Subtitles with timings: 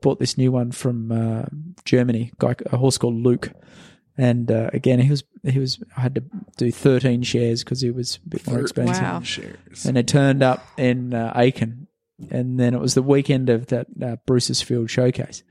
[0.00, 1.44] bought this new one from uh,
[1.84, 3.52] Germany, guy, a horse called Luke.
[4.16, 6.24] And uh, again, he was he was I had to
[6.58, 9.02] do thirteen shares because he was a bit more expensive.
[9.02, 9.20] Wow.
[9.22, 9.86] Shares.
[9.86, 11.86] And it turned up in uh, Aiken,
[12.30, 15.42] and then it was the weekend of that uh, Bruce's Field showcase.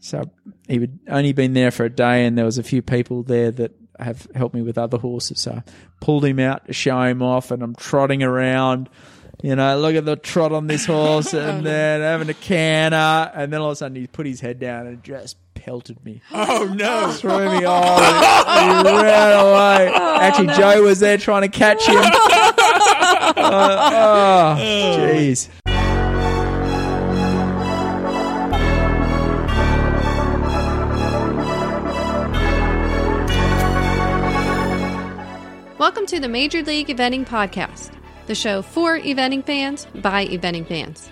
[0.00, 0.30] So
[0.68, 3.50] he had only been there for a day, and there was a few people there
[3.52, 5.40] that have helped me with other horses.
[5.40, 5.62] So I
[6.00, 8.88] pulled him out to show him off, and I'm trotting around.
[9.42, 12.96] You know, look at the trot on this horse, and then having a canter,
[13.34, 16.22] and then all of a sudden he put his head down and just pelted me
[16.32, 17.10] Oh no!
[17.12, 18.00] threw me off.
[18.48, 19.92] and he ran away.
[20.20, 22.02] Actually, Joe was there trying to catch him.
[23.32, 25.48] Uh, oh, jeez.
[35.78, 37.90] Welcome to the Major League Eventing Podcast,
[38.30, 41.10] the show for eventing fans by eventing fans.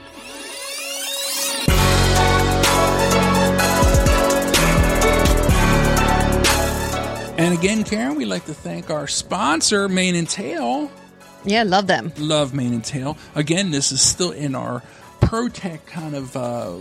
[7.37, 10.93] And again, Karen, we'd like to thank our sponsor, Mane and Tail.
[11.45, 12.13] Yeah, love them.
[12.19, 13.17] Love Mane and Tail.
[13.35, 14.83] Again, this is still in our
[15.21, 16.77] Protect kind of uh,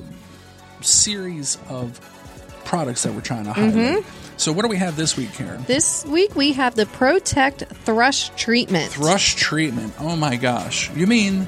[0.81, 1.99] series of
[2.63, 4.05] products that we're trying to highlight.
[4.37, 5.63] So, what do we have this week, Karen?
[5.63, 8.91] This week we have the Protect Thrush Treatment.
[8.91, 9.93] Thrush treatment.
[9.99, 10.91] Oh my gosh.
[10.95, 11.47] You mean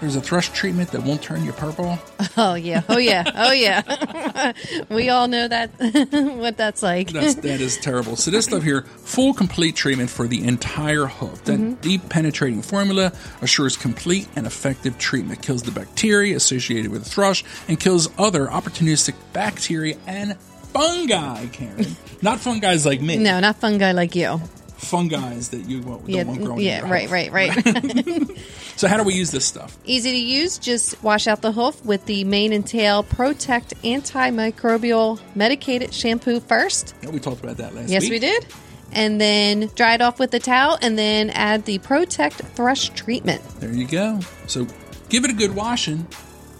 [0.00, 1.98] there's a thrush treatment that won't turn you purple?
[2.36, 4.52] Oh yeah, oh yeah, oh yeah.
[4.90, 5.70] we all know that
[6.36, 7.10] what that's like.
[7.10, 8.14] That's, that is terrible.
[8.14, 11.42] So this stuff here, full complete treatment for the entire hoof.
[11.44, 11.80] That mm-hmm.
[11.80, 13.12] deep penetrating formula
[13.42, 15.42] assures complete and effective treatment.
[15.42, 20.36] Kills the bacteria associated with the thrush and kills other opportunistic bacteria and
[20.72, 21.86] fungi, Karen.
[22.22, 23.16] Not fungi like me.
[23.18, 24.40] no, not fungi like you.
[24.78, 27.12] Fungi that you won't, don't Yeah, want growing in yeah, right, hoof.
[27.12, 28.30] right, right.
[28.78, 29.76] So how do we use this stuff?
[29.84, 30.56] Easy to use.
[30.56, 36.94] Just wash out the hoof with the mane and tail Protect antimicrobial medicated shampoo first.
[37.02, 38.12] Yeah, we talked about that last Yes, week.
[38.12, 38.46] we did.
[38.92, 43.42] And then dry it off with the towel, and then add the Protect Thrush treatment.
[43.60, 44.20] There you go.
[44.46, 44.66] So
[45.08, 46.06] give it a good washing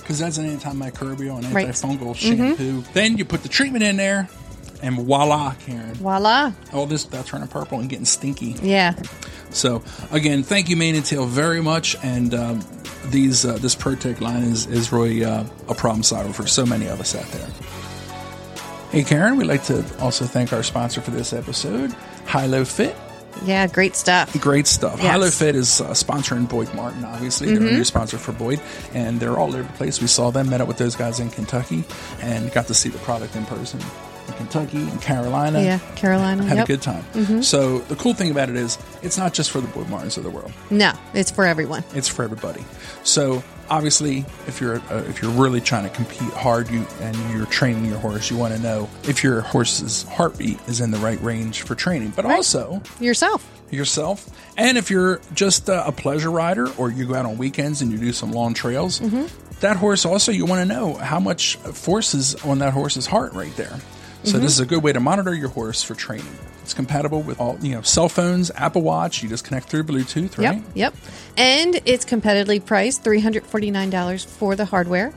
[0.09, 1.69] because that's an antimicrobial and Right.
[1.69, 1.87] Mm-hmm.
[2.03, 2.83] antifungal shampoo.
[2.95, 4.27] Then you put the treatment in there,
[4.83, 5.93] and voila, Karen.
[5.97, 6.53] Voila!
[6.73, 8.57] All this about turning purple and getting stinky.
[8.63, 8.95] Yeah,
[9.51, 11.95] So again, thank you, Mane and Tail, very much.
[12.03, 12.65] And um,
[13.07, 16.87] these uh, this Protect line is is really uh, a problem solver for so many
[16.87, 17.49] of us out there.
[18.91, 21.91] Hey, Karen, we'd like to also thank our sponsor for this episode,
[22.25, 22.95] Hylofit.
[23.45, 24.39] Yeah, great stuff.
[24.41, 25.01] Great stuff.
[25.03, 25.15] Yes.
[25.15, 25.23] Mm-hmm.
[25.23, 27.55] Hylofit is uh, sponsoring Boyd Martin, obviously.
[27.55, 28.61] They're a new sponsor for Boyd,
[28.95, 30.01] and they're all over the place.
[30.01, 31.85] We saw them, met up with those guys in Kentucky,
[32.21, 33.81] and got to see the product in person
[34.27, 35.61] in Kentucky and Carolina.
[35.61, 36.43] Yeah, Carolina.
[36.45, 36.65] Had yep.
[36.65, 37.03] a good time.
[37.15, 37.41] Mm-hmm.
[37.41, 40.25] So, the cool thing about it is, it's not just for the Boyd Martins of
[40.25, 41.85] the world, No, it's for everyone.
[41.95, 42.65] it's for everybody.
[43.05, 47.47] So, obviously, if you're uh, if you're really trying to compete hard, you and you're
[47.47, 51.21] training your horse, you want to know if your horse's heartbeat is in the right
[51.23, 52.13] range for training.
[52.17, 53.49] But also, Yourself.
[53.71, 54.29] yourself.
[54.57, 57.93] And if you're just uh, a pleasure rider or you go out on weekends and
[57.93, 59.01] you do some long trails,
[59.61, 63.33] that horse also, you want to know how much force is on that horse's heart
[63.35, 63.79] right there.
[64.25, 66.27] So this is a good way to monitor your horse for training.
[66.69, 69.23] It's compatible with all, you know, cell phones, Apple Watch.
[69.23, 70.57] You just connect through Bluetooth, right?
[70.57, 70.95] Yep, yep.
[71.39, 75.15] And it's competitively priced $349 for the hardware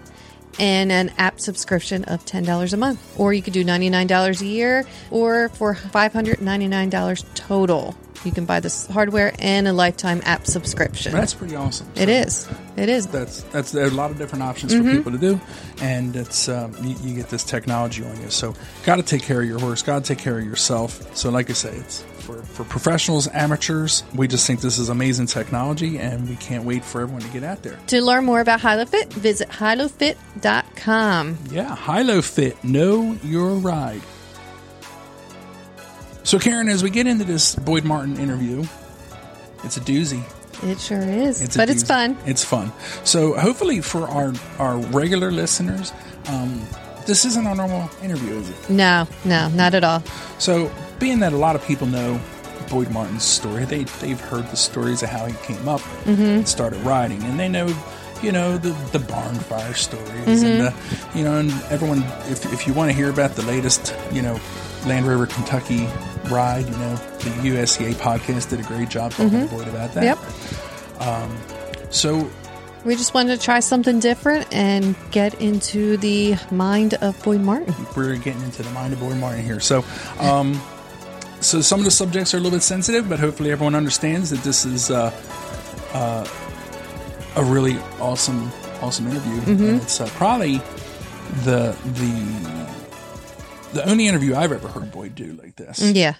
[0.61, 3.19] and an app subscription of $10 a month.
[3.19, 7.97] Or you could do $99 a year or for $599 total.
[8.23, 11.11] You can buy this hardware and a lifetime app subscription.
[11.11, 11.87] That's pretty awesome.
[11.95, 12.47] It is.
[12.77, 13.07] It is.
[13.07, 15.41] That's that's there are a lot of different options for people to do,
[15.81, 18.29] and it's um, you, you get this technology on you.
[18.29, 18.55] So,
[18.85, 19.81] got to take care of your horse.
[19.81, 21.15] Got to take care of yourself.
[21.15, 24.03] So, like I say, it's for for professionals, amateurs.
[24.15, 27.43] We just think this is amazing technology, and we can't wait for everyone to get
[27.43, 27.77] out there.
[27.87, 31.37] To learn more about Hylofit, visit hylofit.com.
[31.51, 34.01] Yeah, Hylofit, know your ride.
[36.23, 38.63] So, Karen, as we get into this Boyd Martin interview,
[39.63, 40.23] it's a doozy.
[40.63, 41.41] It sure is.
[41.41, 42.17] It's but it's fun.
[42.25, 42.71] It's fun.
[43.03, 45.91] So hopefully for our our regular listeners,
[46.27, 46.61] um,
[47.07, 48.69] this isn't our normal interview, is it?
[48.69, 50.03] No, no, not at all.
[50.37, 52.19] So being that a lot of people know
[52.69, 56.79] Boyd Martin's story, they they've heard the stories of how he came up and started
[56.81, 57.73] writing, and they know.
[58.21, 60.73] You know the the barn fire stories, and the,
[61.15, 62.03] you know, and everyone.
[62.29, 64.39] If if you want to hear about the latest, you know,
[64.85, 65.87] Land River, Kentucky
[66.29, 70.03] ride, you know, the USEA podcast did a great job talking to Boyd about that.
[70.03, 70.17] Yep.
[71.91, 72.29] So
[72.85, 77.75] We just wanted to try something different and get into the mind of Boyd Martin.
[77.95, 79.59] we're getting into the mind of Boyd Martin here.
[79.59, 79.83] So,
[80.19, 80.59] um,
[81.41, 84.39] so some of the subjects are a little bit sensitive, but hopefully everyone understands that
[84.43, 85.11] this is uh,
[85.93, 86.27] uh,
[87.35, 88.51] a really awesome,
[88.81, 89.41] awesome interview.
[89.53, 90.57] And it's uh, probably
[91.43, 92.80] the the
[93.73, 95.81] the only interview I've ever heard Boyd do like this.
[95.81, 96.15] Yeah.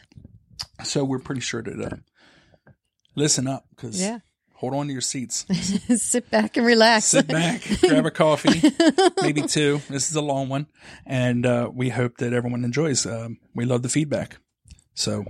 [0.83, 2.71] So we're pretty sure to uh,
[3.15, 4.19] listen up because Yeah.
[4.56, 5.45] hold on to your seats.
[6.01, 7.06] Sit back and relax.
[7.06, 8.62] Sit back, grab a coffee,
[9.21, 9.81] maybe two.
[9.89, 10.68] This is a long one,
[11.06, 13.06] and uh, we hope that everyone enjoys.
[13.06, 14.38] Um, we love the feedback.
[14.94, 15.25] So,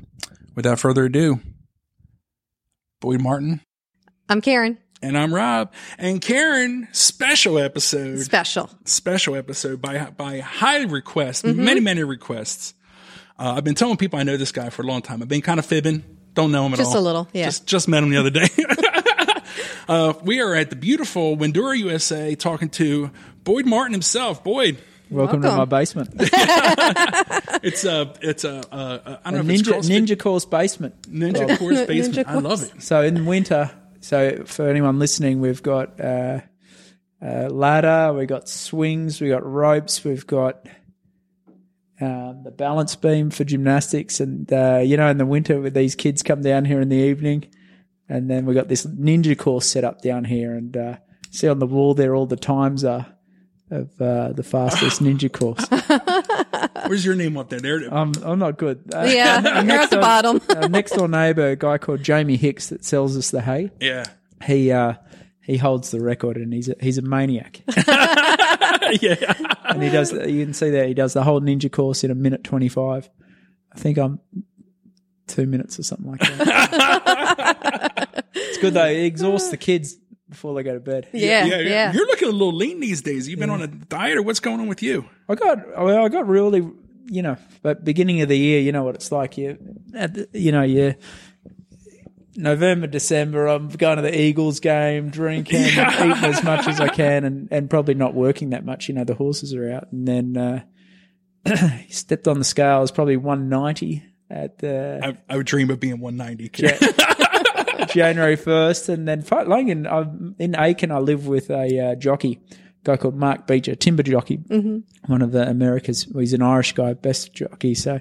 [0.55, 1.39] without further ado,
[2.99, 3.61] Boyd Martin
[4.29, 4.77] I'm Karen.
[5.03, 6.87] And I'm Rob, and Karen.
[6.91, 8.69] Special episode, Special.
[8.85, 11.63] special episode by by high request, Mm-hmm.
[11.65, 12.75] many many requests.
[13.39, 15.23] Uh, I've been telling people I know this guy for a long time.
[15.23, 16.03] I've been kind of fibbing,
[16.35, 16.93] don't know him at Just all.
[16.93, 17.45] Just a little, yeah.
[17.45, 18.47] Just just met him the other day.
[19.87, 23.09] uh, we are at the beautiful Windurra, USA, talking to
[23.43, 24.43] Boyd Martin himself.
[24.43, 24.77] Boyd,
[25.09, 26.11] Welcome, to my basement.
[27.63, 31.01] it's a it's a uh, don't know A if it's ninja, ninja course basement.
[31.11, 32.27] ninja course basement.
[32.27, 32.83] I love it.
[32.83, 33.71] So in winter,
[34.01, 36.41] so for anyone listening, we've got uh,
[37.21, 40.67] a ladder, we've got swings, we've got ropes, we've got
[41.99, 45.95] um, the balance beam for gymnastics, and uh, you know, in the winter, with these
[45.95, 47.45] kids come down here in the evening,
[48.09, 50.97] and then we've got this ninja course set up down here, and uh,
[51.29, 53.05] see on the wall there all the times are
[53.69, 55.65] of uh, the fastest ninja course.
[56.91, 57.61] Where's your name up there?
[57.61, 57.77] There.
[57.77, 57.89] it is.
[57.93, 58.83] I'm I'm not good.
[58.93, 59.39] Uh, Yeah.
[59.63, 60.41] You're at the door- bottom.
[60.57, 63.71] our next door neighbour, a guy called Jamie Hicks that sells us the hay.
[63.79, 64.03] yeah.
[64.45, 64.95] He uh,
[65.41, 67.61] he holds the record, and he's a, he's a maniac.
[67.67, 69.33] yeah.
[69.63, 70.11] and he does.
[70.11, 73.09] You can see that he does the whole ninja course in a minute twenty five.
[73.73, 74.19] I think I'm
[75.27, 78.25] two minutes or something like that.
[78.33, 78.89] it's good though.
[78.89, 79.95] He exhausts the kids
[80.29, 81.07] before they go to bed.
[81.13, 81.45] Yeah.
[81.45, 81.93] yeah, Yeah.
[81.93, 83.27] You're looking a little lean these days.
[83.27, 85.05] You've been on a diet, or what's going on with you?
[85.29, 86.67] I got well, I got really,
[87.05, 89.37] you know, but beginning of the year, you know what it's like.
[89.37, 89.57] You,
[89.93, 90.95] at the, you know, you
[92.35, 96.87] November, December, I'm going to the Eagles game, drinking, and eating as much as I
[96.87, 98.87] can, and and probably not working that much.
[98.87, 100.63] You know, the horses are out, and then uh,
[101.89, 102.77] stepped on the scale.
[102.77, 106.49] It was probably 190 at the I, I would dream of being 190.
[107.87, 108.89] January 1st.
[108.89, 112.39] And then like in, I'm in Aiken, I live with a uh, jockey,
[112.83, 114.37] guy called Mark Beecher, timber jockey,
[115.07, 117.75] one of the America's, well, he's an Irish guy, best jockey.
[117.75, 117.99] So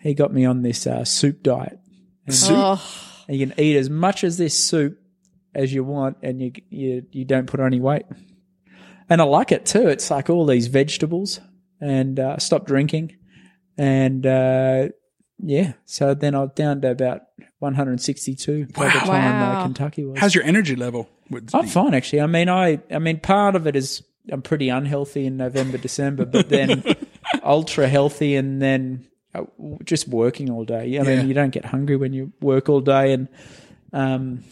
[0.00, 1.78] he got me on this uh, soup diet.
[2.44, 2.82] Oh,
[3.28, 4.98] And you can eat as much as this soup
[5.54, 8.04] as you want and you, you, you don't put on any weight.
[9.08, 9.86] And I like it too.
[9.88, 11.38] It's like all these vegetables
[11.80, 13.16] and uh, stop drinking.
[13.78, 14.88] And uh,
[15.38, 17.22] yeah, so then I was down to about
[17.60, 19.60] 162 by the time Wow.
[19.60, 20.18] uh, Kentucky was.
[20.18, 21.08] How's your energy level?
[21.30, 22.20] With I'm fine actually.
[22.22, 26.24] I mean, I I mean, part of it is I'm pretty unhealthy in November, December,
[26.24, 26.82] but then
[27.42, 29.44] ultra healthy, and then uh,
[29.84, 30.80] just working all day.
[30.82, 31.02] I Yeah.
[31.04, 33.28] mean, you don't get hungry when you work all day, and
[33.92, 34.44] um,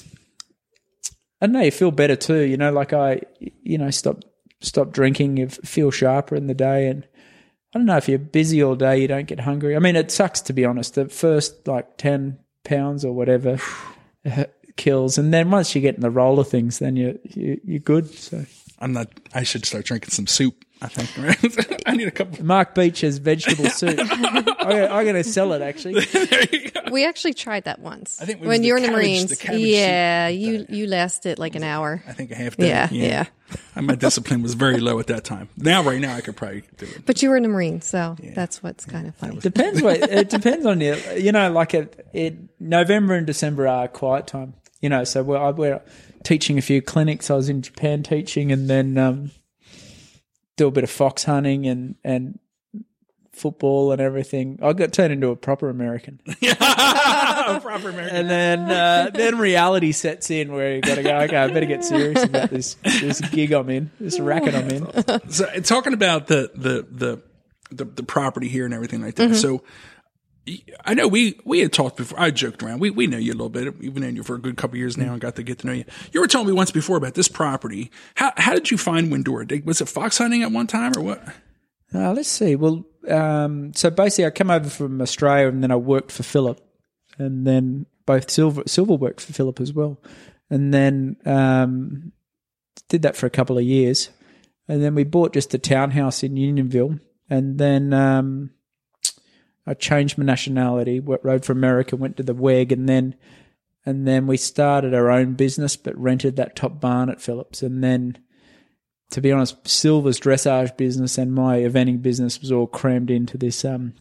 [1.41, 2.41] I know, you feel better too.
[2.41, 3.21] You know, like I,
[3.63, 4.23] you know, stop
[4.61, 7.07] stop drinking, you feel sharper in the day, and
[7.75, 9.77] I don't know if you're busy all day, you don't get hungry.
[9.77, 10.95] I mean, it sucks to be honest.
[10.95, 13.59] The first like ten pounds or whatever
[14.25, 14.45] uh,
[14.77, 17.81] kills, and then once you get in the roll of things, then you you you're
[17.81, 18.09] good.
[18.15, 18.45] So
[18.85, 19.09] I'm not.
[19.33, 20.63] I should start drinking some soup.
[20.83, 21.83] I think.
[21.87, 22.45] I need a couple.
[22.45, 23.99] Mark Beecher's vegetable soup.
[23.99, 26.07] I, I'm going to sell it actually.
[26.93, 28.21] we actually tried that once.
[28.21, 29.39] I think when you were in the Marines.
[29.39, 30.39] the yeah, soup.
[30.39, 32.03] you you lasted like an hour.
[32.07, 32.69] I think a half day.
[32.69, 33.25] Yeah, yeah.
[33.75, 35.49] And My discipline was very low at that time.
[35.57, 37.07] Now, right now, I could probably do it.
[37.07, 39.39] But you were in the Marines, so that's what's kind of funny.
[39.39, 40.97] Depends what it depends on you.
[41.17, 44.53] You know, like it, it November and December are quiet time.
[44.83, 45.81] You know, so we're, we're
[46.25, 47.31] teaching a few clinics.
[47.31, 49.31] I was in Japan teaching, and then um,
[50.57, 52.39] do a bit of fox hunting and and
[53.33, 54.59] football and everything.
[54.63, 56.21] I got turned into a proper American.
[56.43, 56.55] a
[57.61, 58.17] Proper American.
[58.17, 61.17] And then uh, then reality sets in where you got to go.
[61.23, 65.31] Okay, I better get serious about this this gig I'm in, this racket I'm in.
[65.31, 67.23] So, talking about the the the
[67.71, 69.33] the, the property here and everything like Mm-hmm.
[69.33, 69.39] that.
[69.39, 69.63] So.
[70.85, 72.21] I know we, we had talked before.
[72.21, 72.81] I joked around.
[72.81, 73.79] We we know you a little bit.
[73.79, 75.73] We've known you for a good couple years now and got to get to know
[75.73, 75.85] you.
[76.13, 77.91] You were telling me once before about this property.
[78.15, 79.65] How how did you find Windurra?
[79.65, 81.27] Was it fox hunting at one time or what?
[81.95, 82.57] Uh, let's see.
[82.57, 86.61] Well, um, so basically, I came over from Australia and then I worked for Phillip,
[87.19, 89.99] and then both Silva Silva worked for Phillip as well,
[90.51, 92.13] and then um,
[92.89, 94.11] did that for a couple of years,
[94.69, 96.99] and then we bought just a townhouse in Unionville,
[97.31, 98.51] and then um,
[99.67, 103.15] I changed my nationality, rode for America, went to the WEG, and then
[103.87, 107.85] and then we started our own business, but rented that top barn at Phillips, and
[107.85, 108.19] then
[109.11, 113.65] to be honest, Silva's dressage business and my eventing business was all crammed into this
[113.65, 113.95] um,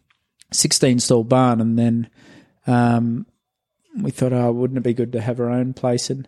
[0.52, 1.62] 16 stall barn.
[1.62, 2.10] And then
[2.66, 3.28] um,
[4.02, 6.10] we thought, oh, wouldn't it be good to have our own place?
[6.10, 6.28] And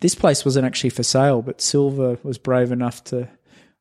[0.00, 3.28] this place wasn't actually for sale, but Silver was brave enough to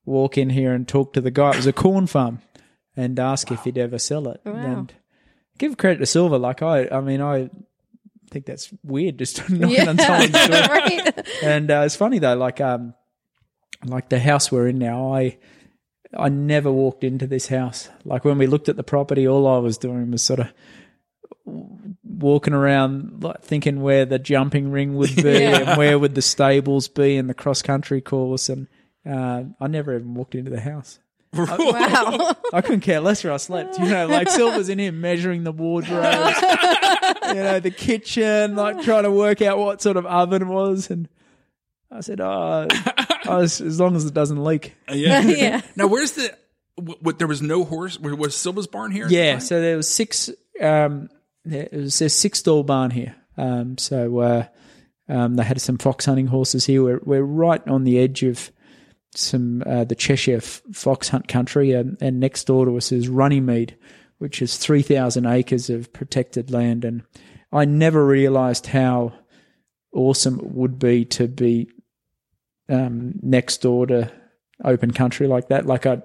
[0.05, 1.49] walk in here and talk to the guy.
[1.49, 2.39] It was a corn farm,
[2.95, 4.41] and ask if he'd ever sell it.
[4.45, 4.53] Wow.
[4.53, 4.93] And
[5.57, 6.37] give credit to Silva.
[6.37, 7.49] Like I, I mean, I
[8.31, 10.49] think that's weird just knocking Yeah, on someone's door.
[10.49, 11.27] right.
[11.43, 12.93] And uh, it's funny though, like um,
[13.85, 15.37] like the house we're in now, I
[16.17, 17.89] I never walked into this house.
[18.05, 20.47] Like when we looked at the property, all I was doing was sort of
[22.03, 25.69] walking around, like thinking where the jumping ring would be Yeah.
[25.71, 28.49] and where would the stables be and the cross country course.
[28.49, 28.67] And
[29.05, 30.99] uh, I never even walked into the house.
[31.47, 32.35] Wow.
[32.53, 33.77] I couldn't care less where I slept.
[33.79, 36.41] You know, like Silva's in here measuring the wardrobes,
[37.27, 40.89] you know, the kitchen, like trying to work out what sort of oven it was.
[40.89, 41.07] And
[41.91, 44.75] I said, oh, I was, as long as it doesn't leak.
[44.91, 45.21] yeah.
[45.25, 45.61] Yeah.
[45.75, 46.35] Now, where's the?
[46.77, 47.99] What, what, there was no horse.
[47.99, 49.07] where- Was Silva's barn here?
[49.09, 50.29] Yeah, so there was six.
[50.59, 51.09] Um,
[51.45, 53.15] there was a six stall barn here.
[53.37, 54.45] Um, so uh,
[55.07, 56.83] um, they had some fox hunting horses here.
[56.83, 58.51] We're we're right on the edge of
[59.17, 63.07] some uh, the Cheshire f- fox hunt country, and, and next door to us is
[63.09, 63.75] Runnymede,
[64.17, 66.85] which is three thousand acres of protected land.
[66.85, 67.03] And
[67.51, 69.13] I never realised how
[69.93, 71.69] awesome it would be to be
[72.69, 74.11] um, next door to
[74.63, 75.65] open country like that.
[75.65, 76.01] Like I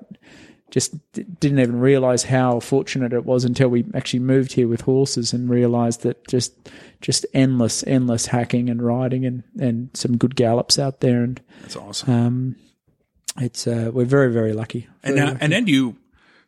[0.71, 4.83] just d- didn't even realize how fortunate it was until we actually moved here with
[4.83, 10.37] horses and realized that just just endless endless hacking and riding and and some good
[10.37, 12.11] gallops out there and That's awesome.
[12.13, 12.57] um
[13.41, 15.97] it's uh we're very very lucky and now, and then you.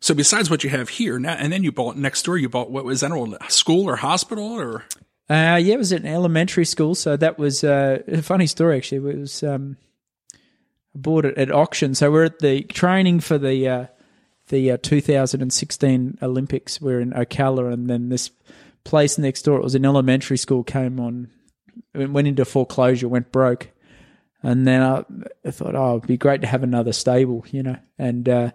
[0.00, 2.36] So besides what you have here now, and then you bought next door.
[2.36, 3.12] You bought what was that?
[3.12, 4.84] A school or hospital or?
[5.30, 8.76] Uh, yeah, it was an elementary school, so that was uh, a funny story.
[8.76, 9.76] Actually, it was um,
[10.94, 11.94] bought it at auction.
[11.94, 13.86] So we're at the training for the uh,
[14.48, 16.80] the uh, 2016 Olympics.
[16.80, 18.30] We're in Ocala, and then this
[18.84, 19.58] place next door.
[19.58, 20.64] It was an elementary school.
[20.64, 21.30] Came on,
[21.94, 23.70] went into foreclosure, went broke,
[24.42, 25.04] and then I,
[25.44, 28.28] I thought, oh, it'd be great to have another stable, you know, and.
[28.28, 28.50] Uh,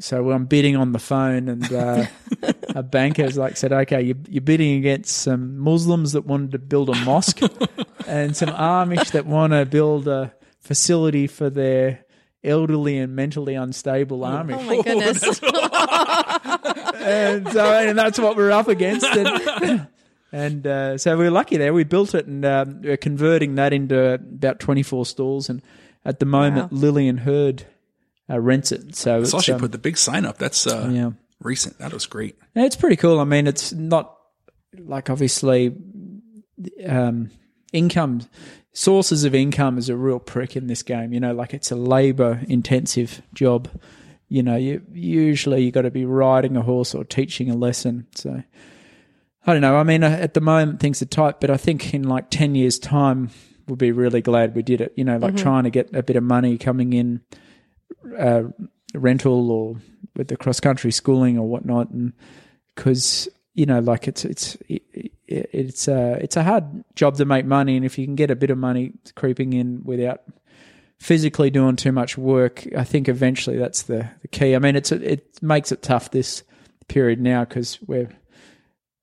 [0.00, 2.06] so I'm bidding on the phone, and uh,
[2.74, 6.88] a banker's like said, "Okay, you're, you're bidding against some Muslims that wanted to build
[6.88, 7.40] a mosque,
[8.06, 12.04] and some Amish that want to build a facility for their
[12.42, 15.40] elderly and mentally unstable Amish." Oh my goodness.
[17.02, 19.04] and so and that's what we're up against.
[19.06, 19.88] And,
[20.32, 21.72] and uh, so we were lucky there.
[21.74, 25.48] We built it, and um, we're converting that into about 24 stalls.
[25.48, 25.62] And
[26.04, 26.78] at the moment, Wow.
[26.78, 27.66] Lillian Heard
[28.30, 28.96] uh, rents it.
[28.96, 30.38] So saw she um, put the big sign up.
[30.38, 31.10] That's uh, yeah.
[31.40, 31.78] recent.
[31.78, 32.36] That was great.
[32.54, 33.20] Yeah, It's pretty cool.
[33.20, 34.16] I mean, it's not
[34.78, 35.74] like obviously
[36.86, 37.30] um,
[37.72, 38.22] income
[38.72, 41.12] sources of income is a real prick in this game.
[41.12, 43.68] You know, like it's a labor intensive job.
[44.28, 48.06] You know, you usually you got to be riding a horse or teaching a lesson.
[48.14, 48.42] So
[49.46, 49.76] I don't know.
[49.76, 52.54] I mean, uh, at the moment things are tight, but I think in like ten
[52.54, 53.30] years' time
[53.66, 54.92] we'll be really glad we did it.
[54.96, 57.20] You know, like trying to get a bit of money coming in,
[58.18, 58.44] uh,
[58.94, 59.76] rental or
[60.14, 62.12] with the cross country schooling or whatnot, and
[62.74, 67.44] because you know, like it's it's it, it's a it's a hard job to make
[67.44, 70.22] money, and if you can get a bit of money creeping in without
[70.98, 74.54] physically doing too much work, I think eventually that's the, the key.
[74.54, 76.44] I mean, it's it makes it tough this
[76.88, 78.10] period now because we're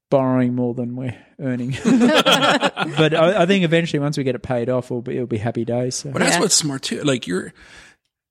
[0.10, 1.72] borrowing more than we're earning.
[1.84, 5.38] but I, I think eventually, once we get it paid off, it'll be it'll be
[5.38, 5.96] happy days.
[5.96, 6.12] So.
[6.12, 6.42] But that's Yeah.
[6.42, 7.02] what's smart too.
[7.04, 7.54] Like you're,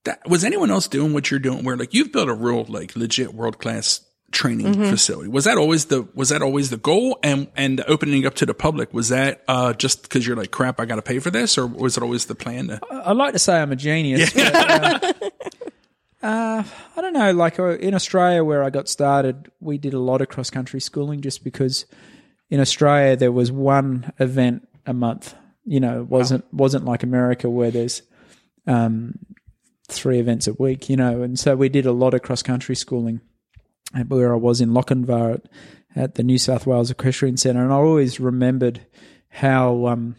[0.04, 1.64] that was anyone else doing what you're doing?
[1.64, 4.90] Where like you've built a real like legit world class training Mm-hmm.
[4.90, 5.28] facility.
[5.30, 7.18] Was that always the was that always the goal?
[7.22, 10.80] And and opening up to the public was that uh, just because you're like crap,
[10.80, 12.68] I got to pay for this, or was it always the plan?
[12.68, 14.30] To, I like to say I'm a genius.
[14.34, 15.12] But, uh,
[16.22, 16.64] uh,
[16.96, 17.32] I don't know.
[17.32, 20.80] Like uh, in Australia, where I got started, we did a lot of cross country
[20.80, 21.86] schooling just because
[22.50, 25.34] in Australia there was one event a month.
[25.64, 28.02] You know, it wasn't wasn't like America where there's
[28.66, 29.18] um,
[29.88, 30.88] three events a week.
[30.88, 33.20] You know, and so we did a lot of cross country schooling.
[34.08, 35.48] Where I was in Lochinvar at,
[35.96, 38.86] at the New South Wales Equestrian Centre, and I always remembered
[39.30, 40.16] how um,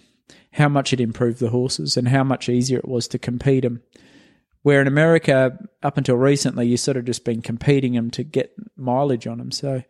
[0.54, 3.82] how much it improved the horses and how much easier it was to compete them.
[4.62, 8.54] Where in America, up until recently, you sort of just been competing them to get
[8.76, 9.52] mileage on them.
[9.52, 9.84] So,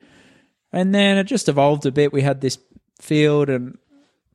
[0.72, 2.14] and then it just evolved a bit.
[2.14, 2.60] We had this
[3.00, 3.78] field and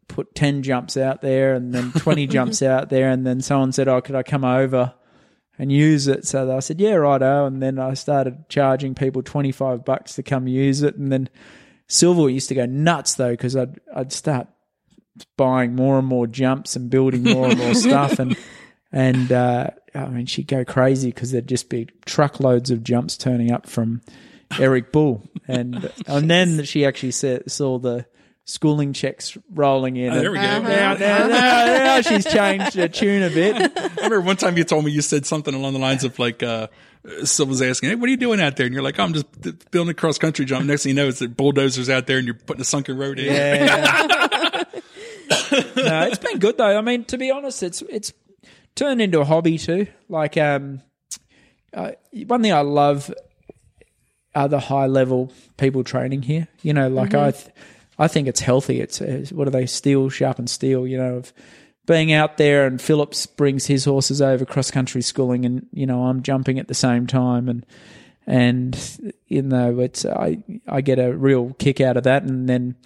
[0.08, 3.10] put 10 jumps out there and then 20 jumps out there.
[3.10, 4.94] And then someone said, Oh, could I come over
[5.58, 6.26] and use it?
[6.26, 7.46] So I said, Yeah, righto.
[7.46, 10.96] And then I started charging people 25 bucks to come use it.
[10.96, 11.28] And then
[11.86, 14.48] Silva used to go nuts though, because I'd, I'd start
[15.36, 18.36] buying more and more jumps and building more and more stuff and
[18.94, 23.50] and uh, I mean she'd go crazy because there'd just be truckloads of jumps turning
[23.52, 24.00] up from
[24.58, 28.06] Eric Bull and and then she actually saw the
[28.46, 30.12] schooling checks rolling in.
[30.12, 30.42] Oh, there we go.
[30.42, 33.56] And Now, now, now, now she's changed the tune a bit.
[33.78, 36.42] I remember one time you told me you said something along the lines of like,
[36.42, 36.68] uh,
[37.24, 38.66] someone's asking, Hey, what are you doing out there?
[38.66, 40.66] And you're like, oh, I'm just d- building a cross country jump.
[40.66, 43.18] Next thing you know, it's the bulldozers out there and you're putting a sunken road
[43.18, 43.32] in.
[43.32, 44.06] Yeah.
[45.76, 46.76] no, it's been good though.
[46.76, 48.12] I mean, to be honest, it's it's
[48.74, 49.86] turned into a hobby too.
[50.08, 50.82] Like, um,
[51.72, 51.92] uh,
[52.26, 53.12] one thing I love
[54.34, 56.48] are the high level people training here.
[56.62, 57.54] You know, like I, th-
[57.98, 58.80] I think it's healthy.
[58.80, 59.66] It's, uh what are they?
[59.66, 60.86] Steel, sharpen steel.
[60.86, 61.32] You know, of
[61.86, 66.04] being out there and Phillips brings his horses over cross country schooling, and you know
[66.04, 67.66] I'm jumping at the same time, and
[68.26, 72.76] and you know it's I I get a real kick out of that, and then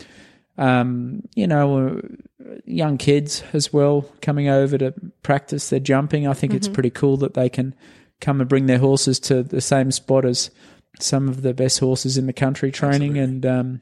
[0.58, 2.00] um, you know,
[2.44, 6.26] uh, young kids as well coming over to practice their jumping.
[6.26, 7.74] I think it's pretty cool that they can
[8.20, 10.50] come and bring their horses to the same spot as
[10.98, 13.16] some of the best horses in the country training.
[13.16, 13.80] And um,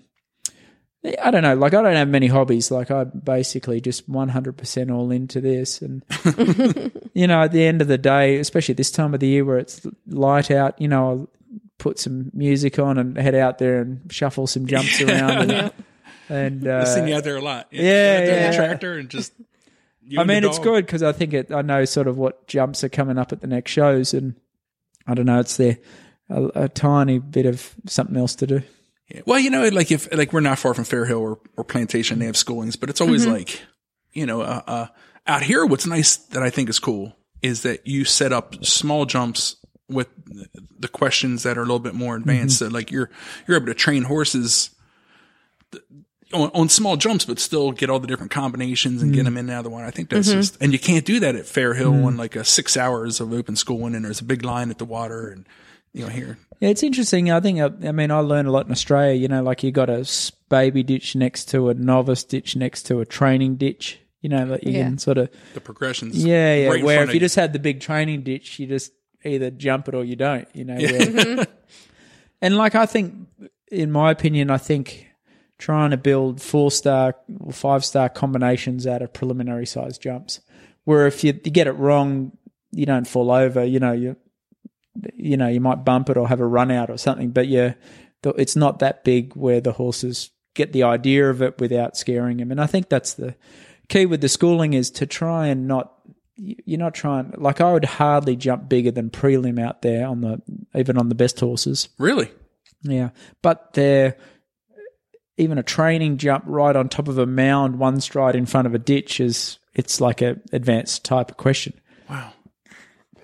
[1.23, 2.71] I don't know, like I don't have many hobbies.
[2.71, 5.81] Like I basically just 100% all into this.
[5.81, 6.05] And,
[7.15, 9.47] you know, at the end of the day, especially at this time of the year
[9.47, 11.29] where it's light out, you know, I'll
[11.79, 15.51] put some music on and head out there and shuffle some jumps around.
[15.51, 15.73] And,
[16.29, 17.69] and I've seen uh, you out there a lot.
[17.71, 18.51] yeah, You're out there in yeah.
[18.51, 19.33] the tractor and just.
[20.17, 21.51] I mean, it's good because I think it.
[21.51, 24.37] I know sort of what jumps are coming up at the next shows, and
[25.05, 25.41] I don't know.
[25.41, 25.79] It's there
[26.29, 28.63] a, a tiny bit of something else to do.
[29.09, 29.23] Yeah.
[29.27, 32.27] Well, you know, like if like we're not far from Fairhill or, or Plantation, they
[32.27, 33.63] have schoolings, but it's always like,
[34.13, 34.87] you know, uh, uh,
[35.27, 39.05] out here, what's nice that I think is cool is that you set up small
[39.05, 39.57] jumps
[39.89, 40.09] with
[40.79, 42.59] the questions that are a little bit more advanced.
[42.59, 43.11] So like you're
[43.47, 44.71] you're able to train horses
[46.33, 49.25] on, on small jumps, but still get all the different combinations and get mm.
[49.27, 49.87] them in and out of the water.
[49.87, 50.41] I think that's mm-hmm.
[50.41, 52.19] just, and you can't do that at Fairhill on mm.
[52.19, 55.29] like a six hours of open schooling and there's a big line at the water
[55.29, 55.47] and,
[55.93, 56.39] you know, here.
[56.61, 57.31] Yeah, it's interesting.
[57.31, 57.61] I think.
[57.61, 59.15] uh, I mean, I learned a lot in Australia.
[59.15, 60.07] You know, like you got a
[60.49, 64.01] baby ditch next to a novice ditch next to a training ditch.
[64.21, 64.85] You know, that you Yeah.
[64.85, 66.25] can sort of The progressions.
[66.25, 66.69] yeah, yeah.
[66.69, 68.93] right where if of you just had the big training ditch, you just
[69.25, 70.49] either jump it or you don't.
[70.55, 70.75] You know.
[70.75, 71.43] where- mm-hmm.
[72.43, 73.29] and like I think,
[73.71, 75.06] in my opinion, I think
[75.59, 80.41] trying to build four star or five star combinations out of preliminary size jumps,
[80.85, 82.37] where if you, you get it wrong,
[82.73, 83.65] you don't fall over.
[83.65, 84.17] You know, you
[85.15, 87.75] you know you might bump it or have a run out or something, but yeah,
[88.25, 92.51] it's not that big where the horses get the idea of it without scaring them.
[92.51, 93.35] And I think that's the
[93.89, 95.93] key with the schooling is to try and not
[96.37, 100.43] you're not trying like I would hardly jump bigger than prelim out there on the
[100.75, 101.89] even on the best horses.
[101.99, 102.31] Really?
[102.83, 103.11] Yeah,
[103.43, 104.17] but they're
[105.37, 108.75] even a training jump right on top of a mound, one stride in front of
[108.75, 111.75] a ditch is it's like a advanced type of question.
[112.09, 112.33] Wow.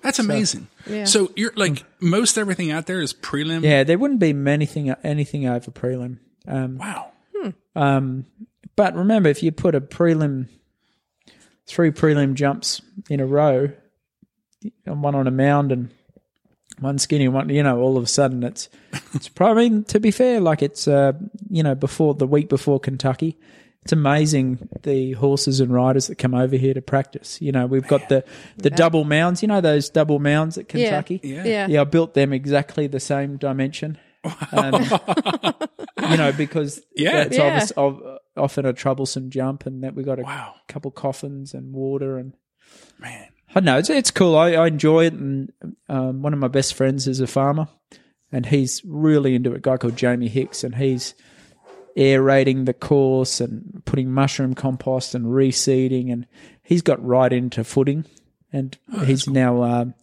[0.01, 0.67] That's amazing.
[0.85, 1.05] Yeah.
[1.05, 3.63] So you're like most everything out there is prelim.
[3.63, 6.19] Yeah, there wouldn't be anything anything over prelim.
[6.47, 7.11] Um, Wow.
[7.75, 8.25] um,
[8.75, 10.49] but remember, if you put a prelim,
[11.65, 13.69] three prelim jumps in a row,
[14.85, 15.89] and one on a mound and
[16.79, 18.69] one skinny one, you know, all of a sudden it's
[19.13, 21.13] it's probably I mean, to be fair, like it's uh,
[21.49, 23.37] you know before the week before Kentucky.
[23.83, 27.41] It's amazing the horses and riders that come over here to practice.
[27.41, 28.23] You know, we've got the
[28.55, 29.41] the double mounds.
[29.41, 31.19] You know those double mounds at Kentucky.
[31.21, 31.43] Yeah.
[31.43, 31.67] Yeah.
[31.67, 33.97] Yeah, I built them exactly the same dimension.
[34.53, 34.85] Um,
[36.09, 37.23] you know, because Yeah.
[37.23, 37.43] it's Yeah.
[37.43, 38.01] obvious, of,
[38.37, 40.53] often a troublesome jump, and that we got a Wow.
[40.69, 42.31] couple coffins and water, and
[42.97, 43.27] Man.
[43.55, 44.35] I don't know it's it's cool.
[44.35, 45.51] I, I enjoy it, and
[45.89, 47.67] um, one of my best friends is a farmer,
[48.31, 49.57] and he's really into it.
[49.57, 51.13] A guy called Jamie Hicks, and he's
[51.95, 56.25] aerating the course and putting mushroom compost and reseeding, and
[56.63, 58.05] he's got right into footing,
[58.51, 59.63] and he's now.
[59.63, 59.93] Um,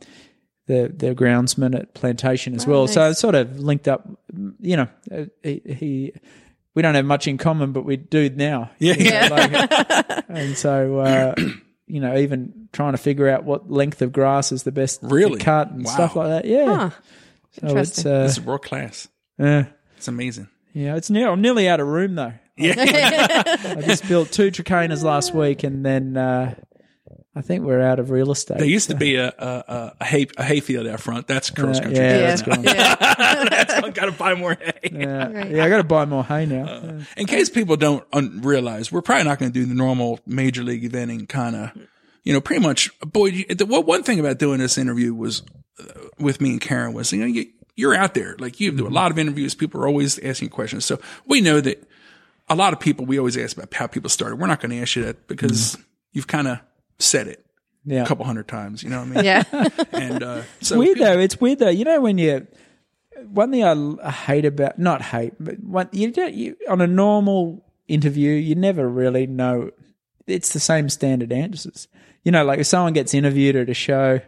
[0.67, 2.87] the the groundsman at Plantation as Oh, well.
[2.87, 3.13] So nice.
[3.13, 4.09] it's sort of linked up.
[4.61, 6.13] You know, uh, he, he
[6.77, 8.71] we don't have much in common, but we do now.
[8.79, 8.95] Yeah.
[8.95, 11.35] You know, like- and so uh,
[11.91, 15.37] you know, even trying to figure out what length of grass is the best to
[15.39, 15.91] cut and Wow.
[15.93, 16.45] stuff like that.
[16.45, 16.91] Yeah, Huh.
[16.91, 16.97] so
[17.51, 17.63] it's
[17.99, 18.13] Interesting.
[18.13, 19.09] uh, This world class.
[19.39, 19.65] Yeah.
[19.97, 20.49] It's amazing.
[20.73, 21.29] yeah, it's near.
[21.29, 22.33] I'm nearly out of room though.
[22.57, 22.75] Yeah.
[22.79, 26.55] I just built two Trakehners last week, and then uh,
[27.35, 28.59] I think we're out of real estate.
[28.59, 31.27] there used to be a a, a, a hay a hayfield out front.
[31.29, 31.99] That's cross Uh, country.
[31.99, 32.27] yeah, Yeah.
[32.27, 32.65] that's gone.
[32.65, 32.97] Yeah.
[33.51, 34.91] That's got to buy more hay.
[34.93, 35.51] Yeah, Right.
[35.51, 36.65] yeah, I got to buy more hay now.
[36.67, 40.19] Uh, In case people don't un- realize, we're probably not going to do the normal
[40.27, 41.71] major league eventing kind of,
[42.25, 42.91] you know, pretty much.
[43.01, 45.43] Boy, you- the what one thing about doing this interview was
[45.79, 45.85] uh,
[46.19, 48.91] with me and Karen was, you know, you, you're out there, like you do a
[48.91, 49.55] lot of interviews.
[49.55, 51.83] People are always asking questions, so we know that
[52.49, 53.07] a lot of people.
[53.07, 54.39] We always ask about how people started.
[54.41, 55.79] We're not going to ask you that because
[56.13, 56.59] you've kind of
[57.01, 57.45] said it
[57.85, 58.83] yeah, a couple hundred times.
[58.83, 59.25] You know what I mean?
[59.25, 59.69] Yeah.
[59.93, 61.19] And uh, so weird people- though.
[61.21, 61.69] It's weird though.
[61.69, 62.47] You know when you
[63.27, 67.65] one thing I hate about not hate, but one you don't you on a normal
[67.89, 69.71] interview, you never really know.
[70.27, 71.89] It's the same standard answers.
[72.23, 74.21] You know, like if someone gets interviewed at a show,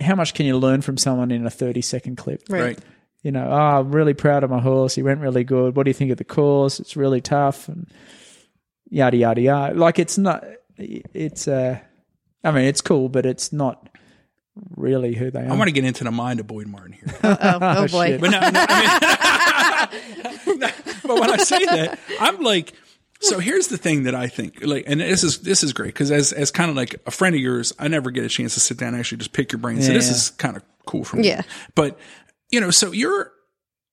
[0.00, 2.42] how much can you learn from someone in a 30 second clip?
[2.48, 2.62] Right.
[2.62, 2.78] Right.
[3.22, 4.96] You know, oh, I'm really proud of my horse.
[4.96, 5.76] He went really good.
[5.76, 6.80] What do you think of the course?
[6.80, 7.88] It's really tough and
[8.90, 9.74] yada, yada, yada.
[9.78, 10.44] Like it's not,
[10.78, 11.78] it's, uh,
[12.44, 13.88] I mean, it's cool, but it's not
[14.76, 15.50] really who they are.
[15.50, 17.14] I want to get into the mind of Boyd Martin here.
[17.24, 18.18] Oh, oh boy.
[18.18, 19.88] But no, no, I
[20.46, 20.58] mean,
[21.04, 22.72] but when I say that, I'm like,
[23.20, 26.10] so here's the thing that I think, like, and this is this is great because
[26.10, 28.60] as as kind of like a friend of yours, I never get a chance to
[28.60, 29.80] sit down and actually just pick your brain.
[29.80, 30.12] So this Yeah.
[30.12, 31.28] is kind of cool for me.
[31.28, 31.42] Yeah.
[31.76, 31.98] But
[32.50, 33.30] you know, so you're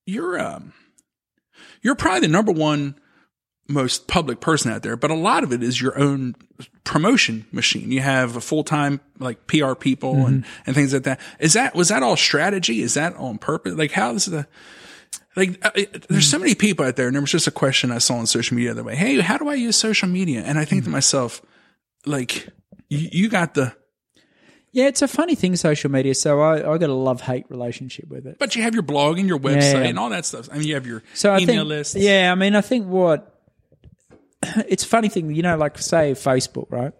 [0.07, 0.73] you're um
[1.83, 2.95] you're probably the number one
[3.69, 6.35] most public person out there, but a lot of it is your own
[6.83, 7.91] promotion machine.
[7.91, 10.61] You have a full time like PR people and, mm-hmm.
[10.65, 11.19] and things like that.
[11.39, 12.81] Is that was that all strategy?
[12.81, 13.75] Is that on purpose?
[13.75, 14.47] Like how is the
[15.35, 16.19] like uh, there's mm-hmm.
[16.19, 18.55] so many people out there, and there was just a question I saw on social
[18.55, 18.95] media the other way.
[18.95, 20.41] Hey, how do I use social media?
[20.41, 20.93] And I think to mm-hmm.
[20.93, 21.41] myself,
[22.05, 22.49] like
[22.89, 23.73] you, you got the,
[24.71, 26.15] Yeah, it's a funny thing, social media.
[26.15, 28.37] So I, I got a love hate relationship with it.
[28.39, 29.89] but you have your blog and your website Yeah.
[29.89, 30.49] and all that stuff.
[30.51, 31.95] I mean, you have your So I email think, list.
[31.95, 33.28] yeah, I mean, I think what
[34.67, 36.93] it's a funny thing, you know, like say Facebook, right?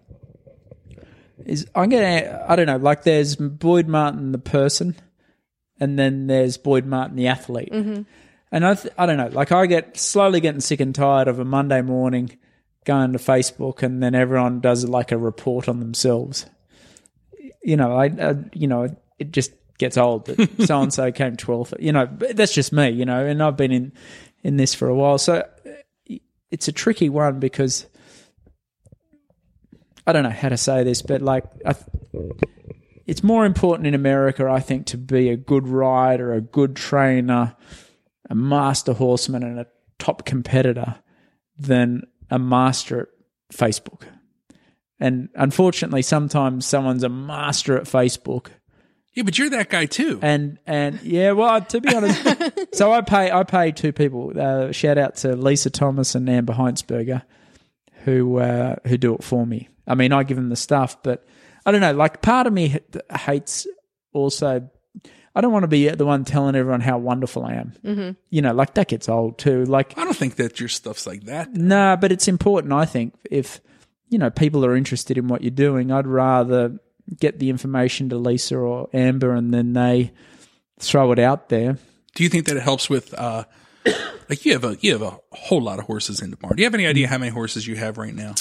[1.46, 4.96] Is I'm gonna, I don't know, like there's Boyd Martin the person,
[5.80, 8.02] and then there's Boyd Martin the athlete, mm-hmm.
[8.52, 11.40] and I, th- I don't know, like I get slowly getting sick and tired of
[11.40, 12.38] a Monday morning
[12.86, 16.46] going to Facebook, and then everyone does like a report on themselves.
[17.64, 21.38] You know, I, I you know, it just gets old that so and so came
[21.38, 21.74] twelfth.
[21.80, 22.90] You know, but that's just me.
[22.90, 23.94] You know, and I've been in
[24.44, 25.48] in this for a while, so
[26.52, 27.86] it's a tricky one because
[30.06, 31.76] I don't know how to say this, but like I,
[33.06, 37.56] it's more important in America, I think, to be a good rider, a good trainer,
[38.30, 40.96] a master horseman, and a top competitor
[41.58, 44.04] than a master at Facebook.
[45.00, 48.48] And unfortunately, sometimes someone's a master at Facebook,
[49.20, 50.18] Yeah, but you're that guy too.
[50.22, 52.24] and and yeah, well, to be honest,
[52.74, 54.32] so I pay I pay two people.
[54.34, 57.24] Uh, shout out to Lisa Thomas and Amber Heintzberger,
[58.06, 59.68] who uh, who do it for me.
[59.86, 61.28] I mean, I give them the stuff, but
[61.66, 61.92] I don't know.
[61.92, 62.80] Like, part of me
[63.14, 63.68] hates
[64.14, 64.70] also.
[65.36, 67.74] I don't want to be the one telling everyone how wonderful I am.
[67.84, 68.12] Mm-hmm.
[68.30, 69.66] You know, like that gets old too.
[69.66, 71.54] Like, I don't think that your stuff's like that.
[71.54, 72.72] no, but it's important.
[72.72, 73.60] I think if
[74.08, 76.80] you know people are interested in what you're doing, I'd rather
[77.18, 80.12] get the information to Lisa or Amber, and then they
[80.80, 81.78] throw it out there.
[82.16, 83.46] Do you think that it helps with, uh,
[84.30, 86.56] like you have a, you have a whole lot of horses in the barn.
[86.56, 88.36] Do you have any idea how many horses you have right now?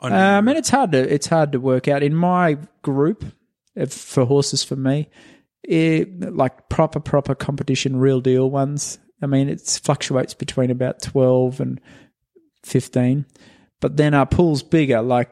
[0.00, 3.24] Um, and it's hard to it's hard to work out in my group
[3.88, 5.08] for horses for me,
[5.64, 8.98] it, like proper proper competition, real deal ones.
[9.20, 11.80] I mean, it fluctuates between about twelve and
[12.64, 13.26] fifteen,
[13.80, 15.02] but then our pool's bigger.
[15.02, 15.30] Like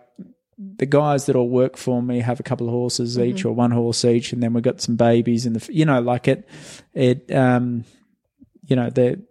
[0.58, 3.70] the guys that all work for me have a couple of horses each or one
[3.70, 6.48] horse each, and then we've got some babies in the you know like it
[6.94, 7.84] it um
[8.66, 9.22] you know the.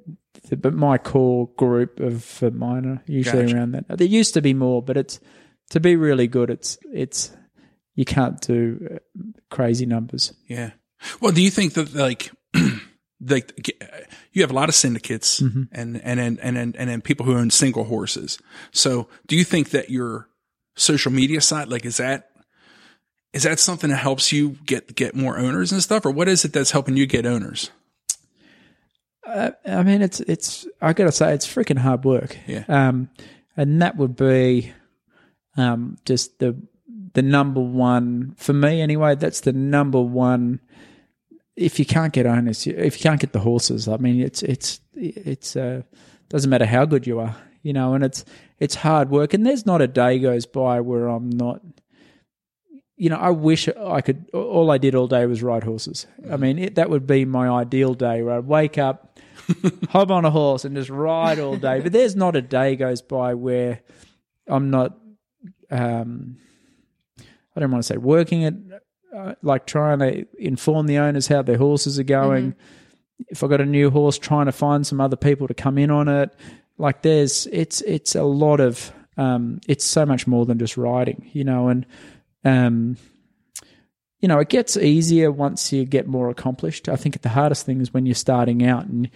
[0.49, 3.55] the but my core group of uh, mine are usually Gotcha.
[3.55, 3.97] around that.
[3.97, 5.19] There used to be more, but it's
[5.71, 6.51] to be really good.
[6.51, 7.31] It's it's
[7.95, 8.97] you can't do uh,
[9.49, 10.33] crazy numbers.
[10.47, 10.71] Yeah.
[11.19, 12.31] Well, do you think that like,
[13.19, 13.75] like
[14.33, 17.49] you have a lot of syndicates and, and, and, and, and, and people who own
[17.49, 18.37] single horses.
[18.71, 20.27] So do you think that your
[20.75, 22.29] social media site, like, is that,
[23.33, 26.05] is that something that helps you get, get more owners and stuff?
[26.05, 27.71] Or what is it that's helping you get owners?
[29.27, 30.67] I mean, it's it's.
[30.79, 32.37] I gotta say, it's freaking hard work.
[32.45, 32.63] Yeah.
[32.67, 33.09] Um,
[33.57, 34.71] and that would be,
[35.57, 36.55] um, just the
[37.13, 39.15] the number one for me anyway.
[39.15, 40.59] That's the number one.
[41.55, 44.79] If you can't get owners, if you can't get the horses, I mean, it's it's
[44.93, 45.81] it's uh,
[46.29, 47.35] doesn't matter how good you are,
[47.65, 48.23] you know, and it's
[48.59, 49.33] it's hard work.
[49.33, 51.61] And there's not a day goes by where I'm not.
[52.95, 54.29] You know, I wish I could.
[54.33, 56.05] All I did all day was ride horses.
[56.31, 59.19] I mean, it, that would be my ideal day where I'd wake up,
[59.89, 61.81] hop on a horse, and just ride all day.
[61.81, 63.81] But there's not a day goes by where
[64.47, 64.95] I'm not.
[65.71, 66.37] Um,
[67.55, 68.53] I don't want to say working at,
[69.13, 72.53] uh, like trying to inform the owners how their horses are going.
[73.29, 75.89] If I got a new horse, trying to find some other people to come in
[75.89, 76.29] on it.
[76.77, 81.29] Like there's, it's it's a lot of, um, it's so much more than just riding,
[81.33, 81.85] you know, and
[82.43, 82.97] um,
[84.19, 86.89] you know, it gets easier once you get more accomplished.
[86.89, 89.09] I think the hardest thing is when you're starting out and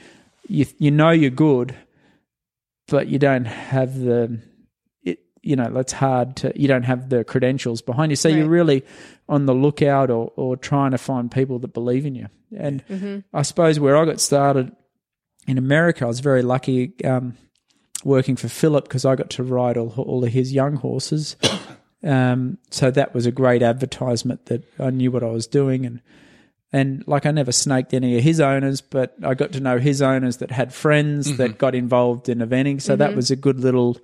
[0.48, 1.76] you you know you're good,
[2.88, 4.40] but you don't have the
[5.04, 5.20] it.
[5.42, 6.52] You know, that's hard to.
[6.60, 8.84] You don't have the credentials behind you, so you're really
[9.28, 12.28] on the lookout or or trying to find people that believe in you.
[12.56, 12.84] And
[13.34, 14.76] I suppose where I got started
[15.48, 16.94] in America, I was very lucky.
[17.06, 17.38] Um,
[18.04, 21.36] working for Phillip because I got to ride all, all of his young horses.
[22.02, 26.00] Um, so that was a great advertisement that I knew what I was doing and
[26.72, 30.02] and like I never snaked any of his owners, but I got to know his
[30.02, 32.82] owners that had friends that got involved in eventing.
[32.82, 33.98] So that was a good little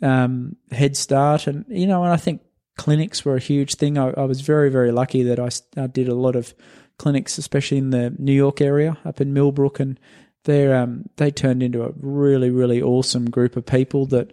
[0.00, 1.46] um, head start.
[1.46, 2.42] And you know, and I think
[2.76, 3.98] clinics were a huge thing.
[3.98, 6.54] I, I was very very lucky that I did a lot of
[6.98, 9.98] clinics, especially in the New York area, up in Millbrook, and
[10.44, 14.32] they um, they turned into a really really awesome group of people that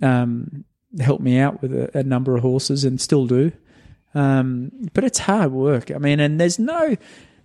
[0.00, 0.64] um,
[1.00, 3.52] helped me out with a, a number of horses and still do.
[4.14, 5.90] Um, but it's hard work.
[5.90, 6.96] I mean, and there's no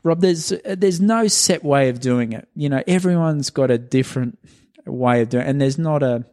[0.04, 0.22] Rob.
[0.22, 2.48] There's there's no set way of doing it.
[2.56, 4.38] You know, everyone's got a different
[4.86, 6.26] way of doing, it, and there's not a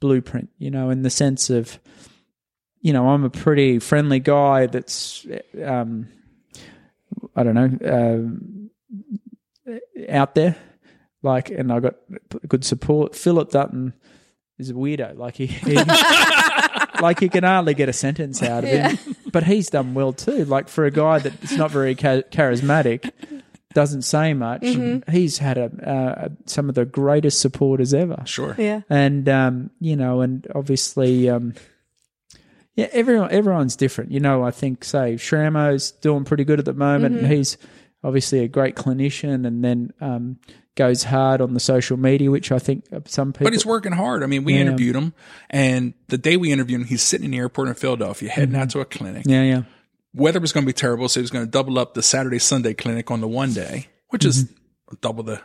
[0.00, 0.50] blueprint.
[0.58, 1.78] You know, in the sense of,
[2.80, 4.66] you know, I'm a pretty friendly guy.
[4.66, 5.26] That's,
[5.64, 6.08] um,
[7.36, 8.70] I don't know, um,
[10.08, 10.56] out there.
[11.22, 11.96] Like, and I got
[12.48, 13.14] good support.
[13.14, 13.92] Phillip Dutton
[14.58, 15.16] is a weirdo.
[15.16, 15.74] Like he, he
[17.02, 18.98] like you can hardly get a sentence out of him.
[19.32, 20.44] But he's done well too.
[20.44, 23.10] Like for a guy that's not very cha- charismatic,
[23.74, 24.64] doesn't say much.
[25.10, 28.22] He's had a, uh, some of the greatest supporters ever.
[28.26, 28.54] Sure.
[28.58, 28.82] Yeah.
[28.88, 31.54] And um, you know, and obviously, um,
[32.74, 34.10] yeah, everyone everyone's different.
[34.12, 37.16] You know, I think say Shramo's doing pretty good at the moment.
[37.16, 37.24] Mm-hmm.
[37.26, 37.58] and He's
[38.04, 40.38] obviously a great clinician, and then um,
[40.76, 43.44] goes hard on the social media, which I think some people.
[43.46, 44.22] But he's working hard.
[44.22, 44.60] I mean, we Yeah.
[44.60, 45.12] interviewed him,
[45.50, 48.70] and the day we interviewed him, he's sitting in the airport in Philadelphia, heading out
[48.70, 49.24] to a clinic.
[49.26, 49.62] yeah, yeah.
[50.14, 52.40] Weather was going to be terrible, so he was going to double up the Saturday
[52.40, 54.48] Sunday clinic on the one day, which is
[55.00, 55.40] double the.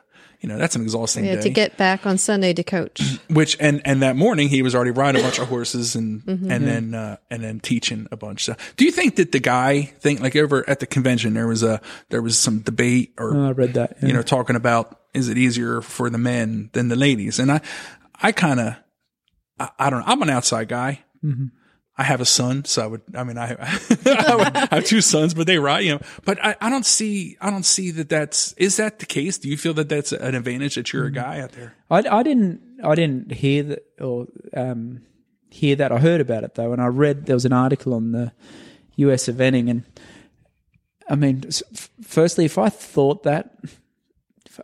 [0.45, 1.41] You know, that's an exhausting Yeah, day.
[1.41, 3.01] to get back on Sunday to coach.
[3.31, 6.51] which and and that morning he was already riding a bunch of horses and Mm-hmm.
[6.51, 8.43] and then uh, and then teaching a bunch.
[8.45, 11.63] So, do you think that the guy think like over at the convention there was
[11.63, 13.97] a there was some debate or Oh, I read that.
[14.01, 14.07] yeah.
[14.09, 17.39] you know talking about is it easier for the men than the ladies?
[17.39, 17.61] And I
[18.21, 18.75] I kind of
[19.59, 20.05] I, I don't know.
[20.07, 21.03] I'm an outside guy.
[21.23, 21.45] Mm-hmm.
[21.97, 23.01] I have a son, so I would.
[23.15, 23.51] I mean, I,
[24.05, 26.01] I, would- I have two sons, but they ride, you know.
[26.25, 27.37] But I, I don't see.
[27.39, 28.09] I don't see that.
[28.09, 29.37] That's is that the case?
[29.37, 31.73] Do you feel that that's an advantage that you're a guy out there?
[31.89, 35.03] I, I didn't I didn't hear that or um,
[35.49, 35.91] hear that.
[35.93, 38.33] I heard about it though, and I read there was an article on the
[38.97, 39.83] US eventing, and
[41.09, 41.43] I mean,
[42.01, 43.55] firstly, if I thought that,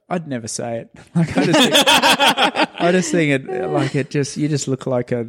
[0.09, 0.89] I'd never say it.
[1.15, 1.73] Like I just, think,
[2.81, 5.27] I just think it like it just you just look like a,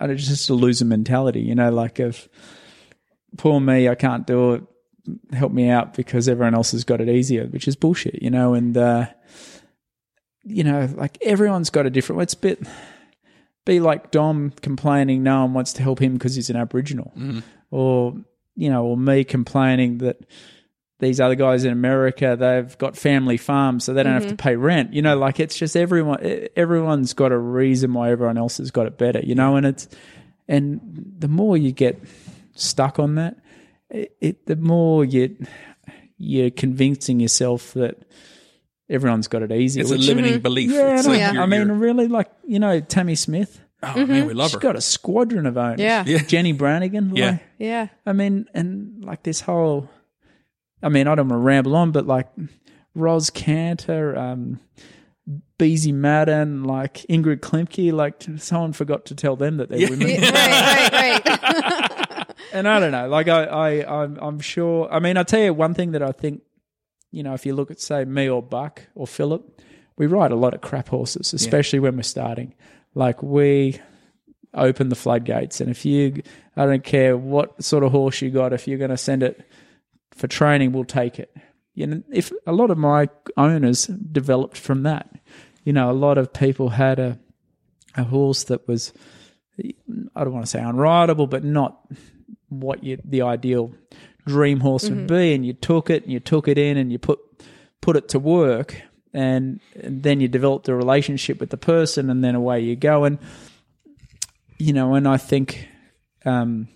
[0.00, 2.28] I just a loser mentality, you know, like if
[3.36, 4.62] poor me, I can't do it.
[5.32, 8.54] Help me out because everyone else has got it easier, which is bullshit, you know,
[8.54, 8.76] and.
[8.76, 9.06] uh
[10.44, 12.22] you know, like everyone's got a different.
[12.22, 12.60] It's a bit
[13.66, 17.12] be like Dom complaining no one wants to help him because he's an Aboriginal,
[17.70, 18.14] or
[18.54, 20.16] you know, or me complaining that
[21.00, 24.36] these other guys in America they've got family farms so they don't have to mm-hmm.
[24.36, 24.92] pay rent.
[24.92, 26.48] You know, like it's just everyone.
[26.56, 29.20] Everyone's got a reason why everyone else has got it better.
[29.20, 29.88] You know, and it's
[30.48, 30.80] and
[31.18, 32.02] the more you get
[32.54, 33.36] stuck on that,
[33.90, 35.36] it, it the more you
[36.16, 37.96] you're convincing yourself that
[38.90, 39.80] everyone's got it easy.
[39.80, 40.42] It's a which- limiting mm-hmm.
[40.42, 40.70] belief.
[40.72, 41.32] yeah, It's no, like Yeah.
[41.32, 43.60] you're- I mean, you're- really, like you know, Tamie Smith.
[43.82, 44.10] oh mm-hmm.
[44.10, 44.58] man, we love She's her.
[44.58, 45.78] She's got a squadron of owners.
[45.78, 46.02] Yeah.
[46.06, 46.18] Yeah.
[46.24, 47.14] Jennie Brannigan.
[47.14, 47.30] Yeah.
[47.30, 47.88] like, Yeah.
[48.04, 49.88] I mean, and like this whole.
[50.82, 52.28] I mean, I don't want to ramble on, but like
[52.94, 54.60] Ros Canter, um,
[55.58, 59.90] Beezie Madden, like Ingrid Klimke, like someone forgot to tell them that they're Yeah.
[59.90, 60.06] women.
[60.22, 62.26] right, right, right.
[62.52, 63.08] and I don't know.
[63.08, 64.88] Like I, I, I'm, I'm sure.
[64.92, 66.42] I mean, I'll tell you one thing that I think.
[67.10, 69.62] You know, if you look at say me or Buck or Phillip,
[69.96, 72.52] we ride a lot of crap horses, especially when we're starting.
[72.94, 73.80] Like we
[74.52, 76.22] open the floodgates, and if you,
[76.54, 79.40] I don't care what sort of horse you got, if you're going to send it
[80.18, 81.34] for training, we'll take it.
[81.74, 85.08] You know, if a lot of my owners developed from that,
[85.64, 87.18] you know, a lot of people had a
[87.96, 88.92] a horse that was,
[89.58, 91.80] I don't want to say unrideable, but not
[92.48, 93.72] what you, the ideal
[94.26, 96.98] dream horse would be, and you took it and you took it in and you
[96.98, 97.18] put
[97.80, 98.80] put it to work,
[99.12, 103.04] and, and then you developed a relationship with the person, and then away you go,
[103.04, 103.18] and
[104.58, 105.68] you know, and I think
[106.24, 106.68] um,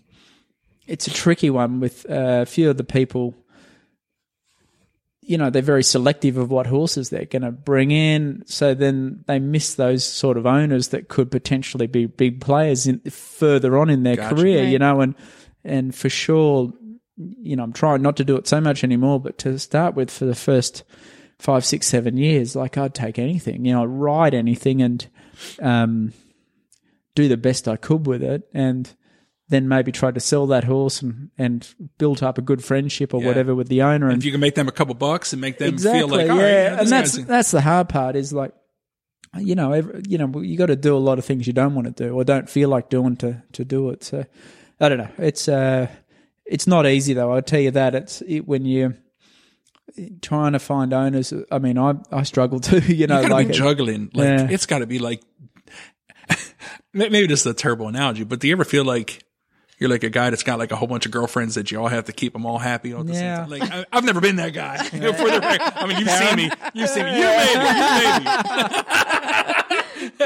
[0.87, 3.35] it's a tricky one with uh, a few of the people.
[5.21, 8.43] You know, they're very selective of what horses they're going to bring in.
[8.47, 12.99] So then they miss those sort of owners that could potentially be big players in,
[13.09, 14.35] further on in their Gotcha.
[14.35, 15.15] career, you know, and,
[15.63, 16.73] and for sure,
[17.17, 20.11] you know, I'm trying not to do it so much anymore, but to start with
[20.11, 20.83] for the first
[21.39, 25.07] five, six, seven years, like I'd take anything, you know, I'd ride anything and,
[25.61, 26.13] um,
[27.15, 28.49] do the best I could with it.
[28.53, 28.93] And,
[29.53, 33.21] then maybe tried to sell that horse and, and built up a good friendship or
[33.21, 33.27] Yeah.
[33.29, 34.09] whatever with the owner.
[34.09, 36.29] And If you can make them a couple bucks and make them exactly, feel like,
[36.29, 38.53] right, yeah, you know, and that's guy's- that's the hard part is like
[39.39, 41.75] you know, every, you know, you got to do a lot of things you don't
[41.75, 44.05] want to do or don't feel like doing to to do it.
[44.05, 44.25] So
[44.81, 45.09] I don't know.
[45.19, 45.87] It's uh,
[46.45, 47.33] it's not easy though.
[47.33, 47.95] I'll tell you that.
[47.95, 48.95] It's it, when you
[50.21, 51.33] trying to find owners.
[51.51, 52.81] I mean, I I struggle too.
[52.81, 54.11] You know, You like juggling.
[54.13, 54.49] Like Yeah.
[54.51, 55.23] it's got to be like
[56.93, 59.25] maybe this is a terrible analogy, but do you ever feel like
[59.83, 61.89] you're like a guy that's got like a whole bunch of girlfriends that you all
[61.89, 63.45] have to keep them all happy all at the Yeah.
[63.47, 63.69] same time?
[63.69, 64.77] Like I, I've never been that guy.
[64.85, 65.73] For the record.
[65.75, 66.51] I mean, you've seen me.
[66.73, 67.17] You've seen me.
[67.19, 67.65] You made me.
[67.65, 69.33] You made me.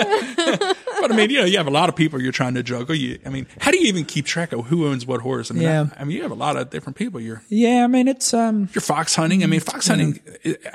[1.01, 2.95] but I mean, you know, you have a lot of people you're trying to juggle.
[2.95, 5.51] You, I mean, how do you even keep track of who owns what horse?
[5.51, 5.87] I mean, Yeah.
[5.97, 7.21] I, I mean, you have a lot of different people.
[7.21, 7.85] You're yeah.
[7.85, 9.42] I mean, it's um, you're fox hunting.
[9.42, 10.21] I mean, fox hunting.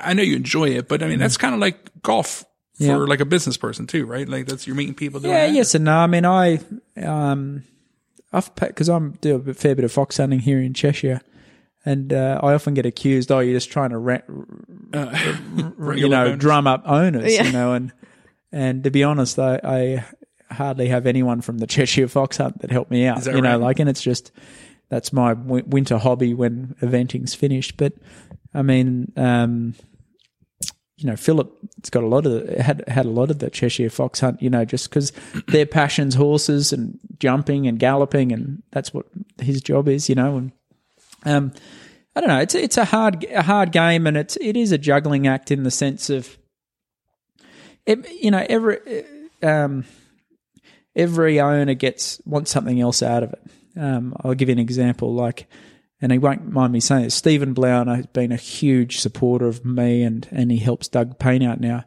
[0.00, 2.44] I know you enjoy it, but I mean, that's kind of like golf
[2.78, 2.96] for Yeah.
[2.96, 4.28] like a business person too, right?
[4.28, 5.20] Like that's you're meeting people.
[5.20, 5.54] Doing Yeah, that.
[5.54, 5.96] yes and no.
[5.96, 6.58] I mean, I,
[7.02, 7.64] um,
[8.32, 11.20] I've because I'm do a bit- fair bit of fox hunting here in Cheshire,
[11.84, 14.18] and uh, I often get accused, oh, you're just trying to, ra-
[15.94, 16.38] you know, owners.
[16.38, 17.44] drum up owners, Yeah.
[17.44, 17.92] you know, and
[18.50, 22.70] and to be honest, I, I hardly have anyone from the Cheshire Fox Hunt that
[22.70, 24.30] helped me out, Is that you know, like, and it's just
[24.88, 27.76] that's my w- winter hobby when eventing's finished.
[27.76, 27.94] But
[28.54, 29.74] I mean, um,
[31.02, 34.20] you know, Phillip's got a lot of had had a lot of the Cheshire Fox
[34.20, 34.40] Hunt.
[34.40, 35.12] You know, just because
[35.48, 39.06] their passions horses and jumping and galloping, and that's what
[39.40, 40.08] his job is.
[40.08, 40.52] You know, and
[41.24, 41.52] um,
[42.14, 42.40] I don't know.
[42.40, 45.62] It's it's a hard a hard game, and it's it is a juggling act in
[45.62, 46.36] the sense of,
[47.86, 49.04] it, you know, every
[49.42, 49.84] um,
[50.94, 53.42] every owner gets wants something else out of it.
[53.74, 55.48] Um, I'll give you an example, like,
[56.02, 57.12] and he won't mind me saying it.
[57.12, 61.42] Stephen Blauner has been a huge supporter of me, and and he helps Doug Payne
[61.42, 61.84] out now.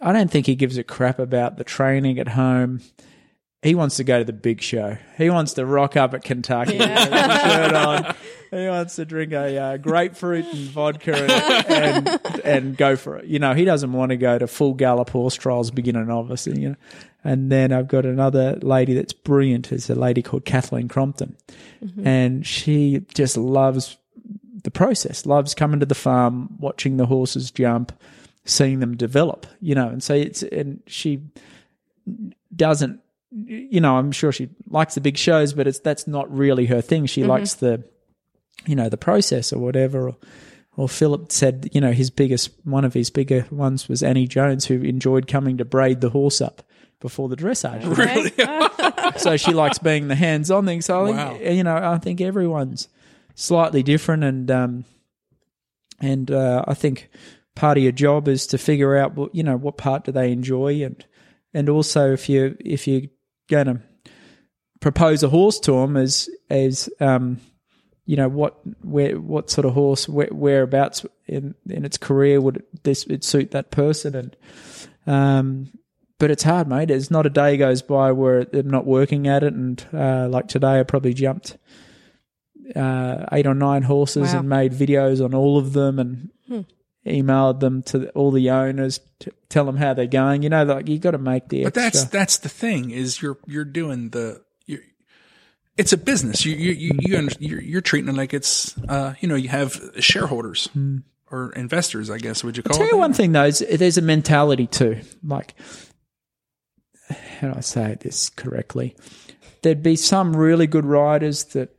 [0.00, 2.80] I don't think he gives a crap about the training at home.
[3.62, 4.98] He wants to go to the big show.
[5.16, 8.14] He wants to rock up at Kentucky a shirt on.
[8.52, 13.24] He wants to drink a uh, grapefruit and vodka and, and and go for it.
[13.24, 16.46] You know, he doesn't want to go to full gallop horse trials, beginner novice.
[16.46, 16.76] You know,
[17.28, 19.70] and then I've got another lady that's brilliant.
[19.70, 21.36] It's a lady called Kathleen Crompton,
[21.84, 22.06] mm-hmm.
[22.06, 23.98] and she just loves
[24.64, 25.26] the process.
[25.26, 27.92] Loves coming to the farm, watching the horses jump,
[28.46, 29.46] seeing them develop.
[29.60, 31.20] You know, and so it's and she
[32.56, 33.00] doesn't.
[33.30, 36.80] You know, I'm sure she likes the big shows, but it's that's not really her
[36.80, 37.04] thing.
[37.04, 37.28] She mm-hmm.
[37.28, 37.84] likes the,
[38.64, 40.08] you know, the process or whatever.
[40.08, 40.16] Or,
[40.78, 44.64] or Phillip said, you know, his biggest one of his bigger ones was Annie Jones,
[44.64, 46.62] who enjoyed coming to braid the horse up
[47.00, 47.84] before the dressage.
[47.96, 48.32] Really?
[49.18, 50.80] so she likes being the hands-on thing.
[50.82, 51.36] So I Wow.
[51.38, 52.88] think you know, I think everyone's
[53.34, 54.84] slightly different, and um,
[56.00, 57.08] and uh, I think
[57.54, 60.32] part of your job is to figure out what you know what part do they
[60.32, 61.04] enjoy, and
[61.54, 63.08] and also if you if you're
[63.48, 63.80] going to
[64.80, 67.40] propose a horse to them as as um,
[68.06, 72.58] you know what where what sort of horse where, whereabouts in in its career would
[72.58, 74.36] it, this it suit that person and
[75.06, 75.70] um
[76.18, 79.42] but it's hard mate there's not a day goes by where I'm not working at
[79.42, 81.56] it and uh like today I probably jumped
[82.76, 84.40] uh eight or nine horses Wow.
[84.40, 86.30] and made videos on all of them and
[87.06, 90.88] emailed them to all the owners to tell them how they're going you know like
[90.88, 92.18] you got to make the But that's extra.
[92.18, 94.80] that's the thing is you're you're doing the you're,
[95.78, 96.44] it's a business.
[96.44, 99.48] You you you, you under, you're, you're treating it like it's uh you know you
[99.48, 100.68] have shareholders
[101.30, 102.10] or investors.
[102.10, 102.78] I guess would you call Hmm.
[102.80, 102.92] Tell it?
[102.92, 105.00] you one thing though, is there's a mentality too.
[105.24, 105.54] Like,
[107.08, 108.96] how do I say this correctly?
[109.62, 111.70] There'd be some really good riders that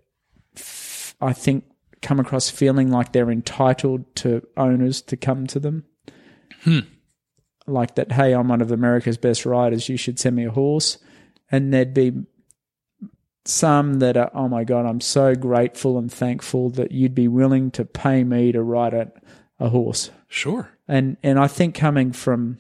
[0.56, 1.66] f- I think
[2.02, 5.86] come across feeling like they're entitled to owners to come to them.
[6.64, 6.80] Hmm.
[7.68, 9.90] Like that, hey, I'm one of America's best riders.
[9.90, 10.98] You should send me a horse.
[11.52, 12.14] And there'd be
[13.46, 17.72] some that are, oh my God, I'm so grateful and thankful that you'd be willing
[17.72, 19.12] to pay me to ride a,
[19.60, 20.70] a horse Sure.
[20.88, 22.60] and and I think coming from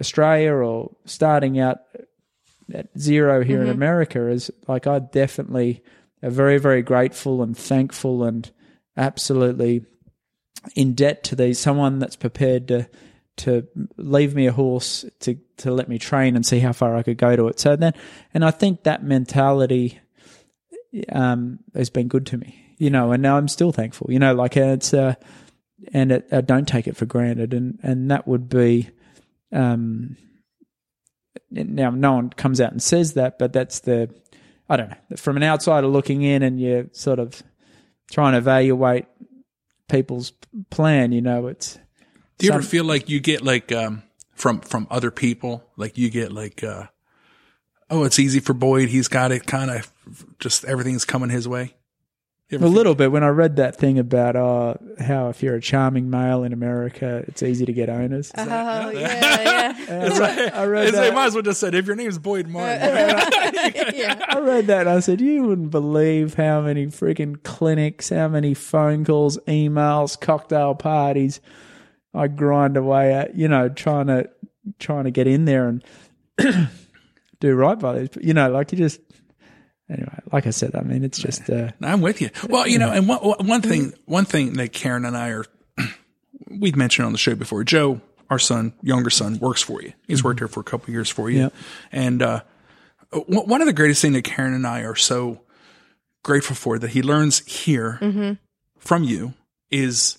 [0.00, 1.78] Australia or starting out
[2.72, 5.82] at zero here in America is like I definitely
[6.22, 8.50] are very very grateful and thankful and
[8.96, 9.86] absolutely
[10.74, 12.88] in debt to these someone that's prepared to
[13.38, 17.02] to leave me a horse to to let me train and see how far I
[17.02, 17.58] could go to it.
[17.58, 17.94] So then,
[18.34, 20.00] and I think that mentality
[21.10, 24.34] um, has been good to me, you know, and now I'm still thankful, you know,
[24.34, 25.14] like and it's uh,
[25.92, 28.90] and it, I don't take it for granted, and and that would be,
[29.52, 30.16] um,
[31.50, 34.14] now no one comes out and says that, but that's the,
[34.68, 37.42] I don't know, from an outsider looking in, and you're sort of
[38.10, 39.06] trying to evaluate
[39.88, 40.32] people's
[40.70, 41.78] plan, you know, it's.
[42.38, 44.04] Do you ever feel like you get like um
[44.36, 46.86] from from other people like you get like uh
[47.90, 49.92] oh it's easy for Boyd he's got it kind of
[50.38, 51.74] just everything's coming his way.
[52.50, 55.60] You A little bit when I read that thing about uh, how if you're a
[55.60, 58.32] charming male in America, it's easy to get owners.
[58.38, 59.72] Oh, yeah, yeah.
[59.86, 60.54] That's right.
[60.54, 61.14] I read They that.
[61.14, 62.78] might as well just said, if your name's Boyd Martin.
[63.94, 64.24] yeah.
[64.30, 68.54] I read that and I said, you wouldn't believe how many freaking clinics, how many
[68.54, 71.42] phone calls, emails, cocktail parties
[72.14, 74.30] I grind away at, you know, trying to
[74.78, 75.84] trying to get in there and
[77.40, 78.08] do right by these.
[78.22, 79.00] You know, like you just
[79.90, 80.18] anyway.
[80.32, 82.30] Like I said, I mean, it's just uh, I'm with you.
[82.48, 85.44] Well, you know, and one, one thing, one thing that Karen and I are,
[86.50, 87.64] we've mentioned on the show before.
[87.64, 89.92] Joe, our son, younger son, works for you.
[90.06, 91.54] He's worked here for a couple of years for you, Yep.
[91.92, 92.40] and uh,
[93.12, 95.40] one of the greatest things that Karen and I are so
[96.22, 98.38] grateful for that he learns here
[98.78, 99.32] from you
[99.70, 100.18] is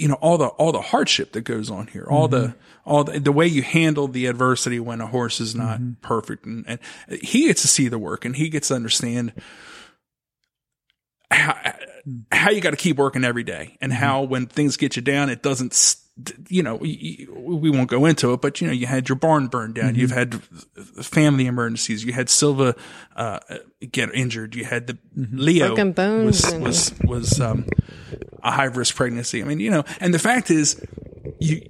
[0.00, 2.58] you know all the all the hardship that goes on here all the mm-hmm.
[2.90, 5.92] all the, the way you handle the adversity when a horse is not mm-hmm.
[6.00, 6.46] perfect.
[6.46, 6.80] And, and
[7.22, 9.32] he gets to see the work and he gets to understand
[11.30, 11.52] how,
[12.08, 12.24] mm.
[12.32, 14.00] how you got to keep working every day and mm-hmm.
[14.00, 16.06] how when things get you down it doesn't st-
[16.48, 19.16] you know y- y- we won't go into it but you know you had your
[19.16, 19.94] barn burned down.
[19.94, 20.34] You've had
[21.02, 22.04] family emergencies.
[22.04, 22.74] You had silva
[23.16, 23.38] uh,
[23.90, 24.54] get injured.
[24.54, 27.64] You had the leo Broken bones was was was um,
[28.42, 29.40] a high risk pregnancy.
[29.42, 30.84] I mean, you know, and the fact is,
[31.38, 31.62] you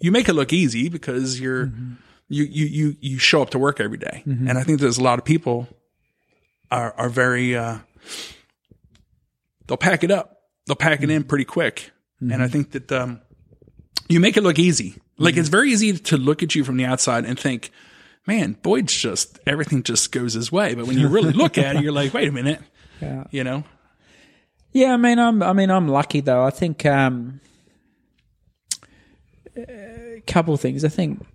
[0.00, 1.70] you make it look easy because you're
[2.28, 4.22] you you you you show up to work every day.
[4.26, 5.66] and I think there's a lot of people
[6.70, 7.78] are are very uh,
[9.66, 11.90] they'll pack it up, they'll pack it in pretty quick,
[12.20, 13.20] and I think that um,
[14.08, 14.96] you make it look easy.
[15.16, 17.70] Like it's very easy to look at you from the outside and think.
[18.26, 20.74] Man, Boyd's just everything just goes his way.
[20.74, 22.60] But when you really look at it, you're like, wait a minute,
[23.00, 23.24] yeah.
[23.30, 23.64] you know,
[24.72, 25.42] Yeah, I mean, I'm.
[25.42, 26.44] I mean, I'm lucky though.
[26.44, 27.40] I think um,
[29.56, 30.84] a couple of things.
[30.84, 31.26] I think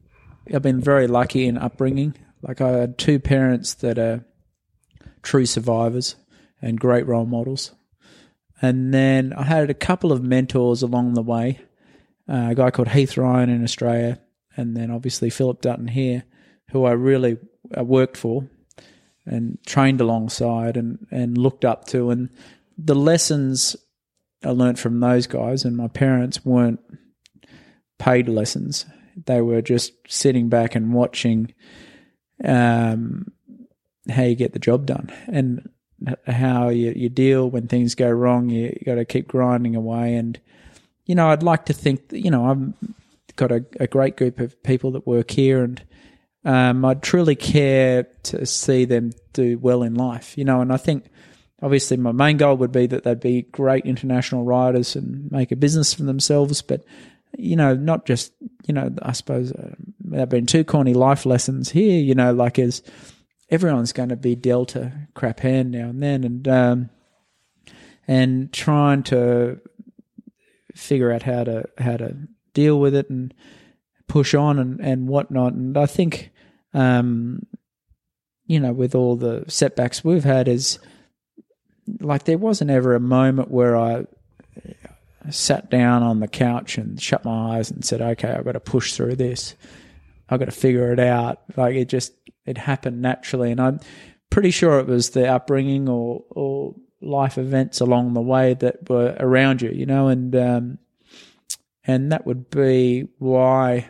[0.54, 2.16] I've been very lucky in upbringing.
[2.42, 4.24] Like I had two parents that are
[5.24, 6.16] true survivors
[6.62, 7.72] and great role models,
[8.66, 11.60] and then I had a couple of mentors along the way.
[12.28, 14.20] Uh, a guy called Heath Ryan in Australia,
[14.58, 16.24] and then obviously Phillip Dutton here,
[16.72, 17.38] who I really
[17.78, 18.50] uh, worked for
[19.26, 22.10] and trained alongside and, and looked up to.
[22.10, 22.30] And
[22.78, 23.76] the lessons
[24.44, 26.80] I learnt from those guys and my parents weren't
[27.98, 28.86] paid lessons.
[29.26, 31.54] They were just sitting back and watching
[32.44, 33.32] um,
[34.10, 35.70] how you get the job done and
[36.28, 38.50] how you, you deal when things go wrong.
[38.50, 40.16] You, you got to keep grinding away.
[40.16, 40.40] And,
[41.06, 42.74] you know, I'd like to think that, you know, I've
[43.36, 45.82] got a, a great group of people that work here and
[46.46, 50.78] um, I truly care to see them do well in life, you know, and I
[50.78, 51.06] think
[51.62, 55.56] obviously my main goal would be that they'd be great international riders and make a
[55.56, 56.86] business for themselves, but
[57.38, 58.32] you know, not just
[58.68, 62.60] you know, I suppose uh, they've been too corny, life lessons here, you know, like
[62.60, 62.82] as
[63.50, 66.90] everyone's going to be dealt a crap hand now and then, and um,
[68.08, 69.60] and trying to
[70.74, 72.16] figure out how to how to
[72.54, 73.34] deal with it and
[74.08, 76.32] push on and and whatnot, and I think.
[76.74, 77.48] Um,
[78.48, 80.78] you know, with all the setbacks we've had, is
[82.00, 84.06] like there wasn't ever a moment where I
[85.30, 88.60] sat down on the couch and shut my eyes and said, "Okay, I've got to
[88.60, 89.56] push through this.
[90.30, 92.14] I've got to figure it out." Like it just
[92.46, 93.80] it happened naturally, and I'm
[94.30, 99.16] pretty sure it was the upbringing or or life events along the way that were
[99.20, 100.78] around you, you know, and um,
[101.84, 103.90] and that would be why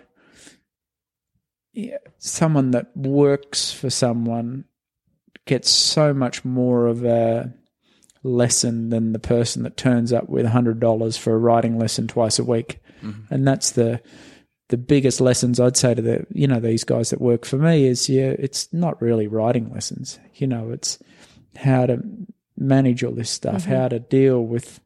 [1.74, 4.66] yeah, someone that works for someone
[5.46, 7.54] gets so much more of a
[8.24, 12.40] lesson than the person that turns up with hundred dollars for a writing lesson twice
[12.40, 12.80] a week,
[13.30, 14.02] and that's the
[14.70, 17.86] the biggest lessons I'd say to the you know these guys that work for me
[17.86, 20.98] is yeah it's not really writing lessons you know it's
[21.56, 22.02] how to
[22.58, 24.80] manage all this stuff how to deal with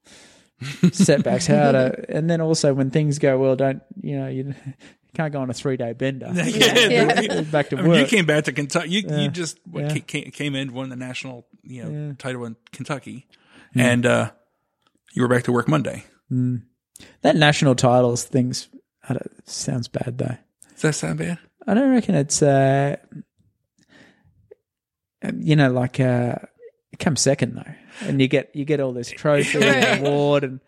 [0.91, 4.53] setbacks how to and then also when things go well don't you know you
[5.15, 7.41] can't go on a three day bender Yeah.
[7.43, 8.89] back to I work mean, you came back to Kentucky.
[8.89, 9.19] You, Yeah.
[9.21, 9.89] you just what, Yeah.
[9.99, 12.13] ca- ca- came in, won the national you know Yeah.
[12.17, 13.27] title in Kentucky,
[13.73, 14.31] and uh,
[15.13, 16.03] you were back to work Monday.
[16.29, 18.69] that national titles things
[19.09, 20.37] I don't, sounds bad though
[20.73, 21.39] Does that sound bad?
[21.67, 22.95] I don't reckon it's uh
[25.37, 26.35] you know like uh
[26.91, 30.59] it comes second though and you get you get all this trophy and award and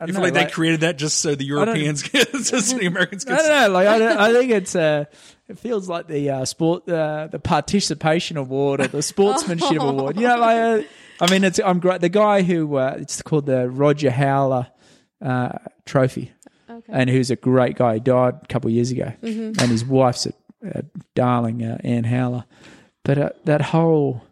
[0.00, 2.78] I You feel know, like, they created that just so the Europeans get, just so
[2.78, 3.38] the Americans I get.
[3.38, 3.68] don't know.
[3.70, 5.06] Like I, don't, I think it's uh,
[5.48, 10.14] it feels like the uh, sport, uh, the participation award or the sportsmanship award.
[10.14, 10.82] You know, like uh,
[11.20, 12.00] I mean, it's I'm great.
[12.00, 14.68] The guy who uh, it's called the Roger Haller
[15.20, 16.30] uh, Trophy.
[16.88, 17.94] And who's a great guy.
[17.94, 19.60] He died a couple of years ago, Mm-hmm.
[19.60, 20.32] and his wife's a,
[20.64, 20.82] a
[21.14, 22.44] darling, uh, Anne Haller.
[23.04, 24.22] But uh, that whole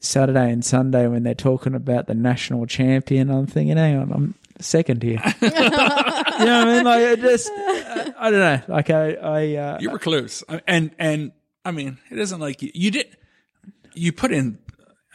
[0.00, 3.30] Saturday and Sunday when they're talking about the national champion.
[3.30, 5.20] I'm thinking, hang on, I'm second here.
[5.42, 6.84] you know what I mean?
[6.84, 8.60] Like, it just, I don't know.
[8.68, 11.32] Like, I, I, uh, You were close, I- and and
[11.64, 13.16] I mean, it isn't like you, you did.
[13.94, 14.58] You put in,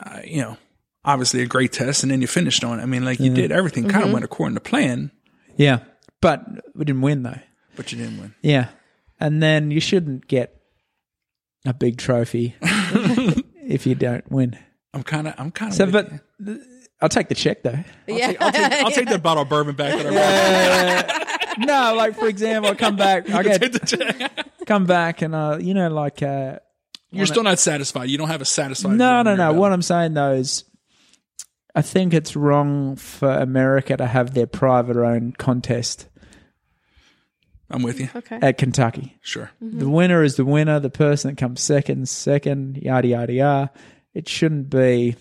[0.03, 0.57] uh, you know,
[1.05, 2.79] obviously a great test, and then you finished on.
[2.79, 2.83] it.
[2.83, 5.11] I mean, like you did everything kind of went according to plan,
[5.57, 5.79] yeah,
[6.21, 6.45] but
[6.75, 7.39] we didn't win though.
[7.75, 8.35] but you didn't win.
[8.41, 8.69] Yeah.
[9.19, 10.55] And then you shouldn't get
[11.65, 14.57] a big trophy if you don't win.
[14.93, 15.75] I'm kind of, I'm kind of.
[15.77, 16.09] So, but
[16.43, 16.57] th-
[17.01, 17.77] I'll take the check though.
[18.07, 18.33] yeah.
[18.39, 21.03] I'll take, I'll take that bottle of bourbon back that I
[21.55, 21.57] brought.
[21.67, 24.47] no, like for example, I come back, I Take get the check.
[24.65, 26.59] come back, and uh, you know, like uh,
[27.11, 28.09] You're still not satisfied.
[28.09, 28.97] You don't have a satisfied.
[28.97, 29.51] no, no, no.
[29.51, 29.71] your What.
[29.73, 30.63] I'm saying though is,
[31.75, 36.07] I think it's wrong for America to have their private owned contest
[37.69, 38.09] I'm with you.
[38.15, 38.39] okay.
[38.41, 39.17] at Kentucky.
[39.21, 39.51] Sure.
[39.61, 40.79] The winner is the winner.
[40.79, 43.71] The person that comes second, second, yada yada yada.
[44.13, 45.15] It shouldn't be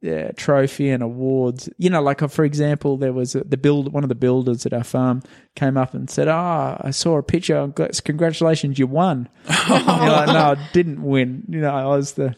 [0.00, 1.68] yeah, trophy and awards.
[1.78, 3.92] You know, like uh, for example, there was a, the build.
[3.92, 5.22] One of the builders at our farm
[5.56, 7.58] came up and said, "Ah, I saw a picture.
[7.58, 7.74] and
[8.04, 9.28] Congratulations, you won."
[9.68, 11.44] You're like, no, I didn't win.
[11.48, 12.36] You know, I was the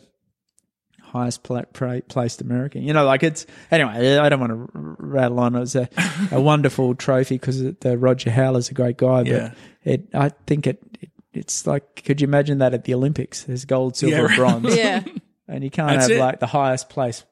[1.12, 2.82] highest pla- pra- placed American.
[2.82, 4.16] You know, like it's anyway.
[4.18, 5.54] I don't want to rattle on.
[5.54, 5.88] It was a,
[6.30, 9.22] a wonderful trophy because the Roger Haller's a great guy.
[9.22, 9.52] But Yeah.
[9.84, 13.44] it, I think it, it, it's like, could you imagine that at the Olympics?
[13.44, 14.36] There's gold, silver, Yeah, and right.
[14.62, 15.04] bronze, Yeah.
[15.48, 16.20] and you can't That's have it.
[16.20, 17.24] like the highest place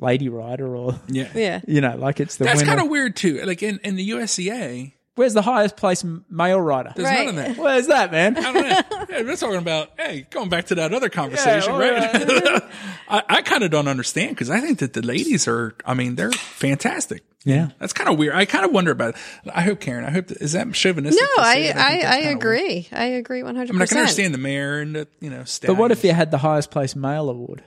[0.00, 1.28] lady rider or Yeah.
[1.34, 1.60] Yeah.
[1.66, 3.42] you know, like it's the That's kind of weird too.
[3.44, 6.92] Like in, in the USEA, Where's the highest place m- male rider?
[6.96, 7.26] there's Right.
[7.26, 7.56] none of that.
[7.62, 8.36] Where's that, man?
[8.36, 9.06] I don't know.
[9.10, 11.92] Yeah, we're talking about, hey, going back to that other conversation, all right?
[13.08, 16.16] I, I kind of don't understand because I think that the ladies are, I mean,
[16.16, 17.22] they're fantastic.
[17.44, 17.68] Yeah.
[17.78, 18.34] That's kind of weird.
[18.34, 19.20] I kind of wonder about it.
[19.54, 21.20] I hope, Karen, I hope, that, is that chauvinistic?
[21.36, 21.60] No, to I, say?
[21.60, 22.36] I, think that's I kinda weird.
[22.36, 22.88] agree.
[22.92, 23.46] I agree 100%.
[23.46, 26.12] I mean, I can understand the mare and the, you know, But what if you
[26.12, 27.62] had the highest place male award?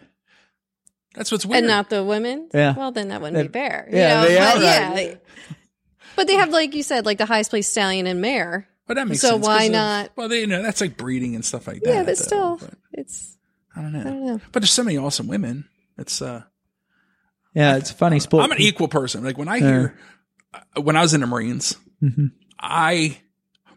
[1.15, 1.59] That's what's weird.
[1.59, 2.49] And not the women?
[2.53, 2.75] Yeah.
[2.75, 3.87] Well, then that wouldn't be They- fair.
[3.91, 5.07] yeah, you they are but, right.
[5.09, 5.55] yeah.
[6.17, 8.67] But they have, like you said, like the highest placed stallion and mare.
[8.87, 9.39] but that makes so sense.
[9.41, 11.89] 'cause why of- not- well, they, you know, that's like breeding and stuff like that.
[11.89, 12.23] Yeah, but though.
[12.23, 13.37] still, But it's,
[13.75, 13.99] I don't know.
[14.01, 14.41] I don't know.
[14.51, 15.69] But there's so many awesome women.
[15.97, 16.43] It's, uh,
[17.53, 18.43] Yeah, it's a funny sport.
[18.43, 19.23] I'm an equal person.
[19.23, 19.97] Like when I hear,
[20.53, 22.31] uh, when I was in the Marines, Mhm.
[22.59, 23.19] I,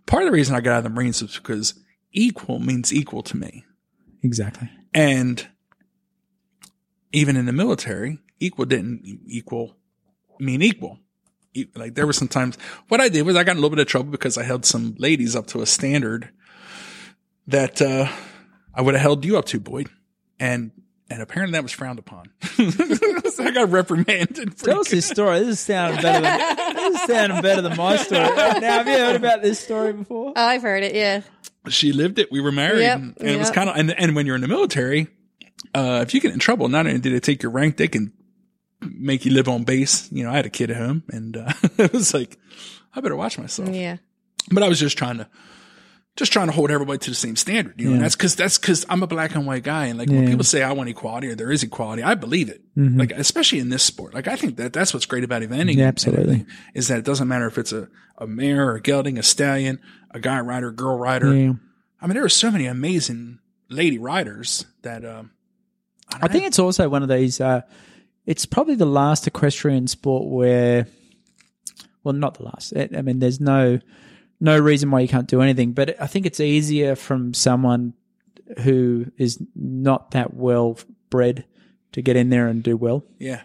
[0.07, 1.75] part of the reason I got out of the Marines was because
[2.13, 3.65] equal means equal to me.
[4.23, 4.69] Exactly.
[4.95, 5.47] And
[7.13, 9.77] even in the military, equal didn't equal
[10.39, 10.99] mean equal.
[11.75, 12.57] Like there were some times,
[12.89, 14.65] what I did was I got in a little bit of trouble because I held
[14.65, 16.31] some ladies up to a standard
[17.47, 18.09] that, uh,
[18.73, 19.89] I would have held you up to, Boyd.
[20.39, 20.71] And,
[21.11, 22.31] and apparently that was frowned upon.
[22.43, 24.57] so I got reprimanded.
[24.57, 25.41] Tell us this story.
[25.41, 28.21] This is sounding better than this is sounding better than my story.
[28.23, 30.33] Now, have you heard about this story before?
[30.37, 30.95] Oh, I've heard it.
[30.95, 31.23] Yeah.
[31.69, 32.31] she lived it.
[32.31, 33.77] We were married, Yep, and, and it was kind of.
[33.77, 35.09] And, and when you're in the military,
[35.75, 38.13] uh, if you get in trouble, not only did they take your rank, they can
[38.83, 40.11] make you live on base.
[40.13, 42.39] You know, I had a kid at home, and uh, it was like,
[42.95, 43.69] I better watch myself.
[43.71, 43.99] Yeah.
[44.51, 45.29] But I was just trying to,
[46.17, 47.81] just trying to hold everybody to the same standard.
[47.81, 50.09] You know, and that's because that's because I'm a black and white guy, and like
[50.09, 52.63] when people say I want equality or there is equality, I believe it.
[52.77, 52.99] Mm-hmm.
[52.99, 55.77] Like especially in this sport, like I think that that's what's great about eventing.
[55.77, 56.23] Yeah, and absolutely.
[56.23, 57.89] everything, Is that it doesn't matter if it's a
[58.21, 61.35] a mare or a gelding, a stallion, a guy rider, girl rider.
[61.35, 61.53] Yeah.
[62.01, 65.31] I mean, there are so many amazing lady riders that um,
[66.21, 67.41] I think it's also one of these.
[67.41, 67.63] Uh,
[68.27, 70.87] it's probably the last equestrian sport where,
[72.05, 72.73] well, not the last.
[72.77, 73.81] I I mean, there's no
[74.41, 77.95] no reason why you can't do anything, but I think it's easier from someone
[78.63, 80.79] who is not that well
[81.11, 81.45] bred
[81.93, 83.05] to get in there and do well.
[83.19, 83.43] yeah,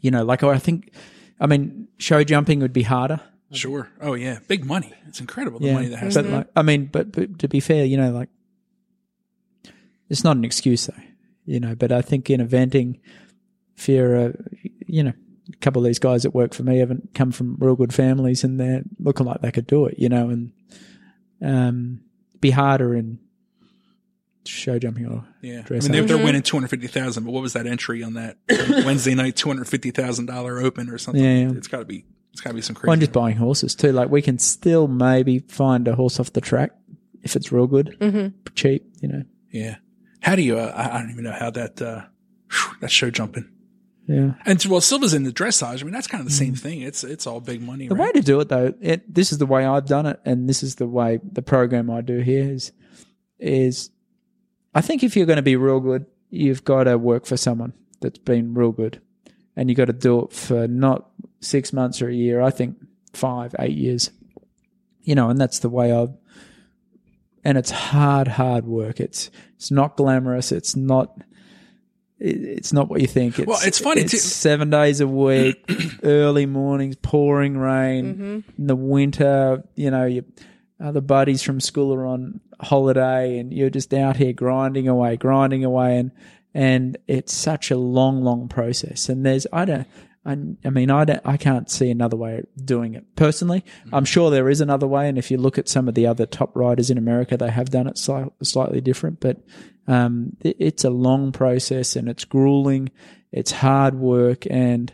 [0.00, 0.92] You know, like I think,
[1.38, 3.20] I mean, show jumping would be harder.
[3.52, 3.90] sure.
[4.00, 4.92] Oh yeah, big money.
[5.06, 6.14] It's incredible the yeah, money that has.
[6.14, 8.28] but like, I mean, but, but to be fair, you know, like
[10.08, 11.02] it's not an excuse though,
[11.44, 11.74] you know.
[11.74, 13.00] But I think in eventing,
[13.76, 14.32] if you're, uh,
[14.86, 15.12] you know,
[15.52, 18.44] a couple of these guys that work for me haven't come from real good families,
[18.44, 20.52] and they're looking like they could do it, you know, and
[21.42, 22.00] um,
[22.40, 23.18] be harder in
[24.44, 27.24] show jumping or Yeah, I mean they're, they're winning two hundred fifty thousand.
[27.24, 28.38] But what was that entry on that
[28.84, 29.36] Wednesday night?
[29.36, 31.22] Two hundred fifty thousand dollar open or something?
[31.22, 31.52] Yeah, yeah.
[31.56, 32.04] It's got to be.
[32.32, 33.92] It's got to be some Well, I'm just buying horses too.
[33.92, 36.72] Like we can still maybe find a horse off the track
[37.22, 38.28] if it's real good, Mm-hmm.
[38.54, 39.22] cheap, you know.
[39.50, 39.76] yeah.
[40.20, 40.56] How do you?
[40.58, 41.80] Uh, I I don't even know how that.
[41.82, 42.02] Uh,
[42.50, 43.48] whew, that show jumping.
[44.06, 44.32] Yeah.
[44.44, 45.80] And well, Silva's in the dressage.
[45.80, 46.82] I mean, that's kind of the same thing.
[46.82, 47.88] It's it's all big money.
[47.88, 48.06] The right?
[48.06, 50.62] way to do it though, it, this is the way I've done it, and this
[50.62, 52.72] is the way the program I do here is,
[53.38, 53.90] is
[54.74, 57.74] I think if you're going to be real good, you've got to work for someone
[58.00, 59.00] that's been real good,
[59.54, 62.40] and you've got to do it for not six months or a year.
[62.40, 62.76] I think
[63.12, 64.10] five, eight years,
[65.02, 66.14] you know, and that's the way I've.
[67.44, 69.00] And it's hard, hard work.
[69.00, 70.52] It's it's not glamorous.
[70.52, 71.22] It's not
[72.22, 73.38] it's not what you think.
[73.38, 74.16] It's, Well, it's funny, too.
[74.16, 75.64] Seven days a week,
[76.04, 78.60] early mornings, pouring rain mm-hmm.
[78.60, 79.64] in the winter.
[79.74, 80.24] You know, your
[80.80, 85.64] other buddies from school are on holiday, and you're just out here grinding away, grinding
[85.64, 86.12] away, and
[86.54, 89.08] and it's such a long, long process.
[89.08, 89.88] And there's I don't.
[90.24, 93.64] I, I mean, I don't, I can't see another way of doing it personally.
[93.92, 96.26] I'm sure there is another way, and if you look at some of the other
[96.26, 99.18] top riders in America, they have done it sli- slightly different.
[99.18, 99.38] But
[99.88, 102.90] um, it, it's a long process, and it's grueling.
[103.32, 104.92] It's hard work, and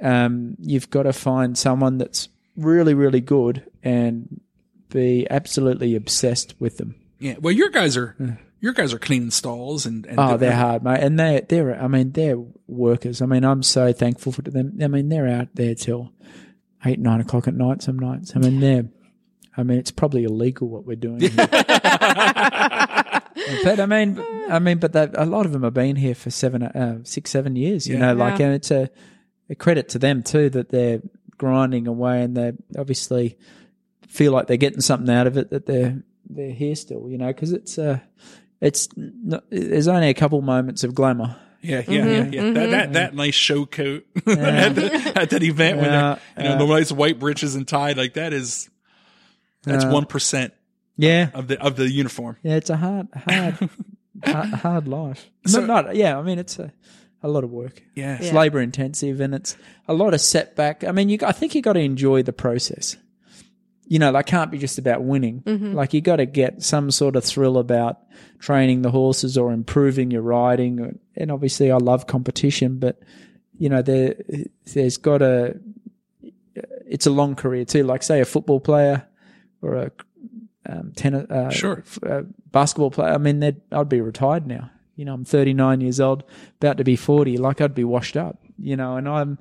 [0.00, 4.40] um, you've got to find someone that's really, really good and
[4.88, 6.94] be absolutely obsessed with them.
[7.18, 7.34] Yeah.
[7.40, 8.16] Well, your guys are
[8.60, 11.86] your guys are cleaning stalls and, and Oh, they're hard, mate, and they they're I
[11.88, 13.20] mean they're workers.
[13.22, 14.78] I mean I'm so thankful for them.
[14.82, 16.12] I mean they're out there till
[16.84, 18.32] eight nine o'clock at night some nights.
[18.34, 18.84] I mean they're
[19.56, 21.20] I mean it's probably illegal what we're doing.
[23.64, 26.30] but I mean I mean but that, a lot of them have been here for
[26.30, 27.86] seven uh, six seven years.
[27.86, 28.12] You Yeah.
[28.12, 28.90] know, like and it's a,
[29.50, 31.00] a credit to them too that they're
[31.36, 33.36] grinding away and they obviously
[34.08, 37.08] feel like they're getting something out of it that they're they're here still.
[37.10, 37.98] You know, because it's uh
[38.64, 41.36] it's not, there's only a couple moments of glamour.
[41.60, 42.40] Yeah, yeah, yeah, mm-hmm, yeah.
[42.42, 42.70] That, mm-hmm.
[42.72, 46.66] that that nice show coat at, the, at that event when Yeah, they're, you know,
[46.66, 48.68] the nice white breeches and tie, like that is
[49.62, 50.06] that's one
[50.96, 52.36] Yeah, of the of the uniform.
[52.42, 53.70] yeah, it's a hard, hard,
[54.24, 55.30] hard, hard life.
[55.46, 56.72] So, not, not, yeah, I mean, it's a
[57.22, 57.82] a lot of work.
[57.94, 58.16] Yeah.
[58.16, 58.34] It's Yeah.
[58.34, 59.56] labor intensive and it's
[59.88, 60.84] a lot of setback.
[60.84, 62.96] I mean, you, I think you got to enjoy the process.
[63.86, 65.42] You know, like can't be just about winning.
[65.74, 67.98] Like you got to get some sort of thrill about
[68.38, 70.98] training the horses or improving your riding.
[71.16, 73.00] And obviously, I love competition, but
[73.58, 74.14] you know, there
[74.72, 75.60] there's got to.
[76.86, 77.82] It's a long career too.
[77.84, 79.06] Like say a football player
[79.60, 79.90] or a
[80.66, 81.78] um, tennis, uh, Sure.
[81.78, 83.12] f- uh, basketball player.
[83.12, 84.70] I mean, I'd be retired now.
[84.96, 86.22] You know, I'm 39 years old,
[86.60, 87.36] about to be 40.
[87.38, 88.38] Like I'd be washed up.
[88.58, 89.38] You know, and I'm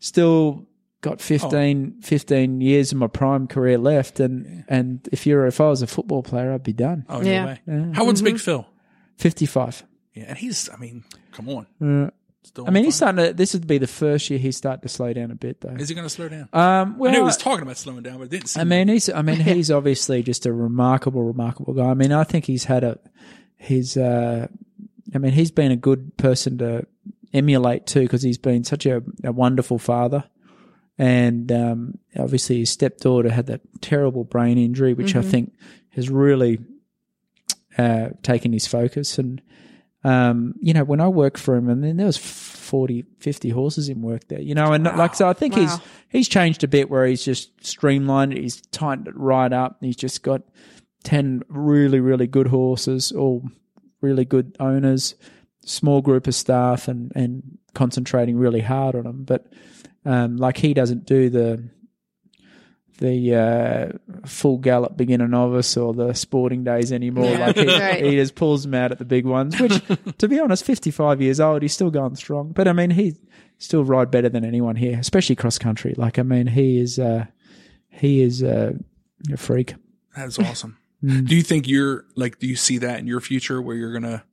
[0.00, 0.66] still
[1.00, 4.20] got 15, 15 years of my prime career left.
[4.20, 7.04] And and if you're if I was a football player, I'd be done.
[7.08, 7.56] Oh Yeah.
[7.66, 7.92] no way.
[7.94, 8.66] How old's Big Phil?
[9.16, 9.84] 55.
[10.14, 10.68] Yeah, and he's.
[10.70, 11.66] I mean, come on.
[11.80, 12.10] Uh,
[12.66, 13.32] I mean, on he's starting to.
[13.32, 15.74] This would be the first year he's starting to slow down a bit, though.
[15.74, 16.48] Is he going to slow down?
[16.52, 18.60] Um, I well, knew he was talking about slowing down, but it didn't seem.
[18.60, 19.08] I mean, he's.
[19.08, 21.86] I mean, he's obviously just a remarkable, remarkable guy.
[21.86, 22.98] I mean, I think he's had a.
[23.56, 23.96] He's.
[23.96, 24.48] Uh,
[25.14, 26.86] I mean, he's been a good person to
[27.32, 30.24] emulate too, because he's been such a, a wonderful father,
[30.98, 35.52] and um, obviously his stepdaughter had that terrible brain injury, which I think
[35.90, 36.58] has really
[37.76, 39.18] uh, taken his focus.
[39.18, 39.40] And
[40.04, 43.88] um, you know, when I worked for him, and then there was 40, 50 horses
[43.88, 45.80] in work there, you know, and like so, I think he's Wow.
[46.08, 49.86] he's changed a bit where he's just streamlined it, he's tightened it right up, and
[49.86, 50.42] he's just got
[51.04, 53.42] ten really, really good horses, all
[54.00, 55.14] really good owners,
[55.64, 59.24] small group of staff, and and concentrating really hard on them.
[59.24, 59.46] But
[60.08, 61.68] um, like he doesn't do the
[62.98, 67.26] the uh, full gallop beginner novice or the sporting days anymore.
[67.30, 67.46] Yeah.
[67.46, 68.04] Like he, Right.
[68.04, 69.58] he just pulls them out at the big ones.
[69.60, 69.80] Which,
[70.18, 72.50] to be honest, fifty five years old, he's still going strong.
[72.52, 73.16] But I mean, he
[73.58, 75.94] still ride better than anyone here, especially cross country.
[75.96, 77.26] Like I mean, he is uh,
[77.90, 78.72] he is uh,
[79.32, 79.74] a freak.
[80.16, 80.78] That's awesome.
[81.00, 82.40] Do you think you're like?
[82.40, 84.24] Do you see that in your future where you're gonna?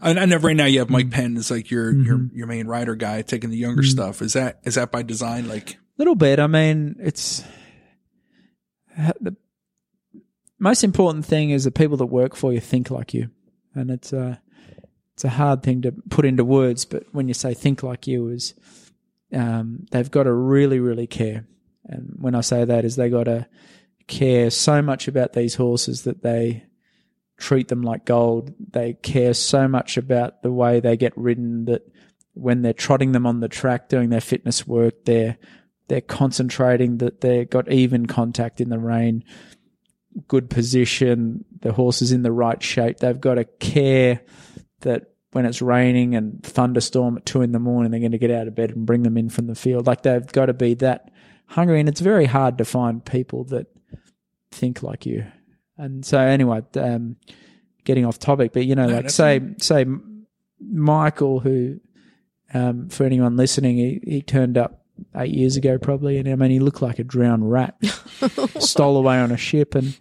[0.00, 1.14] I, I know right now you have Mike mm-hmm.
[1.14, 2.36] Penn as like your your mm-hmm.
[2.36, 3.90] your main rider guy taking the younger mm-hmm.
[3.90, 4.22] stuff.
[4.22, 5.48] Is that is that by design?
[5.48, 6.38] Like, a little bit.
[6.38, 7.42] I mean, it's
[9.20, 9.36] the
[10.58, 13.30] most important thing is the people that work for you think like you,
[13.74, 14.40] and it's a
[15.14, 16.84] it's a hard thing to put into words.
[16.84, 18.54] But when you say think like you, is
[19.32, 21.44] um, they've got to really, really care.
[21.84, 23.48] And when I say that, is they got to
[24.06, 26.64] care so much about these horses that they
[27.38, 28.52] treat them like gold.
[28.72, 31.82] They care so much about the way they get ridden that
[32.34, 35.38] when they're trotting them on the track doing their fitness work, they're
[35.88, 39.24] they're concentrating that they've got even contact in the rein,
[40.26, 42.98] good position, the horse is in the right shape.
[42.98, 44.20] They've got to care
[44.80, 48.30] that when it's raining and thunderstorm at two in the morning, they're going to get
[48.30, 49.86] out of bed and bring them in from the field.
[49.86, 51.10] Like they've got to be that
[51.46, 51.80] hungry.
[51.80, 53.66] And it's very hard to find people that
[54.50, 55.24] think like you.
[55.78, 57.16] And so anyway, um,
[57.84, 59.86] getting off topic, but you know, No, like say, say
[60.60, 61.80] Michael, who,
[62.52, 64.84] um, for anyone listening, he, he turned up
[65.16, 67.76] eight years ago probably, and I mean, he looked like a drowned rat,
[68.58, 69.96] stole away on a ship, and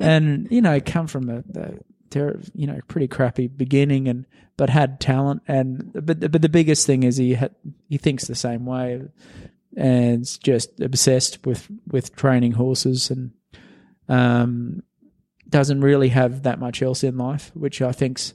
[0.00, 1.72] and you know, come from a, a
[2.10, 4.26] ter- you know pretty crappy beginning, and
[4.56, 7.54] but had talent, and but but the biggest thing is he had,
[7.88, 9.02] he thinks the same way,
[9.76, 13.32] and is just obsessed with with training horses, and
[14.08, 14.82] um,
[15.48, 18.34] doesn't really have that much else in life, which I think's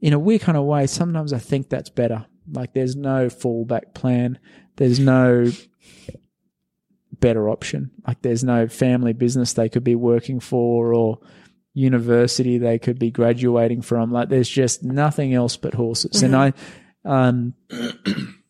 [0.00, 2.26] in a weird kind of way, sometimes I think that's better.
[2.50, 4.38] Like there's no fallback plan.
[4.76, 5.50] There's no
[7.12, 7.92] better option.
[8.06, 11.20] Like there's no family business they could be working for or
[11.72, 14.10] university they could be graduating from.
[14.10, 16.22] Like there's just nothing else but horses.
[16.22, 16.52] And I,
[17.04, 17.54] um,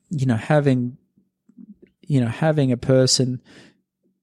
[0.08, 0.96] you know, having,
[2.00, 3.42] you know, having a person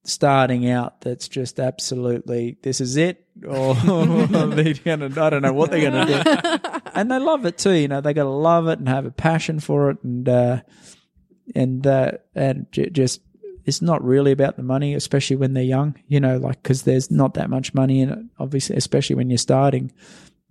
[0.06, 3.26] starting out that's just absolutely this is it?
[3.48, 6.70] Or they're gonna I don't know what they're gonna do.
[6.96, 9.60] And they love it too you know they gotta love it and have a passion
[9.60, 10.62] for it and uh
[11.56, 13.22] and uh and j- just
[13.64, 17.12] it's not really about the money especially when they're young you know like because there's
[17.12, 19.92] not that much money in it obviously especially when you're starting.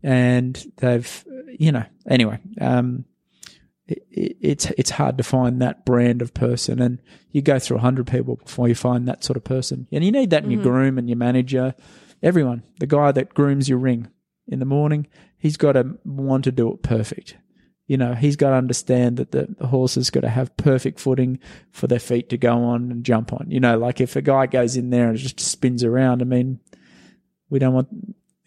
[0.03, 1.24] And they've
[1.59, 3.05] you know anyway um
[3.89, 6.99] it, it, it's it's hard to find that brand of person, and
[7.32, 9.89] you go through a hundred people before you find that sort of person.
[9.91, 10.70] And you need that in your mm-hmm.
[10.70, 11.74] groom and your manager,
[12.22, 12.62] everyone.
[12.78, 14.09] The guy that grooms your ring
[14.47, 15.07] in the morning,
[15.39, 17.36] he's got to want to do it perfect.
[17.86, 21.01] You know, he's got to understand that the, the horse has got to have perfect
[21.01, 21.39] footing
[21.72, 23.47] for their feet to go on and jump on.
[23.49, 26.61] You know, like if a guy goes in there and just spins around, I mean,
[27.49, 27.89] we don't want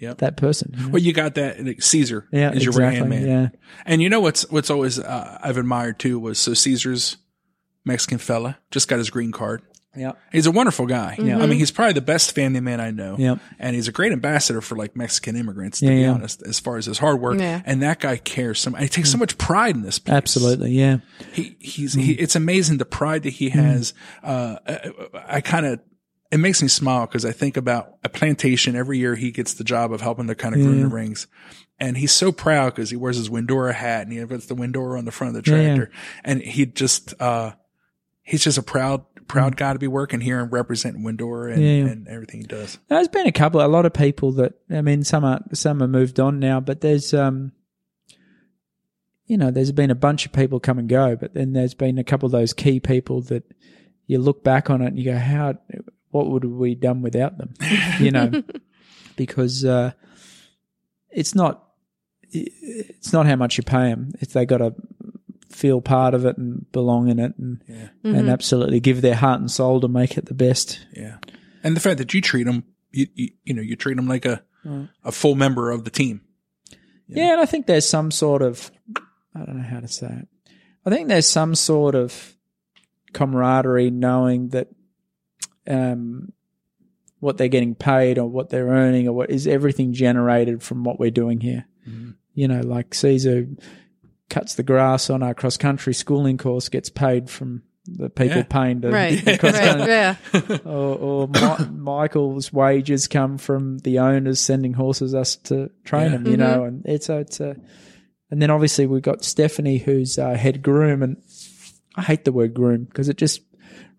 [0.02, 0.18] Yep.
[0.18, 0.74] that person.
[0.76, 0.90] you know?
[0.90, 3.26] Well, you got that like, Caesar Yeah, is your right hand man.
[3.28, 3.50] Yeah.
[3.86, 7.18] And you know what's what's always uh, I've admired too was so Caesar's
[7.86, 9.62] Mexican fella just got his green card.
[9.96, 10.14] Yeah.
[10.32, 11.18] He's a wonderful guy.
[11.20, 11.40] Yeah.
[11.40, 13.18] I mean, he's probably the best family man I know.
[13.20, 13.36] Yeah.
[13.60, 16.12] And he's a great ambassador for like Mexican immigrants, to Yeah, be yeah.
[16.14, 17.38] honest, as far as his hard work.
[17.40, 17.62] Yeah.
[17.66, 18.84] And that guy cares so much.
[18.84, 20.16] He takes so much pride in this place.
[20.16, 20.72] Absolutely.
[20.72, 21.00] Yeah.
[21.34, 23.94] He, he's, he, it's amazing the pride that he has.
[24.24, 24.92] Uh, I,
[25.28, 25.82] I kind of,
[26.32, 29.64] it makes me smile because I think about a plantation every year he gets the
[29.64, 30.84] job of helping to kind of groom Yeah.
[30.84, 31.28] the rings.
[31.80, 34.98] And he's so proud because he wears his Windurra hat and he puts the Windurra
[34.98, 35.76] on the front of the Yeah, yeah.
[35.76, 35.92] tractor.
[36.24, 37.54] And he just, uh,
[38.22, 41.86] he's just a proud, proud guy to be working here and representing Windurra and, Mm.
[41.86, 41.92] Yeah.
[41.92, 42.78] and everything he does.
[42.88, 45.88] There's been a couple, a lot of people that I mean, some are some are
[45.88, 47.52] moved on now, but there's um,
[49.26, 51.98] you know, there's been a bunch of people come and go, but then there's been
[51.98, 53.44] a couple of those key people that
[54.08, 55.56] you look back on it and you go, how,
[56.12, 57.54] what would we done without them?
[58.00, 58.44] You know,
[59.16, 59.92] because uh,
[61.10, 61.64] it's not,
[62.32, 64.74] it's not how much you pay them; it's they got to
[65.50, 67.90] feel part of it and belong in it and Yeah.
[68.04, 70.80] and absolutely give their heart and soul to make it the best.
[70.96, 71.18] Yeah.
[71.64, 74.26] And the fact that you treat them, you, you, you know, you treat them like
[74.26, 74.42] a,
[75.04, 76.22] a full member of the team.
[77.08, 77.34] Yeah.
[77.34, 78.72] and I think there's some sort of
[79.36, 80.28] I don't know how to say it.
[80.86, 82.34] I think there's some sort of
[83.14, 84.70] camaraderie knowing that
[85.68, 86.32] um
[87.20, 91.00] what they're getting paid or what they're earning or what is everything generated from what
[91.00, 91.66] we're doing here.
[92.34, 93.48] You know, like Caesar
[94.30, 98.44] cuts the grass on our cross country schooling course gets paid from the people Yeah.
[98.44, 99.24] paying to Right.
[99.26, 99.88] the cross right.
[99.88, 100.16] Yeah.
[100.66, 106.18] or, or Mi- Michael's wages come from the owners sending horses us to train Yeah.
[106.18, 107.56] them, you know, and it's a, it's a,
[108.30, 111.18] and then obviously we've got Stephanie who's uh, head groom, and
[111.96, 113.42] I hate the word groom because it just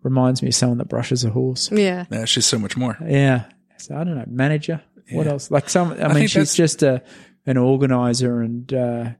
[0.03, 1.70] reminds me of someone that brushes a horse.
[1.72, 2.05] Yeah.
[2.09, 2.96] That's just so much more.
[3.07, 3.44] Yeah,
[3.78, 4.80] so I don't know, manager.
[5.11, 5.32] What Yeah.
[5.32, 5.50] else?
[5.50, 7.03] Like some, I, mean, think she's that's- just a
[7.46, 8.72] an organizer and.
[8.72, 9.11] uh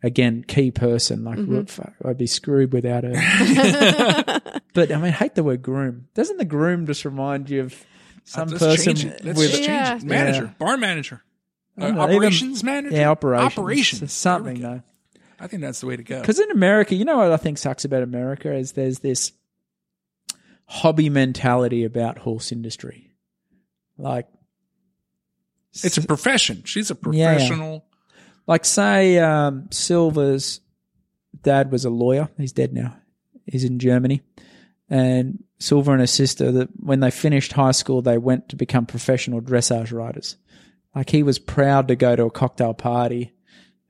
[0.00, 1.24] Again, key person.
[1.24, 1.54] Like, Mm-hmm.
[1.56, 3.10] look, fuck, I'd be screwed without her.
[4.72, 6.06] but I mean, I hate the word groom.
[6.14, 7.84] Doesn't the groom just remind you of
[8.22, 9.24] some Let's person change it.
[9.24, 9.90] Let's with just Yeah.
[9.90, 10.06] change it.
[10.06, 10.50] Manager, Yeah.
[10.58, 11.22] barn manager,
[11.76, 12.94] Uh, don't know, even- operations manager.
[12.96, 14.12] yeah operations, Operations.
[14.12, 14.82] something though.
[15.40, 16.20] I think that's the way to go.
[16.20, 19.32] Because in America, you know what I think sucks about America is there's this
[20.68, 23.10] hobby mentality about horse industry.
[23.96, 24.26] Like,
[25.82, 26.62] It's a profession.
[26.64, 27.32] She's a Yeah.
[27.34, 27.84] professional.
[28.46, 30.60] like say um, Silva's
[31.42, 32.28] dad was a lawyer.
[32.38, 32.96] He's dead now.
[33.46, 34.22] He's in Germany,
[34.90, 38.86] and Silver and her sister that when they finished high school, they went to become
[38.86, 40.36] professional dressage riders.
[40.94, 43.32] Like he was proud to go to a cocktail party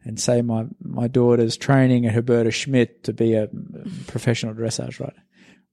[0.04, 3.48] and say my my daughter's training at Hubertus Schmidt to be a
[4.06, 5.22] professional dressage rider.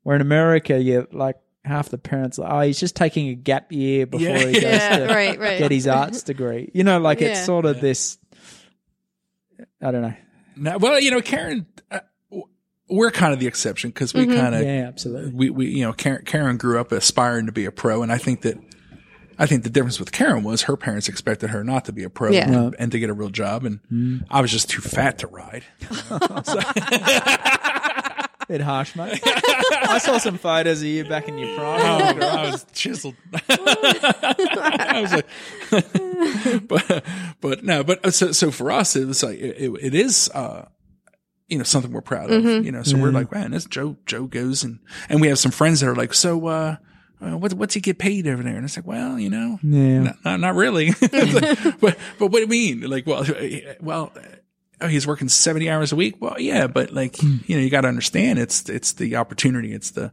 [0.05, 3.71] Where in America, you like half the parents like, oh, he's just taking a gap
[3.71, 4.37] year before Yeah.
[4.45, 4.97] he goes Yeah.
[4.99, 5.39] to Right.
[5.39, 5.57] Right.
[5.57, 6.69] get his arts degree.
[6.75, 8.19] You know, like it's sort of this.
[9.81, 10.13] I don't know.
[10.55, 12.01] Now, well, you know, Karen, uh,
[12.87, 15.31] we're kind of the exception because we kind of, Yeah, absolutely.
[15.33, 18.03] we, we, you know, Karen, Karen grew up aspiring to be a pro.
[18.03, 18.57] And I think that,
[19.39, 22.11] I think the difference with Karen was her parents expected her not to be a
[22.11, 22.47] pro Yeah.
[22.51, 23.65] and, and to get a real job.
[23.65, 25.63] And I was just too fat to ride.
[28.47, 29.19] Bit harsh, mate.
[29.25, 31.81] I saw some photos of you back in your prime.
[31.81, 33.15] Oh, I was chiseled.
[33.49, 37.03] I was like, but,
[37.41, 40.29] but no, but uh, so, so for us, it was like, it, it, it is,
[40.33, 40.65] uh,
[41.47, 44.25] you know, something we're proud of, you know, so we're like, man, this Joe, Joe
[44.25, 44.79] goes and,
[45.09, 46.75] and we have some friends that are like, so, uh,
[47.21, 48.55] uh, what, what's he get paid over there?
[48.55, 49.99] And it's like, well, you know, Yeah.
[50.01, 50.91] not, not, not really.
[50.99, 52.81] but, but what do you mean?
[52.81, 54.11] Like, well, uh, well,
[54.85, 56.15] oh, he's working 70 hours a week.
[56.21, 59.73] Well, yeah, but like, you know, you got to understand it's, it's the opportunity.
[59.73, 60.11] It's the,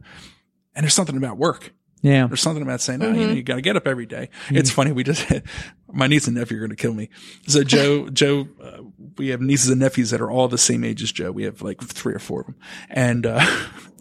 [0.75, 1.73] and there's something about work.
[2.01, 2.27] Yeah.
[2.27, 4.29] There's something about saying, oh, you know, you got to get up every day.
[4.49, 4.91] It's funny.
[4.91, 5.25] We just,
[5.93, 7.09] my niece and nephew are going to kill me.
[7.47, 8.79] So Joe, Joe, uh,
[9.17, 11.31] we have nieces and nephews that are all the same age as Joe.
[11.31, 12.55] We have like three or four of them.
[12.89, 13.45] And, uh,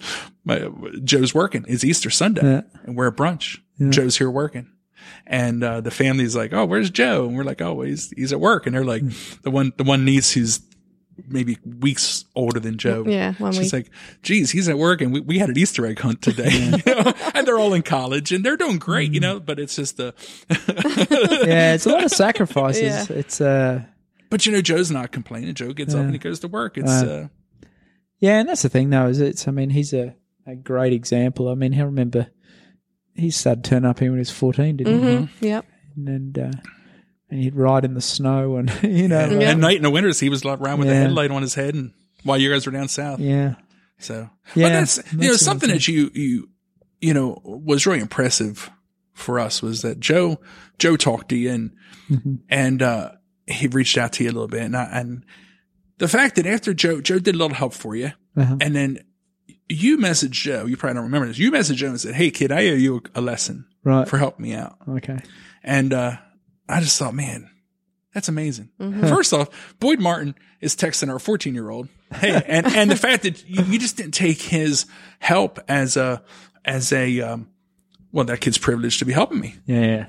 [0.45, 0.69] my,
[1.05, 1.65] Joe's working.
[1.69, 2.61] It's Easter Sunday Yeah.
[2.85, 3.61] and we're at brunch.
[3.91, 4.69] Joe's here working.
[5.27, 7.27] And, uh, the family's like, Oh, where's Joe?
[7.27, 8.67] And we're like, Oh, he's, he's at work.
[8.67, 9.03] And they're like,
[9.43, 10.61] the one, the one niece who's
[11.29, 13.05] maybe weeks older than Joe.
[13.07, 13.85] Yeah, one She's week.
[13.87, 13.91] like,
[14.23, 16.51] geez, he's at work and we, we had an Easter egg hunt today.
[16.87, 17.13] You know?
[17.35, 20.15] and they're all in college and they're doing great, you know, but it's just the,
[21.47, 21.75] Yeah.
[21.75, 23.11] It's a lot of sacrifices.
[23.11, 23.17] Yeah.
[23.17, 23.83] It's, uh,
[24.31, 25.55] but you know, Joe's not complaining.
[25.55, 26.79] Joe gets up and he goes to work.
[26.79, 27.29] It's, uh,
[28.19, 30.15] Yeah, and that's the thing though, is it's I mean, he's a,
[30.47, 31.49] a great example.
[31.49, 32.29] I mean, I remember
[33.15, 35.45] he started turning up here when he was fourteen, didn't Mm-hmm.
[35.45, 35.65] Yep.
[35.95, 36.01] he?
[36.07, 36.51] And uh,
[37.31, 39.91] and he'd ride in the snow and you know and like- at night in the
[39.91, 41.93] winters, he was like around with a headlight on his head and
[42.25, 43.19] while you guys were down south.
[43.21, 43.55] yeah.
[43.99, 46.49] So, Yeah, but that's, you know, something that you, you,
[47.01, 48.69] you know, was really impressive
[49.13, 50.41] for us was that Joe,
[50.79, 51.71] Joe talked to you and,
[52.11, 52.35] Mm-hmm.
[52.49, 53.11] and, uh,
[53.47, 55.25] he reached out to you a little bit and I, and
[55.99, 58.57] the fact that after Joe, Joe did a little help for you Uh-huh.
[58.61, 58.99] and then
[59.73, 61.39] you messaged Joe, you probably don't remember this.
[61.39, 64.09] You messaged Joe and said, Hey kid, I owe you a lesson Right.
[64.09, 64.77] for helping me out.
[64.89, 65.19] okay.
[65.65, 66.17] And, uh,
[66.69, 67.51] I just thought, man,
[68.15, 68.71] that's amazing.
[68.81, 69.09] Mm-hmm.
[69.09, 71.89] First off, Boyd Martin is texting our 14 year old.
[72.15, 74.87] Hey, and, and the fact that you, you just didn't take his
[75.19, 76.23] help as a,
[76.65, 77.49] as a, um,
[78.13, 79.81] well, that kid's privileged to be helping me, Yeah.
[79.81, 80.07] yeah.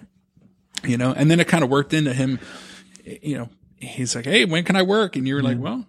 [0.86, 2.40] you know, and then it kind of worked into him,
[3.06, 3.50] you know,
[3.84, 5.16] he's like, Hey, when can I work?
[5.16, 5.86] And you were like, well,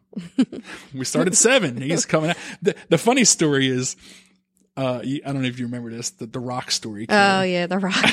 [0.94, 1.80] we start at seven.
[1.80, 2.36] He's coming out.
[2.62, 3.96] The, the funny story is,
[4.76, 7.06] uh, I don't know if you remember this, the, the rock story.
[7.08, 8.04] Oh yeah, the rock.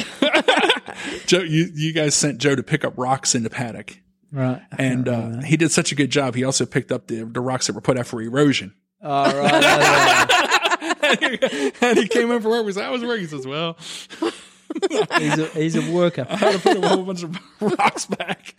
[1.25, 3.97] Joe, you, you guys sent Joe to pick up rocks in the paddock.
[4.33, 4.61] Right.
[4.77, 6.35] and uh, he did such a good job.
[6.35, 8.73] He also picked up the the rocks that were put out for erosion.
[9.03, 9.61] All right.
[9.61, 10.27] yeah,
[11.21, 11.69] yeah.
[11.81, 12.65] and he came in for work.
[12.65, 13.77] We said, "I was working." He says, "Well,
[15.17, 16.25] he's a he's a worker.
[16.29, 18.55] I had to put a whole bunch of rocks back."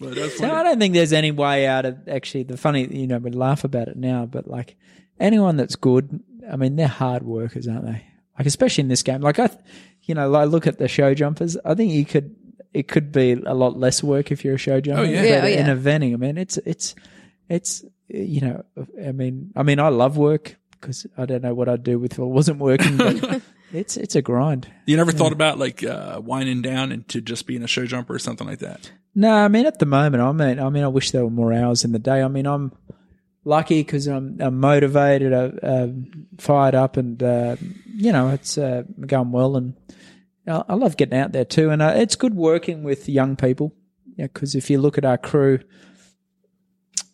[0.00, 3.06] But that's So I don't think there's any way out of actually the funny, you
[3.06, 4.76] know, we laugh about it now, but like
[5.18, 8.04] anyone that's good, I mean, they're hard workers, aren't they?
[8.38, 9.20] Like especially in this game.
[9.20, 9.50] Like I,
[10.04, 11.56] you know, I look at the show jumpers.
[11.64, 12.34] I think you could,
[12.72, 15.02] it could be a lot less work if you're a show jumper.
[15.02, 15.20] Oh, yeah.
[15.20, 15.74] But oh, Yeah, oh, in yeah.
[15.74, 16.94] eventing, I mean, it's it's
[17.48, 18.64] it's you know,
[19.06, 22.12] I mean, I mean, I love work because I don't know what I'd do with
[22.12, 23.42] if it wasn't working, but
[23.72, 24.68] it's it's a grind.
[24.86, 28.18] You never thought about like uh, winding down into just being a show jumper or
[28.18, 28.90] something like that.
[29.14, 31.52] No, I mean at the moment, I mean, I mean, I wish there were more
[31.52, 32.22] hours in the day.
[32.22, 32.72] I mean, I'm
[33.44, 35.88] lucky because I'm, I'm motivated, uh, uh,
[36.38, 37.56] fired up, and uh,
[37.86, 39.74] you know, it's uh, going well, and
[40.46, 41.70] I, I love getting out there too.
[41.70, 43.74] And uh, it's good working with young people,
[44.16, 45.60] because if you look at our crew,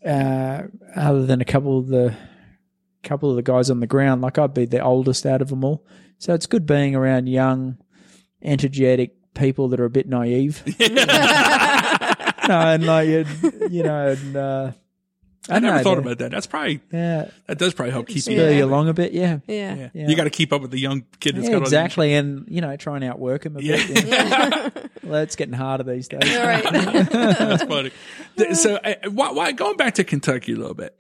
[0.05, 0.63] uh,
[0.95, 2.17] other than a couple of the
[3.03, 5.65] couple of the guys on the ground, like I'd be the oldest out of them
[5.65, 5.87] all,
[6.19, 7.79] so it's good being around young,
[8.43, 10.63] energetic people that are a bit naive.
[10.81, 10.87] no,
[12.49, 13.25] and like you,
[13.71, 14.73] you know, and, uh,
[15.49, 16.31] I, never know, thought they- about that.
[16.33, 18.57] That's probably Yeah, that does probably help keep spur you.
[18.59, 19.13] you along a bit.
[19.13, 19.75] Yeah, Yeah.
[19.77, 19.89] Yeah.
[19.95, 20.09] Yeah.
[20.09, 22.61] You got to keep up with the young kid that's yeah got exactly, and you
[22.61, 24.05] know, try and outwork him a bit.
[24.07, 24.71] Yeah.
[25.03, 26.37] Well, it's getting harder these days.
[26.37, 26.65] All right.
[26.65, 27.93] That's funny.
[28.55, 30.99] So, uh, why, why, going back to Kentucky a little bit,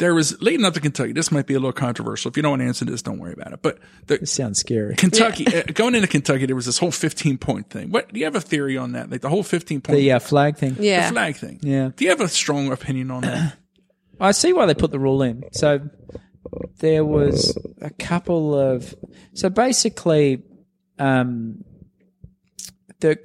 [0.00, 1.12] there was leading up to Kentucky.
[1.12, 2.30] This might be a little controversial.
[2.30, 3.62] If you don't want to answer this, don't worry about it.
[3.62, 3.78] But
[4.08, 4.96] the, It sounds scary.
[4.96, 7.90] Kentucky, uh, going into Kentucky, there was this whole 15 point thing.
[7.90, 9.10] What do you have a theory on that?
[9.10, 10.70] Like the whole 15 point The uh, flag thing.
[10.70, 11.10] yeah, the Yeah.
[11.10, 11.60] flag thing.
[11.62, 11.90] Yeah.
[11.94, 13.56] Do you have a strong opinion on that?
[14.20, 15.44] I see why they put the rule in.
[15.52, 15.88] So
[16.80, 18.94] there was a couple of
[19.34, 20.42] so basically
[20.98, 21.64] um,
[23.00, 23.18] the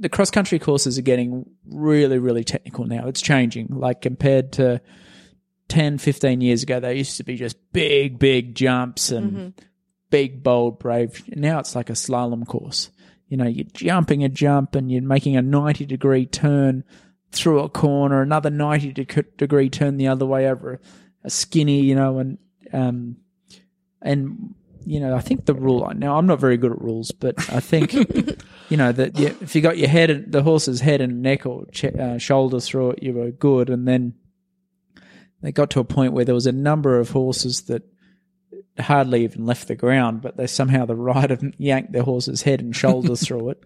[0.00, 3.06] the cross country courses are getting really really technical now.
[3.08, 4.80] It's changing like compared to
[5.68, 9.54] 10 15 years ago they used to be just big big jumps and
[10.10, 11.22] big bold brave.
[11.28, 12.90] Now it's like a slalom course.
[13.28, 16.82] You know, you're jumping a jump and you're making a 90 degree turn
[17.30, 20.80] through a corner, another 90 deg- degree turn the other way over
[21.24, 22.38] a, skinny, you know, and,
[22.72, 23.16] um,
[24.00, 24.54] and,
[24.86, 27.60] you know, I think the rule, now I'm not very good at rules, but I
[27.60, 27.92] think,
[28.70, 31.44] you know, that you, if you got your head, and the horse's head and neck
[31.44, 33.68] or ch- uh, shoulder through it, you were good.
[33.68, 34.14] And then
[35.42, 37.82] they got to a point where there was a number of horses that
[38.78, 42.74] hardly even left the ground, but they somehow the rider yanked their horse's head and
[42.74, 43.64] shoulders through it,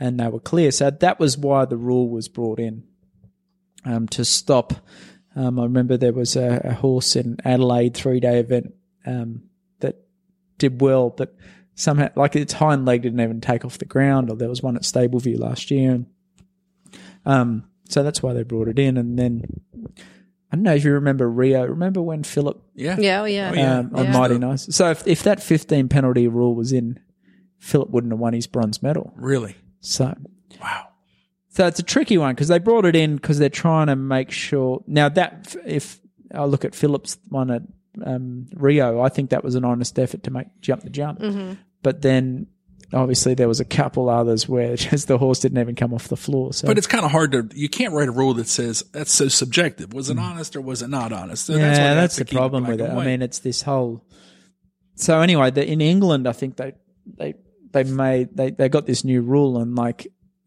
[0.00, 0.70] and they were clear.
[0.70, 2.84] So that was why the rule was brought in
[3.84, 4.74] um, to stop.
[5.36, 8.74] Um, I remember there was a, a horse in Adelaide three day event
[9.06, 9.42] um,
[9.80, 9.96] that
[10.58, 11.36] did well, but
[11.74, 14.30] somehow like its hind leg didn't even take off the ground.
[14.30, 16.06] Or there was one at Stableview last year, and
[17.26, 18.96] um, so that's why they brought it in.
[18.96, 19.42] And then
[20.54, 21.66] I don't know if you remember Rio.
[21.66, 22.96] Remember when Phillip Yeah.
[22.96, 23.50] Yeah, oh, yeah.
[23.50, 23.78] Oh, yeah.
[23.78, 24.12] um, on Yeah.
[24.12, 24.72] Mighty Nice?
[24.72, 27.00] So if, if that 15 penalty rule was in,
[27.58, 29.12] Phillip wouldn't have won his bronze medal.
[29.16, 29.56] Really?
[29.80, 30.14] So
[30.62, 30.90] Wow.
[31.48, 34.30] So it's a tricky one because they brought it in because they're trying to make
[34.30, 34.84] sure.
[34.86, 35.98] Now that if
[36.32, 37.62] I look at Phillips one at
[38.04, 41.18] um, Rio, I think that was an honest effort to make jump the jump.
[41.82, 42.46] But then
[42.94, 46.16] obviously there was a couple others where just the horse didn't even come off the
[46.16, 46.52] floor.
[46.52, 49.12] So But it's kind of hard to, you can't write a rule that says that's
[49.12, 49.92] so subjective.
[49.92, 51.46] Was it honest or was it not honest?
[51.46, 51.58] So Mm.
[51.58, 52.90] yeah, why you have that's the problem black with it.
[52.90, 54.04] I mean, it's this whole.
[54.96, 56.72] So anyway, the, in England, I think they
[57.18, 57.34] they
[57.72, 60.06] they made they they got this new rule and like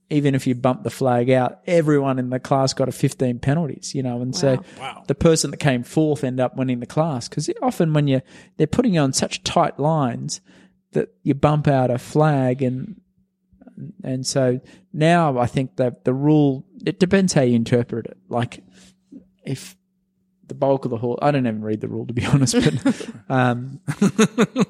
[0.10, 3.94] even if you bump the flag out, everyone in the class got a 15 penalties,
[3.94, 5.04] you know, and so Wow.
[5.06, 8.22] the person that came fourth end up winning the class because often when you
[8.56, 10.40] they're putting you on such tight lines
[10.92, 13.00] that you bump out a flag and
[14.04, 14.60] and so
[14.92, 18.18] now I think that the rule it depends how you interpret it.
[18.30, 18.64] Like
[19.46, 19.76] if
[20.48, 23.10] the bulk of the horse, I don't even read the rule to be honest, but
[23.30, 23.80] um,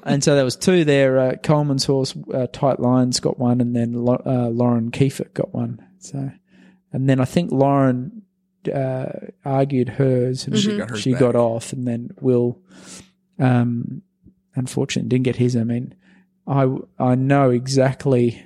[0.02, 1.18] and so there was two there.
[1.18, 5.54] Uh, Coleman's horse, uh, tight lines got one, and then Lo- uh, Lauren Kieffer got
[5.54, 5.84] one.
[5.98, 6.30] So,
[6.92, 8.22] and then I think Lauren
[8.72, 9.06] uh,
[9.44, 12.60] argued hers, and She got she got off, and then Will,
[13.38, 14.02] um,
[14.54, 15.56] unfortunately, didn't get his.
[15.56, 15.94] I mean,
[16.48, 16.66] I
[16.98, 18.42] I know exactly.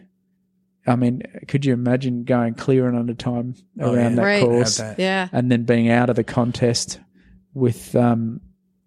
[0.87, 4.17] I mean, could you imagine going clear and under time Oh, around yeah.
[4.17, 4.43] that Right.
[4.43, 4.79] course?
[4.79, 4.99] That.
[4.99, 5.29] Yeah.
[5.33, 6.99] and then being out of the contest
[7.55, 8.41] with um,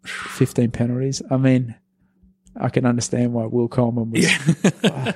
[0.03, 1.21] 15 penalties.
[1.31, 1.73] I mean,
[2.59, 4.27] I can understand why Will Coleman was.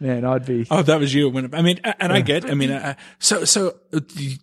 [0.00, 0.66] Man, I'd be.
[0.70, 1.28] Oh, that was you.
[1.28, 2.48] When I mean, and I get.
[2.48, 4.36] I mean, uh, so so uh, you-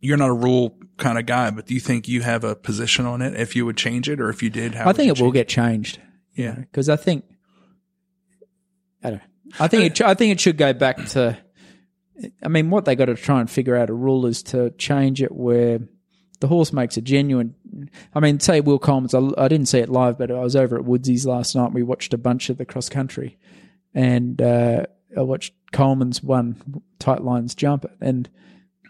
[0.00, 3.06] you're not a rule kind of guy, but do you think you have a position
[3.06, 3.34] on it?
[3.40, 5.20] If you would change it, or if you did, how I would think you it
[5.20, 6.00] will change get changed.
[6.34, 6.54] Yeah.
[6.56, 7.24] because I think
[9.04, 9.18] I don't.
[9.18, 9.52] know.
[9.60, 10.00] I think it.
[10.00, 11.38] I think it should go back to.
[12.42, 15.20] I mean, what they got to try and figure out a rule is to change
[15.22, 15.80] it where
[16.40, 17.54] the horse makes a genuine.
[18.14, 19.14] I mean, say Will Coleman's.
[19.14, 21.66] I, I didn't see it live, but I was over at Woodsy's last night.
[21.66, 23.36] and We watched a bunch of the cross country,
[23.92, 24.86] and uh,
[25.16, 27.92] I watched Coleman's one tight lines jump it.
[28.00, 28.28] And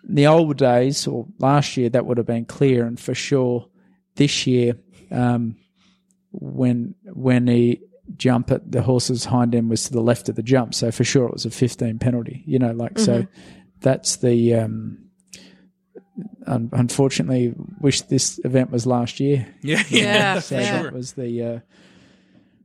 [0.09, 3.69] in the old days or last year, that would have been clear, and for sure
[4.17, 4.77] this year,
[5.11, 5.57] um,
[6.31, 7.81] when when he
[8.16, 11.05] jump at the horse's hind end was to the left of the jump, so for
[11.05, 12.42] sure it was a 15 penalty.
[12.46, 13.26] You know, like so.
[13.80, 14.55] That's the.
[14.55, 14.98] Um,
[16.46, 19.46] un- unfortunately, wish this event was last year.
[19.62, 20.82] Yeah, yeah, Yeah, that's So yeah.
[20.82, 21.59] that was the uh,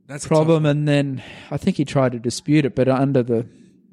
[0.06, 0.66] That's problem.
[0.66, 3.46] And then I think he tried to dispute it, but under the.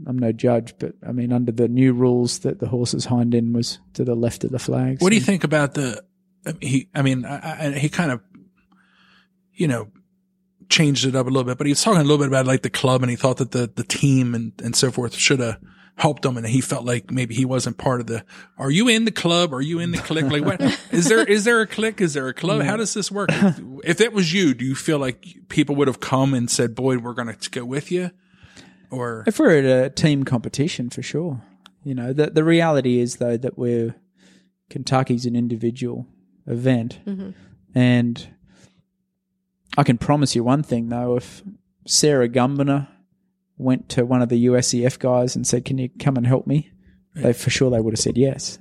[0.06, 3.56] I'm no judge, but I mean, under the new rules that the horse's hind end
[3.56, 5.02] was to the left of the flags.
[5.02, 6.04] What do you think about the?
[6.46, 8.22] I mean, He, I mean, I, I, he kind of,
[9.54, 9.88] you know,
[10.70, 12.62] changed it up a little bit, but he was talking a little bit about like
[12.62, 15.58] the club, and he thought that the the team and and so forth should have
[15.98, 18.24] helped him, and he felt like maybe he wasn't part of the.
[18.58, 19.54] Are you in the club?
[19.54, 20.32] Are you in the clique?
[20.32, 20.62] Like, what
[20.92, 21.24] is there?
[21.24, 22.00] Is there a clique?
[22.00, 22.62] Is there a club?
[22.62, 23.30] How does this work?
[23.84, 27.04] if that was you, do you feel like people would have come and said, "Boyd,
[27.04, 28.12] we're going to go with you,"
[28.90, 31.42] or If we're at a team competition, for sure.
[31.84, 33.96] You know, the the reality is though that we're
[34.70, 36.06] Kentucky's an individual
[36.46, 37.32] event, mm-hmm.
[37.74, 38.28] and
[39.78, 41.44] I can promise you one thing though: if
[41.86, 42.88] Sarah Gumbiner
[43.58, 46.72] went to one of the USEF guys and said, "Can you come and help me?"
[47.16, 48.60] They for sure they would have said yes.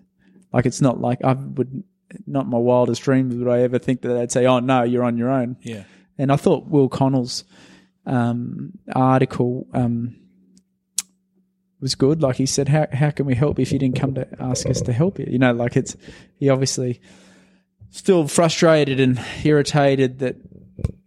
[0.52, 1.82] Like it's not like I would
[2.26, 5.18] not my wildest dreams would I ever think that they'd say, "Oh no, you're on
[5.18, 5.84] your own." yeah,
[6.18, 7.44] And I thought Will Coleman's
[8.06, 10.16] um, article um,
[11.80, 12.22] was good.
[12.22, 14.80] Like he said, how how can we help if you didn't come to ask us
[14.82, 15.26] to help you?
[15.28, 15.96] You know, like it's
[16.38, 17.00] he obviously
[17.90, 20.36] still frustrated and irritated that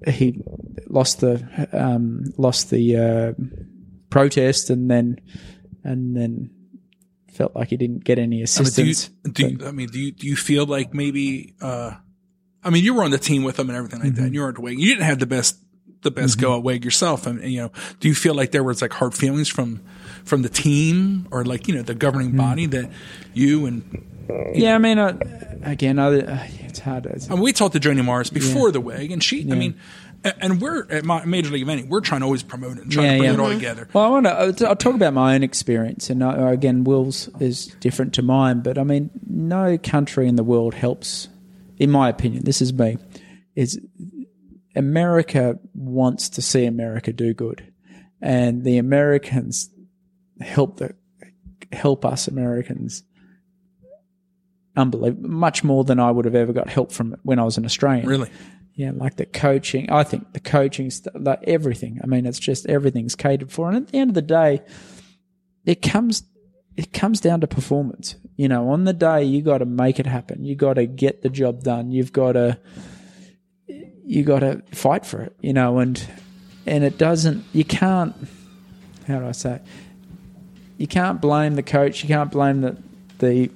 [0.07, 0.41] he
[0.87, 3.33] lost the um, lost the uh,
[4.09, 5.19] protest and then
[5.83, 6.51] and then
[7.39, 9.09] felt like he didn't get any I mean, do you, assistance.
[9.31, 11.93] do you, I mean, do you, do you feel like maybe, uh,
[12.61, 14.25] I mean, you were on the team with them and everything like that.
[14.25, 14.77] And you were at WEG.
[14.77, 15.57] You didn't have the best,
[16.01, 17.25] the best go at WEG yourself.
[17.25, 19.81] And, you know, do you feel like there was like hard feelings from,
[20.25, 22.91] from the team or like, you know, the governing body that
[23.33, 24.05] you and,
[24.53, 25.09] yeah, I mean, I,
[25.63, 27.05] again, I, it's hard.
[27.05, 29.79] It's, I mean, we talked to Joanie Morris before the WEG and she, I mean,
[30.23, 33.05] and we're at my Major League Eventing, we're trying to always promote it and trying
[33.05, 33.33] Yeah, to bring yeah.
[33.33, 33.89] it all together.
[33.93, 34.67] Well, I want to.
[34.67, 38.61] I'll talk about my own experience, and uh, again, Will's is different to mine.
[38.61, 41.29] But I mean, no country in the world helps,
[41.77, 42.43] in my opinion.
[42.43, 42.97] This is me.
[43.55, 43.79] Is
[44.75, 47.71] America wants to see America do good,
[48.21, 49.69] and the Americans
[50.41, 50.95] help the
[51.71, 53.03] help us Americans.
[54.79, 57.65] Unbelievable, much more than I would have ever got help from when I was an
[57.65, 58.07] Australian.
[58.07, 58.29] Really?
[58.75, 59.91] Yeah, like the coaching.
[59.91, 61.99] I think the coaching, like everything.
[62.01, 63.67] I mean, it's just everything's catered for.
[63.67, 64.61] And at the end of the day,
[65.65, 66.23] it comes
[66.77, 68.15] it comes down to performance.
[68.37, 70.45] You know, on the day you got to make it happen.
[70.45, 71.91] You got to get the job done.
[71.91, 72.57] You've got to
[73.67, 75.35] you got to fight for it.
[75.41, 76.01] You know, and
[76.65, 77.43] and it doesn't.
[77.51, 78.15] You can't.
[79.07, 79.59] How do I say?
[80.77, 82.01] You can't blame the coach.
[82.01, 82.77] You can't blame the
[83.17, 83.51] the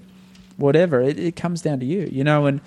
[0.57, 1.01] whatever.
[1.01, 2.09] It, it comes down to you.
[2.11, 2.61] You know, and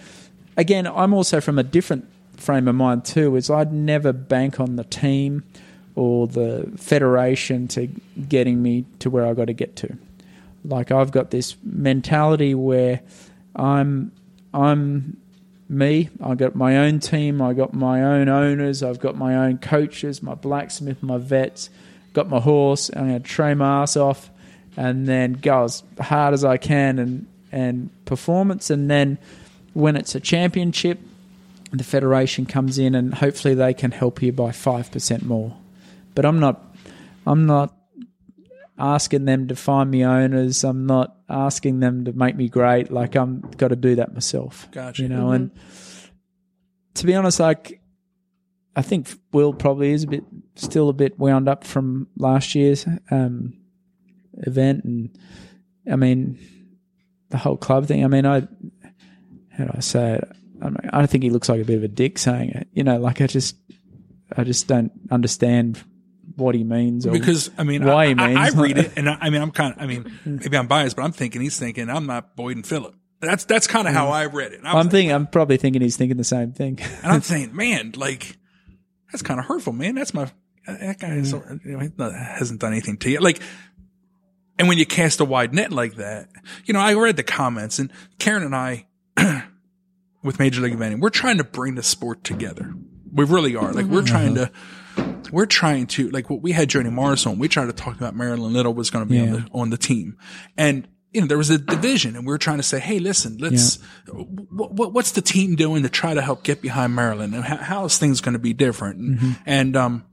[0.56, 3.36] again, I'm also from a different frame of mind too.
[3.36, 5.44] Is I'd never bank on the team
[5.94, 7.86] or the federation to
[8.28, 9.96] getting me to where I got to get to.
[10.64, 13.00] Like I've got this mentality where
[13.54, 14.12] I'm
[14.52, 15.16] I'm
[15.68, 16.10] me.
[16.22, 17.42] I got my own team.
[17.42, 18.82] I got my own owners.
[18.82, 21.70] I've got my own coaches, my blacksmith, my vets.
[22.12, 22.90] Got my horse.
[22.94, 24.30] I'm going to train my ass off,
[24.76, 28.70] and then go as hard as I can and and performance.
[28.70, 29.18] And then
[29.72, 31.00] when it's a championship,
[31.72, 35.56] the federation comes in and hopefully they can help you by five percent more.
[36.14, 36.62] But I'm not.
[37.26, 37.74] I'm not
[38.78, 40.62] asking them to find me owners.
[40.62, 42.90] I'm not asking them to make me great.
[42.90, 44.68] Like I'm got to do that myself.
[44.70, 45.02] Gotcha.
[45.02, 45.50] You know, and
[46.94, 47.80] to be honest, like
[48.74, 50.24] I think Will probably is a bit
[50.54, 53.54] still a bit wound up from last year's um,
[54.34, 55.18] event, and
[55.90, 56.38] I mean
[57.30, 58.04] the whole club thing.
[58.04, 58.40] I mean, I
[59.56, 60.28] how do I say it?
[60.62, 62.68] I, mean, I think he looks like a bit of a dick saying it.
[62.72, 63.56] You know, like I just
[64.36, 65.82] I just don't understand
[66.36, 68.38] what he means or because I mean, why I, he means.
[68.38, 70.66] I, I read it, and I, I mean, I'm kind of, I mean, maybe I'm
[70.66, 72.94] biased, but I'm thinking he's thinking I'm not Boyd and Phillip.
[73.20, 74.58] That's that's kind of how I read it.
[74.58, 75.12] And I was I'm thinking.
[75.12, 76.78] I'm probably thinking he's thinking the same thing.
[77.02, 78.36] and I'm saying, man, like
[79.10, 79.94] that's kind of hurtful, man.
[79.94, 80.30] That's my
[80.66, 83.40] that guy is, you know, hasn't done anything to you, like.
[84.58, 86.28] And when you cast a wide net like that,
[86.64, 88.86] you know, I read the comments, and Karen and I,
[90.22, 92.72] with Major League Eventing, we're trying to bring the sport together.
[93.12, 93.72] We really are.
[93.72, 94.06] Like we're mm-hmm.
[94.06, 95.02] trying uh-huh.
[95.02, 97.38] to, we're trying to like what we had Joanie Morris on.
[97.38, 99.78] We tried to talk about Marilyn Little was going to be on the on the
[99.78, 100.16] team,
[100.56, 103.38] and you know there was a division, and we were trying to say, hey, listen,
[103.38, 103.78] let's
[104.08, 107.56] what, what what's the team doing to try to help get behind Marilyn, and how,
[107.56, 108.98] how is things going to be different?
[108.98, 110.04] And, and um,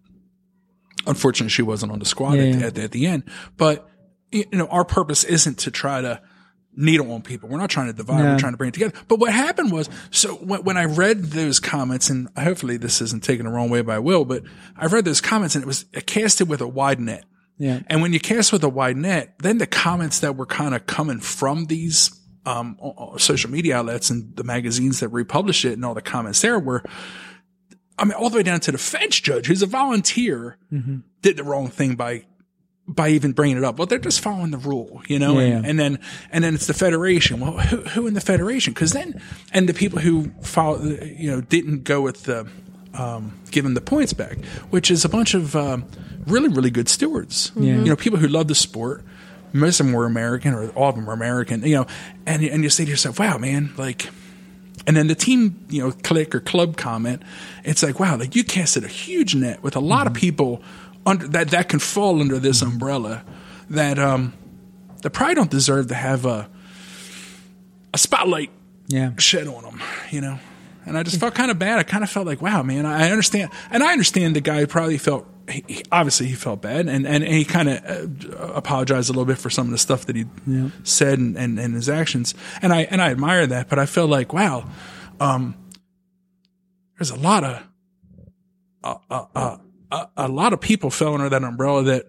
[1.07, 2.55] unfortunately, she wasn't on the squad at, Yeah.
[2.55, 3.23] the, at, the, at the end,
[3.57, 3.89] but
[4.33, 6.21] you know our purpose isn't to try to
[6.75, 7.49] needle on people.
[7.49, 8.23] We're not trying to divide.
[8.23, 8.31] No.
[8.31, 8.97] We're trying to bring it together.
[9.07, 13.23] But what happened was, so when, when I read those comments, and hopefully this isn't
[13.23, 14.43] taken the wrong way by Will, but
[14.75, 17.25] I read those comments and it was casted with a wide net.
[17.59, 20.73] yeah, And when you cast with a wide net, then the comments that were kind
[20.73, 22.77] of coming from these um,
[23.17, 26.83] social media outlets and the magazines that republish it and all the comments there were,
[27.99, 30.57] I mean, all the way down to the fence judge, who's a volunteer,
[31.21, 32.25] did the wrong thing by
[32.87, 33.77] by even bringing it up.
[33.77, 35.37] Well, they're just following the rule, you know.
[35.39, 35.69] And, Yeah.
[35.69, 35.99] and then
[36.31, 37.39] and then it's the federation.
[37.39, 38.73] Well, who, who in the federation?
[38.73, 39.21] Because then
[39.53, 42.47] and the people who follow, you know, didn't go with the
[42.93, 45.85] um, giving the points back, which is a bunch of um,
[46.27, 47.51] really really good stewards.
[47.55, 47.73] Yeah.
[47.75, 49.03] You know, people who love the sport.
[49.55, 51.61] Most of them were American, or all of them were American.
[51.63, 51.87] You know,
[52.25, 54.09] and and you say to yourself, "Wow, man!" Like,
[54.87, 57.21] and then the team, you know, click or club comment,
[57.63, 60.61] it's like, wow, like you casted a huge net with a lot of people
[61.05, 63.23] under that that can fall under this umbrella
[63.69, 64.33] that um
[65.01, 66.49] that probably don't deserve to have a
[67.93, 68.49] a spotlight
[68.87, 69.81] yeah, shed on them,
[70.11, 70.37] you know.
[70.85, 71.79] And I just felt kind of bad.
[71.79, 74.97] I kind of felt like, wow, man, I understand, and I understand the guy probably
[74.97, 75.25] felt.
[75.49, 77.85] He, he- obviously, he felt bad, and and, and he kind of
[78.33, 80.69] uh, apologized a little bit for some of the stuff that he Yeah.
[80.83, 83.69] said and, and, and his actions, and I and I admire that.
[83.69, 84.67] But I felt like, wow,
[85.21, 85.55] um,
[86.97, 87.63] there's a lot of
[88.83, 88.97] a,
[89.35, 89.59] a,
[89.93, 92.05] a, a, a lot of people fell under that umbrella that.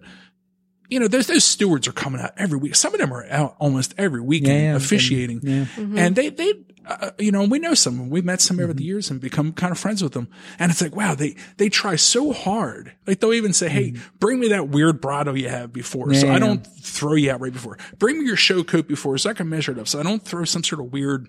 [0.87, 2.75] You know, those those stewards are coming out every week.
[2.75, 4.75] Some of them are out almost every weekend Yeah, yeah.
[4.75, 5.65] officiating, yeah.
[5.79, 6.53] and they they
[6.85, 8.09] uh, you know we know some of them.
[8.11, 10.27] we've met some over the years and become kind of friends with them
[10.59, 14.39] and it's like wow they they try so hard like they'll even say hey bring
[14.39, 17.51] me that weird brado you have before so Yeah, i don't throw you out right
[17.51, 20.03] before bring me your show coat before so i can measure it up so i
[20.03, 21.27] don't throw some sort of weird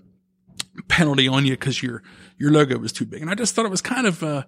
[0.89, 2.03] penalty on you because your
[2.37, 4.43] your logo was too big and i just thought it was kind of uh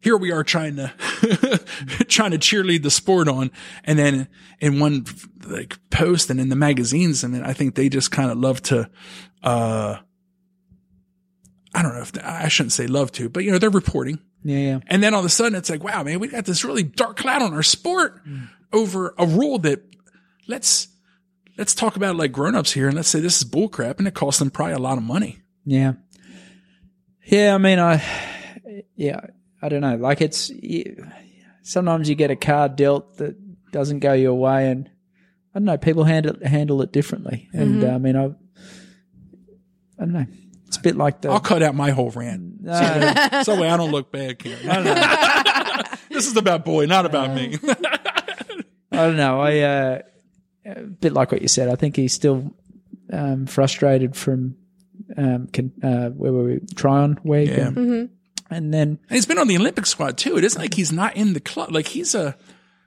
[0.00, 0.92] here we are trying to
[2.08, 3.50] trying to cheerlead the sport on
[3.84, 4.28] and then
[4.60, 5.04] in one
[5.46, 8.62] like post and in the magazines and then i think they just kind of love
[8.62, 8.88] to
[9.42, 9.96] uh
[11.74, 14.58] i don't know if i shouldn't say love to but you know they're reporting yeah,
[14.58, 14.78] yeah.
[14.86, 17.16] and then all of a sudden it's like wow man we got this really dark
[17.16, 18.22] cloud on our sport
[18.72, 19.82] over a rule that
[20.46, 20.88] let's
[21.56, 24.38] let's talk about like grown-ups here and let's say this is bullcrap and it costs
[24.38, 25.94] them probably a lot of money Yeah.
[27.24, 28.02] Yeah, I mean, I,
[28.96, 29.20] yeah,
[29.62, 29.96] I don't know.
[29.96, 31.06] Like it's, you,
[31.62, 33.36] sometimes you get a card dealt that
[33.72, 34.88] doesn't go your way and
[35.54, 37.48] I don't know, people handle, handle it differently.
[37.52, 38.30] And uh, I mean, I, I
[39.98, 40.26] don't know.
[40.66, 43.76] It's a bit like the, i'll cut out my whole rant uh, so way i
[43.78, 44.68] don't look bad Karen.
[44.68, 45.96] I don't know.
[46.10, 47.56] this is about boy not about me
[48.98, 49.40] I don't know.
[49.40, 49.98] I, uh,
[50.66, 51.68] a bit like what you said.
[51.68, 52.52] I think he's still
[53.12, 54.56] um, frustrated from
[55.16, 56.60] um, can, uh, where were we?
[56.74, 57.68] Tryon week, Yeah.
[57.68, 58.10] and,
[58.50, 60.36] and then And he's been on the Olympic squad too.
[60.38, 61.72] It isn't like he's not in the club.
[61.72, 62.36] Like he's a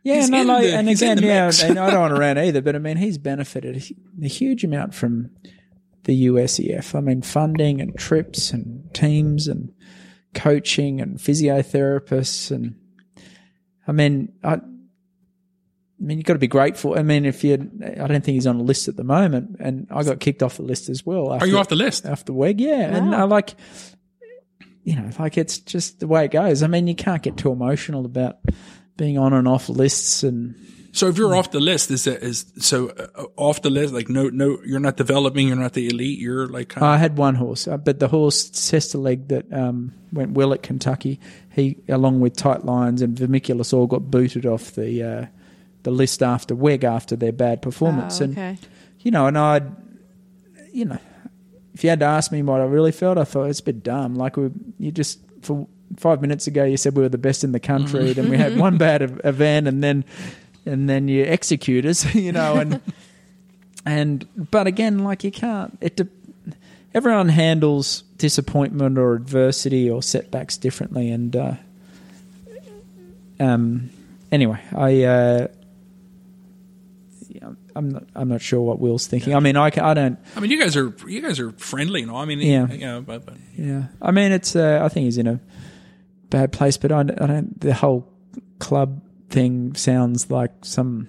[0.04, 2.40] yeah, He's no, in no, the- and again, yeah, and I don't want to rant
[2.40, 3.76] either, but I mean, he's benefited
[4.24, 5.30] a huge amount from
[6.06, 6.96] the USEF.
[6.96, 9.72] I mean, funding and trips and teams and
[10.34, 12.76] coaching and physiotherapists and
[13.88, 14.60] I mean, I, I
[16.00, 16.98] mean, you've got to be grateful.
[16.98, 19.88] I mean, if you, I don't think he's on a list at the moment, and
[19.92, 21.30] I got kicked off the list as well.
[21.30, 22.06] Are you off the list?
[22.06, 22.60] after WEG?
[22.62, 23.54] Yeah, and I uh, like,
[24.84, 26.64] you know, like it's just the way it goes.
[26.64, 28.38] I mean, you can't get too emotional about
[28.98, 30.56] being on and off lists, and
[30.92, 33.94] So if you're off the list, is that is so uh, off the list?
[33.94, 35.48] Like no, no, you're not developing.
[35.48, 36.20] You're not the elite.
[36.20, 40.32] You're like kind I had one horse, uh, but the horse Tsetserleg that um, went
[40.32, 41.20] well at Kentucky,
[41.52, 45.26] he along with Tight Lines and Vermiculus all got booted off the uh,
[45.84, 48.60] the list after WEG after their bad performance, Oh, and
[49.00, 49.72] you know, and I'd,
[50.72, 51.00] you know,
[51.74, 53.84] if you had to ask me what I really felt, I thought it's a bit
[53.84, 54.16] dumb.
[54.16, 55.68] Like we, you just for
[55.98, 58.58] five minutes ago you said we were the best in the country, then we had
[58.60, 60.06] one bad event, and then
[60.66, 62.82] and then you execute us, you know, and
[63.86, 65.78] and but again, like you can't.
[65.82, 66.08] It de-
[66.94, 71.54] everyone handles disappointment or adversity or setbacks differently, and uh,
[73.40, 73.90] um,
[74.32, 75.04] anyway, I.
[75.04, 75.48] Uh,
[77.76, 78.04] I'm not.
[78.16, 79.36] I'm not sure what Will's thinking.
[79.36, 80.20] I mean, I, I don't.
[80.36, 82.16] I mean, you guys are you guys are friendly, you know.
[82.18, 82.68] I mean, Yeah.
[82.72, 84.56] you know, but, but Yeah, I mean, it's.
[84.56, 85.40] Uh, I think he's in a
[86.30, 87.60] bad place, but I, I don't.
[87.60, 88.08] The whole
[88.60, 91.08] club thing sounds like some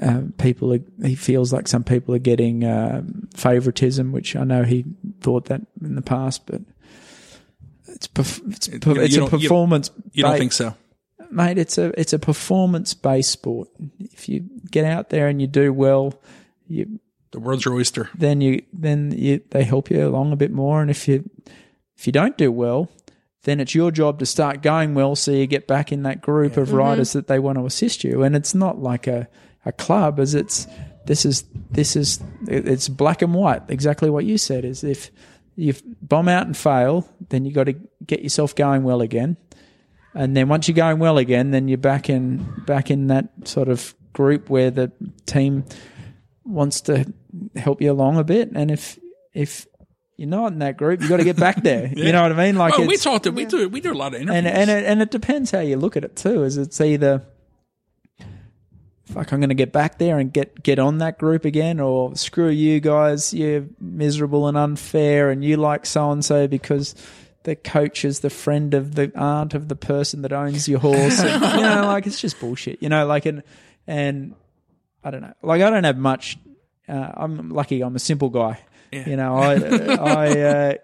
[0.00, 0.74] uh, people.
[0.74, 4.84] Are, he feels like some people are getting um, favoritism, which I know he
[5.20, 6.62] thought that in the past, but
[7.88, 9.90] it's perf- it's, You- per- you it's a you- performance.
[10.12, 10.74] you don't think so?
[11.32, 11.58] Mate?
[11.58, 13.68] It's a it's a performance based sport.
[13.98, 16.14] If you get out there and you do well,
[16.66, 17.00] you
[17.30, 18.10] The world's your oyster.
[18.14, 21.28] then you then you they help you along a bit more and if you
[21.96, 22.88] if you don't do well
[23.44, 26.56] then it's your job to start going well so you get back in that group
[26.56, 26.76] of mm-hmm.
[26.76, 29.28] riders that they want to assist you and it's not like a,
[29.64, 30.66] a club as it's
[31.06, 35.10] this is this is it's black and white exactly what you said is if
[35.56, 37.74] you bomb out and fail then you got to
[38.06, 39.36] get yourself going well again
[40.14, 43.68] and then once you're going well again then you're back in back in that sort
[43.68, 44.92] of group where the
[45.26, 45.64] team
[46.44, 47.12] wants to
[47.56, 48.50] help you along a bit.
[48.54, 48.98] And if
[49.32, 49.66] if
[50.16, 51.86] you're not in that group, you've got to get back there.
[51.96, 52.56] You know what I mean?
[52.56, 53.24] Like Well, we it's, talked.
[53.24, 53.68] To, we do.
[53.68, 54.44] We do a lot of interviews.
[54.44, 56.44] and and it, and it depends how you look at it too.
[56.44, 57.22] Is it's either
[59.04, 62.14] fuck, I'm going to get back there and get get on that group again, or
[62.16, 66.94] screw you guys, you're miserable and unfair, and you like so and so because.
[67.44, 71.20] The coach is the friend of the aunt of the person that owns your horse.
[71.24, 72.82] And, you know, like it's just bullshit.
[72.82, 73.42] You know, like and
[73.86, 74.34] and
[75.02, 75.34] I don't know.
[75.42, 76.38] Like I don't have much.
[76.88, 77.82] Uh, I'm lucky.
[77.82, 78.60] I'm a simple guy.
[78.92, 80.74] You know, I I uh,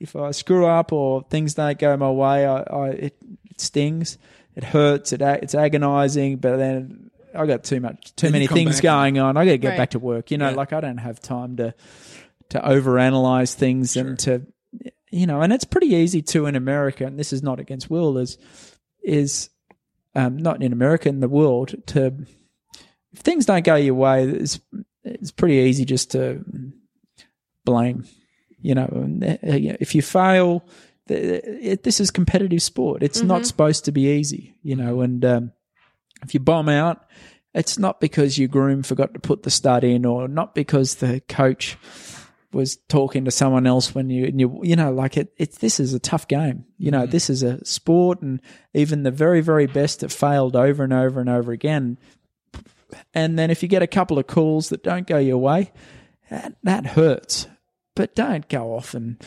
[0.00, 3.16] if I screw up or things don't go my way, I, I it,
[3.50, 4.18] it stings.
[4.56, 5.12] It hurts.
[5.12, 6.36] It it's agonizing.
[6.38, 9.36] But then I got too much, too Then many things back going on.
[9.36, 9.76] I got to get Right.
[9.78, 10.30] back to work.
[10.30, 10.56] You know, Yeah.
[10.56, 11.74] like I don't have time to
[12.50, 14.42] to overanalyze things and to
[15.12, 17.06] you know, and it's pretty easy to in America.
[17.06, 18.18] And this is not against Will.
[18.18, 18.38] Is
[19.04, 19.50] is
[20.14, 22.26] um, not in America in the world to
[23.12, 24.58] if things don't go your way, it's
[25.04, 26.44] it's pretty easy just to
[27.64, 28.04] blame.
[28.60, 30.64] You know, uh, if you fail,
[31.08, 33.02] it, this is competitive sport.
[33.02, 34.54] It's not supposed to be easy.
[34.62, 35.52] You know, and um,
[36.22, 37.04] if you bomb out,
[37.54, 41.20] it's not because your groom forgot to put the stud in, or not because the
[41.28, 41.76] coach
[42.52, 45.80] was talking to someone else when you and you you know like it it's this
[45.80, 46.64] is a tough game.
[46.78, 47.10] You know mm-hmm.
[47.10, 48.40] this is a sport and
[48.74, 51.98] even the very very best have failed over and over and over again.
[53.14, 55.72] And then if you get a couple of calls that don't go your way
[56.30, 57.46] that, that hurts.
[57.94, 59.22] But don't go off and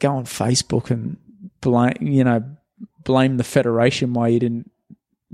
[0.00, 1.16] go on facebook and
[1.62, 2.44] blame you know
[3.04, 4.70] blame the federation why you didn't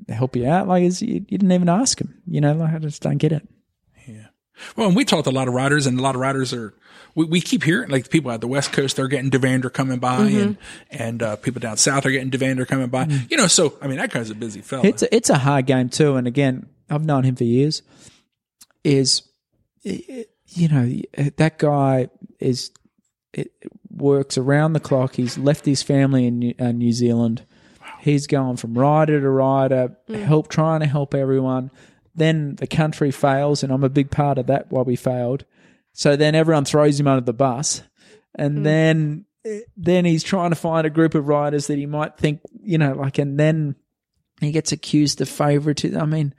[0.09, 0.69] help you out.
[0.69, 3.32] Like it's, you, you didn't even ask them you know like i just don't get
[3.32, 3.47] it
[4.76, 6.74] Well, and we talked to a lot of riders, and a lot of riders are.
[7.14, 9.98] We, we keep hearing like the people at the West Coast they're getting Duvander coming
[9.98, 10.39] by, Mm-hmm.
[10.40, 10.56] and
[10.90, 13.05] and uh, people down south are getting Duvander coming by.
[13.28, 14.86] You know, so I mean that guy's a busy fella.
[14.86, 17.82] It's a, it's a hard game too, and again, I've known him for years.
[18.84, 19.22] Is
[19.84, 20.93] you know
[21.36, 22.09] that guy
[22.40, 22.70] is
[23.32, 23.52] it
[23.90, 25.14] works around the clock.
[25.16, 27.44] He's left his family in New, uh, New Zealand.
[28.01, 31.70] He's going from rider to rider, help trying to help everyone.
[32.14, 34.70] Then the country fails, and I'm a big part of that.
[34.70, 35.44] Why we failed.
[35.93, 37.82] So then everyone throws him under the bus,
[38.34, 38.62] and hmm.
[38.64, 39.24] then
[39.76, 42.93] then he's trying to find a group of riders that he might think you know
[42.93, 43.76] like, and then
[44.40, 46.01] he gets accused of favoritism.
[46.01, 46.34] I mean,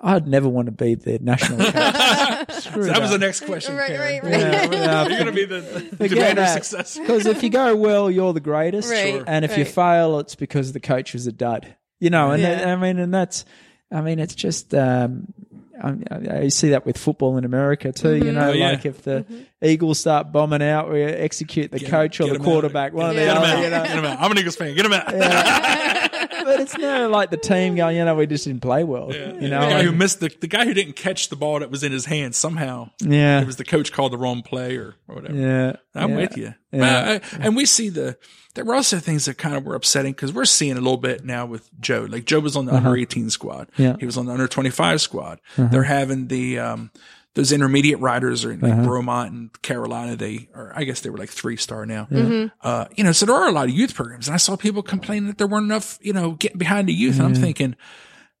[0.00, 2.52] I'd never want to be the national coach.
[2.52, 3.76] Screw that was the next question.
[3.76, 4.00] Right, Karen.
[4.00, 4.40] right, right.
[4.40, 6.98] Yeah, yeah, You're gonna be the, the Forget demand of success.
[6.98, 10.72] Because if you go well, you're the greatest, Right, and if you fail, it's because
[10.72, 11.74] the coach was a dud.
[12.00, 12.72] You know, and Yeah.
[12.72, 13.44] I mean, and that's,
[13.90, 14.74] I mean, it's just.
[14.74, 15.32] Um,
[15.80, 18.16] I, see that with football in America too.
[18.16, 18.70] You know, Oh, yeah.
[18.72, 19.24] like if the
[19.62, 22.44] Eagles start bombing out, we execute the Get coach or the the 'em out.
[22.44, 23.30] quarterback, one or the Yeah.
[23.36, 23.46] Him other.
[23.46, 23.62] out.
[23.62, 23.82] You know?
[23.84, 24.20] Get him out.
[24.20, 24.74] I'm an Eagles fan.
[24.74, 26.12] Get him out.
[26.48, 29.12] But it's never like the team going, you know, we just didn't play well.
[29.12, 31.70] You know, the guy who missed the the guy who didn't catch the ball that
[31.70, 32.90] was in his hand somehow.
[33.00, 35.36] yeah, It was the coach called the wrong play or, or whatever.
[35.36, 35.76] yeah.
[35.94, 36.16] I'm yeah.
[36.16, 36.54] with you.
[36.72, 36.80] Yeah.
[36.80, 38.16] Well, I- and we see the,
[38.54, 41.24] there were also things that kind of were upsetting because we're seeing a little bit
[41.24, 42.06] now with Joe.
[42.08, 43.68] Like Joe was on the under 18 squad.
[43.74, 43.82] Uh-huh.
[43.82, 43.96] Yeah.
[44.00, 45.40] He was on the under 25 squad.
[45.56, 46.90] They're having the, um,
[47.38, 48.82] those intermediate riders are in like Uh-huh.
[48.82, 50.16] Bromont and Carolina.
[50.16, 52.08] They, or I guess they were like three star now.
[52.10, 52.46] Mm-hmm.
[52.60, 54.82] Uh, you know, so there are a lot of youth programs and I saw people
[54.82, 57.18] complaining that there weren't enough, you know, getting behind the youth.
[57.18, 57.76] And I'm thinking,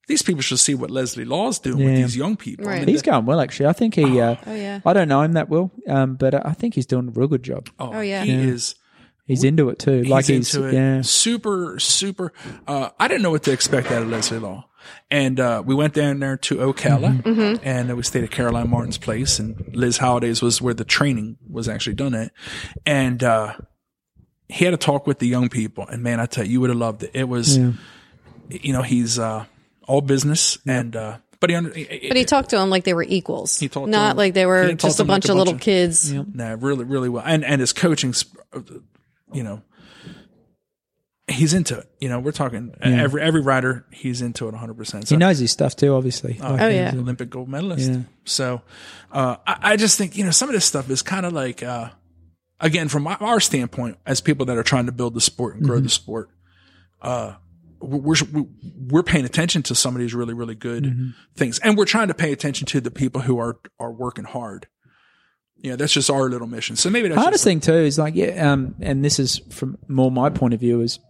[0.08, 2.68] these people should see what Leslie Law's doing with these young people.
[2.68, 3.66] I mean, He's going well, actually.
[3.66, 4.20] I think he.
[4.20, 4.80] Uh, Oh yeah.
[4.84, 7.42] I don't know him that well, um, but I think he's doing a real good
[7.44, 7.68] job.
[7.78, 8.24] oh, Oh, yeah.
[8.24, 8.38] He Yeah.
[8.38, 8.74] is.
[9.26, 10.02] He's into it too.
[10.04, 10.72] like he's, into it.
[10.74, 12.32] yeah, Super, super.
[12.66, 14.67] Uh, I didn't know what to expect out of Leslie Law.
[15.10, 17.66] And, uh, we went down there to Ocala Mm-hmm.
[17.66, 21.38] and uh, we stayed at Caroline Martin's place and Liz Halliday's was where the training
[21.48, 22.32] was actually done at.
[22.84, 23.54] And, uh,
[24.48, 26.70] he had a talk with the young people and man, I tell you, you would
[26.70, 27.10] have loved it.
[27.14, 27.72] It was, Yeah.
[28.48, 29.44] you know, he's, uh,
[29.86, 33.04] all business and, uh, but he, under, But he talked to them like they were
[33.04, 33.58] equals.
[33.60, 35.38] He talked to not like they were just a them like bunch a of bunch
[35.38, 36.12] little of- kids.
[36.12, 37.22] Nah, really, really well.
[37.24, 38.12] And and his coaching,
[39.32, 39.62] you know,
[41.28, 41.88] he's into it.
[42.00, 44.74] You know, we're talking every every rider, he's into it 100.
[44.74, 45.94] percent he knows his stuff too.
[45.94, 46.92] Obviously, Like, Oh, yeah.
[46.94, 47.90] Olympic gold medalist.
[47.90, 48.00] Yeah.
[48.24, 48.62] So,
[49.12, 51.62] uh, I, I just think you know some of this stuff is kind of like,
[51.62, 51.90] uh,
[52.60, 55.64] again, from our- our standpoint as people that are trying to build the sport and
[55.64, 55.84] grow Mm-hmm.
[55.84, 56.30] the sport,
[57.02, 57.34] uh,
[57.80, 58.16] we're
[58.88, 61.08] we're paying attention to some of these really really good Mm-hmm.
[61.36, 64.66] things, and we're trying to pay attention to the people who are are working hard.
[65.60, 66.76] Yeah, that's just our little mission.
[66.76, 69.76] So maybe that's hardest just, thing too is like yeah, um, and this is from
[69.88, 71.00] more my point of view is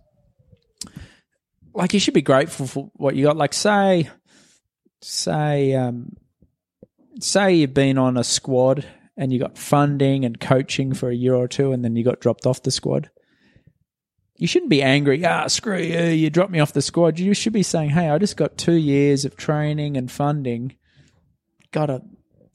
[1.78, 3.36] like you should be grateful for what you got.
[3.36, 4.10] Like say,
[5.00, 6.16] say, um,
[7.20, 8.84] say you've been on a squad
[9.16, 12.20] and you got funding and coaching for a year or two, and then you got
[12.20, 13.10] dropped off the squad.
[14.36, 15.24] You shouldn't be angry.
[15.24, 15.98] Ah, screw you!
[16.05, 17.18] You dropped me off the squad.
[17.18, 20.76] You should be saying, "Hey, I just got two years of training and funding.
[21.72, 22.02] Gotta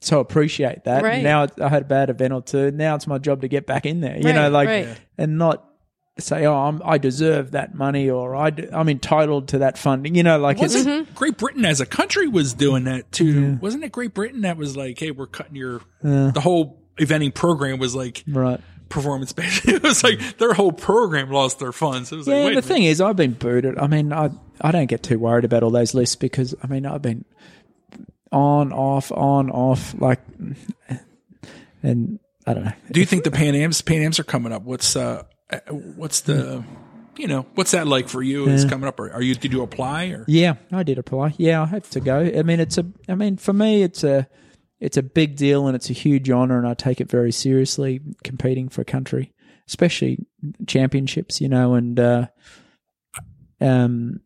[0.00, 1.02] so appreciate that.
[1.02, 1.22] Right.
[1.22, 2.70] Now I had a bad event or two.
[2.70, 4.16] Now it's my job to get back in there.
[4.16, 5.00] You Right, know, like right.
[5.18, 5.66] and not
[6.18, 10.22] say, "Oh, I'm, I deserve that money," or I, am entitled to that funding." You
[10.22, 13.58] know, like it's Wasn't Great Britain as a country was doing that too?
[13.60, 17.78] Wasn't it Great Britain that was like, "Hey, we're cutting your." The whole eventing program
[17.78, 18.60] was like right.
[18.88, 19.66] performance based.
[19.68, 22.12] it was like their whole program lost their funds.
[22.12, 23.78] It was like, Yeah, wait, the thing is, I've been booted.
[23.78, 24.30] I mean, I
[24.60, 27.24] I don't get too worried about all those lists because I mean, I've been
[28.34, 30.20] on, off, on, off, like,
[31.82, 32.72] and I don't know.
[32.90, 34.62] Do you think the Pan Am's Pan Am's are coming up?
[34.62, 35.22] What's uh,
[35.68, 36.64] what's the,
[37.16, 38.48] you know, what's that like for you?
[38.48, 38.98] Is coming up?
[39.00, 40.24] Are, are you did you apply or?
[40.26, 41.34] Yeah, I did apply.
[41.36, 42.18] Yeah, I have to go.
[42.20, 42.86] I mean, it's a.
[43.08, 44.28] I mean, for me, it's a.
[44.80, 48.00] It's a big deal and it's a huge honor, and I take it very seriously.
[48.22, 49.32] Competing for a country,
[49.68, 50.26] especially
[50.66, 52.26] championships, you know, and uh,
[53.60, 54.20] um,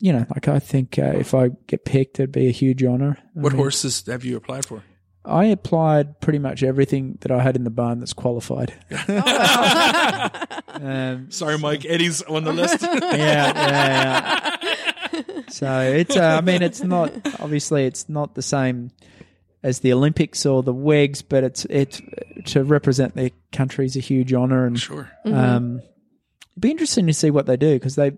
[0.00, 3.18] you know, like I think uh, if I get picked, it'd be a huge honor.
[3.18, 4.82] I What mean, horses have you applied for?
[5.24, 8.72] I applied pretty much everything that I had in the barn that's qualified.
[10.68, 11.84] um, Sorry, Mike.
[11.84, 12.80] Eddie's on the list.
[12.82, 15.42] yeah, yeah, yeah.
[15.48, 18.90] So it's, uh, I mean, it's not obviously it's not the same
[19.62, 22.00] as the Olympics or the WEGs, but it's it's
[22.46, 25.10] to represent their country is a huge honor, and sure.
[25.24, 25.80] um,
[26.52, 28.12] it'd be interesting to see what they do because they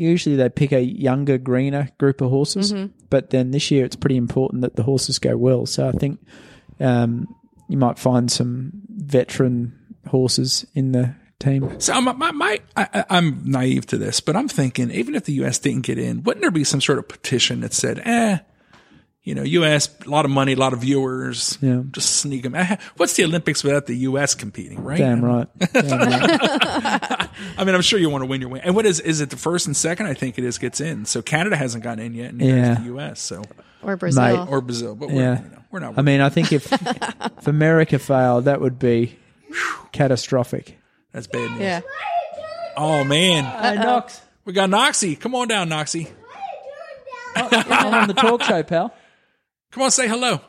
[0.00, 2.72] usually they pick a younger, greener group of horses,
[3.10, 5.66] but then this year it's pretty important that the horses go well.
[5.66, 6.20] So I think
[6.80, 7.26] um,
[7.68, 9.78] you might find some veteran
[10.08, 11.78] horses in the team.
[11.80, 15.24] So my, my, my I, I- I'm naive to this, but I'm thinking even if
[15.24, 15.58] the U.S.
[15.58, 18.38] didn't get in, wouldn't there be some sort of petition that said, "Eh,
[19.22, 19.88] you know, U.S.
[20.06, 21.82] a lot of money, a lot of viewers, Yeah.
[21.90, 24.34] just sneak them." Eh, What's the Olympics without the U.S.
[24.34, 24.98] competing, right?
[24.98, 25.46] Damn right.
[25.72, 27.16] Damn right.
[27.58, 28.62] I mean, I'm sure you want to win your win.
[28.62, 30.06] And what is is it the first and second?
[30.06, 31.04] I think it is gets in.
[31.04, 32.74] So Canada hasn't gotten in yet, and Yeah.
[32.74, 33.20] the U.S.
[33.20, 33.42] So
[33.82, 34.46] Or Brazil.
[34.48, 35.42] or Brazil, but we're, Yeah.
[35.42, 35.98] you know, we're not.
[35.98, 36.72] I mean, I think if
[37.38, 39.16] if America failed, that would be
[39.92, 40.78] catastrophic.
[41.12, 41.60] that's bad news.
[41.60, 41.80] yeah.
[42.76, 45.18] Oh man, Hey, Knox, we got Noxie.
[45.18, 46.08] Come on down, Noxie.
[47.36, 48.94] Oh, I'm on the talk show, pal.
[49.70, 50.32] Come on, say hello.
[50.32, 50.42] What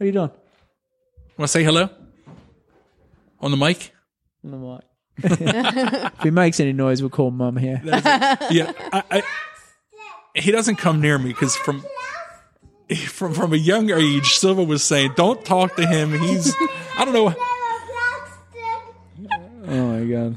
[0.00, 0.30] are you doing?
[1.36, 1.88] Want to say hello
[3.40, 3.92] on the mic?
[4.44, 4.80] On the mic.
[5.22, 7.80] If he makes any noise, we'll call mum here.
[7.84, 9.22] Yeah, I, I,
[10.34, 11.84] he doesn't come near me because from
[13.08, 16.12] from from a young age, Silva was saying, "Don't talk to him.
[16.18, 16.54] He's
[16.96, 17.34] I don't know."
[19.70, 20.36] Oh my god.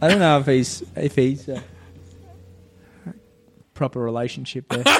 [0.00, 1.62] I don't know if he's if he's a
[3.74, 4.84] proper relationship there.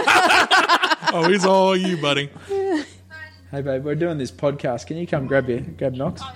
[1.14, 2.30] Oh, he's all you, buddy.
[2.48, 4.86] hey babe, we're doing this podcast.
[4.86, 6.22] Can you come grab your grab Knox?
[6.24, 6.32] Oh,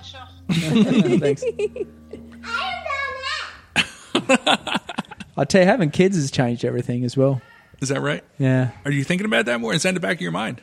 [1.19, 1.43] Thanks.
[5.37, 7.41] I tell you, having kids has changed everything as well.
[7.81, 8.23] Is that right?
[8.39, 8.71] Yeah.
[8.85, 9.73] Are you thinking about that more?
[9.73, 10.61] Is that in the back of your mind?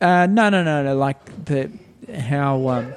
[0.00, 0.96] Uh, no, no, no, no.
[0.96, 1.70] Like the
[2.12, 2.92] how um,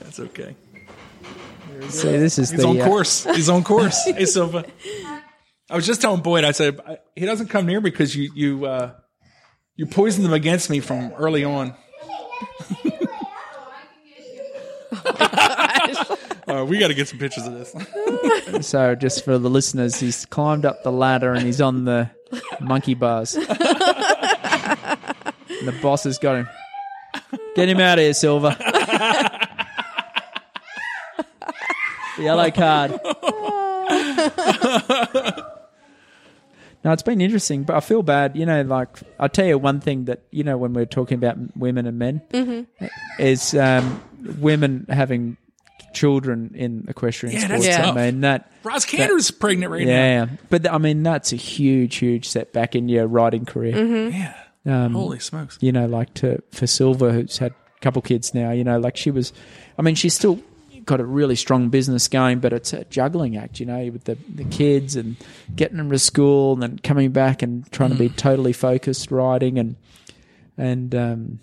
[0.00, 0.56] That's okay.
[1.88, 3.24] see this is He's the on uh, course.
[3.24, 4.04] He's on course.
[4.06, 4.64] hey, Silva.
[5.70, 6.44] I was just telling Boyd.
[6.44, 8.92] I said I- he doesn't come near me because you you uh,
[9.76, 11.74] you poisoned him against me from early on.
[16.46, 17.74] Uh, we got to get some pictures of this.
[18.66, 22.10] So, just for the listeners, he's climbed up the ladder and he's on the
[22.60, 23.34] monkey bars.
[23.34, 23.46] and
[25.64, 26.48] the boss has got him.
[27.54, 28.56] Get him out of here, Silva.
[32.18, 32.98] Yellow card.
[36.84, 38.36] No, it's been interesting, but I feel bad.
[38.36, 38.88] You know, like
[39.18, 42.66] I'll tell you one thing that you know when we're talking about women and men
[43.18, 44.00] is um,
[44.40, 45.36] women having
[45.94, 47.76] children in equestrian Yeah, that's sports.
[47.78, 47.96] tough.
[47.96, 49.92] I mean that Ros Canter's pregnant right now.
[49.92, 54.08] yeah, but I mean that's a huge, huge setback in your riding career.
[54.10, 54.34] Yeah.
[54.66, 55.56] Um, Holy smokes.
[55.60, 58.50] you know, like to for Silva, who's had a couple kids now.
[58.50, 59.32] You know, like she was.
[59.78, 60.38] I mean, she's still
[60.88, 63.60] got a really strong business going, but it's a juggling act.
[63.60, 65.16] You know, with the the kids and
[65.54, 69.58] getting them to school and then coming back and trying to be totally focused riding
[69.58, 69.76] and
[70.56, 71.40] and um,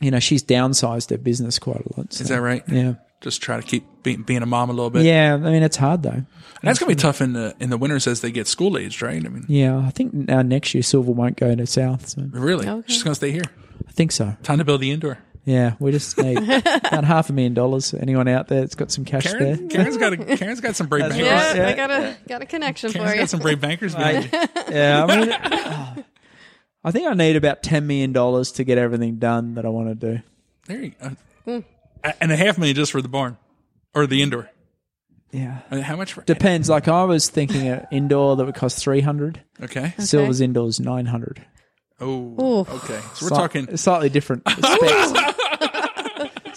[0.00, 2.12] you know, she's downsized her business quite a lot.
[2.12, 2.62] so- Is that right?
[2.68, 2.94] Yeah.
[3.20, 5.02] Just try to keep being, being a mom a little bit.
[5.02, 6.10] Yeah, I mean it's hard though.
[6.10, 6.26] And
[6.62, 9.16] that's gonna be tough in the in the winters as they get school aged, right?
[9.26, 12.08] I mean, Yeah, I think now next year Silva won't go to South.
[12.08, 12.86] So really, Okay.
[12.92, 13.42] she's gonna stay here.
[13.88, 14.36] I think so.
[14.44, 15.18] Time to build the indoor.
[15.48, 17.94] Yeah, we just need about half a million dollars.
[17.94, 19.68] Anyone out there that's got some cash Karen, there?
[19.68, 21.30] Karen's got a, Karen's got some brave That's bankers.
[21.30, 21.68] Yeah, Yeah.
[21.68, 23.14] I got a got a connection for you.
[23.16, 23.94] got some brave bankers.
[23.94, 24.30] behind you.
[24.70, 26.04] yeah, I mean, oh,
[26.84, 29.88] I think I need about ten million dollars to get everything done that I want
[29.88, 30.22] to do.
[30.66, 31.08] There you go.
[31.46, 31.58] Hmm.
[32.04, 33.38] A- And a half million just for the barn
[33.94, 34.50] or the indoor.
[35.32, 36.22] Yeah, I mean, how much for?
[36.24, 36.68] depends.
[36.68, 39.42] Like I was thinking, an indoor that would cost three hundred.
[39.62, 39.94] Okay.
[39.98, 41.44] Silva's indoor is nine hundred.
[42.00, 42.06] Oh.
[42.40, 42.60] Ooh.
[42.60, 43.00] Okay.
[43.14, 43.76] So we're talking.
[43.76, 45.12] slightly different specs.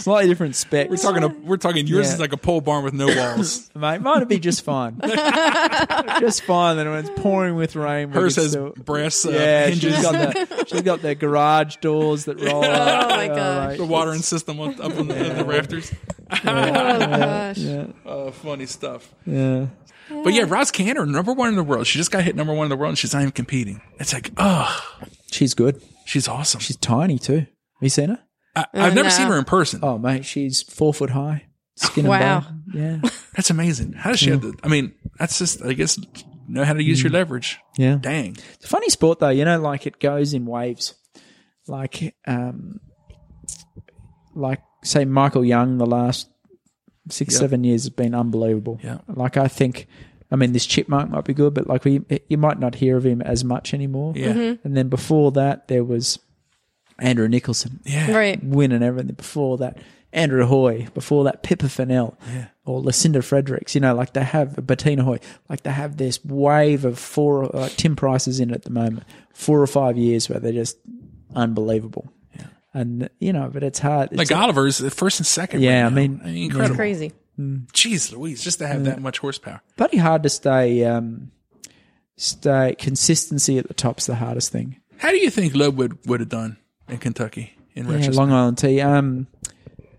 [0.02, 0.90] Slightly different specs.
[0.90, 1.24] We're talking.
[1.24, 1.88] A, we're talking.
[1.88, 2.14] Yours Yeah.
[2.16, 3.70] is like a pole barn with no walls.
[3.76, 4.02] mate.
[4.02, 5.00] Mine would be just fine.
[6.20, 6.78] just fine.
[6.78, 9.94] Then when it's pouring with rain, we Hers could has still- brass uh, yeah, hinges.
[9.96, 12.64] she's got the she's got the garage doors that roll.
[12.64, 13.06] up.
[13.06, 13.78] Oh my gosh.
[13.78, 15.92] the watering system up up on the, the rafters.
[16.34, 17.58] Oh gosh.
[17.58, 19.14] Yeah, Oh, funny stuff.
[19.26, 19.68] yeah.
[20.10, 21.88] But yeah, Ros Canter, number one in the world.
[21.88, 23.82] She just got hit number one in the world, and she's not even competing.
[24.00, 24.82] It's like, oh,
[25.32, 25.82] She's good.
[26.06, 26.60] she's awesome.
[26.62, 27.40] She's tiny too.
[27.40, 27.48] Have
[27.82, 28.20] you seen her?
[28.56, 29.16] I, uh, I've never no.
[29.16, 29.80] seen her in person.
[29.84, 31.46] Oh mate, she's four foot high,
[31.76, 32.44] skin Wow.
[32.48, 33.02] and bone.
[33.04, 33.94] Yeah, That's amazing.
[33.94, 34.54] How does she have the?
[34.64, 35.64] I mean, that's just.
[35.64, 36.00] I guess
[36.48, 37.16] know how to use your mm.
[37.16, 37.60] leverage.
[37.78, 37.96] yeah.
[37.96, 38.38] Dang.
[38.54, 39.30] It's a funny sport though.
[39.30, 40.96] You know, like it goes in waves.
[41.68, 42.80] Like, um,
[44.34, 46.28] like say Michael Jung, the last
[47.10, 47.40] six Yep.
[47.40, 48.80] seven years has been unbelievable.
[48.84, 49.00] Yeah.
[49.08, 49.88] Like I think,
[50.32, 53.06] I mean, this chipmunk might be good, but like we, you might not hear of
[53.06, 54.14] him as much anymore.
[54.16, 54.34] Yeah.
[54.34, 54.68] Mm-hmm.
[54.68, 56.20] And then before that, there was
[57.02, 57.80] Andrew Nicholson.
[57.84, 58.16] Yeah.
[58.16, 58.42] Right.
[58.44, 59.16] winning everything.
[59.16, 59.78] Before that,
[60.14, 60.88] Andrew Hoy.
[60.94, 62.16] Before that, Pippa Funnell.
[62.28, 62.48] Yeah.
[62.64, 63.74] Or Lucinda Fredericks.
[63.76, 65.20] You know, like they have Bettina Hoy.
[65.50, 67.48] Like they have this wave of four.
[67.48, 69.04] Like Tim Price is in it at the moment.
[69.34, 70.78] Four or five years where they're just
[71.36, 72.12] unbelievable.
[72.36, 72.48] Yeah.
[72.74, 74.10] And you know, but it's hard.
[74.12, 75.62] It's Like Oliver's the first and second.
[75.62, 75.96] Yeah, right I now.
[75.96, 76.76] mean- incredible.
[76.76, 77.14] Crazy.
[77.40, 77.66] Mm.
[77.72, 79.02] Jeez, Louise, just to have that mm.
[79.02, 79.62] much horsepower.
[79.78, 80.84] bloody hard to stay.
[80.86, 81.32] Um,
[82.18, 84.80] stay consistency at the top's the hardest thing.
[84.98, 86.58] How do you think Loeb would would have done
[86.90, 88.16] in Kentucky in Yeah, retrospect?
[88.18, 88.82] Long Island T.
[88.82, 89.28] Um,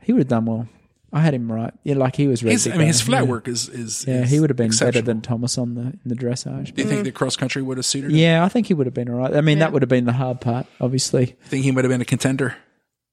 [0.02, 0.68] he would have done well.
[1.14, 1.74] I had him right.
[1.84, 2.54] Yeah, like he was ready.
[2.54, 3.28] His, I mean, his flat Yeah.
[3.30, 4.92] work is is Yeah, is he would have been exceptional.
[5.02, 6.74] better than Thomas on the in the dressage.
[6.74, 8.16] Do you think the cross country would have suited him?
[8.16, 9.34] Yeah, I think he would have been all right.
[9.36, 9.64] I mean, Yeah.
[9.64, 11.36] that would have been the hard part, obviously.
[11.44, 12.56] I think he would have been a contender?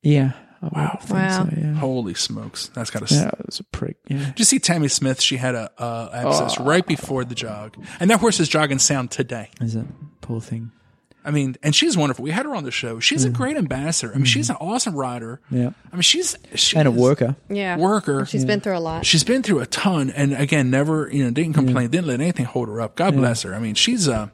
[0.02, 0.32] Yeah.
[0.62, 0.72] Wow.
[0.94, 1.46] I think Wow.
[1.50, 1.74] So, yeah.
[1.74, 3.14] Holy smokes, that's got to.
[3.14, 3.98] yeah, it was a prick.
[4.08, 4.18] Yeah.
[4.28, 5.22] Did you see Tamie Smith?
[5.22, 6.64] She had a uh, abscess Oh.
[6.66, 9.50] right before the jog, and that horse is jogging sound today.
[9.62, 9.86] Is it
[10.22, 10.72] poor thing?
[11.24, 12.24] I mean, and she's wonderful.
[12.24, 13.00] We had her on the show.
[13.00, 14.14] She's a great ambassador.
[14.14, 15.42] I mean, she's an awesome rider.
[15.52, 15.72] Yeah.
[15.92, 17.36] I mean, she's she And a worker.
[17.50, 17.78] Yeah.
[17.78, 18.26] worker.
[18.26, 19.06] She's been through a lot.
[19.06, 22.46] She's been through a ton, and again, never you know didn't complain, didn't let anything
[22.46, 22.96] hold her up.
[22.96, 23.54] God bless her.
[23.54, 24.30] I mean, she's uh,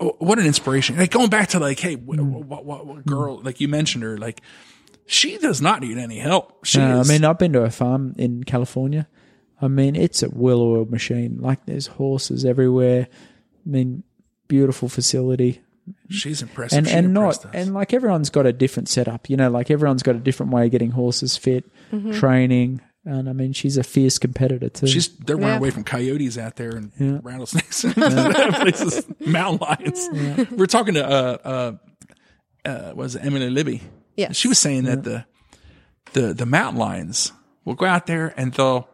[0.00, 0.96] oh, what an inspiration.
[0.96, 3.40] Like going back to like, hey, what, what, what, what girl?
[3.40, 4.42] Like you mentioned her, like
[5.06, 6.64] she does not need any help.
[6.64, 9.06] She Uh, I mean, I've been to a farm in California.
[9.60, 11.38] I mean, it's a well-oiled machine.
[11.40, 13.08] Like there's horses everywhere.
[13.10, 14.02] I mean,
[14.48, 15.60] beautiful facility,
[16.08, 16.78] She's impressive.
[16.78, 17.46] and She and not us.
[17.52, 19.30] and like everyone's got a different setup.
[19.30, 21.64] You know, like everyone's got a different way of getting horses fit,
[22.14, 24.86] training, and I mean, she's a fierce competitor too.
[24.88, 25.58] She's they're running Yeah.
[25.58, 27.18] away from coyotes out there and Yeah.
[27.22, 30.48] rattlesnakes, places, mountain lions.
[30.50, 31.72] We're talking to uh uh
[32.68, 33.82] uh was it Emilee Libby?
[34.16, 35.24] Yeah, she was saying that the
[36.14, 37.32] the the mountain lions
[37.64, 38.88] will go out there and they'll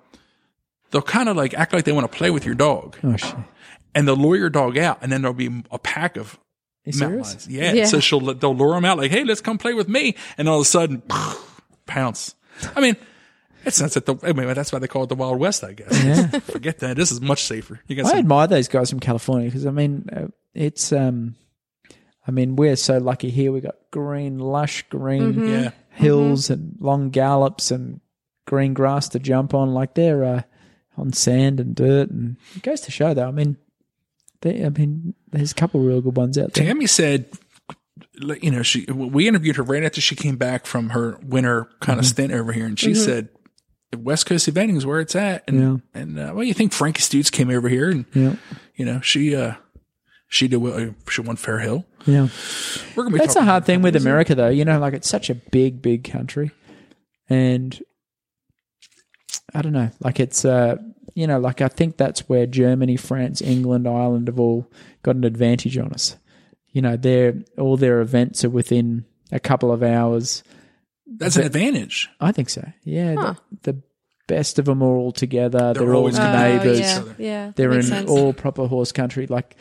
[0.91, 3.35] they'll kind of like act like they want to play with your dog, oh shit.
[3.95, 6.39] And they'll lure your dog out, and then there'll be a pack of
[6.85, 7.27] You mountain serious?
[7.29, 7.49] lions.
[7.49, 7.73] Yeah.
[7.73, 7.85] Yeah.
[7.87, 10.57] So she'll they'll lure them out like, hey, let's come play with me, and all
[10.57, 11.03] of a sudden,
[11.87, 12.35] pounce.
[12.77, 12.97] I mean.
[13.65, 14.17] It's that's at the.
[14.25, 16.03] I mean, that's why they call it the Wild West, I guess.
[16.05, 16.27] Yeah.
[16.41, 16.97] Forget that.
[16.97, 17.79] This is much safer.
[17.87, 21.37] You got I some admire those guys from California because I mean, uh, it's um,
[22.27, 23.53] I mean, we're so lucky here.
[23.53, 25.71] We got green, lush green Yeah.
[25.91, 28.01] hills and long gallops and
[28.49, 29.73] green grass to jump on.
[29.73, 30.43] Like they're uh,
[30.97, 33.29] on sand and dirt, and it goes to show though.
[33.29, 33.59] I mean,
[34.43, 36.65] they, I mean, there's a couple of real good ones out there.
[36.67, 37.27] Tamie said,
[38.41, 41.93] you know, she we interviewed her right after she came back from her winter kind
[41.97, 41.99] Mm-hmm.
[42.01, 43.29] of stint over here, and she said,
[43.97, 46.01] "West Coast eventing is where it's at." And Yeah.
[46.01, 48.37] and uh, well, you think Frankie Stutes came over here, and Yeah,
[48.77, 49.55] you know, she uh
[50.29, 50.95] she did well.
[51.11, 51.85] She won Fair Hill.
[52.07, 52.29] yeah.
[52.97, 54.49] We're gonna be That's a hard thing with America, though.
[54.49, 56.51] You know, like it's such a big, big country,
[57.29, 57.79] and
[59.55, 59.91] I don't know.
[60.01, 60.77] Like it's, uh,
[61.15, 64.71] you know, like I think that's where Germany, France, England, Ireland have all
[65.03, 66.17] got an advantage on us.
[66.73, 70.43] You know, their all their events are within a couple of hours.
[71.07, 72.09] That's an advantage.
[72.21, 72.67] I think so.
[72.85, 73.35] Yeah, Huh.
[73.63, 73.83] the, the
[74.27, 75.75] best of them are all together.
[75.75, 76.81] They're, all always in gonna Oh, neighbours.
[76.81, 77.53] yeah, yeah.
[77.55, 78.11] They're makes in sense.
[78.11, 79.27] all proper horse country.
[79.27, 79.57] Like,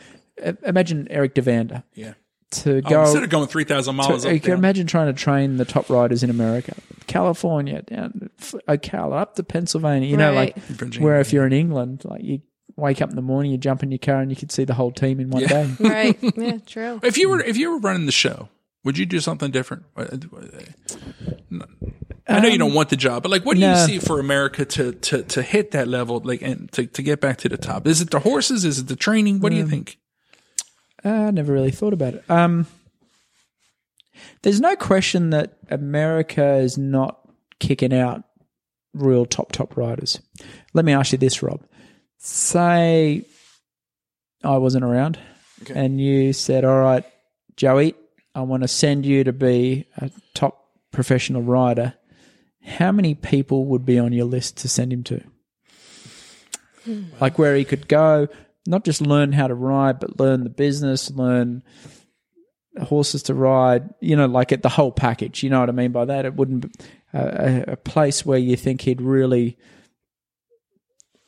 [0.62, 2.14] imagine Erik Duvander Yeah.
[2.52, 3.00] To Oh, go.
[3.02, 4.58] instead of going three thousand miles, So up you can down.
[4.58, 6.74] imagine trying to train the top riders in America,
[7.06, 8.30] California, down
[8.68, 10.08] Ocala, uh, up to Pennsylvania.
[10.08, 12.40] You know, like Virginia, where if you're in England, like you
[12.76, 14.74] wake up in the morning, you jump in your car, and you could see the
[14.74, 15.48] whole team in one Yeah.
[15.48, 15.76] day.
[15.80, 16.18] right.
[16.36, 17.00] Yeah, true.
[17.02, 18.48] If you were if you were running the show,
[18.84, 19.84] would you do something different?
[19.96, 21.64] Uh, uh,
[22.28, 24.20] I know you don't um, want the job, but like, what do you see for
[24.20, 27.56] America to to to hit that level, like, and to to get back to the
[27.58, 27.86] top?
[27.86, 28.64] Is it the horses?
[28.64, 29.40] Is it the training?
[29.40, 29.98] What do you um, think?
[31.04, 32.24] Uh, I never really thought about it.
[32.30, 32.66] Um,
[34.42, 37.18] there's no question that America is not
[37.58, 38.22] kicking out
[38.94, 40.20] real top top riders.
[40.74, 41.62] Let me ask you this, Rob.
[42.18, 43.24] Say
[44.44, 45.18] I wasn't around,
[45.62, 45.74] Okay.
[45.74, 47.04] and you said, "All right,
[47.56, 47.94] Joey,
[48.34, 51.94] I want to send you to be a top professional rider."
[52.64, 55.20] How many people would be on your list to send him to?
[57.20, 58.28] Like where he could go,
[58.66, 61.62] not just learn how to ride, but learn the business, learn
[62.80, 65.42] horses to ride, you know, like at the whole package.
[65.42, 66.24] You know what I mean by that?
[66.24, 69.58] It wouldn't be a, a- place where you think he'd really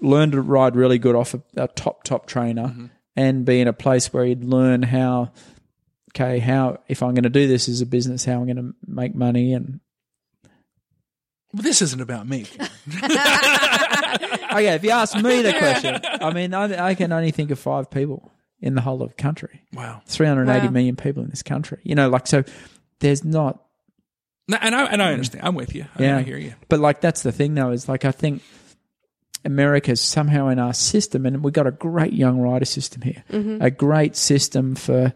[0.00, 2.86] learn to ride really good off a, a top, top trainer mm-hmm.
[3.16, 5.32] and be in a place where he'd learn how,
[6.12, 8.74] okay, how, if I'm going to do this as a business, how I'm going to
[8.86, 9.80] make money and
[11.54, 12.46] Well, this isn't about me.
[14.52, 17.58] okay, if you ask me the question, I mean, I, I can only think of
[17.58, 19.62] five people in the whole of the country.
[19.72, 20.02] wow.
[20.06, 20.72] Three hundred eighty Wow.
[20.72, 21.78] million people in this country.
[21.84, 22.44] You know, like so.
[23.00, 23.60] There's not,
[24.48, 25.44] No, and I and I understand.
[25.44, 25.84] I'm with you.
[25.98, 26.16] I, Yeah.
[26.18, 26.54] I hear you.
[26.68, 27.70] but like that's the thing though.
[27.70, 28.42] Is like I think
[29.44, 33.62] America's somehow in our system, and we've got a great young rider system here, mm-hmm.
[33.62, 35.12] a great system for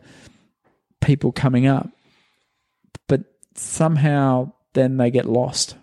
[1.01, 1.89] people coming up,
[3.07, 3.23] but
[3.55, 5.77] somehow then they get lost,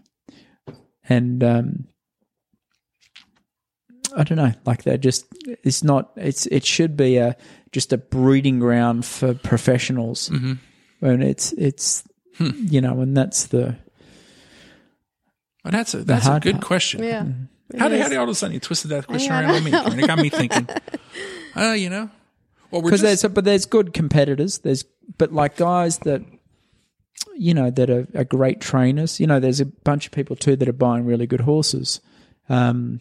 [1.10, 1.88] and um,
[4.15, 4.53] I don't know.
[4.65, 5.26] Like they're just
[5.64, 6.11] it's not.
[6.15, 7.36] It's it should be a
[7.72, 10.60] just a breeding ground for professionals, and
[11.23, 12.03] it's it's
[12.40, 13.76] you know, and that's the
[15.64, 16.65] But that's a that's a good part.
[16.65, 17.03] question.
[17.03, 17.26] Yeah.
[17.80, 18.10] How It did, how is.
[18.10, 19.72] did all of a sudden you twisted that question I around on me?
[19.72, 19.99] Karen?
[19.99, 20.68] It got me thinking.
[21.57, 22.10] Uh, you know,
[22.69, 24.57] well, we're because just, there's but there's good competitors.
[24.57, 24.84] There's
[25.18, 26.22] but like guys that
[27.38, 29.20] you know that are, are great trainers.
[29.20, 32.02] You know, there's a bunch of people too that are buying really good horses,
[32.49, 32.99] um,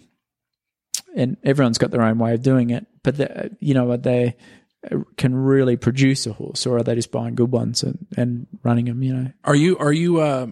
[1.17, 2.87] and everyone's got their own way of doing it.
[3.03, 4.37] But they, you know, they
[5.17, 8.87] can really produce a horse, or are they just buying good ones and, and running
[8.87, 9.03] them?
[9.03, 10.49] You know, Are you are you uh,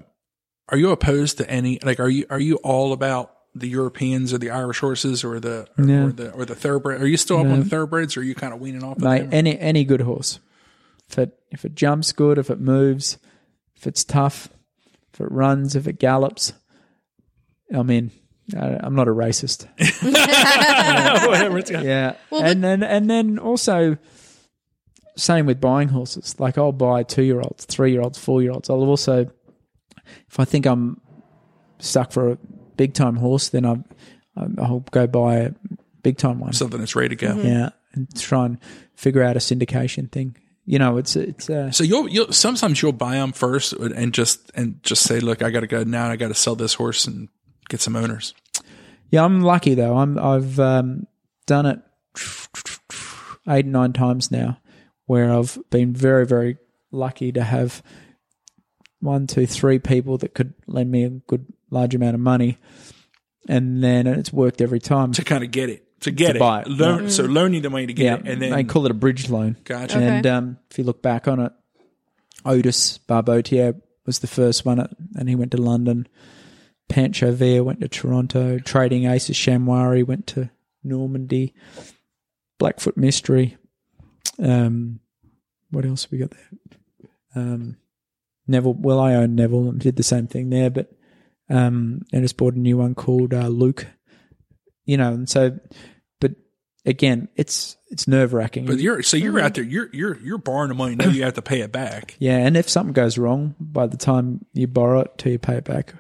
[0.69, 4.39] are you opposed to any like are you are you all about the Europeans or
[4.39, 6.07] the Irish horses or the or, No.
[6.07, 7.03] or the or the thoroughbred?
[7.03, 8.97] Are you still up on the thoroughbreds or are you kind of weaning off?
[8.97, 10.39] of mate, any any good horse,
[11.11, 13.19] if it if it jumps good, if it moves,
[13.83, 14.49] if it's tough,
[15.13, 16.53] if it runs, if it gallops,
[17.73, 18.13] I'm in.
[18.57, 19.67] I, I'm not a racist.
[21.29, 21.85] Whatever it's got.
[21.85, 23.99] Yeah, Well, and then and then also
[25.17, 26.39] same with buying horses.
[26.39, 28.71] Like I'll buy two year olds, three year olds, four year olds.
[28.71, 29.29] I'll also,
[30.29, 31.01] if I think I'm
[31.81, 32.39] stuck for a
[32.77, 33.73] big time horse, then I
[34.37, 35.51] um, I'll go buy a
[36.05, 36.53] big time one.
[36.53, 37.35] Something that's ready to go.
[37.35, 38.59] yeah, and try and
[38.95, 40.37] figure out a syndication thing.
[40.65, 44.51] You know, it's it's uh, So you'll you'll sometimes you'll buy them first and just
[44.55, 46.09] and just say, look, I got to go now.
[46.09, 47.29] I got to sell this horse and
[47.69, 48.35] get some owners.
[49.11, 49.97] Yeah, I'm lucky though.
[49.97, 51.07] I'm I've um,
[51.47, 51.81] done it
[53.49, 54.59] eight nine times now,
[55.07, 56.59] where I've been very very
[56.93, 57.83] lucky to have
[59.01, 62.59] one, two, three people that could lend me a good large amount of money,
[63.49, 65.13] and then it's worked every time.
[65.13, 67.61] to kind of get it, to get To it, buy it, Learn, So loan you
[67.61, 69.57] the money to get Yeah, it, and then they call it a bridge loan.
[69.65, 69.97] gotcha.
[69.97, 70.07] Okay.
[70.07, 71.53] And um, if you look back on it,
[72.45, 74.81] Otis Barbotiere was the first one,
[75.15, 76.09] and he went to London.
[76.89, 78.59] Pancho Villa went to Toronto.
[78.59, 80.51] Trading Ace Aces Shamwari went to
[80.85, 81.55] Normandy.
[82.59, 83.57] Blackfoot Mystery.
[84.39, 85.01] Um,
[85.71, 86.49] what else have we got there?
[87.35, 87.77] Um,
[88.47, 88.75] Neville.
[88.75, 90.93] Well, I own Neville and did the same thing there, but
[91.49, 93.87] um, I just bought a new one called uh, Luke.
[94.85, 95.63] You know, and so, but
[96.87, 98.67] again, it's it's nerve wracking.
[98.67, 99.65] But you're so you're out there.
[99.65, 100.95] You're you're you're borrowing the money.
[100.97, 102.17] Now you have to pay it back.
[102.21, 105.57] Yeah, and if something goes wrong by the time you borrow it till you pay
[105.57, 105.95] it back,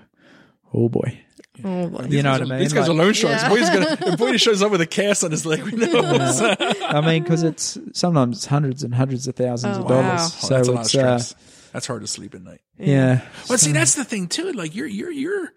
[0.72, 1.18] oh boy,
[1.64, 2.06] Oh, boy.
[2.09, 2.59] you know what I mean?
[2.60, 3.42] These guys are loan sharks.
[3.42, 3.48] Yeah.
[3.48, 6.00] Boy's gonna if Boyd shows up with a cast on his leg, we know.
[6.82, 10.02] I mean, because it's sometimes it's hundreds and hundreds of thousands Oh, of wow.
[10.02, 10.20] dollars.
[10.22, 10.86] Oh, So that's a lot of
[11.20, 11.36] it's uh,
[11.72, 12.60] that's hard to sleep at night.
[12.78, 14.52] yeah, But see, that's the thing too.
[14.52, 15.52] Like you're you're you're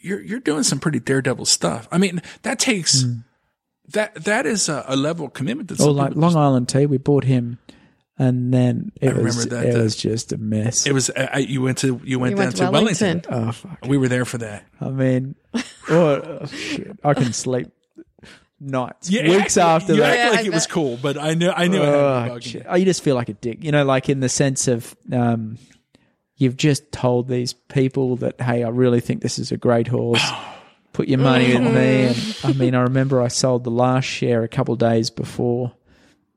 [0.00, 1.88] you're you're doing some pretty daredevil stuff.
[1.90, 3.04] I mean, that takes
[3.88, 5.68] that that is a, a level of commitment.
[5.68, 7.58] That or some like people Long Island Tea, we bought him,
[8.18, 10.86] and then it I remember was that, it the- was just a mess.
[10.86, 13.22] It was uh, I, you went to you went You down went to to Wellington.
[13.28, 13.48] Wellington.
[13.48, 13.78] oh fuck!
[13.86, 14.64] We were there for that.
[14.80, 15.60] I mean, oh,
[15.90, 16.96] oh, shit.
[17.04, 17.68] I can sleep
[18.60, 20.10] nights, Yeah, weeks act- after you that.
[20.10, 22.30] act Yeah, like I it was cool, but I knew I knew Oh, to be
[22.38, 22.54] bugging shit.
[22.62, 22.68] you.
[22.68, 25.58] Oh, you just feel like a dick, you know, like in the sense of um,
[26.36, 30.22] you've just told these people that, hey, I really think this is a great horse.
[30.92, 31.74] Put your money with mm-hmm.
[31.74, 32.06] me.
[32.06, 35.72] And I mean, I remember I sold the last share a couple of days before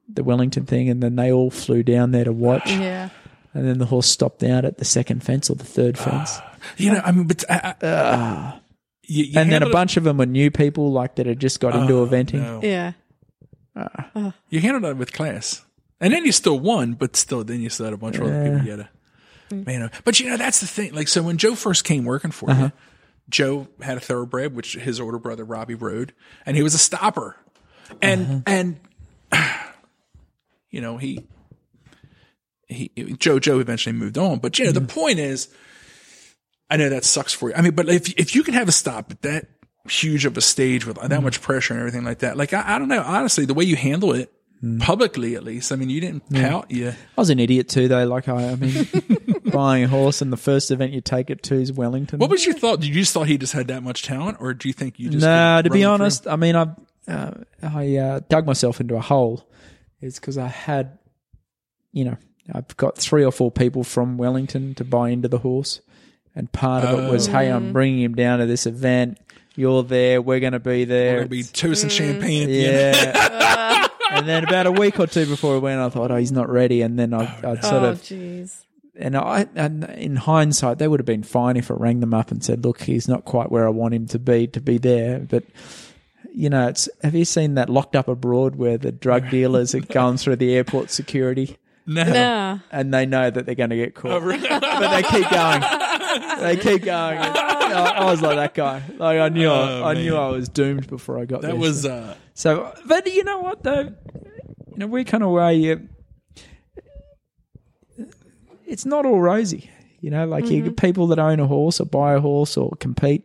[0.08, 2.70] the Wellington thing, and then they all flew down there to watch.
[2.70, 3.10] Yeah.
[3.54, 6.04] And then the horse stopped out at the second fence or the third ah.
[6.04, 6.40] fence.
[6.78, 8.60] You know, I mean, but I, I,
[9.04, 11.26] you, you and then a handled it- bunch of them were new people, like that
[11.26, 12.42] had just got into ah, eventing.
[12.42, 12.60] no.
[12.64, 12.94] Yeah.
[14.50, 15.66] You handled it with class,
[16.00, 18.44] and then you still won, but still, then you still had a bunch of other
[18.44, 18.66] people mm.
[18.66, 18.90] you had
[19.50, 19.82] to, man.
[19.84, 20.94] uh, But you know, that's the thing.
[20.94, 22.64] Like, so when Joe first came working for Uh-huh.
[22.64, 22.72] you,
[23.30, 26.14] Joe had a thoroughbred, which his older brother Robbie rode,
[26.46, 27.36] and he was a stopper,
[28.02, 28.40] and Uh-huh.
[28.46, 28.80] and
[30.70, 31.26] you know he.
[32.68, 32.90] He,
[33.20, 34.88] Joe Joe eventually moved on, but you know the Mm-hmm.
[35.00, 35.50] point is,
[36.68, 37.56] I know that sucks for you.
[37.56, 39.48] I mean, but if if you can have a stop at that
[39.88, 42.80] huge of a stage with that much pressure and everything like that, like I, I
[42.80, 44.34] don't know, honestly, the way you handle it
[44.80, 48.06] publicly, at least, I mean, you didn't pout, Yeah, I was an idiot too, though.
[48.06, 48.88] Like I, I mean,
[49.46, 52.20] buying a horse and the first event you take it to is Wellington.
[52.20, 52.80] What was your thought?
[52.80, 55.10] Did you just thought he just had that much talent, or do you think you
[55.10, 56.04] just No, could to be run through?
[56.06, 56.68] honest, I mean, I
[57.08, 59.48] uh, I uh, dug myself into a hole.
[60.02, 60.98] It's because I had,
[61.92, 62.18] you know,
[62.54, 65.82] I've got three or four people from Wellington to buy into the horse,
[66.36, 69.20] and part of it was, hey, I'm bringing him down to this event.
[69.56, 70.22] You're there.
[70.22, 71.14] We're going to be there.
[71.14, 72.98] We're gonna be toasting champagne at the end.
[72.98, 73.88] yeah.
[74.12, 76.50] and then about a week or two before we went, I thought, oh, he's not
[76.50, 76.82] ready.
[76.82, 78.64] And then I, I'd sort oh, of jeez.
[78.96, 82.32] and I, and in hindsight, they would have been fine if I rang them up
[82.32, 85.20] and said, "Look, he's not quite where I want him to be to be there."
[85.20, 85.44] But
[86.34, 89.80] you know, it's have you seen that locked up abroad where the drug dealers are
[89.80, 92.04] going through the airport security No.
[92.04, 92.60] No.
[92.72, 94.48] and they know that they're going to get caught, Oh, really?
[94.50, 95.62] but they keep going.
[96.42, 97.18] They keep going.
[97.20, 98.82] I, I was like that guy.
[98.98, 100.16] Like I knew, Oh, I, I knew.
[100.16, 101.56] I was doomed before I got That there.
[101.56, 103.94] That was So- uh, so, but you know what though?
[104.72, 105.90] You know, we kind of way you.
[108.68, 109.70] It's not all rosy,
[110.02, 110.26] you know.
[110.26, 113.24] Like you get people that own a horse or buy a horse or compete.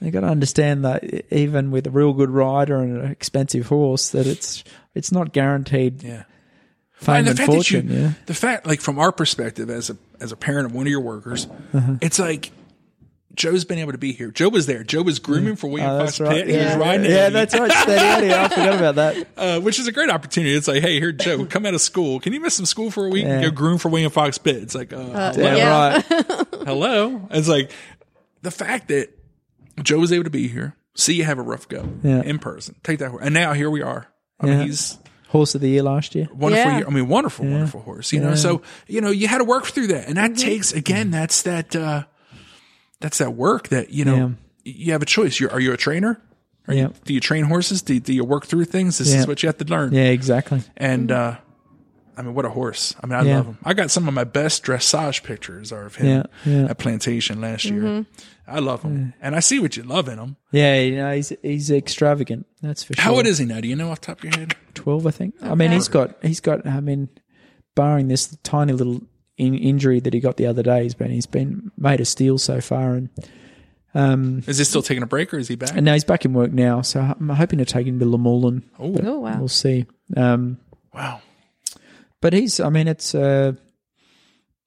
[0.00, 4.10] They got to understand that even with a real good rider and an expensive horse,
[4.10, 6.24] that it's it's not guaranteed yeah.
[6.92, 7.88] fame And and, the fact that fortune.
[7.90, 10.86] you, yeah, the fact, like from our perspective as a as a parent of one
[10.86, 11.96] of your workers, Uh-huh.
[12.00, 12.50] it's like
[13.34, 14.30] Joe's been able to be here.
[14.30, 14.82] Joe was there.
[14.82, 16.44] Joe was grooming for William Oh, Fox that's right.
[16.44, 16.48] Pitt.
[16.48, 17.70] He was Yeah, riding yeah, Eddie, that's right.
[17.72, 18.34] Steady Eddie.
[18.34, 19.26] I forgot about that.
[19.36, 20.54] uh, which is a great opportunity.
[20.54, 22.18] It's like, hey, here, Joe, come out of school.
[22.20, 23.48] Can you miss some school for a week and Yeah.
[23.50, 24.56] go groom for William Fox Pitt?
[24.56, 25.94] It's like, uh, hello, Yeah.
[25.94, 26.04] right.
[26.66, 27.28] hello.
[27.30, 27.70] It's like
[28.42, 29.08] the fact that
[29.82, 32.22] Joe was able to be here, see you have a rough go Yeah.
[32.22, 34.08] in person, take that, and now here we are.
[34.40, 34.56] I Yeah.
[34.58, 34.98] mean, he's
[35.28, 36.26] Horse of the year last year.
[36.34, 36.70] wonderful.
[36.72, 36.78] Yeah.
[36.78, 38.12] year- I mean, wonderful, wonderful horse.
[38.12, 40.34] You know, so you know, you had to work through that, and Mm-hmm.
[40.34, 41.12] that takes again.
[41.12, 41.76] That's that.
[41.76, 42.02] uh
[43.00, 44.34] That's that work that you know.
[44.64, 45.40] You have a choice.
[45.40, 46.20] You're, are you a trainer?
[46.68, 46.88] Are Yeah.
[46.88, 47.80] you, do you train horses?
[47.82, 48.98] Do, do you work through things?
[48.98, 49.20] This Yeah.
[49.20, 49.92] is what you have to learn.
[49.94, 50.62] Yeah, exactly.
[50.76, 51.36] And uh
[52.16, 52.94] I mean, what a horse!
[53.02, 53.36] I mean, I Yeah.
[53.38, 53.58] love him.
[53.64, 56.66] I got some of my best dressage pictures are of him Yeah, yeah.
[56.68, 57.80] at Plantation last year.
[57.82, 58.20] Mm-hmm.
[58.46, 60.36] I love him, and I see what you love in him.
[60.52, 62.46] Yeah, you know, he's he's extravagant.
[62.60, 63.02] That's for sure.
[63.02, 63.60] How old is he now?
[63.62, 64.54] Do you know off the top of your head?
[64.74, 65.06] twelve?
[65.06, 65.34] I think.
[65.40, 66.66] I mean, he's got he's got.
[66.66, 67.08] I mean,
[67.74, 69.00] barring this tiny little
[69.40, 72.38] in, injury that he got the other day, he's been he's been made of steel
[72.38, 73.08] so far, and
[73.94, 75.70] um, Is he still taking a break, or is he back?
[75.74, 76.82] and now he's back in work now.
[76.82, 78.62] So I'm hoping to take him to Luhmühlen.
[78.78, 79.38] Oh, Oh wow.
[79.38, 79.86] We'll see.
[80.16, 80.58] Um,
[80.94, 81.20] wow!
[82.20, 82.60] but he's.
[82.60, 83.14] I mean, it's.
[83.14, 83.52] Uh,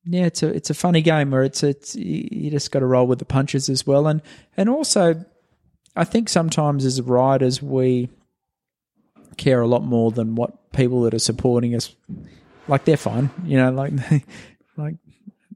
[0.05, 2.85] yeah, it's a it's a funny game where it's it's you you just got to
[2.85, 4.21] roll with the punches as well, and
[4.57, 5.23] and also,
[5.95, 8.09] I think sometimes as riders we
[9.37, 11.95] care a lot more than what people that are supporting us.
[12.67, 13.71] Like they're fine, you know.
[13.71, 13.93] Like
[14.77, 14.95] like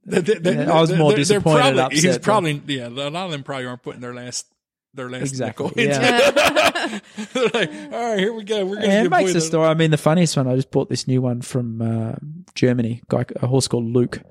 [0.05, 2.87] Yeah, I was more they're disappointed and Probably, he's upset, probably yeah.
[2.87, 4.45] A lot of them probably aren't putting their last
[4.93, 6.99] their last Exactly, nickel yeah.
[7.33, 8.65] They're like, all right, here we go.
[8.65, 9.67] We're gonna And it makes the a- story.
[9.67, 10.47] I mean, the funniest one.
[10.47, 12.15] I just bought this new one from uh,
[12.55, 13.01] Germany.
[13.09, 14.21] Guy, a horse called Luke,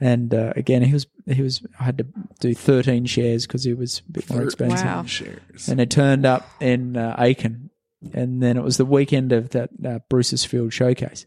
[0.00, 1.62] and uh, again, he was he was.
[1.78, 2.06] I had to
[2.40, 4.84] do thirteen shares because he was a bit more expensive.
[4.86, 5.04] Wow.
[5.04, 5.68] shares.
[5.68, 7.70] And it turned up in uh, Aiken,
[8.12, 11.26] and then it was the weekend of that uh, Bruce's Field showcase.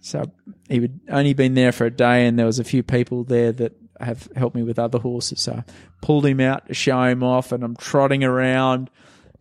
[0.00, 0.30] So
[0.68, 3.52] he had only been there for a day, and there was a few people there
[3.52, 5.40] that have helped me with other horses.
[5.40, 5.64] So I
[6.00, 8.90] pulled him out to show him off, and I'm trotting around.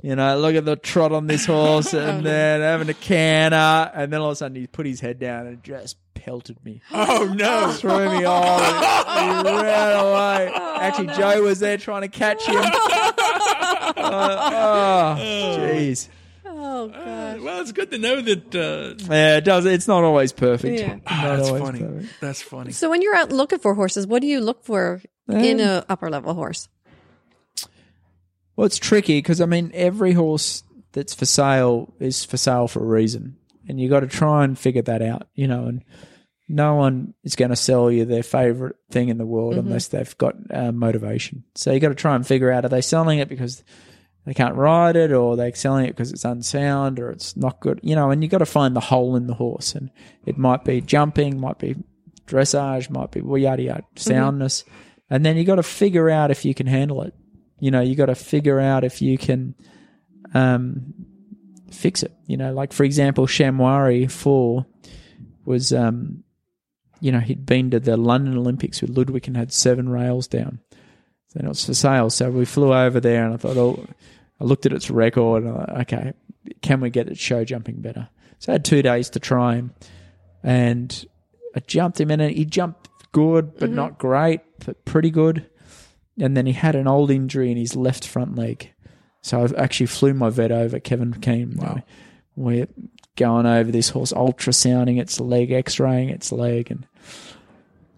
[0.04, 4.14] You know, look at the trot on this horse, and then having a canter, and
[4.14, 7.34] then all of a sudden he put his head down and just pelted me, oh
[7.36, 7.72] no!
[7.72, 10.52] threw me off, and he ran away.
[10.82, 12.64] Actually, Joe was there trying to catch him.
[13.98, 16.10] Uh, oh, jeez.
[16.78, 17.42] Oh god.
[17.42, 18.56] well, it's good to know that.
[18.56, 19.66] Uh, Yeah, it does.
[19.66, 20.80] It's not always perfect.
[20.80, 20.96] Yeah.
[20.96, 21.80] Not that's always funny.
[21.80, 22.14] perfect.
[22.22, 22.72] That's funny.
[22.72, 26.10] So when you're out looking for horses, what do you look for in a upper
[26.10, 26.70] level horse?
[28.56, 32.80] Well, it's tricky because I mean, every horse that's for sale is for sale for
[32.84, 33.38] a reason,
[33.68, 35.28] and you got to try and figure that out.
[35.36, 35.84] You know, and
[36.48, 40.18] no one is going to sell you their favorite thing in the world unless they've
[40.18, 41.44] got uh, motivation.
[41.56, 43.64] So you got to try and figure out: are they selling it because
[44.28, 47.62] they can't ride it, or they're they selling it because it's unsound, or it's not
[47.62, 47.80] good?
[47.82, 49.90] You know, and you've got to find the hole in the horse, and
[50.26, 51.78] it might be jumping, might be
[52.26, 54.66] dressage, might be well, yada yada, soundness,
[55.10, 57.14] and then you've got to figure out if you can handle it.
[57.62, 59.56] You know, you've got to figure out if you can
[60.34, 60.94] um,
[61.72, 62.12] fix it.
[62.26, 64.66] You know, like for example, Shamwari Four
[65.46, 66.26] was, um,
[67.00, 70.60] you know, he'd been to the London Olympics with Ludwig and had seven rails down.
[71.38, 72.10] So it was for sale.
[72.10, 73.86] So we flew over there, and I thought, oh,
[74.40, 76.14] I looked at its record, and I thought, okay,
[76.62, 78.10] can we get it show jumping better?
[78.40, 79.74] So I had two days to try him,
[80.44, 81.06] and
[81.56, 83.76] I jumped him in, and he jumped good, but mm-hmm.
[83.76, 85.50] not great, but pretty good.
[86.20, 88.74] And then he had an old injury in his left front leg.
[89.22, 91.56] So I actually flew my vet over, Kevin Keane.
[91.58, 91.84] Wow.
[92.36, 92.68] We're
[93.16, 96.72] going over this horse, ultrasounding its leg, x-raying its leg.
[96.72, 96.88] And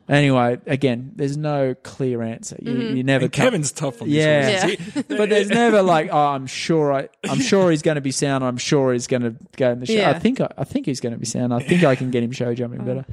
[0.10, 2.58] anyway, again, there's no clear answer.
[2.62, 2.98] You, mm-hmm.
[2.98, 4.60] you never And come- Kevin's tough on these Yeah.
[4.60, 4.96] horses.
[4.96, 5.02] Yeah.
[5.18, 8.44] But there's never like, oh, I'm sure I, I'm sure he's going to be sound.
[8.44, 9.94] I'm sure he's going to go in the show.
[9.94, 10.12] Yeah.
[10.12, 11.54] I think, I, I think he's going to be sound.
[11.54, 12.86] I think I can get him show jumping oh.
[12.86, 13.06] better.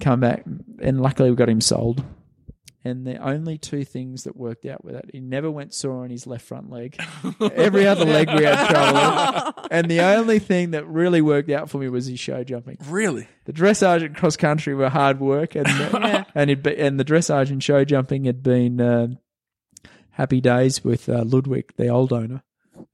[0.00, 0.44] Come back,
[0.80, 2.02] and luckily we got him sold.
[2.84, 6.10] And the only two things that worked out with that, he never went sore on
[6.10, 6.96] his left front leg.
[7.54, 9.54] Every other leg we had trouble with.
[9.70, 12.76] And the only thing that really worked out for me was his show jumping.
[12.88, 13.28] really?
[13.44, 16.24] The dressage and cross country were hard work, and Yeah.
[16.34, 19.06] and it and the dressage and show jumping had been uh,
[20.10, 22.42] happy days with uh, Ludwig, the old owner,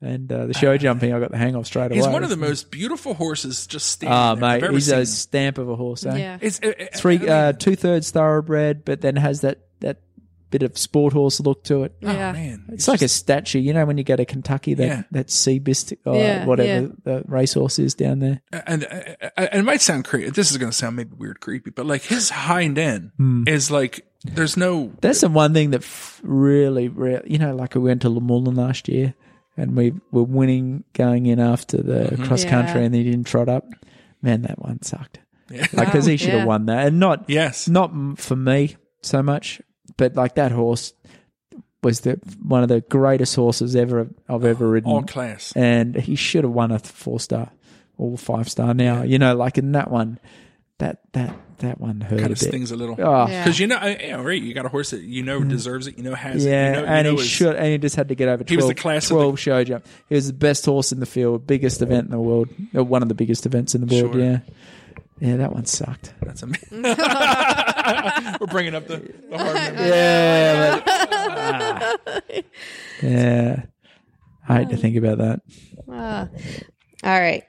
[0.01, 1.97] and uh, the show jumping I got the hang of straight away.
[1.97, 2.13] He's away.
[2.13, 4.99] one of the most beautiful horses just standing Ah, there I've mate, ever he's seen.
[4.99, 6.05] a stamp of a horse.
[6.07, 6.17] Eh?
[6.17, 6.39] Yeah.
[6.41, 9.68] It's uh, uh, Three, I mean, uh, two thirds thoroughbred, but then has that that
[10.51, 11.95] bit of sport horse look to it.
[12.03, 12.33] oh, Yeah.
[12.33, 15.03] man, It's like a statue, you know, when you go to Kentucky, that Yeah.
[15.13, 16.89] that sea biscuit or Yeah, whatever yeah.
[17.05, 18.41] the racehorse is down there.
[18.67, 20.31] and, uh, and it might sound creepy.
[20.31, 23.45] This is going to sound maybe weird, creepy, but like his hind end Hmm.
[23.47, 24.93] is like there's no.
[25.01, 25.85] That's the one thing that
[26.23, 29.15] really, really, you know, like we went to Luhmühlen last year
[29.57, 32.25] and we were winning going in after the Mm-hmm.
[32.25, 33.65] cross country and he didn't trot up.
[34.23, 35.21] Man, that one sucked.
[35.51, 35.67] Yeah.
[35.73, 36.45] Like, because he should have Yeah.
[36.47, 36.89] won that.
[36.89, 39.63] And not, Yes, not for me so much,
[39.99, 40.95] but like that horse
[41.83, 44.91] was the one of the greatest horses ever I've ever ridden.
[44.91, 45.53] all class.
[45.55, 47.51] and he should have won a four star
[47.99, 49.03] or five star now.
[49.03, 50.19] You know, like in that one,
[50.79, 52.49] that, that, that one hurt Kind a of bit.
[52.49, 52.95] stings a little.
[52.99, 53.43] Oh, Yeah.
[53.45, 54.41] Because you know, I- yeah, right.
[54.41, 55.99] You got a horse that you know deserves it.
[55.99, 56.49] You know has Mm.
[56.49, 56.69] Yeah, it.
[56.69, 58.45] You know, you and know he is- should, and he just had to get over
[58.45, 59.87] 12, He was the class of the- 12 show jump.
[60.09, 63.03] He was the best horse in the field, biggest event in the world, uh, one
[63.03, 64.15] of the biggest events in the world.
[64.15, 64.23] Sure.
[64.23, 64.39] Yeah,
[65.21, 66.15] yeah, that one sucked.
[66.23, 66.69] That's amazing.
[66.83, 68.99] We're bringing up the,
[69.31, 69.81] the hard memories.
[69.87, 70.83] Yeah,
[72.05, 72.41] but, ah.
[73.03, 73.63] yeah.
[74.49, 75.41] I hate to think about that.
[75.91, 76.29] Ah.
[77.05, 77.45] All right.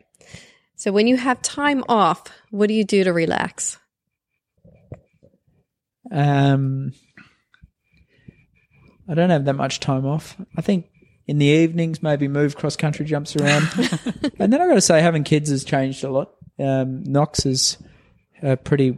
[0.75, 3.77] So when you have time off, what do you do to relax?
[6.11, 6.93] Um,
[9.07, 10.37] I don't have that much time off.
[10.57, 10.85] I think
[11.27, 13.67] in the evenings, maybe move cross country jumps around.
[14.39, 16.31] and then I got to say, having kids has changed a lot.
[16.59, 17.77] Um, Knox is
[18.41, 18.97] a pretty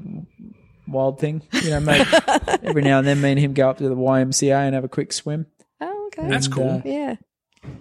[0.88, 1.44] wild thing.
[1.52, 2.08] You know, mate,
[2.64, 4.90] every now and then, me and him go up to the YMCA and have a
[4.90, 5.46] quick swim.
[5.80, 6.28] Oh, okay.
[6.28, 6.70] That's And, cool.
[6.70, 7.16] uh, yeah.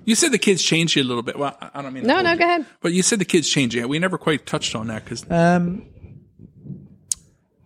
[0.05, 1.39] You said the kids changed you a little bit.
[1.39, 2.39] Well, I I don't mean No, no, you.
[2.39, 2.67] go ahead.
[2.83, 3.89] But you said the kids changed you.
[3.89, 5.87] We never quite touched on that because Um,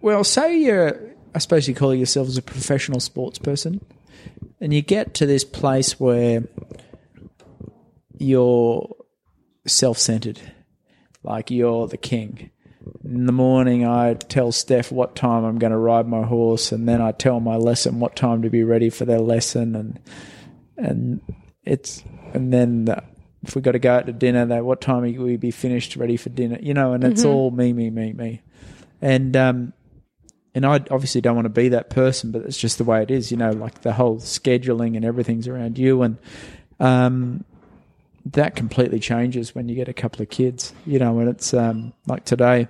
[0.00, 3.84] well, say you're, I suppose you call yourself as a professional sports person,
[4.60, 6.44] and you get to this place where
[8.18, 8.88] you're
[9.66, 10.40] self centered,
[11.24, 12.50] like you're the king.
[13.02, 16.86] In the morning, I tell Steph what time I'm going to ride my horse, and
[16.86, 20.00] then I tell my lesson what time to be ready for their lesson, and
[20.76, 21.20] and
[21.64, 23.02] it's and then the,
[23.42, 25.96] if we got to go out to dinner, that what time will we be finished,
[25.96, 26.58] ready for dinner?
[26.60, 28.42] You know, and it's all me, me, me, me,
[29.00, 29.72] and um,
[30.54, 33.10] and I obviously don't want to be that person, but it's just the way it
[33.10, 33.30] is.
[33.30, 36.18] You know, like the whole scheduling and everything's around you, and
[36.80, 37.44] um,
[38.26, 40.72] that completely changes when you get a couple of kids.
[40.86, 42.68] You know, and it's um, like today.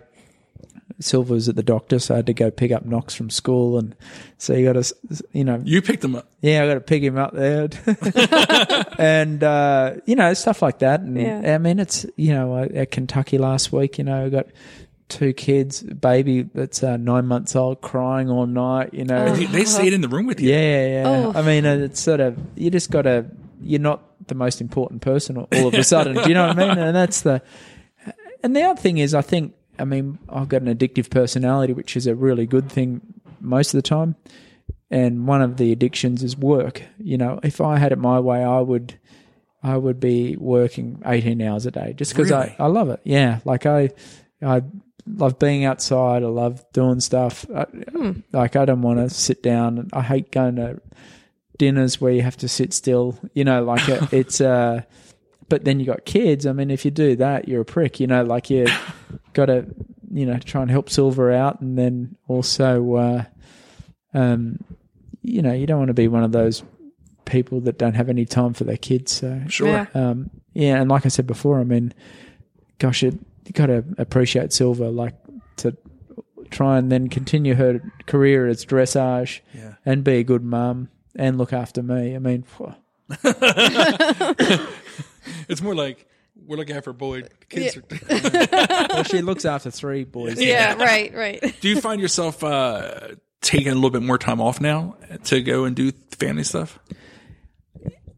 [1.01, 3.78] Silva was at the doctor, so I had to go pick up Knox from school,
[3.78, 3.97] and
[4.39, 4.94] so you got to,
[5.32, 6.28] you know, you picked them up.
[6.40, 7.68] yeah, I got to pick him up there,
[8.98, 11.01] and uh, you know stuff like that.
[11.01, 11.55] And Yeah.
[11.55, 14.47] I mean, it's you know uh, at Kentucky last week, you know, I got
[15.09, 18.94] two kids, baby that's uh, nine months old, crying all night.
[18.94, 20.51] You know, They, they stayed in the room with you.
[20.51, 21.02] yeah, yeah.
[21.06, 21.32] Oh.
[21.35, 23.26] I mean, uh, it's sort of you just got to.
[23.65, 26.15] You're not the most important person all of a sudden.
[26.15, 26.78] do you know what I mean?
[26.78, 27.43] And that's the.
[28.43, 31.97] And the other thing is, I think, I mean, I've got an addictive personality, which
[31.97, 33.01] is a really good thing
[33.41, 34.16] most of the time.
[34.91, 36.82] And one of the addictions is work.
[36.99, 38.99] You know, if I had it my way, I would,
[39.62, 42.55] I would be working eighteen hours a day just because Really?
[42.59, 43.01] I, I love it.
[43.03, 43.91] Yeah, like I,
[44.43, 44.62] I
[45.07, 46.23] love being outside.
[46.23, 47.47] I love doing stuff.
[47.51, 48.20] I, hmm.
[48.32, 49.89] Like I don't want to sit down.
[49.93, 50.81] I hate going to
[51.59, 53.18] dinners where you have to sit still.
[53.35, 54.40] You know, like it, it's.
[54.40, 54.82] uh
[55.48, 56.47] But then you got kids.
[56.47, 58.01] I mean, if you do that, you're a prick.
[58.01, 58.66] You know, like you
[59.35, 59.66] got to,
[60.10, 63.24] you know, try and help Silva out, and then also, uh
[64.14, 64.59] um,
[65.22, 66.62] you know, you don't want to be one of those
[67.24, 69.12] people that don't have any time for their kids.
[69.12, 69.68] So Sure.
[69.68, 69.86] Yeah.
[69.94, 71.93] um, yeah, and like I said before, I mean,
[72.78, 73.14] gosh, it,
[73.47, 75.14] you got to appreciate Silva, like
[75.56, 75.76] to
[76.51, 79.74] try and then continue her career as dressage Yeah.
[79.85, 82.15] and be a good mum and look after me.
[82.15, 82.45] I mean.
[85.49, 86.07] It's more like
[86.47, 87.31] we're looking after for Boyd.
[87.41, 90.41] The kids are, well, she looks after three boys.
[90.41, 91.55] Yeah, right, right.
[91.61, 93.09] Do you find yourself uh,
[93.41, 96.78] taking a little bit more time off now to go and do family stuff?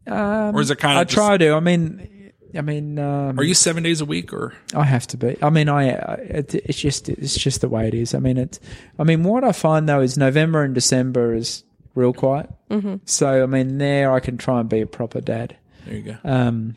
[0.05, 1.51] Um, Or is it kind I of try to.
[1.53, 4.53] I mean, I mean, um, Are you seven days a week or?
[4.73, 5.37] I have to be.
[5.41, 8.13] I mean, I I- it, it's just it's just the way it is.
[8.13, 8.59] I mean, it's.
[8.99, 11.63] I mean, what I find though is November and December is
[11.97, 12.49] real quiet.
[12.69, 12.95] Mm-hmm.
[13.05, 15.57] So I mean, there I can try and be a proper dad.
[15.85, 16.17] There you go.
[16.23, 16.75] Um,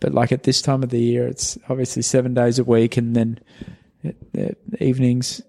[0.00, 3.14] but like at this time of the year, it's obviously seven days a week, and
[3.16, 3.40] then
[4.02, 5.40] it, it, evenings,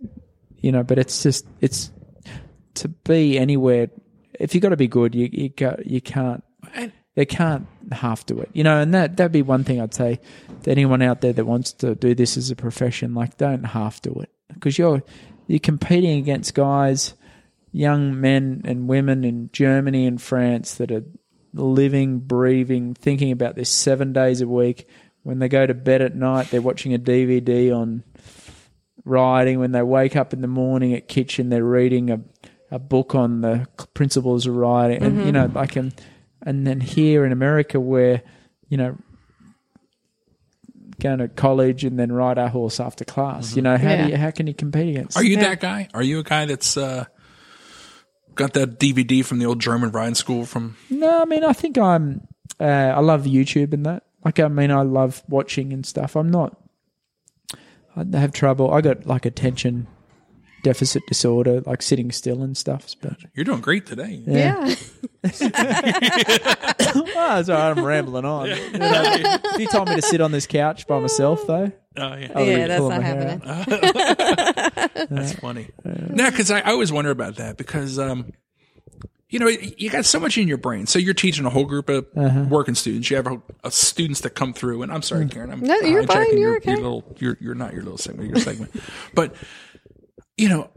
[0.57, 0.83] you know.
[0.83, 1.91] But it's just it's
[2.75, 3.89] to be anywhere.
[4.39, 6.43] If you've got to be good, you you got you can't
[6.73, 8.79] And- they can't half do it, you know.
[8.81, 10.19] And that that'd be one thing I'd say
[10.63, 13.13] to anyone out there that wants to do this as a profession.
[13.13, 15.01] Like, don't half do it because you're
[15.47, 17.13] you're competing against guys,
[17.75, 21.03] young men and women in Germany and France that are
[21.53, 24.87] living, breathing, thinking about this seven days a week.
[25.23, 28.03] When they go to bed at night, they're watching a DVD on
[29.03, 29.59] riding.
[29.59, 32.21] When they wake up in the morning at kitchen, they're reading a,
[32.71, 35.03] a book on the principles of riding.
[35.03, 35.93] And, you know, like, and,
[36.43, 38.21] and then here in America, where,
[38.69, 38.97] you know,
[41.01, 44.05] going to college and then ride our horse after class, you know, how Yeah.
[44.05, 45.17] do you, how can you compete against?
[45.17, 45.49] Are you Yeah.
[45.49, 45.89] that guy?
[45.93, 47.05] Are you a guy that's uh,
[48.35, 50.75] got that DVD from the old German riding school from?
[50.89, 52.27] No, I mean, I think I'm.
[52.59, 54.03] Uh, I love YouTube and that.
[54.23, 56.15] Like, I mean, I love watching and stuff.
[56.15, 56.57] I'm not.
[57.95, 58.73] I have trouble.
[58.73, 59.87] I got like attention
[60.63, 62.95] deficit disorder, like sitting still and stuff.
[63.01, 64.21] But You're doing great today.
[64.25, 64.55] Yeah.
[64.61, 64.75] oh,
[65.23, 65.41] it's
[67.49, 67.59] all right.
[67.77, 68.47] I'm rambling on.
[68.49, 72.31] if you told me to sit on this couch by myself, though, Oh, yeah.
[72.35, 73.41] I would Yeah, that's not happening.
[75.09, 75.67] That's funny.
[75.83, 78.31] No, because I, I always wonder about that because, um,
[79.29, 80.87] you know, you got so much in your brain.
[80.87, 82.45] So you're teaching a whole group of Uh-huh.
[82.49, 83.09] working students.
[83.09, 85.51] You have a, a students that come through, and I'm sorry, Karen.
[85.51, 86.27] I'm No, you're hijacking fine.
[86.31, 86.71] You're your, okay.
[86.71, 88.29] Your little, you're, you're not your little segment.
[88.29, 88.71] Your segment,
[89.13, 89.35] but
[90.37, 90.69] you know,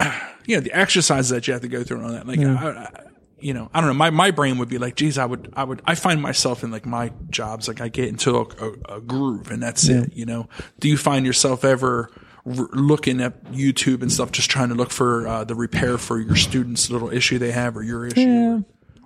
[0.46, 2.26] you know the exercises that you have to go through and all that.
[2.26, 3.03] Like, I, I,
[3.44, 3.94] you know, I don't know.
[3.94, 6.70] My, my brain would be like, geez, I would, I would, I find myself in
[6.70, 10.24] like my jobs, like I get into a, a, a groove and that's it, you
[10.24, 10.48] know.
[10.80, 12.10] Do you find yourself ever
[12.46, 16.18] r- looking at YouTube and stuff, just trying to look for uh, the repair for
[16.18, 18.20] your students' little issue they have or your issue?
[18.20, 18.60] Yeah,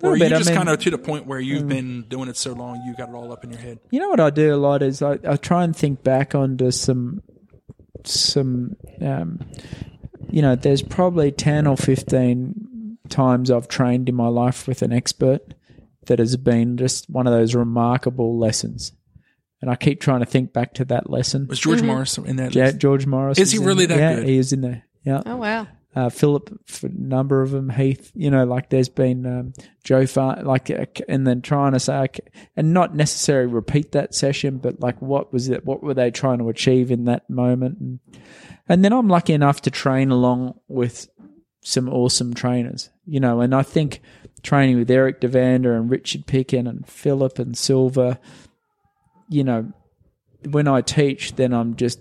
[0.05, 0.33] Or are you bit.
[0.33, 2.81] I just mean- kind of to the point where you've been doing it so long,
[2.87, 3.81] you got it all up in your head?
[3.91, 6.71] You know what I do a lot is I, I try and think back onto
[6.71, 7.23] some
[8.05, 9.41] some um,
[10.31, 12.67] you know there's probably 10 or 15
[13.09, 15.55] times I've trained in my life with an expert
[16.07, 18.93] that has been just one of those remarkable lessons
[19.61, 22.55] and I keep trying to think back to that lesson Was George Morris in that?
[22.55, 22.79] yeah, list?
[22.79, 23.99] George Morris Is he in really there.
[23.99, 24.29] that yeah, good?
[24.29, 25.67] he is in there yeah Oh wow.
[25.97, 29.53] uh, Phillip, for a number of them, Heath, you know, like there's been um,
[29.85, 32.23] Joe Far, like, uh, and then trying to say, okay,
[32.57, 35.65] and not necessarily repeat that session, but like, what was it?
[35.65, 37.79] What were they trying to achieve in that moment?
[37.81, 37.99] And,
[38.69, 41.09] and then I'm lucky enough to train along with
[41.69, 44.01] some awesome trainers, you know, and I think
[44.43, 48.19] training with Erik Duvander and Richard Picken and Phillip and Silva,
[49.29, 49.71] you know,
[50.49, 52.01] when I teach, then I'm just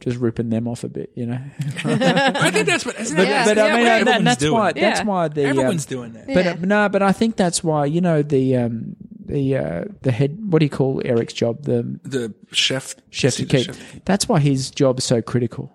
[0.00, 1.38] just ripping them off a bit, you know.
[1.84, 2.98] I think that's what.
[3.00, 3.44] Isn't But, that, Yeah.
[3.54, 3.82] but I mean, right.
[3.84, 4.74] that, Everyone's that's doing why it.
[4.76, 5.06] that's Yeah.
[5.06, 6.26] why the um, everyone's doing that.
[6.26, 6.50] but Yeah.
[6.52, 10.36] uh, no, but I think that's why you know the um, the uh, the head.
[10.52, 11.62] What do you call Erik's job?
[11.62, 13.66] The The chef, chef d'equipe.
[13.66, 15.70] chef- That's why his job is so critical.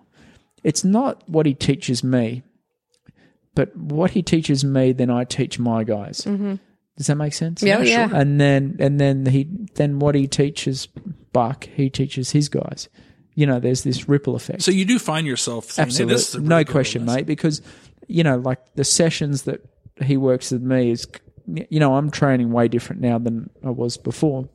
[0.62, 2.42] It's not what he teaches me,
[3.54, 6.22] but what he teaches me, then I teach my guys.
[6.22, 6.56] Mm-hmm.
[6.96, 7.62] Does that make sense?
[7.62, 8.16] Yeah, Yeah, sure.
[8.16, 10.86] And then and then he then what he teaches
[11.32, 12.88] Buck, he teaches his guys.
[13.34, 14.62] You know, there's this ripple effect.
[14.62, 17.20] So you do find yourself saying, Absolutely, this is a no question, lesson.
[17.20, 17.26] mate.
[17.26, 17.62] Because
[18.06, 19.60] you know, like the sessions that
[20.02, 21.06] he works with me is,
[21.46, 24.48] you know, I'm training way different now than I was before,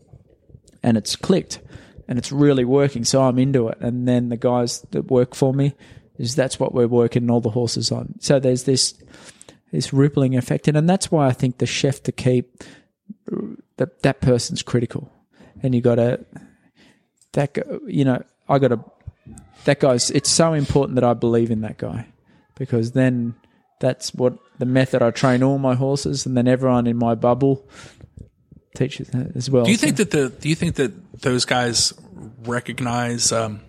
[0.82, 1.60] and it's clicked,
[2.08, 3.04] and it's really working.
[3.04, 3.80] So I'm into it.
[3.82, 5.76] And then the guys that work for me
[6.20, 8.14] is that's what we're working all the horses on.
[8.20, 8.94] So there's this
[9.72, 12.64] this rippling effect, and, and that's why I think the chef d'equipe
[13.78, 15.12] that that person's critical,
[15.64, 16.20] and you got to
[17.34, 18.80] that you know I got to
[19.66, 22.08] that guy's it's so important that I believe in that guy
[22.56, 23.36] because then
[23.80, 27.66] that's what the method I train all my horses and then everyone in my bubble
[28.76, 29.66] teaches that as well.
[29.66, 31.94] Do you So- think that the do you think that those guys
[32.46, 33.62] recognize um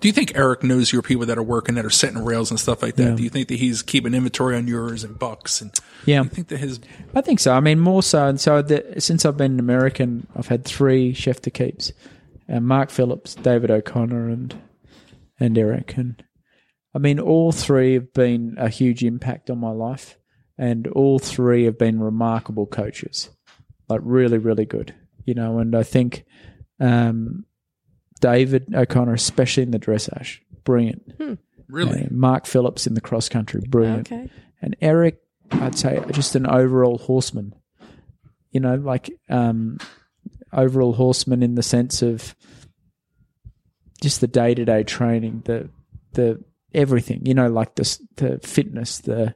[0.00, 2.60] do you think Erik knows your people that are working that are setting rails and
[2.60, 3.10] stuff like that?
[3.10, 3.14] Yeah.
[3.16, 5.72] Do you think that he's keeping inventory on yours and bucks and
[6.04, 6.22] Yeah.
[6.22, 6.80] I think that his
[7.14, 7.52] I think so.
[7.52, 8.26] I mean, more so.
[8.26, 11.92] And so the, since I've been an American, I've had three chef d'equipes:
[12.52, 14.54] uh, Mark Phillips, David O'Connor, and
[15.40, 15.96] and Erik.
[15.96, 16.22] And
[16.94, 20.18] I mean, all three have been a huge impact on my life,
[20.58, 23.30] and all three have been remarkable coaches,
[23.88, 24.94] like really, really good.
[25.24, 26.24] You know, and I think
[26.78, 27.45] um,
[28.20, 31.02] David O'Connor, especially in the dressage, brilliant.
[31.68, 34.30] really Uh, Mark Phillips in the cross country, brilliant Okay.
[34.62, 35.18] and Erik,
[35.50, 37.54] I'd say just an overall horseman.
[38.52, 39.78] You know, like um,
[40.52, 42.34] overall horseman in the sense of
[44.00, 45.68] just the day to day training, the
[46.12, 46.42] the
[46.74, 47.26] everything.
[47.26, 49.34] You know, like the the fitness, the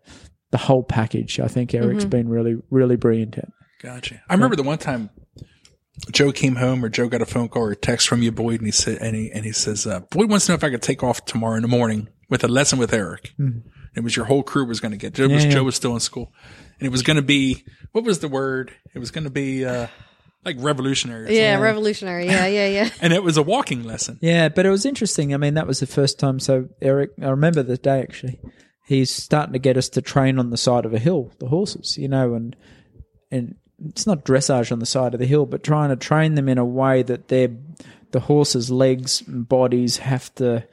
[0.50, 1.38] the whole package.
[1.38, 3.48] I think Erik's been really really brilliant at.
[3.82, 4.22] Gotcha.
[4.28, 5.10] I remember the one time
[6.10, 8.60] Joe came home or Joe got a phone call or a text from you, Boyd,
[8.60, 10.70] and he said, and he, and he says, uh, Boyd wants to know if I
[10.70, 13.34] could take off tomorrow in the morning with a lesson with Erik.
[13.94, 15.14] It was your whole crew was going to get.
[15.14, 15.42] Joe was.
[15.42, 15.54] Yeah, yeah.
[15.56, 16.32] Joe was still in school,
[16.78, 18.72] and it was going to be what was the word?
[18.94, 19.88] It was going to be uh,
[20.44, 21.36] like revolutionary.
[21.36, 21.64] Yeah, something.
[21.64, 22.26] revolutionary.
[22.26, 22.90] Yeah, yeah, yeah.
[23.00, 24.18] and it was a walking lesson.
[24.22, 25.34] Yeah, but it was interesting.
[25.34, 26.38] I mean, that was the first time.
[26.38, 28.40] So Erik, I remember the day actually.
[28.86, 31.96] He's starting to get us to train on the side of a hill, the horses,
[31.96, 32.56] you know, and
[33.30, 36.48] and it's not dressage on the side of the hill, but trying to train them
[36.48, 37.50] in a way that their
[38.12, 40.66] the horses' legs and bodies have to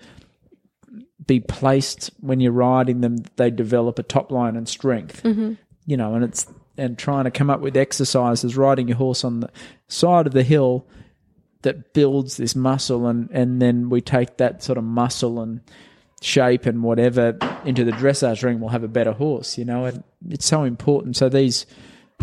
[1.25, 3.17] be placed when you're riding them.
[3.35, 5.53] They develop a top line and strength, mm-hmm.
[5.85, 6.47] you know, and it's
[6.77, 9.49] and trying to come up with exercises riding your horse on the
[9.87, 10.85] side of the hill
[11.63, 15.59] that builds this muscle and and then we take that sort of muscle and
[16.21, 20.03] shape and whatever into the dressage ring we'll have a better horse you know and
[20.29, 21.65] it's so important so these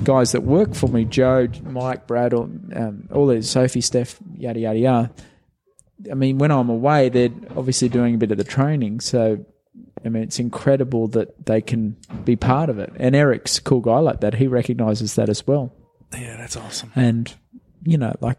[0.02, 4.60] guys that work for me joe mike brad all, um, all these sophie steph yada
[4.60, 5.10] yada yada
[6.10, 9.44] i mean when i'm away they're obviously doing a bit of the training so
[10.04, 12.92] I mean, it's incredible that they can be part of it.
[12.96, 14.34] And Erik's a cool guy like that.
[14.34, 15.72] He recognizes that as well.
[16.12, 16.92] Yeah, that's awesome.
[16.94, 17.32] And,
[17.84, 18.38] you know, like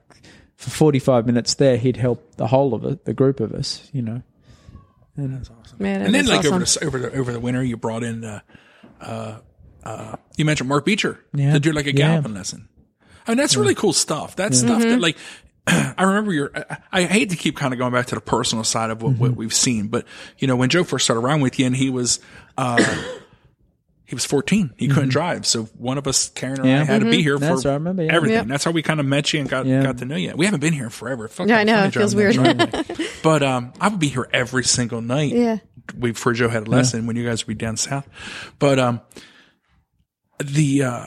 [0.56, 4.04] for 45 minutes there, he'd help the whole of it, the group of us, you
[4.04, 4.22] know.
[5.18, 5.78] And, that's awesome.
[5.80, 8.24] Man, and then that's like over the over the over the winter, you brought in.
[8.24, 8.42] Uh,
[9.00, 9.38] uh,
[9.86, 11.54] uh, you mentioned Mark Beecher Yeah.
[11.54, 12.20] to do like a Yeah.
[12.22, 12.68] lesson.
[13.28, 14.36] I mean, that's really cool stuff.
[14.36, 14.90] That's stuff Mm-hmm.
[14.90, 15.18] that like.
[15.68, 16.52] I remember your.
[16.56, 19.14] I, I hate to keep kind of going back to the personal side of what,
[19.14, 19.22] Mm-hmm.
[19.22, 20.06] what we've seen, but
[20.38, 22.20] you know when Joe first started around with you, and he was,
[22.56, 22.78] uh,
[24.06, 24.76] he was 14.
[24.78, 25.48] He couldn't drive.
[25.48, 26.68] So one of us, Karen or Mm-hmm.
[26.68, 26.82] Yeah.
[26.82, 28.14] I, had to be here That's for remember, yeah.
[28.14, 28.36] everything.
[28.38, 28.48] Yep.
[28.48, 29.82] That's how we kind of met you and got Yeah.
[29.82, 30.34] got to know you.
[30.36, 31.28] We haven't been here forever.
[31.28, 31.84] Fuck, Yeah, I know.
[31.86, 32.36] It feels weird.
[33.24, 35.32] but um, I would be here every single night.
[35.34, 35.58] Yeah.
[35.98, 38.08] We before Joe had a lesson when you guys would be down south.
[38.60, 39.02] But um,
[40.40, 41.06] the uh,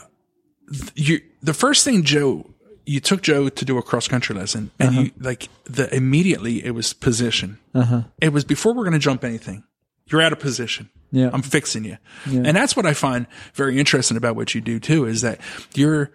[0.95, 2.49] you the first thing Joe
[2.87, 6.71] you took Joe to do a cross country lesson and you like the immediately it
[6.71, 7.59] was position.
[7.75, 8.03] Uh-huh.
[8.21, 9.65] It was before we're going to jump anything.
[10.07, 10.89] You're out of position.
[11.13, 11.29] Yeah.
[11.33, 11.99] I'm fixing you.
[12.25, 15.41] And that's what I find very interesting about what you do too is that
[15.75, 16.11] you're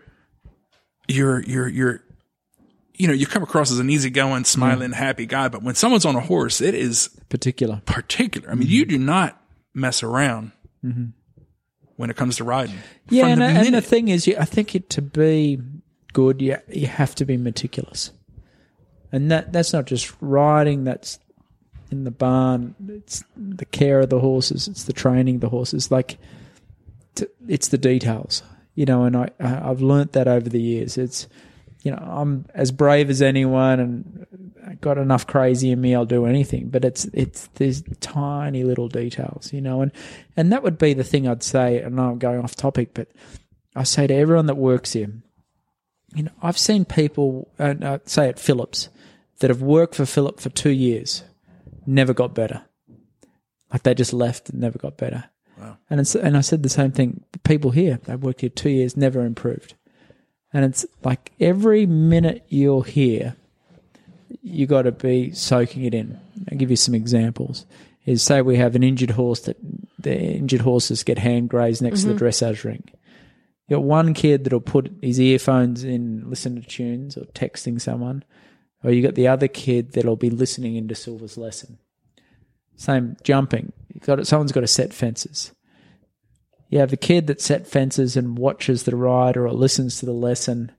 [1.08, 2.04] you're you're you're
[2.96, 6.16] you know, you come across as an easygoing, smiling, happy guy, but when someone's on
[6.16, 7.82] a horse, it is Particular.
[7.86, 8.50] particular.
[8.52, 9.42] I mean, you do not
[9.74, 10.52] mess around
[11.96, 12.78] when it comes to riding.
[13.10, 15.62] Yeah, and, the and the thing is, I think it to be
[16.14, 18.12] good, you you have to be meticulous,
[19.12, 20.84] and that that's not just riding.
[20.84, 21.20] That's
[21.92, 22.76] in the barn.
[22.88, 24.68] It's the care of the horses.
[24.68, 25.92] It's the training of the horses.
[25.92, 26.18] Like,
[27.48, 28.44] it's the details,
[28.76, 29.04] you know.
[29.04, 30.98] And I I've learnt that over the years.
[30.98, 31.28] It's
[31.84, 35.96] you know I'm as brave as anyone, and got enough crazy in me.
[35.96, 36.70] I'll do anything.
[36.70, 39.82] But it's it's these tiny little details, you know.
[39.82, 39.92] And
[40.36, 41.80] and that would be the thing I'd say.
[41.80, 43.10] And I'm going off topic, but
[43.76, 45.10] I say to everyone that works here,
[46.16, 48.90] you know, I've seen people, uh, say at Phillips,
[49.40, 51.24] that have worked for Phillip for two years,
[51.86, 52.64] never got better.
[53.72, 55.26] Like they just left and never got better.
[55.58, 55.78] Wow.
[55.90, 57.24] And it's, and I said the same thing.
[57.44, 59.74] People here, they've worked here two years, never improved.
[60.54, 63.36] And it's like every minute you're here,
[64.42, 66.20] you got to be soaking it in.
[66.52, 67.66] I'll give you some examples.
[68.06, 69.58] Is say we have an injured horse that
[69.98, 72.26] the injured horses get hand grazed next to the mm-hmm.
[72.26, 72.84] dressage ring.
[73.68, 78.26] You got one kid that'll put his earphones in, listen to tunes, or texting someone,
[78.84, 81.80] or you got the other kid that'll be listening into Silva's lesson.
[82.76, 83.72] Same jumping.
[83.94, 85.54] You got someone's got to set fences.
[86.70, 90.12] You have a kid that set fences and watches the rider or listens to the
[90.12, 90.72] lesson,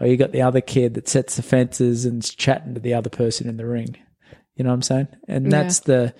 [0.00, 3.10] or you got the other kid that sets the fences and's chatting to the other
[3.10, 3.96] person in the ring.
[4.56, 5.08] You know what I'm saying?
[5.28, 5.50] And Yeah.
[5.50, 6.14] that's the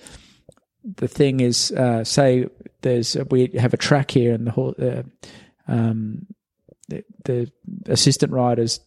[0.97, 2.47] the thing is, uh, say
[2.81, 5.03] there's we have a track here, and the whole uh,
[5.67, 6.27] um,
[6.89, 7.51] the, the
[7.85, 8.81] assistant riders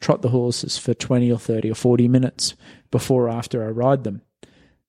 [0.00, 2.54] trot the horses for 20 or 30 or 40 minutes
[2.90, 4.22] before or after I ride them.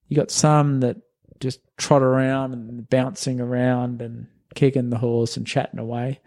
[0.08, 0.98] You got some that
[1.40, 6.20] just trot around and bouncing around and kicking the horse and chatting away.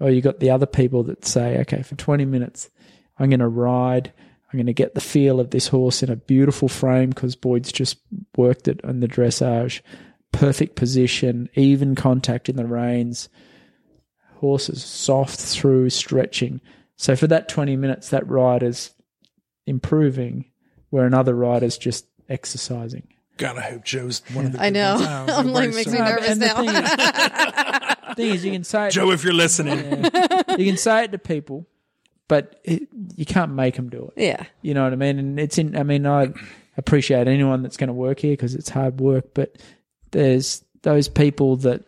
[0.00, 2.70] Or you got the other people that say, okay, for 20 minutes,
[3.18, 4.12] I'm going to ride.
[4.52, 7.70] I'm going to get the feel of this horse in a beautiful frame because Boyd's
[7.70, 7.98] just
[8.36, 9.82] worked it on the dressage.
[10.32, 13.28] Perfect position, even contact in the reins.
[14.36, 16.60] Horse is soft through stretching.
[16.96, 18.90] So for that 20 minutes, that rider's
[19.66, 20.46] improving
[20.88, 23.06] where another rider's just exercising.
[23.36, 24.94] God, I hope Joe's one of the I know.
[24.96, 25.06] ones.
[25.08, 26.56] Oh, I'm I'm like makes me nervous And now.
[28.16, 30.04] thing is- you can say it, Joe, if you're listening,
[30.58, 31.66] you can say it to people,
[32.28, 34.22] but it, you can't make them do it.
[34.22, 34.44] yeah.
[34.62, 35.18] You know what I mean?
[35.18, 35.76] And it's in.
[35.76, 36.32] I mean, I
[36.76, 39.56] appreciate anyone that's going to work here because it's hard work, but
[40.10, 41.84] there's those people that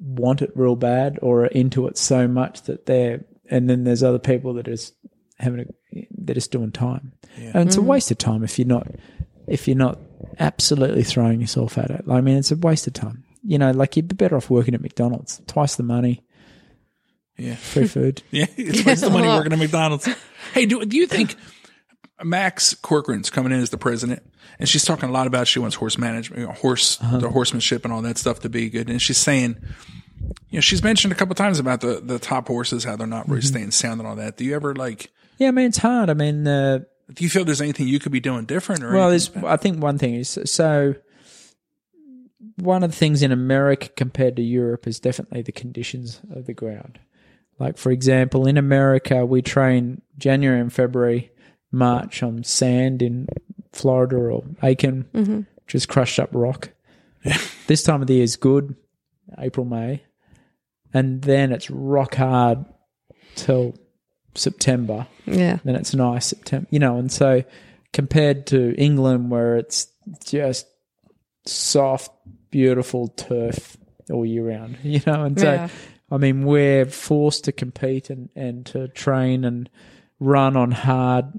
[0.00, 4.02] want it real bad or are into it so much that they're, and then there's
[4.02, 4.92] other people that is
[5.38, 7.84] having a, they're just doing time, and it's a mm.
[7.84, 8.88] waste of time if you're not
[9.46, 9.98] if you're not
[10.38, 12.04] absolutely throwing yourself at it.
[12.08, 13.24] I mean, it's a waste of time.
[13.42, 16.22] You know, like you'd be better off working at McDonald's, twice the money,
[17.36, 18.22] yeah, free food.
[18.30, 20.08] yeah, it's waste the money working at McDonald's.
[20.52, 21.36] Hey, do do you think
[22.22, 24.22] Max Corcoran's coming in as the president,
[24.58, 27.84] and she's talking a lot about she wants horse management, you know, horse the horsemanship
[27.84, 29.56] and all that stuff to be good, and she's saying.
[30.50, 33.28] You know, she's mentioned a couple times about the, the top horses, how they're not
[33.28, 34.36] really staying sound and all that.
[34.36, 36.10] Do you ever like, Yeah, I mean, it's hard.
[36.10, 36.80] I mean, uh,
[37.14, 39.40] do you feel there's anything you could be doing different or Well, anything?
[39.42, 39.44] there's.
[39.52, 40.94] I think one thing is so.
[42.60, 46.54] One of the things in America compared to Europe is definitely the conditions of the
[46.54, 46.98] ground.
[47.58, 51.30] Like for example, in America, we train January and February,
[51.70, 53.28] March on sand in
[53.72, 55.40] Florida or Aiken, mm-hmm.
[55.66, 56.70] just crushed up rock.
[57.66, 58.74] this time of the year is good,
[59.38, 60.02] April May,
[60.92, 62.64] and then it's rock hard
[63.36, 63.74] till
[64.34, 65.58] September Yeah.
[65.64, 66.96] then it's nice September, you know.
[66.96, 67.44] And so
[67.92, 69.88] compared to England, where it's
[70.24, 70.66] just
[71.46, 72.10] soft,
[72.50, 73.76] beautiful turf
[74.10, 75.24] all year round, you know.
[75.24, 75.68] And so, Yeah.
[76.10, 79.70] I mean, we're forced to compete and, and to train and
[80.18, 81.38] run on hard,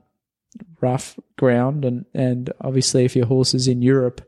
[0.79, 1.83] rough ground.
[1.83, 4.21] And, and obviously, if your horse is in Europe,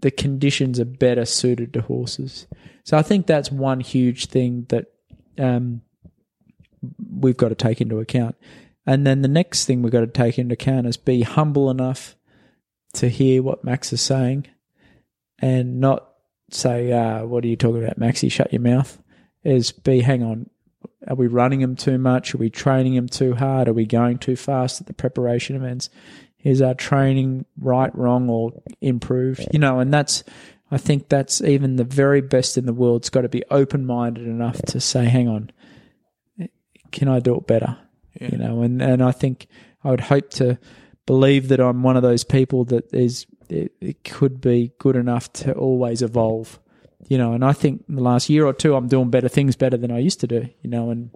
[0.00, 2.46] the conditions are better suited to horses.
[2.82, 4.86] So I think that's one huge thing that
[5.38, 5.82] um,
[7.10, 8.36] we've got to take into account.
[8.86, 12.16] And then the next thing we've got to take into account is be humble enough
[12.94, 14.46] to hear what Max is saying
[15.44, 16.08] and not
[16.50, 18.32] say, uh, "What are you talking about, Maxi?
[18.32, 18.98] Shut your mouth."
[19.44, 20.48] Is be, hang on,
[21.06, 22.34] are we running him too much?
[22.34, 23.68] Are we training him too hard?
[23.68, 25.90] Are we going too fast at the preparation events?
[26.42, 29.46] Is our training right, wrong, or improved?
[29.52, 30.24] You know, and that's,
[30.70, 34.26] I think that's even the very best in the world's got to be open minded
[34.26, 35.50] enough to say, hang on,
[36.90, 37.76] can I do it better?
[38.20, 38.28] Yeah.
[38.32, 39.46] You know, and, and I think
[39.82, 40.58] I would hope to
[41.06, 45.32] believe that I'm one of those people that is, it, it could be good enough
[45.34, 46.58] to always evolve
[47.08, 49.56] you know, and I think in the last year or two, I'm doing better things
[49.56, 51.10] better than I used to do, you know, and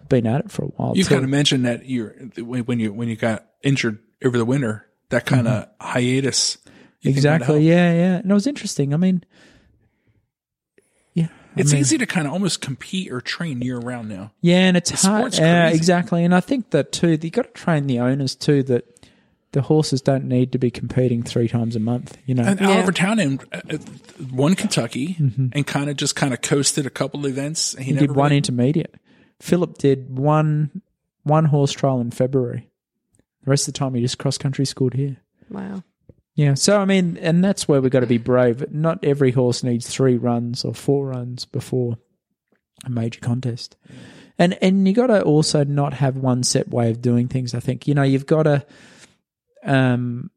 [0.00, 0.96] I've been at it for a while.
[0.96, 4.86] You kind of mentioned that you're when you when you got injured over the winter,
[5.10, 5.86] that kind of mm-hmm.
[5.86, 6.58] hiatus.
[7.00, 7.16] you would help.
[7.16, 8.92] exactly, yeah, yeah, and it was interesting.
[8.92, 9.24] I mean,
[11.14, 14.32] yeah, I It's mean, easy to kind of almost compete or train year round now.
[14.42, 15.76] yeah, and it's hard, yeah, crazy.
[15.76, 17.18] exactly, and I think that too.
[17.20, 18.93] You got to train the owners too that
[19.54, 22.18] the horses don't need to be competing three times a month.
[22.26, 22.68] You know, And Yeah.
[22.68, 23.78] Oliver Townend uh, uh,
[24.30, 25.16] won Kentucky
[25.52, 27.74] and kind of just kind of coasted a couple events.
[27.78, 28.94] He, he never did one really- intermediate.
[29.40, 30.82] Phillip did one
[31.22, 32.68] one horse trial in February.
[33.44, 35.16] The rest of the time, he just cross country schooled here.
[35.50, 35.82] Wow.
[36.34, 38.72] Yeah, so I mean, and that's where we've got to be brave.
[38.72, 41.96] Not every horse needs three runs or four runs before
[42.84, 43.76] a major contest,
[44.36, 47.54] and and you got to also not have one set way of doing things.
[47.54, 48.66] I think you know you've got to
[49.64, 50.30] um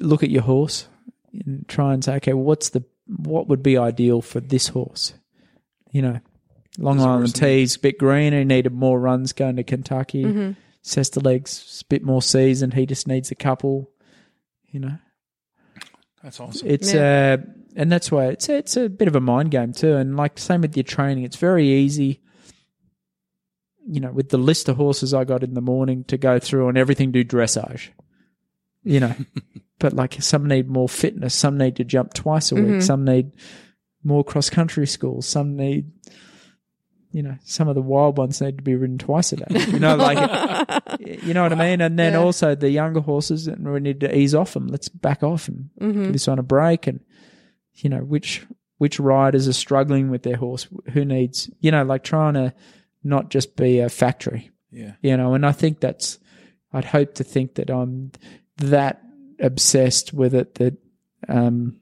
[0.00, 0.88] look at your horse
[1.32, 5.14] and try and say, okay, what's the what would be ideal for this horse?
[5.90, 6.20] You know,
[6.78, 9.64] Long Does the Island horse Tees a bit greener, he needed more runs going to
[9.64, 10.24] Kentucky.
[10.24, 10.52] Mm-hmm.
[10.84, 13.90] Tsetserleg's a bit more seasoned, he just needs a couple.
[14.68, 14.98] You know,
[16.22, 16.68] That's awesome.
[16.68, 17.38] it's uh,
[17.76, 19.96] and that's why it's it's a bit of a mind game too.
[19.96, 22.20] And like same with your training, it's very easy.
[23.86, 26.68] You know, with the list of horses I got in the morning to go through
[26.68, 27.88] and everything do dressage.
[28.82, 29.14] You know,
[29.78, 32.82] but like some need more fitness, some need to jump twice a week, Mhm.
[32.82, 33.32] some need
[34.02, 35.90] more cross country schools, some need.
[37.12, 39.44] You know, some of the wild ones need to be ridden twice a day.
[39.72, 40.18] You know, like
[41.00, 41.80] you know what I mean.
[41.80, 42.20] And then Yeah.
[42.20, 44.68] also the younger horses, and we need to ease off them.
[44.68, 46.04] Let's back off and Mm-hmm.
[46.04, 47.00] put this on a break and
[47.74, 48.46] you know which
[48.78, 52.52] which riders are struggling with their horse who needs you know like trying to
[53.02, 54.92] not just be a factory yeah.
[55.02, 56.18] you know and i think that's
[56.74, 58.10] i'd hope to think that i'm
[58.60, 59.02] that
[59.40, 60.76] obsessed with it that
[61.28, 61.76] um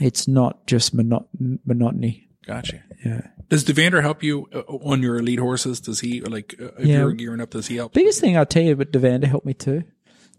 [0.00, 1.28] it's not just mono-
[1.64, 2.82] monotony Gotcha.
[3.04, 5.80] yeah Does Duvander help you uh, on your elite horses?
[5.80, 6.98] Does he like uh, if Yeah.
[6.98, 7.50] you're gearing up?
[7.50, 7.92] Does he help?
[7.92, 9.82] biggest thing i'll tell you about Duvander helped me too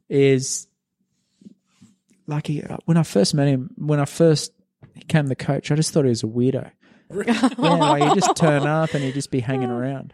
[0.10, 0.68] is
[2.28, 4.52] like he, when i first met him when i first
[4.94, 6.70] became the coach i just thought he was a weirdo
[7.14, 10.14] Yeah, like he'd just turn up and he'd just be hanging around.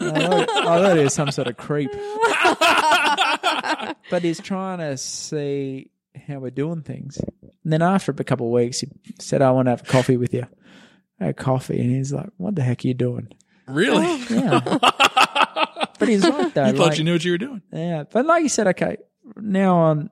[0.00, 1.90] I thought, I he was some sort of creep.
[4.10, 5.90] but he's trying to see
[6.26, 7.18] how we're doing things.
[7.64, 8.88] And then after a couple of weeks, he
[9.18, 10.46] said, I want to have coffee with you.
[11.20, 11.80] I had coffee.
[11.80, 13.28] And he's like, What the heck are you doing?
[13.68, 14.20] Really?
[14.30, 14.60] Yeah.
[15.98, 16.66] but he's right, though.
[16.66, 17.62] you thought like- you knew what you were doing.
[17.72, 18.04] Yeah.
[18.10, 18.96] But like you said, okay,
[19.36, 20.10] now on,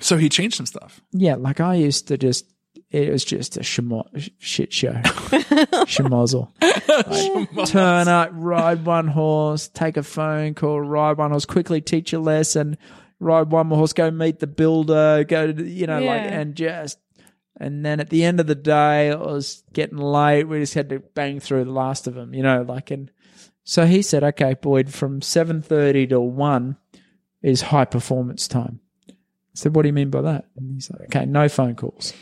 [0.00, 1.00] So he changed some stuff.
[1.12, 2.44] yeah, like I used to just,
[2.90, 4.92] it was just a shimo- shit show.
[5.84, 6.48] Schmozzle.
[7.66, 12.18] turn up, ride one horse, take a phone call, ride one horse, quickly teach a
[12.18, 12.78] lesson,
[13.20, 16.98] ride one more horse, go meet the builder, go to, you know, like, and just,
[17.60, 20.44] and then at the end of the day, it was getting late.
[20.44, 23.10] We just had to bang through the last of them, you know, like, and
[23.64, 26.76] so he said, okay, Boyd, from 7.30 to 1
[27.42, 28.80] is high performance time.
[29.10, 29.12] I
[29.52, 30.46] said, what do you mean by that?
[30.56, 32.14] And he's like, okay, no phone calls.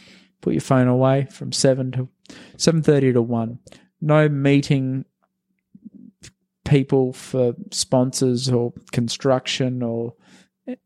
[0.46, 2.08] Put your phone away from 7 to
[2.56, 3.58] 7.30 to 1
[4.00, 5.04] no meeting
[6.64, 10.14] people for sponsors or construction or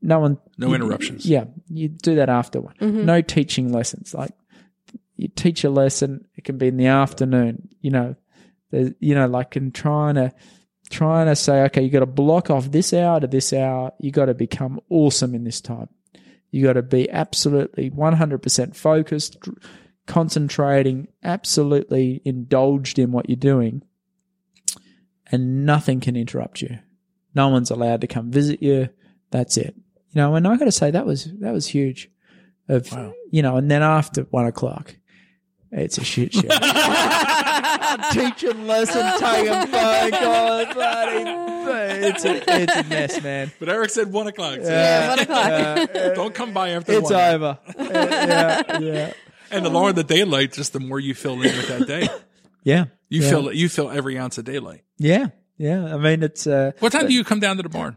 [0.01, 0.39] no one.
[0.57, 1.27] No interruptions.
[1.27, 2.75] yeah you do that after one.
[2.81, 3.05] Mm-hmm.
[3.05, 4.15] No teaching lessons.
[4.15, 4.33] Like
[5.19, 8.17] you teach a lesson it can be in the afternoon you know.
[8.73, 10.33] You know like in trying to
[10.89, 13.93] trying to say okay you got to block off this hour to this hour.
[13.99, 15.91] You got to become awesome in this time
[16.51, 19.37] you got to be absolutely 100% focused
[20.07, 23.83] concentrating, absolutely indulged in what you're doing,
[25.31, 26.79] and nothing can interrupt you.
[27.35, 28.89] No one's allowed to come visit you.
[29.31, 29.75] That's it.
[30.11, 32.11] You know, and I got to say that was that was huge.
[32.69, 33.15] Of Wow.
[33.31, 34.97] you know, and then after one o'clock,
[35.73, 36.41] it's a shit show.
[38.13, 41.25] Teaching lesson, taking phone calls, bloody,
[42.07, 43.53] it's a it's a mess, man.
[43.59, 44.59] But Erik said one o'clock.
[44.63, 45.91] so Yeah, one o'clock.
[46.01, 47.15] Uh, Don't come by after it's one.
[47.35, 47.59] over.
[47.69, 49.13] Uh, yeah, yeah,
[49.51, 52.09] And the longer the daylight, just the more you fill in with that day.
[52.65, 52.87] yeah.
[53.09, 53.31] You yeah.
[53.31, 54.83] fill you fill every ounce of daylight.
[54.99, 55.29] Yeah,
[55.59, 55.95] yeah.
[55.95, 56.47] I mean, it's.
[56.47, 57.97] Uh, What time do you come down to the barn?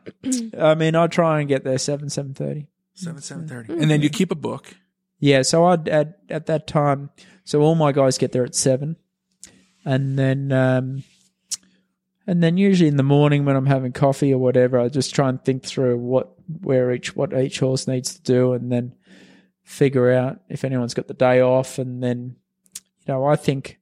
[0.60, 2.68] I mean, I try and get there seven seven thirty.
[2.95, 4.76] Seven seven thirty, and then you keep a book.
[5.20, 7.12] Yeah, so I'd at at that time,
[7.44, 8.95] so all my guys get there at seven,
[9.86, 11.03] and then um,
[12.26, 15.30] and then usually in the morning when I'm having coffee or whatever, I just try
[15.30, 18.95] and think through what where each what each horse needs to do, and then
[19.64, 22.36] figure out if anyone's got the day off, and then
[23.06, 23.80] you know I think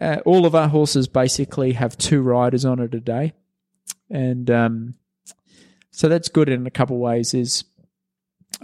[0.00, 3.32] uh, all of our horses basically have two riders on it a day,
[4.08, 4.94] and um,
[5.90, 7.34] so that's good in a couple of ways.
[7.34, 7.64] Is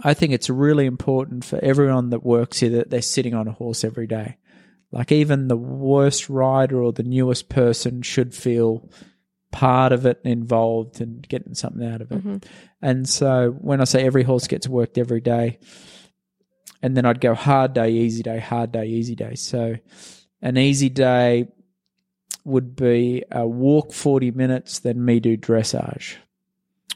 [0.03, 3.53] I think it's really important for everyone that works here that they're sitting on a
[3.53, 4.37] horse every day.
[4.91, 8.89] Like even the worst rider or the newest person should feel
[9.51, 12.17] part of it, involved, and getting something out of it.
[12.17, 12.37] Mm-hmm.
[12.81, 15.59] And so when I say every horse gets worked every day,
[16.81, 19.35] and then I'd go hard day, easy day, hard day, easy day.
[19.35, 19.75] So
[20.41, 21.47] an easy day
[22.43, 26.15] would be a walk 40 minutes, then me do dressage,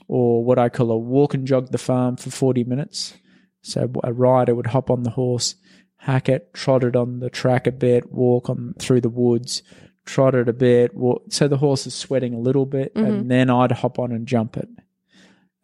[0.08, 3.16] or what I call a walk and jog the farm for 40 minutes.
[3.62, 5.56] So a rider would hop on the horse,
[5.98, 9.64] hack it, trot it on the track a bit, walk on through the woods,
[10.06, 10.94] trot it a bit.
[10.94, 13.28] Walk, so the horse is sweating a little bit, and mm-hmm.
[13.28, 14.70] then I'd hop on and jump it.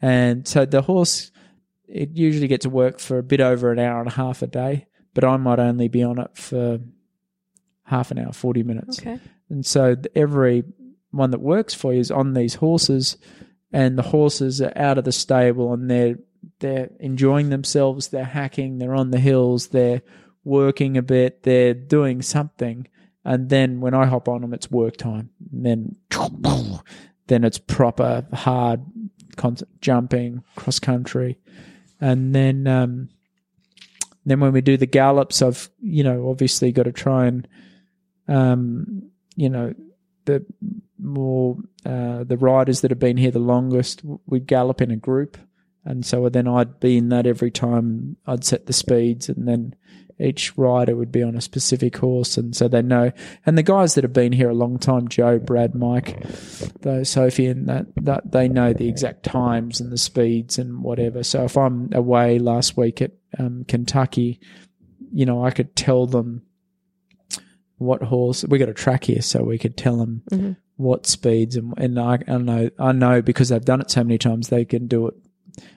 [0.01, 1.31] And so the horse,
[1.88, 4.47] it usually gets to work for a bit over an hour and a half a
[4.47, 6.80] day, but I might only be on it for
[7.84, 8.99] half an hour, 40 minutes.
[8.99, 9.19] Okay.
[9.49, 10.63] And so every
[11.11, 13.18] one that works for you is on these horses,
[13.72, 16.18] and the horses are out of the stable and they're
[16.60, 18.07] they're enjoying themselves.
[18.07, 18.77] They're hacking.
[18.77, 19.68] They're on the hills.
[19.68, 20.02] They're
[20.43, 21.43] working a bit.
[21.43, 22.88] They're doing something.
[23.23, 25.30] And then when I hop on them, it's work time.
[25.52, 25.95] And then
[27.27, 28.81] then it's proper hard
[29.80, 31.39] jumping cross country,
[31.99, 33.10] and then um,
[34.26, 37.48] then when we do the gallops, I've you know obviously got to try and
[38.27, 39.73] um, you know
[40.26, 40.45] the
[41.02, 45.38] more uh, the riders that have been here the longest we gallop in a group.
[45.84, 49.76] And so then I'd be in that every time I'd set the speeds and then
[50.19, 53.11] each rider would be on a specific horse and so they know.
[53.45, 56.23] And the guys that have been here a long time Joe Brad Mike
[56.82, 61.23] though Sophie and that, that they know the exact times and the speeds and whatever.
[61.23, 64.40] So if I'm away last week at um, Kentucky
[65.11, 66.44] you know I could tell them
[67.82, 70.22] what horse we got a track here, so we could tell them
[70.82, 74.18] what speeds and and I, I know I know because they've done it so many
[74.18, 75.14] times they can do it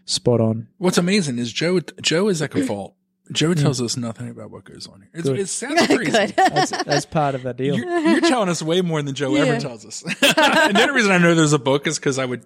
[0.07, 0.69] spot on.
[0.79, 1.81] What's amazing is Joe.
[2.01, 2.95] Joe is like a fault.
[3.33, 5.11] Joe tells us nothing about what goes on here.
[5.15, 6.11] It's, it sounds crazy.
[6.37, 7.75] That's that's part of the deal.
[7.77, 9.45] You're, you're telling us way more than Joe Yeah.
[9.45, 10.03] ever tells us.
[10.23, 12.45] and the only reason I know there's a book is because I would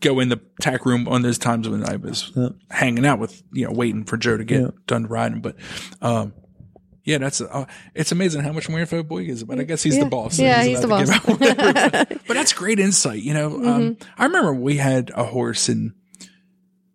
[0.00, 2.30] go in the tack room on those times when I was
[2.70, 4.68] hanging out with, you know, waiting for Joe to get Yeah.
[4.86, 5.40] done riding.
[5.40, 5.56] But,
[6.02, 6.34] um,
[7.06, 7.64] yeah, that's, uh,
[7.94, 10.04] it's amazing how much more info Boyd gives, but I guess he's Yeah.
[10.04, 10.38] the boss.
[10.38, 12.18] Yeah, he's allowed the boss.
[12.26, 13.22] but that's great insight.
[13.22, 13.62] You know, um,
[13.96, 14.02] Mm-hmm.
[14.20, 15.92] I remember we had a horse and,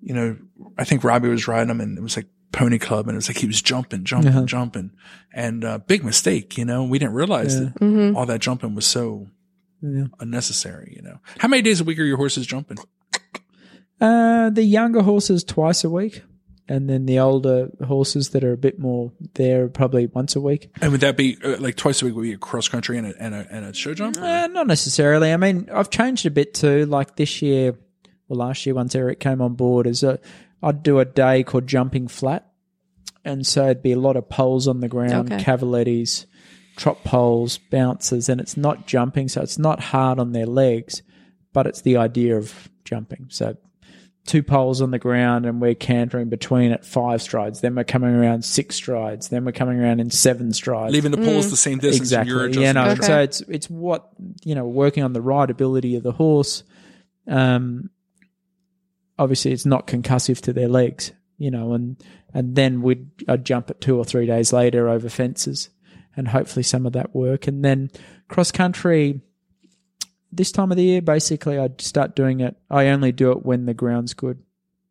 [0.01, 0.37] you know,
[0.77, 3.29] I think Robbie was riding him and it was like pony club and it was
[3.29, 4.45] like he was jumping, jumping, Uh-huh.
[4.45, 4.91] jumping
[5.33, 8.15] and, uh, big mistake, you know, we didn't realize that Mm-hmm.
[8.17, 9.27] all that jumping was so
[9.81, 10.05] Yeah.
[10.19, 11.19] unnecessary, you know.
[11.39, 12.77] How many days a week are your horses jumping?
[13.99, 16.23] Uh, the younger horses twice a week,
[16.71, 20.71] and then the older horses that are a bit more there probably once a week.
[20.81, 23.07] And would that be uh, like twice a week would be a cross country and
[23.07, 24.15] a, and a, and a show jump?
[24.17, 25.33] Uh, not necessarily.
[25.33, 26.85] I mean, I've changed a bit too.
[26.85, 27.75] Like this year,
[28.29, 30.17] well, last year once Erik came on board, is a,
[30.63, 32.49] I'd do a day called jumping flat,
[33.25, 35.43] and so it'd be a lot of poles on the ground, Okay.
[35.43, 36.25] cavalettis,
[36.77, 41.01] trot poles, bounces, and it's not jumping, so it's not hard on their legs,
[41.51, 43.25] but it's the idea of jumping.
[43.29, 43.57] So
[44.25, 47.61] two poles on the ground and we're cantering between at five strides.
[47.61, 49.29] Then we're coming around six strides.
[49.29, 52.45] Then we're coming around in seven strides Leaving the poles the same distance and you're
[52.45, 52.61] exactly.
[52.61, 52.63] adjusting.
[52.63, 52.91] Yeah, no.
[52.91, 53.05] Okay.
[53.07, 54.09] So it's it's what
[54.43, 56.63] you know, working on the rideability of the horse.
[57.27, 57.89] Um,
[59.17, 62.01] obviously, it's not concussive to their legs, you know, and
[62.33, 65.69] and then we'd I'd jump it two or three days later over fences,
[66.15, 67.89] and hopefully some of that work, and then
[68.27, 69.21] cross country.
[70.31, 72.55] This time of the year, basically, I'd start doing it.
[72.69, 74.41] I only do it when the ground's good.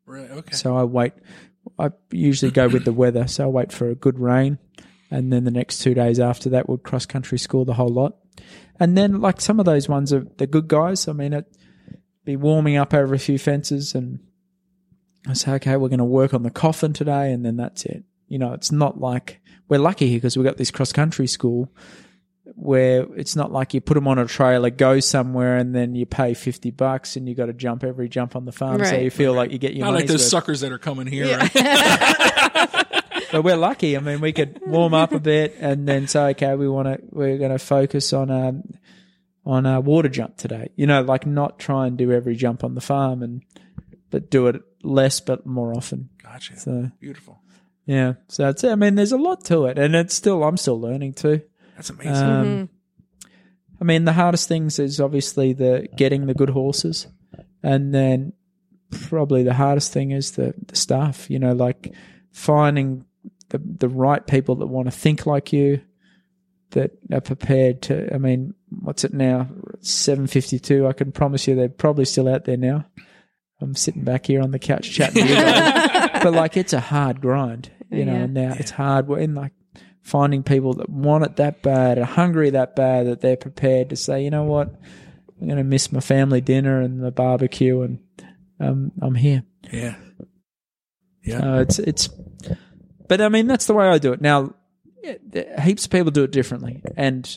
[0.07, 0.55] Right, okay.
[0.55, 1.13] So I wait.
[1.79, 3.27] I usually go with the weather.
[3.27, 4.59] So I wait for a good rain,
[5.11, 8.17] and then the next two days after that we'll cross country school the whole lot.
[8.79, 11.09] And then like some of those ones are the good guys.
[11.09, 11.47] I mean, it
[12.25, 14.21] be warming up over a few fences, and
[15.27, 18.05] I say, okay, we're going to work on the coffin today, and then that's it.
[18.29, 21.73] You know, it's not like we're lucky here because we've got this cross country school
[22.57, 26.07] where it's not like you put them on a trailer, go somewhere, and then you
[26.07, 29.11] pay fifty bucks, and you got to jump every jump on the farm, so you
[29.11, 30.31] feel like you get your Not like money's those worth.
[30.31, 31.39] suckers that are coming here.
[31.39, 32.87] Right?
[33.33, 33.97] But we're lucky.
[33.97, 36.99] I mean, we could warm up a bit and then say, okay, we want to,
[37.11, 38.65] we're going to focus on um
[39.47, 40.71] on a water jump today.
[40.75, 43.43] You know, like not try and do every jump on the farm and,
[44.11, 46.09] but do it less but more often.
[46.23, 46.59] Gotcha.
[46.59, 47.39] So Beautiful.
[47.87, 48.15] Yeah.
[48.27, 51.15] So it's, I mean, there's a lot to it, and it's still, I'm still learning
[51.15, 51.41] too.
[51.81, 52.27] That's amazing.
[52.27, 52.69] Um,
[53.81, 57.07] I mean, the hardest things is obviously the getting the good horses,
[57.63, 58.35] and then
[58.91, 61.31] probably the hardest thing is the the staff.
[61.31, 61.95] You know, like
[62.33, 63.07] finding
[63.49, 65.81] the the right people that want to think like you,
[66.73, 68.15] that are prepared to.
[68.15, 69.49] I mean, what's it now?
[69.81, 70.87] Seven fifty two.
[70.87, 72.85] I can promise you, they're probably still out there now.
[73.63, 76.23] I'm sitting back here on the couch chatting, to you guys.
[76.23, 78.13] but like it's a hard grind, you know.
[78.13, 78.19] Yeah.
[78.19, 79.09] And now it's hard.
[79.09, 79.53] We're in like
[80.03, 83.97] finding people that want it that bad, are hungry that bad, that they're prepared to
[83.97, 84.69] say, you know what,
[85.41, 87.99] I'm going to miss my family dinner and the barbecue, and
[88.59, 89.43] um, I'm here.
[89.73, 89.97] yeah.
[91.23, 91.39] Yeah.
[91.57, 92.09] Uh, it's it's,
[93.07, 94.23] but I mean that's the way I do it.
[94.23, 94.55] Now,
[95.63, 97.29] heaps of people do it differently and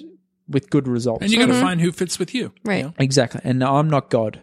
[0.47, 1.21] with good results.
[1.21, 2.43] and you got to find who fits with you.
[2.43, 2.85] you Right.
[2.85, 2.93] know?
[2.97, 3.41] Exactly.
[3.43, 4.39] And I'm not God.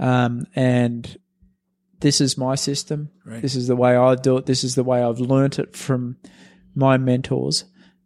[0.00, 1.16] Um, and
[2.00, 3.10] this is my system.
[3.24, 3.40] Right.
[3.40, 4.46] This is the way I do it.
[4.46, 6.16] This is the way I've learnt it from
[6.74, 7.64] my mentors.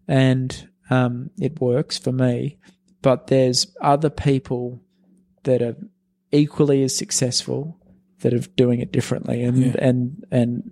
[0.09, 2.59] And um, it works for me.
[3.02, 4.82] But there's other people
[5.44, 5.76] that are
[6.32, 7.78] equally as successful
[8.20, 9.43] that are doing it differently.
[9.44, 9.74] And, Yeah.
[9.78, 10.70] and, and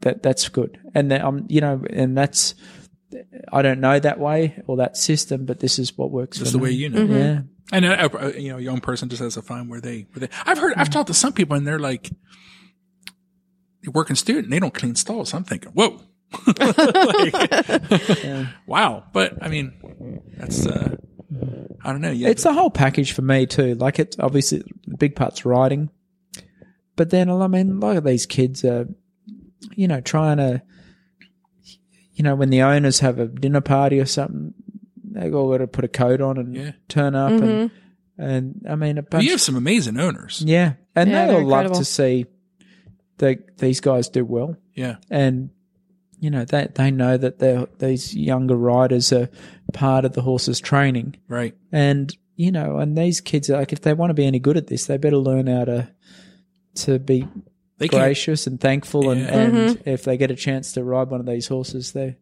[0.00, 0.78] that, that's good.
[0.94, 2.54] And then, um, you know, and that's,
[3.52, 6.58] I don't know that way or that system, but this is what works Just for
[6.58, 6.76] the way me.
[6.76, 7.04] you know.
[7.04, 7.40] Yeah.
[7.70, 10.26] And uh, uh, you know, a young person just has to find where they, where
[10.26, 10.28] they.
[10.44, 12.10] I've heard, I've talked to some people, and they're like,
[13.82, 15.32] they're working student, and they don't clean stalls.
[15.34, 16.00] I'm thinking, whoa,
[16.58, 19.04] Like, wow.
[19.12, 20.96] But I mean, that's, uh,
[21.84, 22.10] I don't know.
[22.10, 23.74] You It's the whole package for me too.
[23.74, 25.90] Like it's obviously the big part's riding,
[26.96, 28.86] but then I mean, a lot of these kids are,
[29.74, 30.62] you know, trying to,
[32.14, 34.54] you know, when the owners have a dinner party or something,
[35.04, 36.72] they've all got to put a coat on and Yeah.
[36.88, 37.70] turn up and
[38.18, 39.24] and I mean a bunch.
[39.24, 40.42] you have some amazing owners.
[40.46, 42.26] yeah, and Yeah, they they're all love to see
[43.18, 44.96] the, these guys do well Yeah.
[45.10, 45.50] and
[46.22, 49.28] you know they they know that they these younger riders are
[49.72, 51.54] part of the horse's training Right.
[51.72, 54.56] and you know, and these kids, are like, if they want to be any good
[54.56, 55.88] at this, they better learn how to
[56.76, 57.28] to be
[57.78, 59.10] They can gracious and thankful.
[59.10, 59.28] And, Yeah.
[59.40, 62.16] and if they get a chance to ride one of these horses, they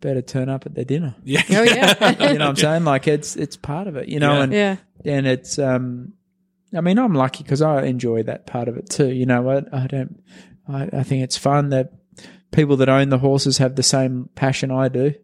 [0.00, 1.14] better turn up at their dinner.
[1.22, 1.42] Yeah.
[1.50, 1.94] Oh yeah.
[2.32, 2.84] You know what I'm saying?
[2.84, 4.08] Like it's it's part of it.
[4.08, 4.42] You know, Yeah.
[4.42, 4.76] and yeah.
[5.04, 6.14] and it's um,
[6.76, 9.08] I mean, I'm lucky because I enjoy that part of it too.
[9.12, 10.22] You know, I, I don't,
[10.68, 11.92] I, I think it's fun that
[12.52, 15.14] people that own the horses have the same passion I do,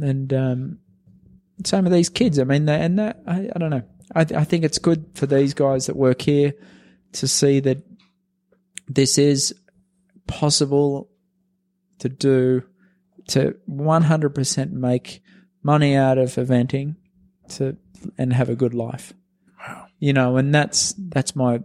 [0.00, 0.78] and um,
[1.64, 2.38] same with these kids.
[2.38, 3.82] I mean, they, and that I, I don't know.
[4.14, 6.54] I, I think it's good for these guys that work here
[7.12, 7.78] to see that
[8.86, 9.54] this is
[10.26, 11.10] possible
[11.98, 12.62] to do
[13.28, 15.22] to 100% make
[15.62, 16.96] money out of eventing
[17.48, 17.76] to
[18.16, 19.12] and have a good life
[19.60, 19.86] Wow.
[19.98, 21.60] you know and that's that's my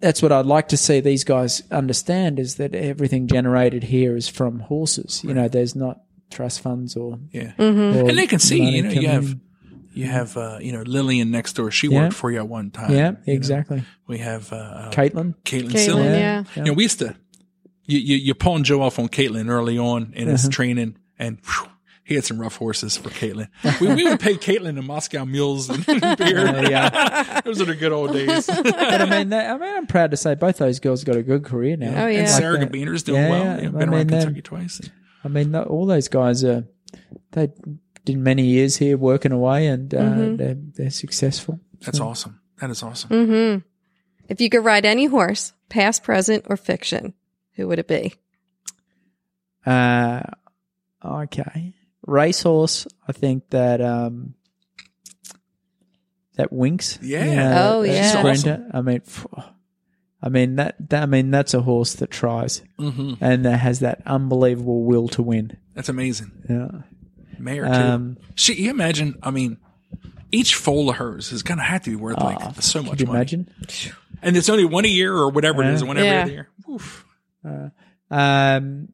[0.00, 4.28] that's what I'd like to see these guys understand is that everything generated here is
[4.28, 6.00] from horses you know there's not
[6.30, 7.52] trust funds or, Yeah.
[7.58, 9.40] or And they can see, you know, you have, in.
[9.92, 11.70] you have, uh, you know, Lillian next door.
[11.70, 12.00] She Yeah.
[12.00, 12.90] worked for you at one time.
[12.90, 13.18] yeah you know.
[13.26, 16.18] exactly We have, uh, uh Caitlin Caitlin, Caitlin, Silliman.
[16.18, 16.44] yeah.
[16.56, 17.14] You know, we used to,
[17.86, 20.32] you, you, you pawn Joe off on Caitlin early on in Uh-huh.
[20.32, 21.68] his training and whew,
[22.04, 23.48] he had some rough horses for Caitlin.
[23.80, 26.46] We, we would pay Caitlin in Moscow mules and beer.
[26.46, 28.46] Uh, yeah Those are the good old days.
[28.46, 31.22] but I mean that, I mean I'm proud to say both those girls got a
[31.22, 32.20] good career now Oh, yeah.
[32.20, 32.70] And Sarah that.
[32.70, 33.44] Gabiner doing Yeah, well.
[33.44, 33.56] yeah.
[33.62, 34.80] You know, I been mean, around Kentucky twice.
[35.24, 36.64] I mean th- all those guys are
[37.32, 37.48] they
[38.04, 40.36] did many years here working away and uh, Mm-hmm.
[40.36, 42.40] they're, they're successful That's awesome.
[42.60, 43.10] That is awesome.
[43.10, 43.58] Mm-hmm.
[44.28, 47.14] If you could ride any horse, past, present, or fiction,
[47.56, 48.14] who would it be?
[49.66, 50.22] Uh,
[51.04, 51.74] okay.
[52.06, 54.34] Racehorse, I think that um,
[56.36, 56.98] that Winx.
[57.02, 57.24] Yeah.
[57.24, 58.18] you know, Oh, yeah.
[58.18, 58.68] Sprinter.
[58.72, 59.02] I mean,
[60.22, 61.02] I mean that, that.
[61.02, 65.22] I mean that's a horse that tries hmm and that has that unbelievable will to
[65.22, 65.56] win.
[65.74, 66.32] That's amazing.
[66.48, 66.68] Yeah.
[67.38, 67.70] Mayor too.
[67.72, 69.58] Um, She, you imagine, I mean,
[70.32, 72.90] each foal of hers is going to have to be worth like oh, so much
[72.92, 73.18] Could you money.
[73.18, 73.50] imagine?
[74.22, 75.86] And it's only one a year or whatever it is, Yeah.
[75.88, 76.22] one every Yeah.
[76.22, 76.48] other year.
[76.70, 77.04] Oof.
[78.10, 78.88] Um,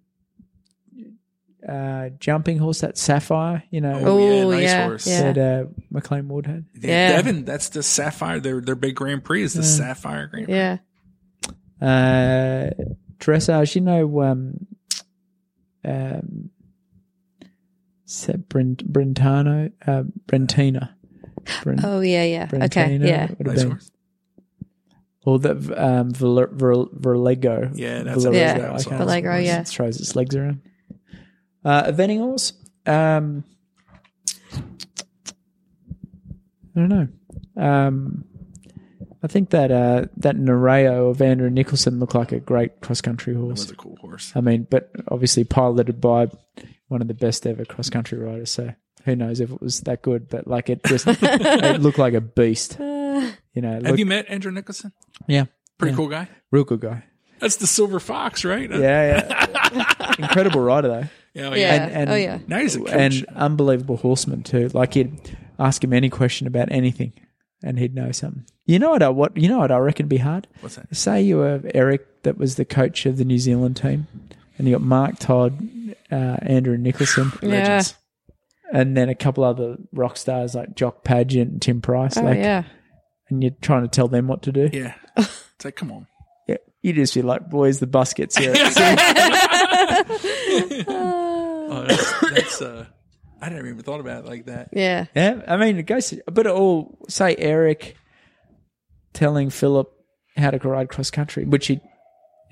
[1.71, 3.63] uh, jumping horse, that Sapphire.
[3.71, 5.07] You know, Oh, yeah, nice yeah, horse.
[5.07, 5.33] yeah.
[5.33, 6.65] that uh, McLain Ward had.
[6.75, 7.13] Yeah.
[7.17, 8.41] Devon, that's the Sapphire.
[8.41, 10.55] Their their big Grand Prix is the Sapphire Grand Prix.
[10.57, 10.79] Yeah.
[11.81, 12.71] uh,
[13.19, 13.75] dressage.
[13.75, 14.67] You know, um,
[15.85, 16.51] um,
[18.49, 20.91] Brent, Brentano, uh, Brentina.
[21.63, 22.49] Brent, Oh yeah, yeah.
[22.53, 22.97] Okay.
[23.01, 23.29] Yeah.
[23.39, 23.71] Nice been.
[23.71, 23.91] horse.
[25.25, 27.73] Or the um, Ver, Ver, Valegro.
[27.75, 28.93] Yeah, that's Valegro, Yeah, I can't awesome.
[28.99, 29.61] Valegro, yeah.
[29.61, 30.63] It throws its legs around.
[31.65, 32.53] Uh, eventing horse.
[32.87, 33.45] Um,
[36.77, 37.09] I don't know.
[37.63, 38.25] Um,
[39.23, 43.35] I think that uh, that Nereo of Andrew Nicholson looked like a great cross country
[43.35, 43.61] That horse.
[43.63, 44.33] was a cool horse.
[44.35, 46.29] I mean, but obviously piloted by
[46.89, 48.51] one of the best ever cross country riders.
[48.51, 48.73] So
[49.05, 50.29] who knows if it was that good?
[50.29, 52.79] But like it just it looked like a beast.
[52.79, 54.93] You know, it Have looked- you met Andrew Nicholson?
[55.27, 55.45] yeah,
[55.77, 55.97] Pretty Yeah.
[55.97, 56.29] cool guy.
[56.51, 57.05] real good guy.
[57.41, 58.71] That's the silver fox, right?
[58.71, 59.27] Yeah,
[59.73, 61.05] yeah, incredible rider though.
[61.35, 61.49] Yeah.
[61.51, 61.75] oh, Yeah.
[61.75, 62.39] And- and- oh yeah.
[62.47, 62.91] Now he's a coach.
[62.93, 64.69] and unbelievable horseman too.
[64.75, 67.13] Like you'd ask him any question about anything,
[67.63, 68.45] and he'd know something.
[68.67, 69.03] You know what?
[69.03, 70.47] I, what you know what I reckon would be hard.
[70.61, 70.95] What's that?
[70.95, 74.07] Say you were Erik, that was the coach of the New Zealand team,
[74.59, 75.59] and you got Mark Todd,
[76.11, 77.49] uh, Andrew Nicholson, Yeah.
[77.49, 77.95] Legends.
[78.73, 82.17] and then a couple other rock stars like Jock Paget and Tim Price.
[82.17, 82.65] Oh like, yeah.
[83.29, 84.69] and you're trying to tell them what to do.
[84.73, 84.95] Yeah.
[85.17, 86.07] It's like, come on.
[86.49, 88.55] Yeah, you just be like, boys, the bus gets here.
[90.89, 92.87] Oh, that's, that's uh,
[93.41, 94.71] I never even thought about it like that.
[94.73, 95.07] Yeah.
[95.15, 97.97] Yeah, I mean, it goes, but it all say Erik
[99.13, 99.89] telling Phillip
[100.37, 101.81] how to ride cross country, which he,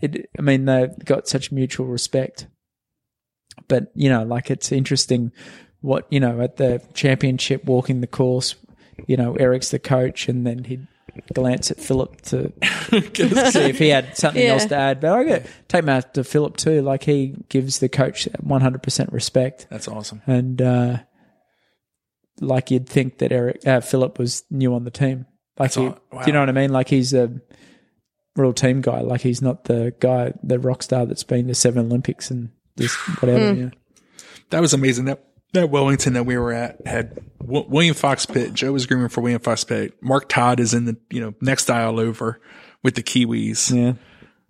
[0.01, 2.47] it, I mean, they've got such mutual respect.
[3.67, 5.33] But you know, like it's interesting
[5.81, 8.55] what you know at the championship, walking the course.
[9.07, 10.87] You know, Erik's the coach, and then he'd
[11.35, 12.53] glance at Phillip to
[12.91, 14.53] see if he had something Yeah.
[14.55, 15.01] else to add.
[15.01, 16.83] But I get take my to Phillip too.
[16.83, 20.23] Like he gives the coach one hundred percent respect That's awesome.
[20.27, 20.99] and uh,
[22.41, 25.27] like you'd think that Erik uh, Phillip was new on the team.
[25.59, 26.23] Like, he, all- wow.
[26.23, 26.73] do you know what I mean?
[26.73, 27.41] Like he's a
[28.37, 29.01] real team guy.
[29.01, 32.95] Like he's not the guy, the rock star that's been to seven Olympics and this
[33.21, 33.53] whatever.
[33.55, 33.61] Hmm.
[33.61, 33.71] Yeah.
[34.51, 35.07] That was amazing.
[35.07, 38.53] That that Wellington that we were at had w- William Fox Pitt.
[38.55, 39.95] Joe was grooming for William Fox Pitt.
[40.03, 42.41] Mark Todd is in the you know next aisle over
[42.83, 43.75] with the Kiwis.
[43.75, 43.95] Yeah,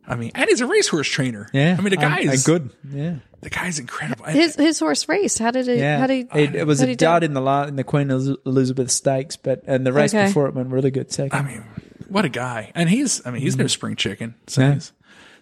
[0.07, 1.49] I mean, and he's a racehorse trainer.
[1.53, 1.77] yeah.
[1.79, 2.71] I mean, the guy Um, is good.
[2.91, 4.25] Yeah, The guy's incredible.
[4.25, 5.39] And- His his horse raced.
[5.39, 5.79] How did it?
[5.79, 5.99] yeah.
[5.99, 8.11] How did it, it was how'd a he dud in the la- in the Queen
[8.11, 10.27] Elizabeth Stakes, but and the race Okay.
[10.27, 11.13] before it went really good.
[11.13, 11.39] Second.
[11.39, 11.65] I mean,
[12.09, 12.73] what a guy!
[12.75, 14.35] And he's, I mean, he's no spring chicken.
[14.47, 14.75] So Yeah.
[14.75, 14.93] he's,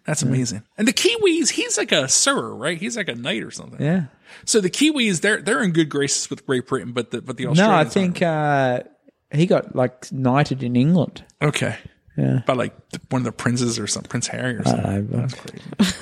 [0.07, 0.63] that's amazing.
[0.79, 2.79] And the Kiwis, he's like a sir, right?
[2.79, 3.81] He's like a knight or something.
[3.83, 4.05] yeah.
[4.45, 7.47] So the Kiwis, they're they're in good graces with Great Britain, but the but the
[7.47, 7.59] Australians.
[7.59, 7.91] No, Australians.
[7.91, 11.25] I think uh, he got like knighted in England.
[11.43, 11.77] okay.
[12.19, 12.41] Yeah.
[12.47, 12.75] By like
[13.11, 14.87] one of the princes or something, Prince Harry or something.
[14.87, 15.27] I don't know.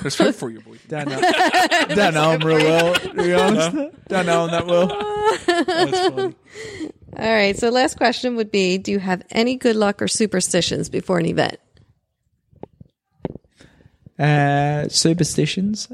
[0.01, 0.77] There's hope for you, boy.
[0.87, 3.75] Don't know, don't know him real well, to be honest.
[4.07, 4.87] Don't know him that well.
[5.45, 6.35] That's funny.
[7.17, 7.57] All right.
[7.57, 11.25] So last question would be: Do you have any good luck or superstitions before an
[11.25, 11.59] event?
[14.17, 15.89] Uh, superstitions.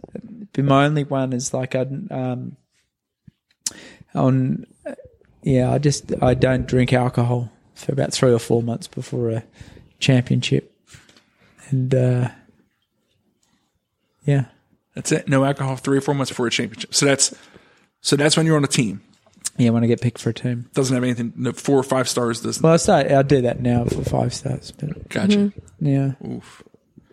[0.57, 1.81] My only one is like I
[2.11, 2.55] um
[4.13, 4.65] on
[5.43, 9.43] yeah I just I don't drink alcohol for about three or four months before a
[9.99, 10.71] championship,
[11.69, 12.29] and uh,
[14.25, 14.45] yeah
[14.93, 15.27] That's it.
[15.27, 15.77] No alcohol.
[15.77, 16.93] Three or four months before a championship.
[16.93, 17.33] So that's
[18.01, 19.01] so that's when you're on a team.
[19.57, 20.69] yeah when I get picked for a team.
[20.73, 21.33] Doesn't have anything.
[21.35, 22.61] No, four or five stars doesn't.
[22.61, 25.53] Well, I start I do that now for five stars, but Gotcha.
[25.79, 26.11] yeah.
[26.27, 26.61] Oof.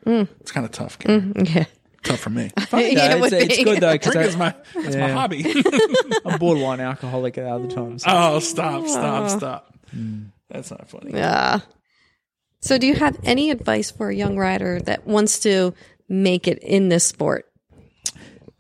[0.09, 0.29] Mm.
[0.41, 0.99] It's kind of tough.
[0.99, 1.35] Karen.
[1.35, 1.65] Mm, yeah.
[2.03, 2.51] Tough for me.
[2.73, 5.45] No, Yeah, it it's, would it's good though because Drink is my that's my hobby.
[6.25, 8.05] I'm borderline alcoholic at other times.
[8.07, 9.29] oh, stop, stop, ah.
[9.29, 9.75] stop.
[9.95, 10.31] Mm.
[10.49, 11.13] That's not funny.
[11.13, 11.61] Yeah.
[12.61, 15.75] So, do you have any advice for a young rider that wants to
[16.09, 17.45] make it in this sport?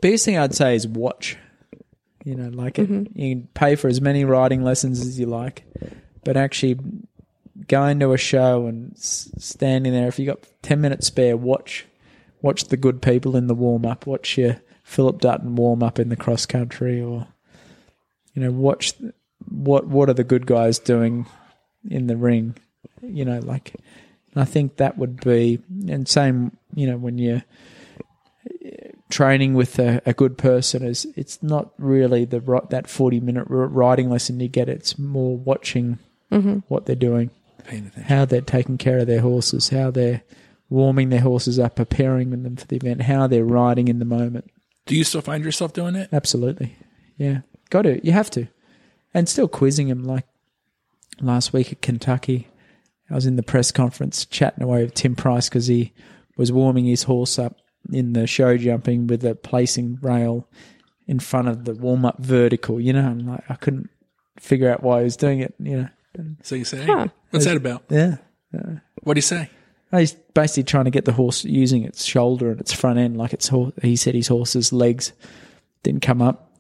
[0.00, 1.36] biggest thing I'd say is watch.
[2.24, 5.64] You know, like it, you can pay for as many riding lessons as you like,
[6.24, 6.78] but actually
[7.66, 11.86] going to a show and s- standing there, if you got ten minutes spare, watch,
[12.42, 14.06] watch the good people in the warm up.
[14.06, 17.26] Watch your Phillip Dutton warm up in the cross country, or
[18.34, 19.12] you know, watch th-
[19.48, 21.26] what what are the good guys doing
[21.88, 22.56] in the ring.
[23.02, 23.74] You know, like
[24.36, 27.44] I think that would be, and same, you know, when you're
[28.64, 32.40] eh, training with a, a good person is it's not really the
[32.70, 35.98] that 40 minute riding lesson you get it's more watching
[36.30, 36.58] mm-hmm.
[36.68, 37.30] what they're doing
[37.68, 38.02] Paying attention.
[38.04, 40.22] how they're taking care of their horses how they're
[40.70, 44.50] warming their horses up preparing them for the event how they're riding in the moment
[44.86, 46.08] Do you still find yourself doing it?
[46.12, 46.76] absolutely
[47.16, 47.40] yeah
[47.70, 48.48] got to you have to
[49.14, 50.26] and still quizzing them like
[51.20, 52.48] last week at Kentucky
[53.10, 55.92] I was in the press conference chatting away with Tim Price because he
[56.36, 57.56] was warming his horse up
[57.90, 60.46] in the show jumping with a placing rail
[61.06, 62.78] in front of the warm up vertical.
[62.78, 63.88] You know, I'm like, I couldn't
[64.38, 65.54] figure out why he was doing it.
[65.58, 65.88] You know,
[66.42, 67.08] So you say, Huh.
[67.30, 67.84] what's that about?
[67.90, 68.16] yeah.
[69.02, 69.50] What do you say?
[69.90, 73.32] He's basically trying to get the horse using its shoulder and its front end, like
[73.32, 73.72] its horse.
[73.80, 75.12] He said his horse's legs
[75.82, 76.52] didn't come up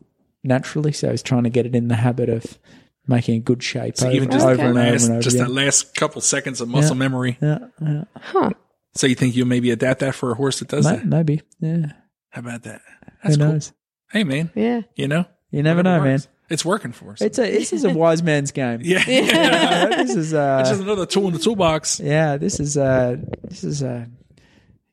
[0.42, 2.58] naturally, so he's trying to get it in the habit of
[3.06, 5.22] making a good shape So over, even just over that and over last, and over
[5.22, 5.46] just again.
[5.48, 7.36] that last couple seconds of muscle memory.
[7.42, 8.04] yeah, yeah.
[8.16, 8.50] Huh.
[8.94, 11.06] So you think you'll maybe adapt that for a horse that does Ma- that?
[11.06, 11.42] maybe.
[11.60, 11.92] Yeah,
[12.30, 12.80] How about that?
[13.22, 13.36] who That's
[13.68, 13.76] cool.
[14.10, 14.82] Hey man, Yeah.
[14.94, 16.20] you know, You never Whatever know, man.
[16.48, 16.52] Works.
[16.52, 17.20] It's working for us.
[17.20, 18.80] It's a this is a wise man's game.
[18.82, 19.04] yeah,
[19.92, 22.00] Uh, this is uh, it's just another tool in the toolbox.
[22.00, 24.06] yeah, this is uh, this is uh,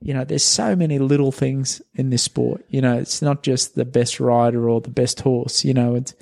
[0.02, 2.64] you know, there's so many little things in this sport.
[2.70, 5.66] You know, it's not just the best rider or the best horse.
[5.66, 6.14] You know, it's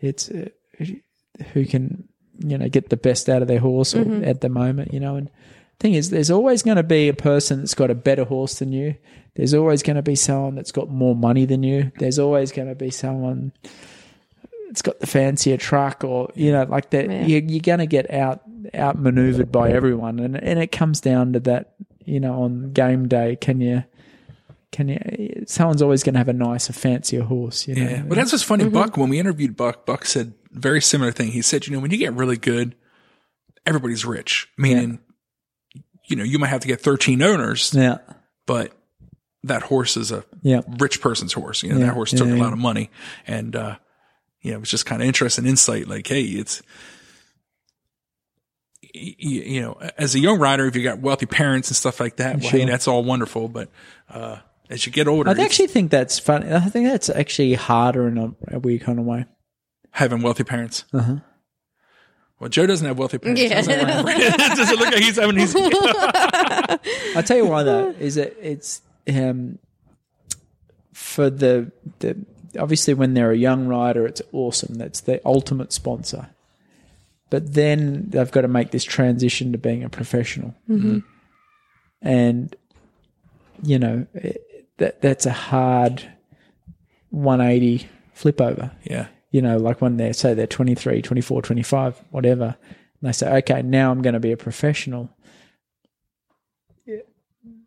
[0.00, 0.48] it's uh,
[1.52, 2.08] who can
[2.38, 4.92] you know get the best out of their horse or at the moment.
[4.92, 5.30] You know, and
[5.78, 8.72] thing is, there's always going to be a person that's got a better horse than
[8.72, 8.96] you.
[9.34, 11.90] There's always going to be someone that's got more money than you.
[11.98, 13.52] There's always going to be someone
[14.72, 17.10] that's got the fancier truck, or you know, like that.
[17.10, 17.26] Yeah.
[17.26, 18.40] You, you're going to get out
[18.74, 21.74] outmaneuvered by everyone, and and it comes down to that.
[22.04, 23.84] You know, on game day, can you?
[24.72, 25.44] Can you?
[25.46, 27.68] Someone's always going to have a nicer, fancier horse.
[27.68, 28.02] You know, Yeah.
[28.02, 28.68] But that's what's funny.
[28.68, 31.32] Buck, when we interviewed Buck, Buck said very similar thing.
[31.32, 32.74] He said, you know, when you get really good,
[33.66, 34.48] everybody's rich.
[34.56, 34.98] Meaning,
[36.06, 37.98] you know, you might have to get 13 owners, yeah,
[38.46, 38.72] but
[39.44, 40.62] that horse is a yeah.
[40.78, 41.62] rich person's horse.
[41.62, 42.90] You know, Yeah, that horse took yeah, a lot of money.
[43.26, 43.76] And, uh,
[44.42, 45.88] you know, it was just kind of interesting insight.
[45.88, 46.62] Like, hey, it's,
[48.94, 52.00] y- y- you know, as a young rider, if you got wealthy parents and stuff
[52.00, 53.48] like that, well, hey, that's all wonderful.
[53.48, 53.70] But,
[54.10, 54.38] uh,
[54.70, 56.50] as you get older, I actually think that's fun.
[56.50, 59.26] I think that's actually harder in a, a weird kind of way.
[59.90, 60.84] having wealthy parents.
[60.92, 61.16] Uh-huh.
[62.40, 63.40] Well, Joe doesn't have wealthy parents.
[63.40, 63.60] Yeah.
[63.60, 65.54] it doesn't look like he's having these.
[65.56, 69.58] I tell you why though is it it's um
[70.92, 71.70] for the
[72.00, 72.16] the
[72.58, 74.74] obviously when they're a young rider it's awesome.
[74.74, 76.30] That's the ultimate sponsor,
[77.30, 80.98] but then they've got to make this transition to being a professional, mm-hmm.
[82.00, 82.54] and
[83.62, 86.02] you know it, that that's a hard
[87.10, 88.70] one eighty flip over.
[88.84, 89.08] Yeah.
[89.30, 92.56] you know, like when they say they're 23, 24, 25, whatever,
[93.00, 95.10] and they say, okay, now I'm going to be a professional.
[96.86, 96.98] Yeah,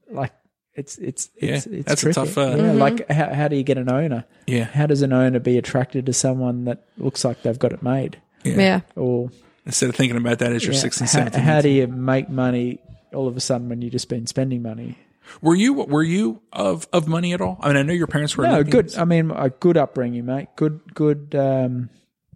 [0.09, 0.31] Like
[0.75, 3.63] it's, it's, it's, Yeah, it's that's a tough, uh, Yeah, Like how, how do you
[3.63, 4.25] get an owner?
[4.47, 4.65] Yeah.
[4.65, 8.21] How does an owner be attracted to someone that looks like they've got it made?
[8.43, 8.81] Yeah.
[8.95, 9.31] Or
[9.65, 11.41] Instead of thinking about that as your yeah, 16, how, 17.
[11.41, 12.79] how do you make money
[13.13, 14.97] all of a sudden when you've just been spending money?
[15.41, 17.57] were you were you of of money at all?
[17.61, 18.43] I mean, I know your parents were.
[18.43, 18.93] No, Olympians.
[18.93, 19.01] good.
[19.01, 20.49] I mean, a good upbringing, mate.
[20.55, 21.89] Good, good, um,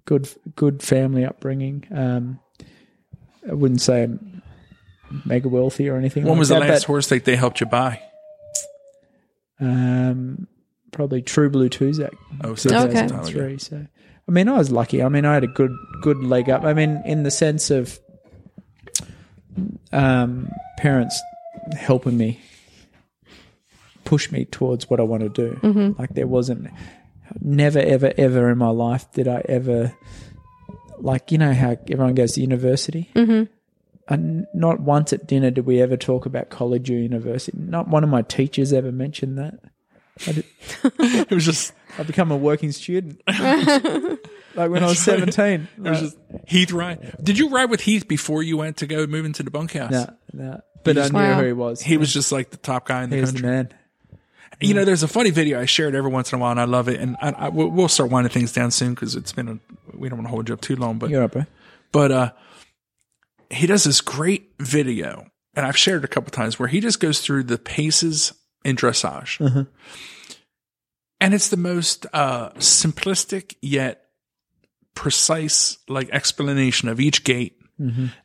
[0.06, 1.86] good, good family upbringing.
[1.92, 2.40] Um,
[3.48, 4.42] I wouldn't say I'm
[5.26, 6.24] mega wealthy or anything.
[6.24, 8.02] When like was the that, last horse that they helped you buy?
[9.60, 10.48] Um,
[10.92, 12.14] probably True Blue Toozac.
[12.44, 12.94] Oh, so Okay.
[12.94, 13.30] that's a time ago.
[13.32, 13.58] 2003.
[13.60, 13.86] So,
[14.28, 15.04] I mean, I was lucky.
[15.04, 15.72] I mean, I had a good,
[16.02, 16.64] good leg up.
[16.64, 18.00] I mean, in the sense of
[19.92, 21.22] um, parents
[21.74, 22.40] helping me
[24.06, 25.96] push me towards what I want to do.
[26.00, 26.68] Like there wasn't,
[27.42, 29.94] never, ever, ever in my life did I ever,
[30.98, 33.10] like you know how everyone goes to university.
[33.16, 33.52] Mm-hmm.
[34.10, 37.56] And not once at dinner did we ever talk about college or university.
[37.58, 39.60] Not one of my teachers ever mentioned that.
[40.28, 40.46] I did,
[41.00, 43.22] It was just I become a working student.
[43.28, 45.68] like when I was seventeen.
[45.78, 47.14] it was just Heath Ryan.
[47.22, 49.92] Did you ride with Heath before you went to go move into the bunkhouse?
[49.92, 50.62] no, no.
[50.84, 51.40] But I knew Wow.
[51.40, 51.82] who he was.
[51.82, 53.50] He was just like the top guy in the He was the country.
[53.52, 53.74] man.
[54.62, 56.66] You know, there's a funny video I shared every once in a while, and I
[56.66, 57.00] love it.
[57.00, 59.60] And I, I, we'll we'll start winding things down soon because it's been a,
[59.96, 60.98] we don't want to hold you up too long.
[61.00, 61.46] But You're up, bro.
[61.94, 62.32] but uh,
[63.50, 67.00] he does this great video, and I've shared it a couple times where he just
[67.00, 69.40] goes through the paces in dressage,
[71.20, 74.06] and it's the most uh, simplistic yet
[74.96, 77.58] precise like explanation of each gate,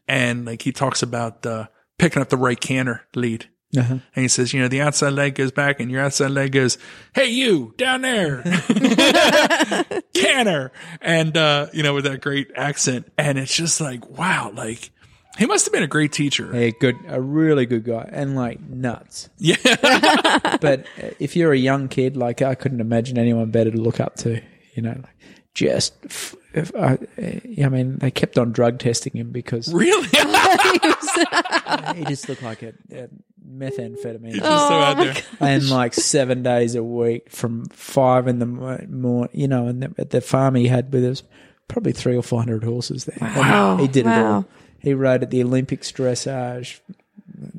[0.09, 1.67] and like he talks about uh,
[1.99, 3.49] picking up the right canter lead.
[3.77, 3.95] Uh-huh.
[3.95, 6.79] And he says, you know, the outside leg goes back and your outside leg goes,
[7.13, 8.43] Hey, you down there,
[10.15, 10.71] canner.
[11.01, 13.11] And, uh, you know, with that great accent.
[13.19, 14.91] And it's just like, wow, like
[15.39, 16.51] he must have been a great teacher.
[16.53, 19.29] Yeah, good, a really good guy, and like nuts.
[19.39, 19.57] Yeah.
[20.61, 24.01] But uh, if you're a young kid, like I couldn't imagine anyone better to look
[24.01, 24.41] up to.
[24.75, 25.17] You know, like
[25.55, 25.95] just.
[26.05, 30.09] f- If I, I mean, they kept on drug testing him because really?
[31.97, 33.09] he just looked like a, a
[33.47, 34.35] methamphetamine.
[34.35, 35.15] just so out there.
[35.41, 39.95] and like seven days a week from five in the morning, you know, and the,
[39.99, 41.23] at the farm he had with us,
[41.69, 43.19] probably three or four hundred horses there.
[43.21, 43.77] And Wow.
[43.79, 44.47] He did it all.
[44.85, 46.81] He rode at the Olympics dressage,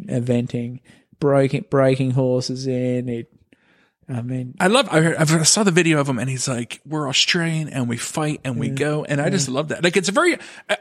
[0.05, 0.79] eventing,
[1.19, 3.07] breaking, breaking horses in.
[3.07, 3.25] He,
[4.07, 6.79] I mean, I love, I, heard, I saw the video of him and he's like,
[6.85, 9.03] we're Australian and we fight and we go.
[9.03, 9.83] And I just love that.
[9.83, 10.37] Like, it's a very,
[10.69, 10.77] I,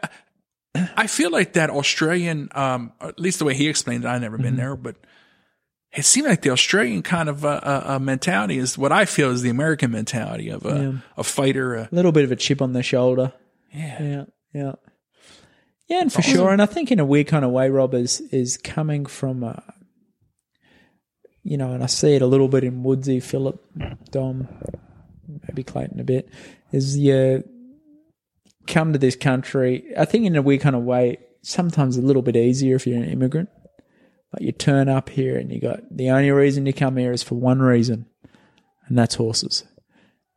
[0.97, 4.37] I feel like that Australian, um, at least the way he explained it, I've never
[4.37, 4.97] been there, but
[5.93, 9.31] it seemed like the Australian kind of, uh, uh, uh, mentality is what I feel
[9.31, 11.77] is the American mentality of a, a fighter.
[11.79, 13.33] Uh, a little bit of a chip on the shoulder.
[13.73, 14.03] yeah.
[14.03, 14.73] Yeah, yeah,
[15.89, 16.51] yeah, and for sure.
[16.51, 19.63] And I think in a weird kind of way, Rob is is coming from a,
[21.43, 23.63] you know, and I see it a little bit in Woodsy, Phillip,
[24.11, 24.49] Dom,
[25.49, 26.29] maybe Clayton a bit.
[26.73, 27.43] Is your uh,
[28.67, 29.85] come to this country.
[29.97, 32.97] I think in a weird kind of way, sometimes a little bit easier if you're
[32.97, 33.49] an immigrant.
[34.33, 37.23] Like you turn up here and you got the only reason you come here is
[37.23, 38.07] for one reason,
[38.87, 39.65] and that's horses.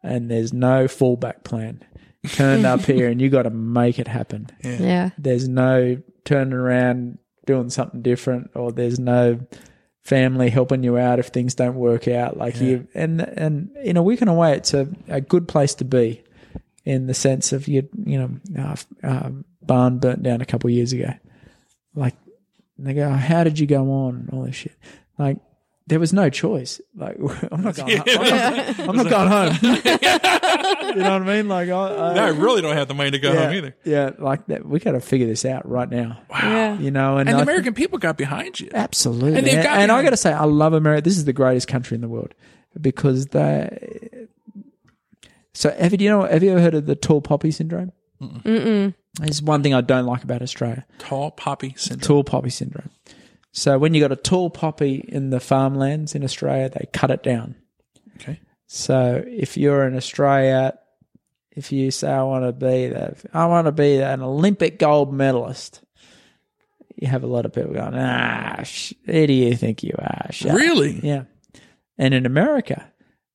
[0.03, 1.83] And there's no fallback plan.
[2.29, 4.49] You turned up here and you got to make it happen.
[4.63, 5.11] Yeah.
[5.17, 9.39] There's no turning around doing something different, or there's no
[10.03, 12.37] family helping you out if things don't work out.
[12.37, 15.73] Like you, and and in a weird kind of way, it's a, a good place
[15.75, 16.23] to be,
[16.85, 20.73] in the sense of you you know, uh, um, barn burnt down a couple of
[20.73, 21.13] years ago.
[21.95, 22.15] Like
[22.77, 24.29] they go, how did you go on?
[24.31, 24.75] All this shit.
[25.17, 25.37] Like
[25.87, 26.79] there was no choice.
[26.95, 27.17] Like
[27.51, 27.99] I'm not going.
[28.07, 29.57] I'm not, I'm not going home.
[29.63, 31.47] you know what I mean?
[31.47, 33.75] Like I, I, I really don't have the money to go yeah, home either.
[33.83, 34.65] Yeah, like that.
[34.65, 36.19] We got to figure this out right now.
[36.29, 36.77] Yeah.
[36.77, 38.69] You know, and, And the think- American people got behind you.
[38.73, 39.37] Absolutely.
[39.39, 41.01] And And, got and I got to say, I love America.
[41.01, 42.33] This is the greatest country in the world
[42.79, 44.27] because they.
[45.53, 46.23] So, have you, do you know?
[46.23, 47.91] Have you ever heard of the tall poppy syndrome?
[48.21, 48.93] Mm-mm.
[49.23, 50.85] It's one thing I don't like about Australia.
[50.99, 52.05] Tall poppy syndrome.
[52.05, 52.89] Tall poppy syndrome.
[53.57, 57.23] So, when you got a tall poppy in the farmlands in Australia, they cut it
[57.23, 57.55] down.
[58.17, 58.39] Okay.
[58.67, 60.77] So, if you're in Australia,
[61.53, 65.11] if you say I want to be that, I want to be an Olympic gold
[65.11, 65.81] medalist.
[66.97, 70.27] You have a lot of people going, ah, sh- who do you think you are?
[70.29, 70.99] Shut up." Really?
[71.01, 71.23] Yeah.
[71.97, 72.91] And in America,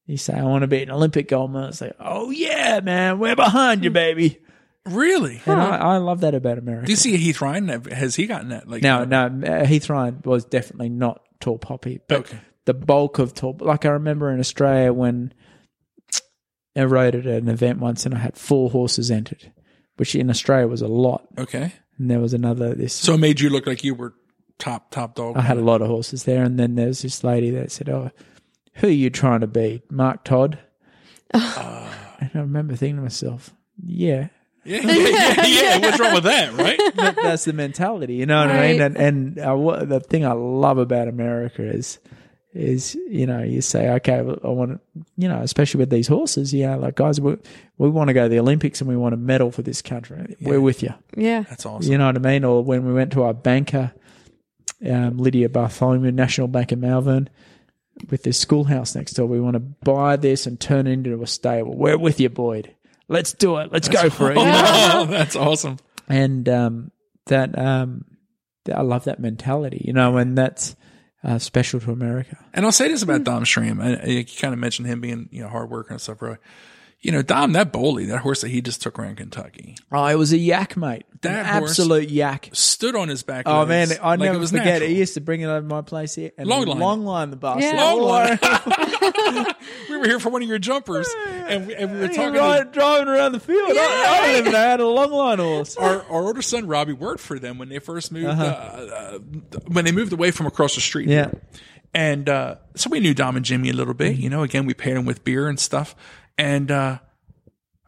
[0.06, 1.80] you say, I want to be an Olympic gold medalist.
[1.80, 4.38] Like, oh, yeah, man, we're behind you, baby.
[4.86, 5.40] Really?
[5.46, 6.86] And I, I love that about America.
[6.86, 7.68] Do you see Heath Ryan?
[7.68, 8.68] Has he gotten that?
[8.68, 12.00] Like no, no, uh, Heath Ryan was definitely not tall poppy.
[12.08, 12.38] But Okay.
[12.64, 15.32] the bulk of tall, like I remember in Australia when
[16.76, 19.52] I rode at an event once and I had four horses entered,
[19.96, 21.26] which in Australia was a lot.
[21.38, 21.72] Okay.
[21.98, 22.92] And there was another, this.
[22.94, 24.14] So it made you look like you were
[24.58, 25.36] top top dog.
[25.36, 27.88] I had a lot of horses there, and then there was this lady that said,
[27.88, 28.10] "Oh,
[28.74, 30.58] who are you trying to be, Mark Todd?"
[31.34, 33.50] and I remember thinking to myself,
[33.84, 34.28] "Yeah,
[34.64, 35.78] Yeah, yeah, yeah, yeah.
[35.78, 36.78] What's wrong with that, right?
[36.96, 38.80] that, that's the mentality." You know what I mean?
[38.80, 38.86] Right.
[38.86, 41.98] And and uh, what, the thing I love about America is
[42.54, 44.80] is you know you say, "Okay, I want to,"
[45.16, 47.36] you know, especially with these horses, yeah, like guys, we
[47.78, 50.36] we want to go to the Olympics and we want a medal for this country.
[50.40, 50.94] We're with you.
[51.16, 51.42] Yeah.
[51.42, 51.90] That's awesome.
[51.90, 52.44] You know what I mean?
[52.44, 53.92] Or when we went to our banker,
[54.88, 57.28] um, Lydia Bartholomew, National Bank in Malvern,
[58.10, 61.26] with this schoolhouse next door, we want to buy this and turn it into a
[61.26, 61.76] stable.
[61.76, 62.74] We're with you, Boyd.
[63.08, 63.72] Let's do it.
[63.72, 64.36] Let's go for it.
[64.38, 65.06] you know?
[65.08, 65.76] That's awesome.
[66.08, 66.90] And um,
[67.26, 68.04] that um,
[68.72, 70.76] I love that mentality, you know, and that's
[71.24, 72.36] uh, special to America.
[72.54, 73.80] And I'll say this about Dom Schramm.
[73.80, 76.38] And you kind of mentioned him being, you know, hard worker and stuff, right?
[77.00, 80.14] You know, Dom, that bully, that horse that he just took around Kentucky, Oh, it
[80.14, 81.04] was a yak, mate.
[81.22, 82.50] That An horse- absolute yak.
[82.52, 83.44] stood on his back.
[83.48, 84.66] Oh man, I like never it was forget.
[84.66, 84.88] natural.
[84.90, 87.36] He used to bring it over my place here and Long long line line, the
[87.36, 87.62] bastard.
[87.64, 87.82] Yeah.
[87.82, 88.38] Long line.
[89.90, 92.34] we were here for one of your jumpers, and we, and we were talking.
[92.34, 93.70] To, driving around the field.
[93.72, 95.76] I, I don't even how to long line horse.
[95.76, 98.26] our, our older son Robbie worked for them when they first moved.
[98.28, 98.44] Uh-huh.
[98.44, 99.18] Uh, uh,
[99.68, 101.08] when they moved away from across the street.
[101.08, 101.30] Yeah.
[101.94, 104.16] and uh, so we knew Dom and Jimmie a little bit.
[104.16, 105.94] You know, again we paired them with beer and stuff.
[106.38, 106.98] And uh,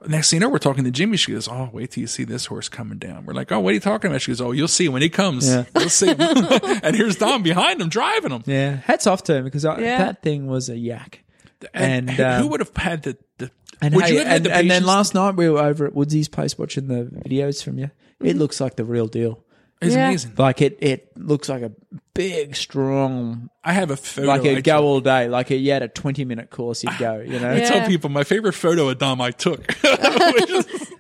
[0.08, 1.16] next thing you know, we're talking to Jimmie.
[1.16, 3.70] She goes, "Oh, wait till you see this horse coming down." We're like, "Oh, what
[3.70, 5.48] are you talking about?" She goes, "Oh, you'll see when he comes.
[5.48, 5.64] Yeah.
[5.78, 8.42] You'll see." and here's Dom behind him driving him.
[8.46, 9.98] Yeah, hats off to him because I, Yeah.
[9.98, 11.24] that thing was a yak.
[11.72, 13.16] And, And, who um, would have had the?
[13.38, 13.50] the
[13.80, 15.86] And, would hey, you have had and, the and then last night we were over
[15.86, 17.90] at Woodsy's place watching the videos from you.
[18.20, 19.42] It looks like the real deal.
[19.80, 20.08] It's Yeah.
[20.08, 20.32] amazing.
[20.38, 21.72] Like it, it looks like a
[22.14, 24.28] big, strong, I have a photo.
[24.28, 24.64] like I a took.
[24.64, 25.28] go all day.
[25.28, 27.20] Like a, you had a twenty minute course, you'd go.
[27.20, 27.68] You know, I Yeah.
[27.68, 30.92] tell people my favorite photo of Dom I took, which is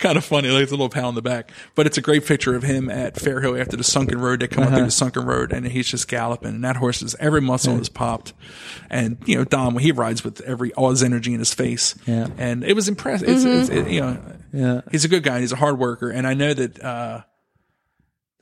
[0.00, 0.48] kind of funny.
[0.48, 2.88] Like it's a little pat on the back, but it's a great picture of him
[2.90, 4.40] at Fairhill after the sunken road.
[4.40, 4.76] They come up Uh-huh.
[4.78, 7.88] through the sunken road, and he's just galloping, and that horse is every muscle is
[7.88, 8.32] popped,
[8.90, 12.28] and you know Dom he rides with every all his energy in his face, Yeah.
[12.38, 13.28] and it was impressive.
[13.28, 14.18] It's, it's it, you know
[14.52, 14.80] yeah.
[14.90, 15.40] he's a good guy.
[15.40, 17.22] He's a hard worker, and I know that uh,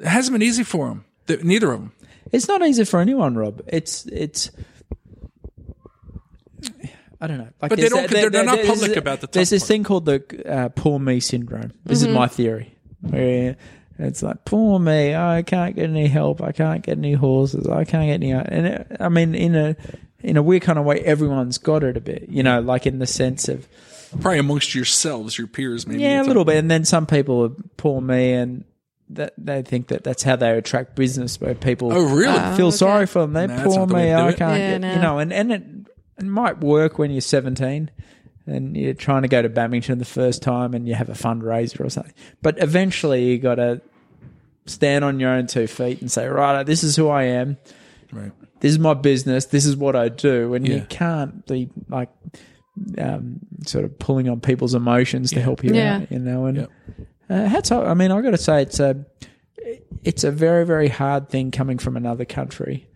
[0.01, 1.05] it hasn't been easy for them.
[1.45, 1.93] Neither of them.
[2.33, 3.63] It's not easy for anyone, Rob.
[3.67, 4.51] It's it's.
[7.23, 7.49] I don't know.
[7.61, 9.69] Like But they don't- that- they're- they're not public about the There's this part.
[9.69, 11.73] thing called the uh, poor me syndrome.
[11.85, 12.75] This is my theory.
[13.03, 13.57] Where
[13.99, 15.15] it's like poor me.
[15.15, 16.41] I can't get any help.
[16.43, 17.67] I can't get any horses.
[17.67, 18.31] I can't get any.
[18.33, 19.77] And it, I mean, in a
[20.23, 22.29] in a weird kind of way, everyone's got it a bit.
[22.31, 23.69] You know, like in the sense of
[24.21, 26.03] Probably amongst yourselves, your peers, maybe.
[26.03, 26.57] yeah, a little bit.
[26.57, 28.65] And then some people are poor me and.
[29.15, 32.29] That they think that that's how they attract business, where people Oh, really?
[32.39, 32.77] Oh, feel okay.
[32.77, 33.33] sorry for them.
[33.33, 34.15] They Nah, that's poor not the me.
[34.15, 34.93] I can't Yeah, get, no.
[34.95, 35.63] you know, and, and it,
[36.19, 37.91] it might work when you're 17
[38.47, 41.85] and you're trying to go to Badminton the first time and you have a fundraiser
[41.85, 42.15] or something.
[42.41, 43.81] But eventually you got to
[44.67, 47.57] stand on your own two feet and say, right, this is who I am.
[48.13, 48.31] Right.
[48.61, 49.47] This is my business.
[49.47, 50.55] This is what I do.
[50.55, 50.75] And Yeah.
[50.77, 52.11] you can't be like,
[52.99, 55.97] um, sort of pulling on people's emotions to help you Yeah.
[55.97, 56.71] out, you know, and, Yep.
[57.31, 57.87] Uh, hats off.
[57.87, 59.07] I mean, I've got to say, it's a
[60.03, 62.89] it's a very very hard thing coming from another country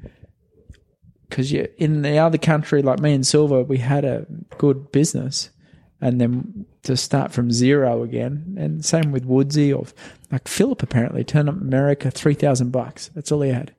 [1.29, 4.27] because you in the other country, like me and Silva, we had a
[4.59, 5.51] good business,
[6.01, 9.87] and then to start from zero again, and same with Woodsy or
[10.33, 13.09] like Phillip apparently turned up America three thousand bucks.
[13.15, 13.75] That's all he had.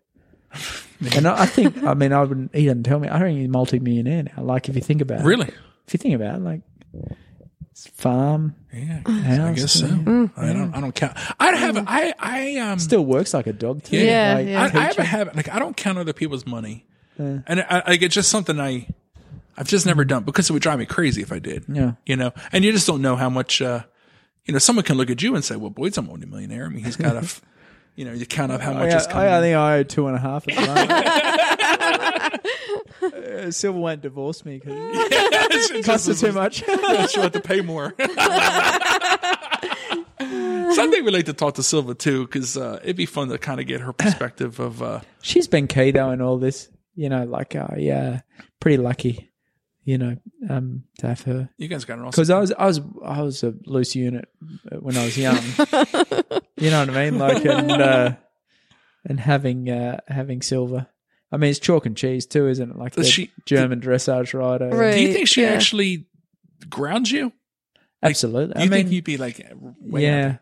[1.16, 2.56] and I, I think, I mean, I wouldn't.
[2.56, 3.09] He didn't tell me.
[3.09, 4.43] I don't think he's a multi-millionaire now.
[4.43, 5.50] Like if you think about it, Really?
[5.88, 6.61] if you think about it, like
[7.88, 9.85] farm, Yeah, I house, guess so.
[9.88, 10.27] yeah.
[10.38, 10.73] I don't.
[10.75, 11.17] I don't count.
[11.39, 11.77] I have.
[11.88, 12.14] I.
[12.19, 12.80] I um.
[12.80, 13.83] still works like a dog.
[13.83, 13.97] Too.
[13.97, 14.61] Yeah, like, yeah.
[14.61, 15.35] I, I have a habit.
[15.35, 16.85] Like I don't count other people's money,
[17.17, 18.88] and I, like it's just something I.
[19.57, 21.64] I've just never done because it would drive me crazy if I did.
[21.69, 21.93] Yeah.
[22.05, 23.61] You know, and you just don't know how much.
[23.61, 23.83] uh
[24.45, 26.83] You know, someone can look at you and say, "Well, Boyd's a multi-millionaire." I mean,
[26.83, 27.19] he's got a.
[27.19, 27.41] f-
[27.97, 29.25] You know, you count up how much I, is coming.
[29.30, 30.89] I, I think I owe two and a half at the moment.
[32.16, 34.74] Uh, Silva won't divorce me because
[35.52, 36.64] It's it costs her too much.
[37.11, 37.94] She'll have to pay more.
[40.19, 43.60] Someday we like to talk to Silva too, because uh, it'd be fun to kind
[43.60, 44.82] of get her perspective of.
[44.82, 46.69] Uh, She's been key though in all this.
[46.95, 48.22] You know, like uh, yeah,
[48.60, 49.30] pretty lucky.
[49.84, 50.18] You know,
[50.50, 52.11] um, to have her you guys got an awesome.
[52.11, 54.27] because I was I was I was a loose unit
[54.72, 55.38] uh, when I was young.
[56.58, 57.19] you know what I mean?
[57.19, 58.16] Like and uh,
[59.06, 60.90] and having uh, having Silva.
[61.31, 62.77] I mean, it's chalk and cheese too, isn't it?
[62.77, 64.69] Like the she- German dressage rider.
[64.69, 64.93] Right.
[64.93, 65.49] Do you think she Yeah.
[65.49, 66.05] actually
[66.69, 67.33] grounds you?
[68.03, 68.53] Absolutely.
[68.53, 69.45] Do I you mean, think you'd be like,
[69.81, 70.39] way yeah, there?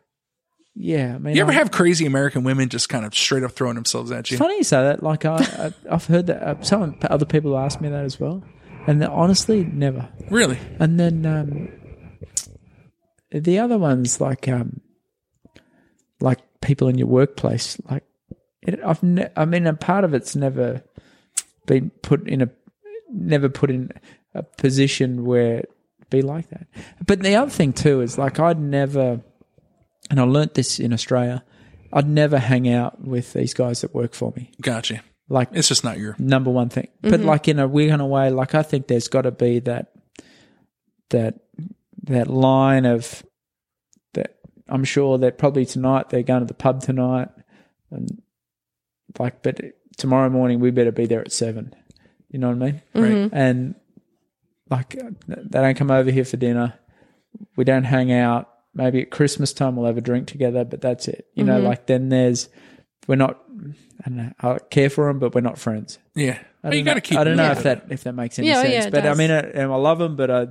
[0.75, 1.15] yeah.
[1.15, 3.75] I mean, You ever I- have crazy American women just kind of straight up throwing
[3.75, 4.37] themselves at you?
[4.37, 5.01] Funny you say that.
[5.01, 8.43] Like I, I I've heard that uh, some other people ask me that as well,
[8.85, 10.09] and honestly, never.
[10.29, 10.57] Really?
[10.79, 11.69] And then um,
[13.31, 14.81] the other ones, like um,
[16.19, 18.03] like people in your workplace, like
[18.65, 19.03] it, I've.
[19.03, 20.83] Ne- I mean, a part of it's never
[21.65, 22.49] been put in a,
[23.11, 23.91] never put in
[24.33, 26.67] a position where it'd be like that.
[27.05, 29.21] But the other thing too is like I'd never,
[30.09, 31.43] and I learnt this in Australia.
[31.91, 34.51] I'd never hang out with these guys that work for me.
[34.61, 35.03] Gotcha.
[35.29, 36.15] Like It's just not your.
[36.19, 36.87] number one thing.
[37.01, 37.25] But mm-hmm.
[37.25, 39.91] like in a weird kind of way, like I think there's got to be that
[41.11, 41.35] that
[42.03, 43.23] that line of
[44.13, 44.37] that.
[44.67, 47.29] I'm sure that probably tonight they're going to the pub tonight,
[47.91, 48.21] and
[49.19, 49.59] like, but
[49.97, 51.73] tomorrow morning we better be there at seven.
[52.29, 52.81] You know what I mean?
[52.95, 53.29] Right.
[53.31, 53.75] And
[54.69, 54.89] like
[55.27, 56.73] they don't come over here for dinner.
[57.55, 58.49] We don't hang out.
[58.73, 61.27] Maybe at Christmas time we'll have a drink together, but that's it.
[61.35, 61.67] You know, mm-hmm.
[61.67, 62.49] like then there's
[63.07, 63.39] we're not.
[64.05, 64.31] I don't know.
[64.39, 65.99] I care for them, but we're not friends.
[66.15, 66.39] Yeah.
[66.63, 67.17] I Well, you don't got to know- keep.
[67.19, 69.05] I don't know if that if that makes any Yeah, oh, sense, yeah, it but
[69.05, 70.47] I mean, I, and I love them, but I,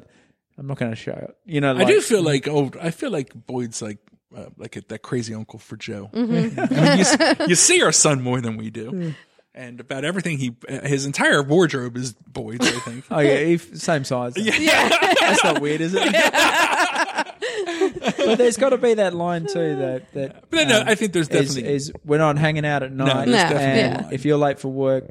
[0.57, 1.36] I'm not going to show it.
[1.44, 3.99] You know, I do feel like oh, I feel like Boyd's like
[4.36, 6.10] uh, like a, that crazy uncle for Joe.
[6.12, 6.60] Mm-hmm.
[6.60, 9.14] I mean, you, you see our son more than we do,
[9.54, 12.66] and about everything he his entire wardrobe is Boyd's.
[12.66, 13.04] I think.
[13.10, 14.34] Oh yeah, if, same size.
[14.36, 14.88] Yeah,
[15.20, 16.12] That's not weird, is it?
[18.16, 20.50] but there's got to be that line too that that.
[20.50, 23.26] But no, um, I think there's definitely is we're not hanging out at night, there's
[23.26, 25.04] No, definitely and a if you're late for work,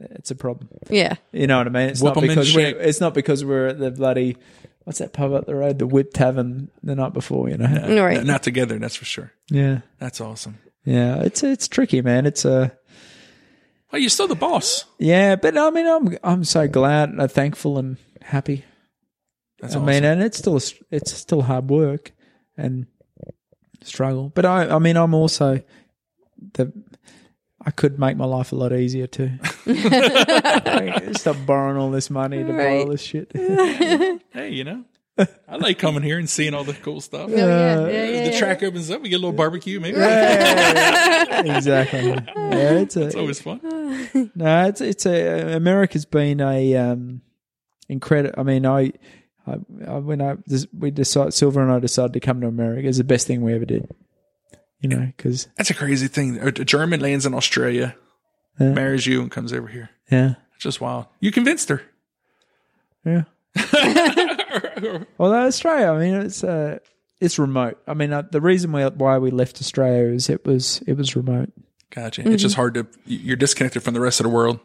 [0.00, 0.68] it's a problem.
[0.88, 1.14] Yeah.
[1.32, 1.88] You know what I mean?
[1.90, 4.36] It's Whoop not 'em because we're it's not because we're at the bloody
[4.84, 7.48] what's that pub up the road, the Whip Tavern, the night before.
[7.48, 7.66] You know?
[7.98, 8.16] All right.
[8.18, 8.78] not, not together.
[8.78, 9.32] That's for sure.
[9.50, 10.58] Yeah, That's awesome.
[10.84, 11.20] yeah.
[11.22, 12.26] It's it's tricky, man.
[12.26, 12.72] It's a
[13.92, 14.84] Well, you're still the boss.
[14.98, 18.64] Yeah, but I mean, I'm I'm so glad, and thankful, and happy.
[19.60, 19.86] That's I awesome.
[19.86, 20.56] mean, and it's still
[20.90, 22.12] it's still hard work
[22.56, 22.86] and
[23.82, 25.60] struggle, but I I mean, I'm also
[26.54, 26.72] the
[27.64, 29.30] I could make my life a lot easier too.
[29.66, 32.88] Like, Stop borrowing all this money to buy all Right.
[32.90, 33.30] this shit.
[33.34, 34.84] hey, you know,
[35.46, 37.28] I like coming here and seeing all the cool stuff.
[37.30, 37.46] Oh, yeah.
[37.46, 38.38] Yeah, If yeah, the yeah.
[38.38, 39.98] track opens up, we get a little barbecue, maybe.
[39.98, 42.10] exactly.
[42.10, 43.60] Yeah, it's a It's always fun.
[44.34, 47.20] No, it's it's a America's been a um
[47.88, 48.40] incredible.
[48.40, 48.92] I mean, I,
[49.46, 49.56] I,
[49.86, 52.88] I when I this, we decided Silva and I decided to come to America.
[52.88, 53.88] It's the best thing we ever did.
[54.80, 56.38] You know, because That's a crazy thing.
[56.38, 57.94] A German lands in Australia,
[58.58, 58.72] Yeah.
[58.72, 59.90] marries you, and comes over here.
[60.10, 61.06] yeah, It's just wild.
[61.20, 61.82] You convinced her.
[63.04, 63.24] yeah.
[65.18, 66.78] well, Australia, I mean, it's uh,
[67.20, 67.78] it's remote.
[67.86, 71.16] I mean, uh, the reason we, why we left Australia is it was it was
[71.16, 71.52] remote.
[71.90, 72.28] Gotcha.
[72.28, 72.86] It's just hard to.
[73.04, 74.60] You're disconnected from the rest of the world.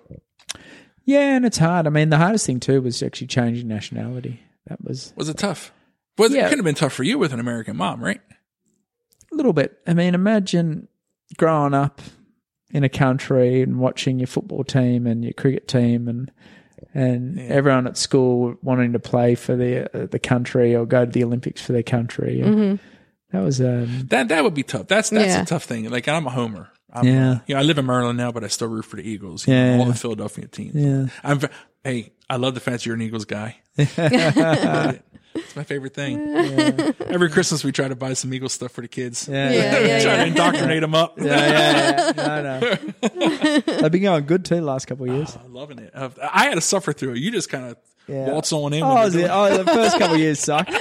[1.05, 1.87] Yeah, and it's hard.
[1.87, 4.41] I mean, the hardest thing too was actually changing nationality.
[4.67, 5.71] That was Was it tough?
[6.17, 6.45] Well, Yeah.
[6.45, 8.21] it could have been tough for you with an American mom, right?
[9.35, 9.77] A little bit.
[9.85, 10.87] I mean, imagine
[11.37, 12.01] growing up
[12.71, 16.31] in a country and watching your football team and your cricket team and
[16.93, 21.11] and everyone at school wanting to play for the uh, the country or go to
[21.11, 22.39] the Olympics for their country.
[22.41, 22.79] And
[23.31, 24.87] That was um, That that would be tough.
[24.87, 25.41] That's that's Yeah.
[25.41, 25.89] a tough thing.
[25.89, 26.69] Like I'm a homer.
[26.93, 27.39] I'm, Yeah.
[27.47, 29.45] You know, I live in Maryland now, but I still root for the Eagles.
[29.47, 30.75] you Yeah, know, all the Philadelphia teams.
[30.75, 31.07] yeah.
[31.25, 31.41] I'm.
[31.83, 33.57] Hey, I love the fact you're an Eagles guy.
[35.35, 36.19] it's It's my favorite thing.
[37.07, 39.27] Every Christmas we try to buy some Eagle stuff for the kids.
[39.27, 41.17] Yeah, yeah, yeah try to indoctrinate them up.
[41.19, 42.23] Yeah, yeah, yeah.
[42.41, 43.59] No, no.
[43.81, 45.37] They've been going good too the last couple of years.
[45.43, 45.91] I'm loving it.
[45.93, 47.17] Uh, I had to suffer through it.
[47.19, 48.31] You just kind of Yeah.
[48.31, 48.83] waltz on in.
[48.83, 49.29] Oh, when was it?
[49.31, 50.71] oh, the first couple of years sucked.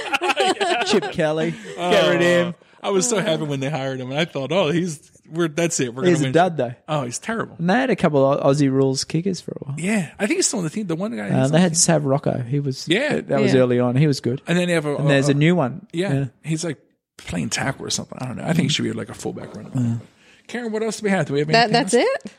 [0.87, 2.55] Chip Kelly, get rid of him.
[2.85, 5.79] I was so happy when they hired him, and I thought, oh, he's we're that's
[5.79, 5.93] it.
[5.93, 6.31] We're He's gonna a win.
[6.33, 6.73] dud though.
[6.87, 7.55] Oh, he's terrible.
[7.57, 9.75] And they had a couple of Aussie rules kickers for a while.
[9.79, 10.87] Yeah, I think he's still on the team.
[10.87, 11.29] The one guy.
[11.29, 12.43] Uh, he's they on- had Sav Rocca.
[12.47, 13.21] He was Yeah.
[13.21, 13.61] That was Yeah.
[13.61, 13.95] early on.
[13.95, 14.41] He was good.
[14.47, 14.95] and then they have a.
[14.97, 15.87] And there's a new one.
[15.93, 16.77] Yeah, he's like
[17.17, 18.17] playing tackle or something.
[18.21, 18.43] I don't know.
[18.43, 19.71] I think he should be like a fullback running.
[19.71, 19.99] Mm.
[20.47, 21.25] Karen, what else do we have?
[21.25, 22.05] Do we have That, anything that's else?
[22.25, 22.31] it?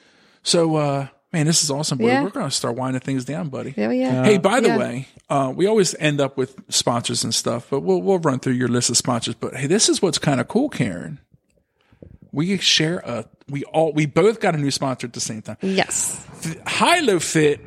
[0.44, 1.98] So, uh, man, this is awesome.
[1.98, 2.06] Boy.
[2.06, 2.22] Yeah.
[2.22, 3.74] We're going to start winding things down, buddy.
[3.76, 4.24] Yeah, yeah.
[4.24, 4.76] Hey, by the Yeah.
[4.78, 8.54] way, uh, we always end up with sponsors and stuff, but we'll we'll run through
[8.54, 9.34] your list of sponsors.
[9.34, 11.20] But hey, this is what's kind of cool, Karen.
[12.32, 15.56] We share a we all we both got a new sponsor at the same time.
[15.60, 16.26] yes.
[16.66, 17.60] Hylofit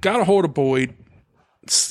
[0.00, 0.94] got a hold of Boyd,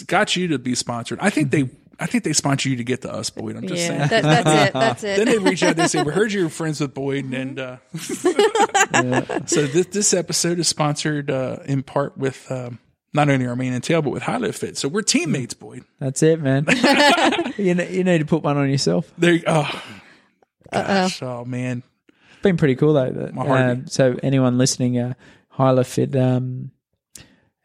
[0.08, 1.20] got you to be sponsored.
[1.22, 3.56] I think they I think they sponsor you to get to us, Boyd.
[3.56, 4.10] I'm just Yeah, saying.
[4.10, 4.74] that, that's it.
[4.74, 5.18] That's it.
[5.18, 5.76] Then they reach out.
[5.78, 7.78] They say, "We heard you were friends with Boyd," and uh,
[9.46, 12.80] so this this episode is sponsored uh, in part with um,
[13.14, 14.78] not only our Mane 'n Tail, but with Hylofit.
[14.78, 15.84] So we're teammates, Boyd.
[16.00, 16.66] That's it, man.
[17.58, 19.12] you, ne- you need to put one on yourself.
[19.18, 19.34] There.
[19.34, 19.84] you- Oh,
[20.72, 21.84] gosh, oh man.
[22.10, 23.12] It's been pretty cool though.
[23.12, 25.14] That, My heart um, so anyone listening, uh,
[25.58, 26.72] Hylofit um,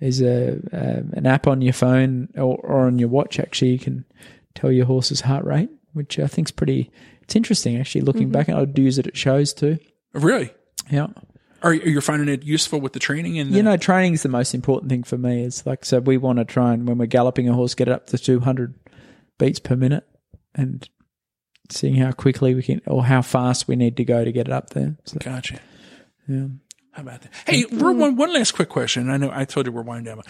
[0.01, 3.39] is a um an app on your phone or, or on your watch.
[3.39, 4.05] Actually, you can
[4.55, 6.91] tell your horse's heart rate, which I think is pretty.
[7.23, 8.01] It's interesting actually.
[8.03, 9.79] Looking back, I'd use it at shows too.
[10.12, 10.53] Really?
[10.91, 11.09] Yeah.
[11.62, 14.23] Are you are finding it useful with the training and the, You know, training is
[14.23, 15.45] the most important thing for me.
[15.45, 17.93] It's like so we want to try and when we're galloping a horse, get it
[17.93, 18.75] up to two hundred
[19.39, 20.07] beats per minute,
[20.55, 20.89] and
[21.70, 24.53] seeing how quickly we can or how fast we need to go to get it
[24.53, 24.97] up there.
[25.05, 25.61] So, Gotcha.
[26.27, 26.47] yeah.
[26.93, 27.33] How about that?
[27.47, 29.10] Hey, we're one one last quick question.
[29.10, 30.25] I know I told you we're winding down.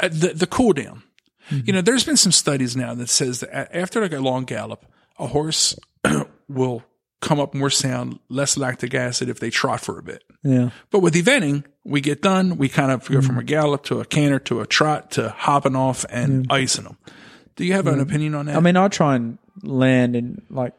[0.00, 1.02] Uh, the the cool down.
[1.50, 4.84] You know, there's been some studies now that says that after like a long gallop,
[5.18, 5.78] a horse
[6.48, 6.82] will
[7.20, 10.24] come up more sound, less lactic acid if they trot for a bit.
[10.42, 10.70] Yeah.
[10.90, 12.56] But with eventing, we get done.
[12.56, 15.76] We kind of go from a gallop to a canter to a trot to hopping
[15.76, 16.98] off and icing them.
[17.54, 18.56] Do you have an opinion on that?
[18.56, 20.74] I mean, I try and land in like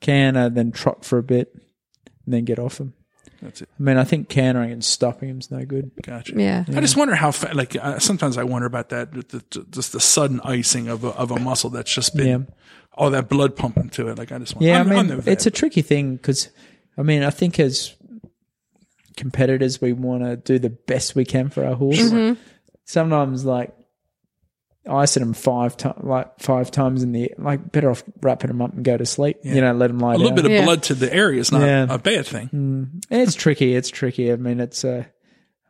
[0.00, 2.94] canter, then trot for a bit, and then get off them.
[3.42, 3.68] That's it.
[3.78, 5.90] I mean, I think cantering and stopping him's no good.
[6.02, 6.34] Gotcha.
[6.36, 6.64] Yeah.
[6.68, 9.92] I just wonder how fa- like uh, sometimes I wonder about that the, the, just
[9.92, 12.54] the sudden icing of a, of a muscle that's just been Yeah.
[12.94, 14.18] all that blood pumping to it.
[14.18, 15.30] Like I just want, Yeah, I, I mean, know that.
[15.30, 16.48] it's a tricky thing because,
[16.96, 17.94] I mean, I think as
[19.16, 22.00] competitors, we want to do the best we can for our horse.
[22.84, 23.74] Sometimes, like,
[24.88, 28.72] icing them five times, like five times in the like, better off wrapping them up
[28.74, 29.38] and go to sleep.
[29.42, 30.36] You know, let them lie a little down.
[30.36, 30.64] bit of Yeah.
[30.64, 31.86] blood to the area is not Yeah.
[31.88, 33.02] a bad thing.
[33.10, 33.74] It's tricky.
[33.74, 34.32] It's tricky.
[34.32, 35.04] I mean, it's uh,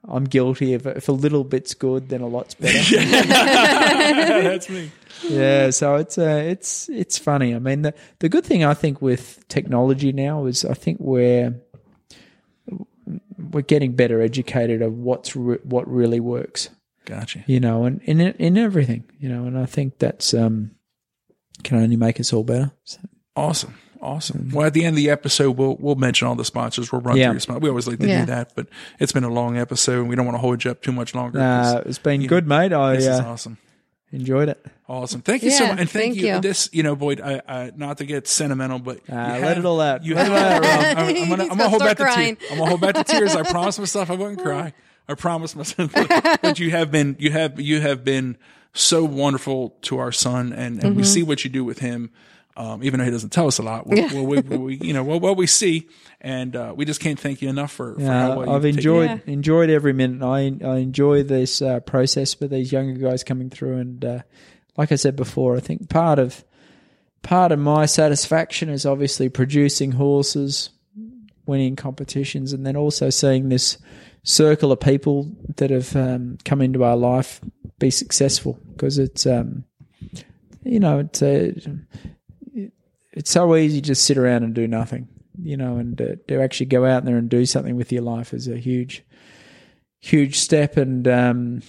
[0.09, 2.97] I'm guilty of if a little bit's good, then a lot's better.
[2.97, 4.91] that's me.
[5.29, 5.71] yeah.
[5.71, 7.55] So it's uh, it's it's funny.
[7.55, 11.55] I mean, the the good thing I think with technology now is I think we're
[13.53, 16.71] we're getting better educated of what's re- what really works.
[17.05, 17.45] Gotcha.
[17.47, 19.05] You know, and in in everything.
[19.19, 20.73] You know, and I think that's um
[21.63, 22.73] can only make us all better.
[22.85, 22.99] So,
[23.37, 23.75] Awesome.
[24.01, 24.51] Awesome.
[24.53, 26.91] Well, at the end of the episode, we'll we'll mention all the sponsors.
[26.91, 27.27] We'll run Yeah.
[27.27, 27.63] through your sponsors.
[27.63, 28.21] We always like to Yeah.
[28.21, 28.67] do that, but
[28.99, 31.15] it's been a long episode, and we don't want to hold you up too much
[31.15, 31.39] longer.
[31.41, 32.73] uh, it's been good, mate.
[32.73, 33.59] I this is uh, awesome.
[34.11, 34.65] enjoyed it.
[34.89, 35.23] Awesome.
[35.23, 35.79] Thank you so much.
[35.79, 36.35] And thank, thank you.
[36.35, 36.41] you.
[36.41, 39.59] This, you know, Boyd, I, I, not to get sentimental, but you Uh, let have-
[39.59, 40.05] it all out.
[40.05, 40.85] You Let have, it all out.
[40.85, 42.51] I'm, I'm gonna, He's I'm gonna gonna hold start back the tears.
[42.51, 43.37] I'm gonna hold back the tears.
[43.37, 44.73] I promised myself I wouldn't cry.
[45.09, 45.95] I promised myself,
[46.43, 48.37] but you have been, you have, you have been
[48.73, 50.97] so wonderful to our son, and, and Mm-hmm.
[50.97, 52.11] we see what you do with him.
[52.55, 55.03] Um, even though he doesn't tell us a lot, we, we, we, we you know,
[55.03, 55.89] what, what we see,
[56.21, 58.77] and uh, we just can't thank you enough for, for how Yeah, well I've you've
[58.77, 59.33] enjoyed Yeah.
[59.33, 60.23] enjoyed every minute.
[60.23, 64.19] I I enjoy this uh, process for these younger guys coming through, and uh,
[64.77, 66.45] like I said before, I think part of
[67.23, 70.69] part of my satisfaction is obviously producing horses,
[71.47, 73.79] winning competitions, and then also seeing this
[74.25, 77.41] circle of people that have um, come into our life
[77.79, 79.65] be successful because it's um,
[80.63, 81.55] you know it's a,
[83.13, 85.09] it's so easy to just sit around and do nothing
[85.41, 88.35] you know, and uh, to actually go out there and do something with your life
[88.35, 89.05] is a huge,
[90.01, 90.77] huge step.
[90.77, 91.63] And um,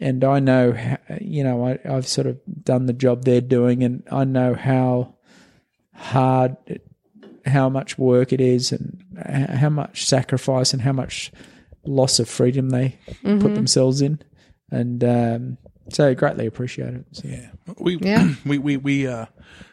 [0.00, 4.02] and I know, you know, I, I've sort of done the job they're doing, and
[4.10, 5.14] I know how
[5.94, 6.56] hard,
[7.44, 9.02] how much work it is, and
[9.54, 11.32] how much sacrifice and how much
[11.86, 14.20] loss of freedom they put themselves in.
[14.70, 15.58] and um,
[15.88, 17.04] so greatly appreciate it.
[17.12, 18.34] So, Yeah, we Yeah.
[18.46, 19.26] we we we uh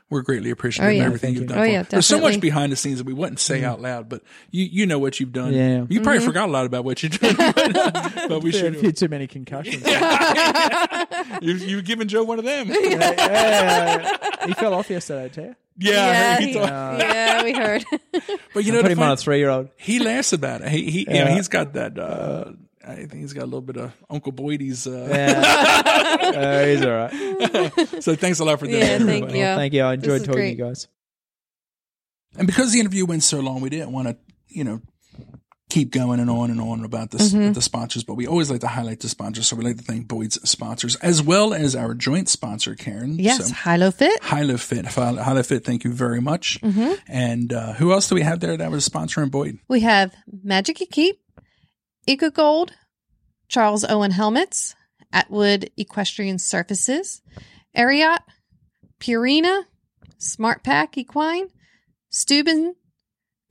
[0.10, 1.02] we're greatly appreciative Oh, yeah.
[1.02, 1.56] of everything Thank you've you.
[1.56, 1.58] done.
[1.58, 1.88] Oh, for yeah, us.
[1.88, 4.86] There's so much behind the scenes that we wouldn't say out loud, but you you
[4.86, 5.54] know what you've done.
[5.54, 5.86] Yeah.
[5.90, 6.26] you probably Mm-hmm.
[6.28, 8.78] forgot a lot about what you've done, but, but we a should.
[8.78, 9.84] few too many concussions.
[11.42, 12.68] You've, you've given Joe one of them.
[12.70, 15.56] Yeah, he fell off yesterday too.
[15.78, 17.84] Yeah, yeah, he he- told- yeah, we heard.
[18.54, 19.70] but you know, Put the him on a three-year-old.
[19.78, 20.70] he laughs about it.
[20.70, 21.98] He he you know, he's got that.
[21.98, 22.52] Uh,
[22.86, 24.86] I think he's got a little bit of Uncle Boydie's.
[24.86, 25.42] Uh, Yeah,
[26.36, 28.04] uh, he's all right.
[28.04, 28.74] So thanks a lot for that.
[28.78, 29.38] Yeah, thank you.
[29.40, 29.82] Well, thank you.
[29.84, 30.58] I enjoyed talking great.
[30.58, 30.88] to you guys.
[32.38, 34.18] And because the interview went so long, we didn't want to,
[34.50, 34.82] you know,
[35.74, 37.54] keep going and on and on about this Mm-hmm.
[37.54, 39.48] the sponsors, but we always like to highlight the sponsors.
[39.48, 43.18] So we like to thank Boyd's sponsors as well as our joint sponsor, Karen.
[43.18, 44.24] Yes, So, Hylofit.
[44.24, 44.86] Hilo Fit.
[44.86, 46.62] Hylofit, thank you very much.
[46.62, 46.94] Mm-hmm.
[47.08, 49.58] And uh, who else do we have there that was sponsoring Boyd?
[49.68, 50.14] We have
[50.46, 51.20] Majyk Equipe,
[52.06, 52.74] Eco Gold,
[53.48, 54.76] Charles Owen Helmets,
[55.14, 57.22] Attwood Equestrian Surfaces,
[57.76, 58.20] Ariat,
[59.00, 59.64] Purina,
[60.20, 61.48] SmartPak Equine,
[62.12, 62.74] Stübben,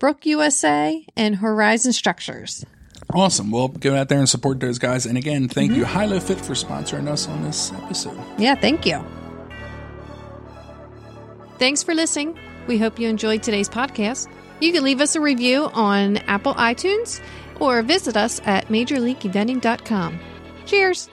[0.02, 2.66] Brook USA, and Horizon Structures.
[3.14, 3.52] Awesome.
[3.52, 5.06] Well, go out there and support those guys.
[5.06, 5.96] And again, thank you, mm-hmm.
[5.96, 8.18] Hylofit, for sponsoring us on this episode.
[8.36, 9.04] Yeah, thank you.
[11.60, 12.36] Thanks for listening.
[12.66, 14.26] We hope you enjoyed today's podcast.
[14.60, 17.20] You can leave us a review on Apple iTunes
[17.60, 20.18] or visit us at majorleagueeventing.com.
[20.66, 21.08] Cheers.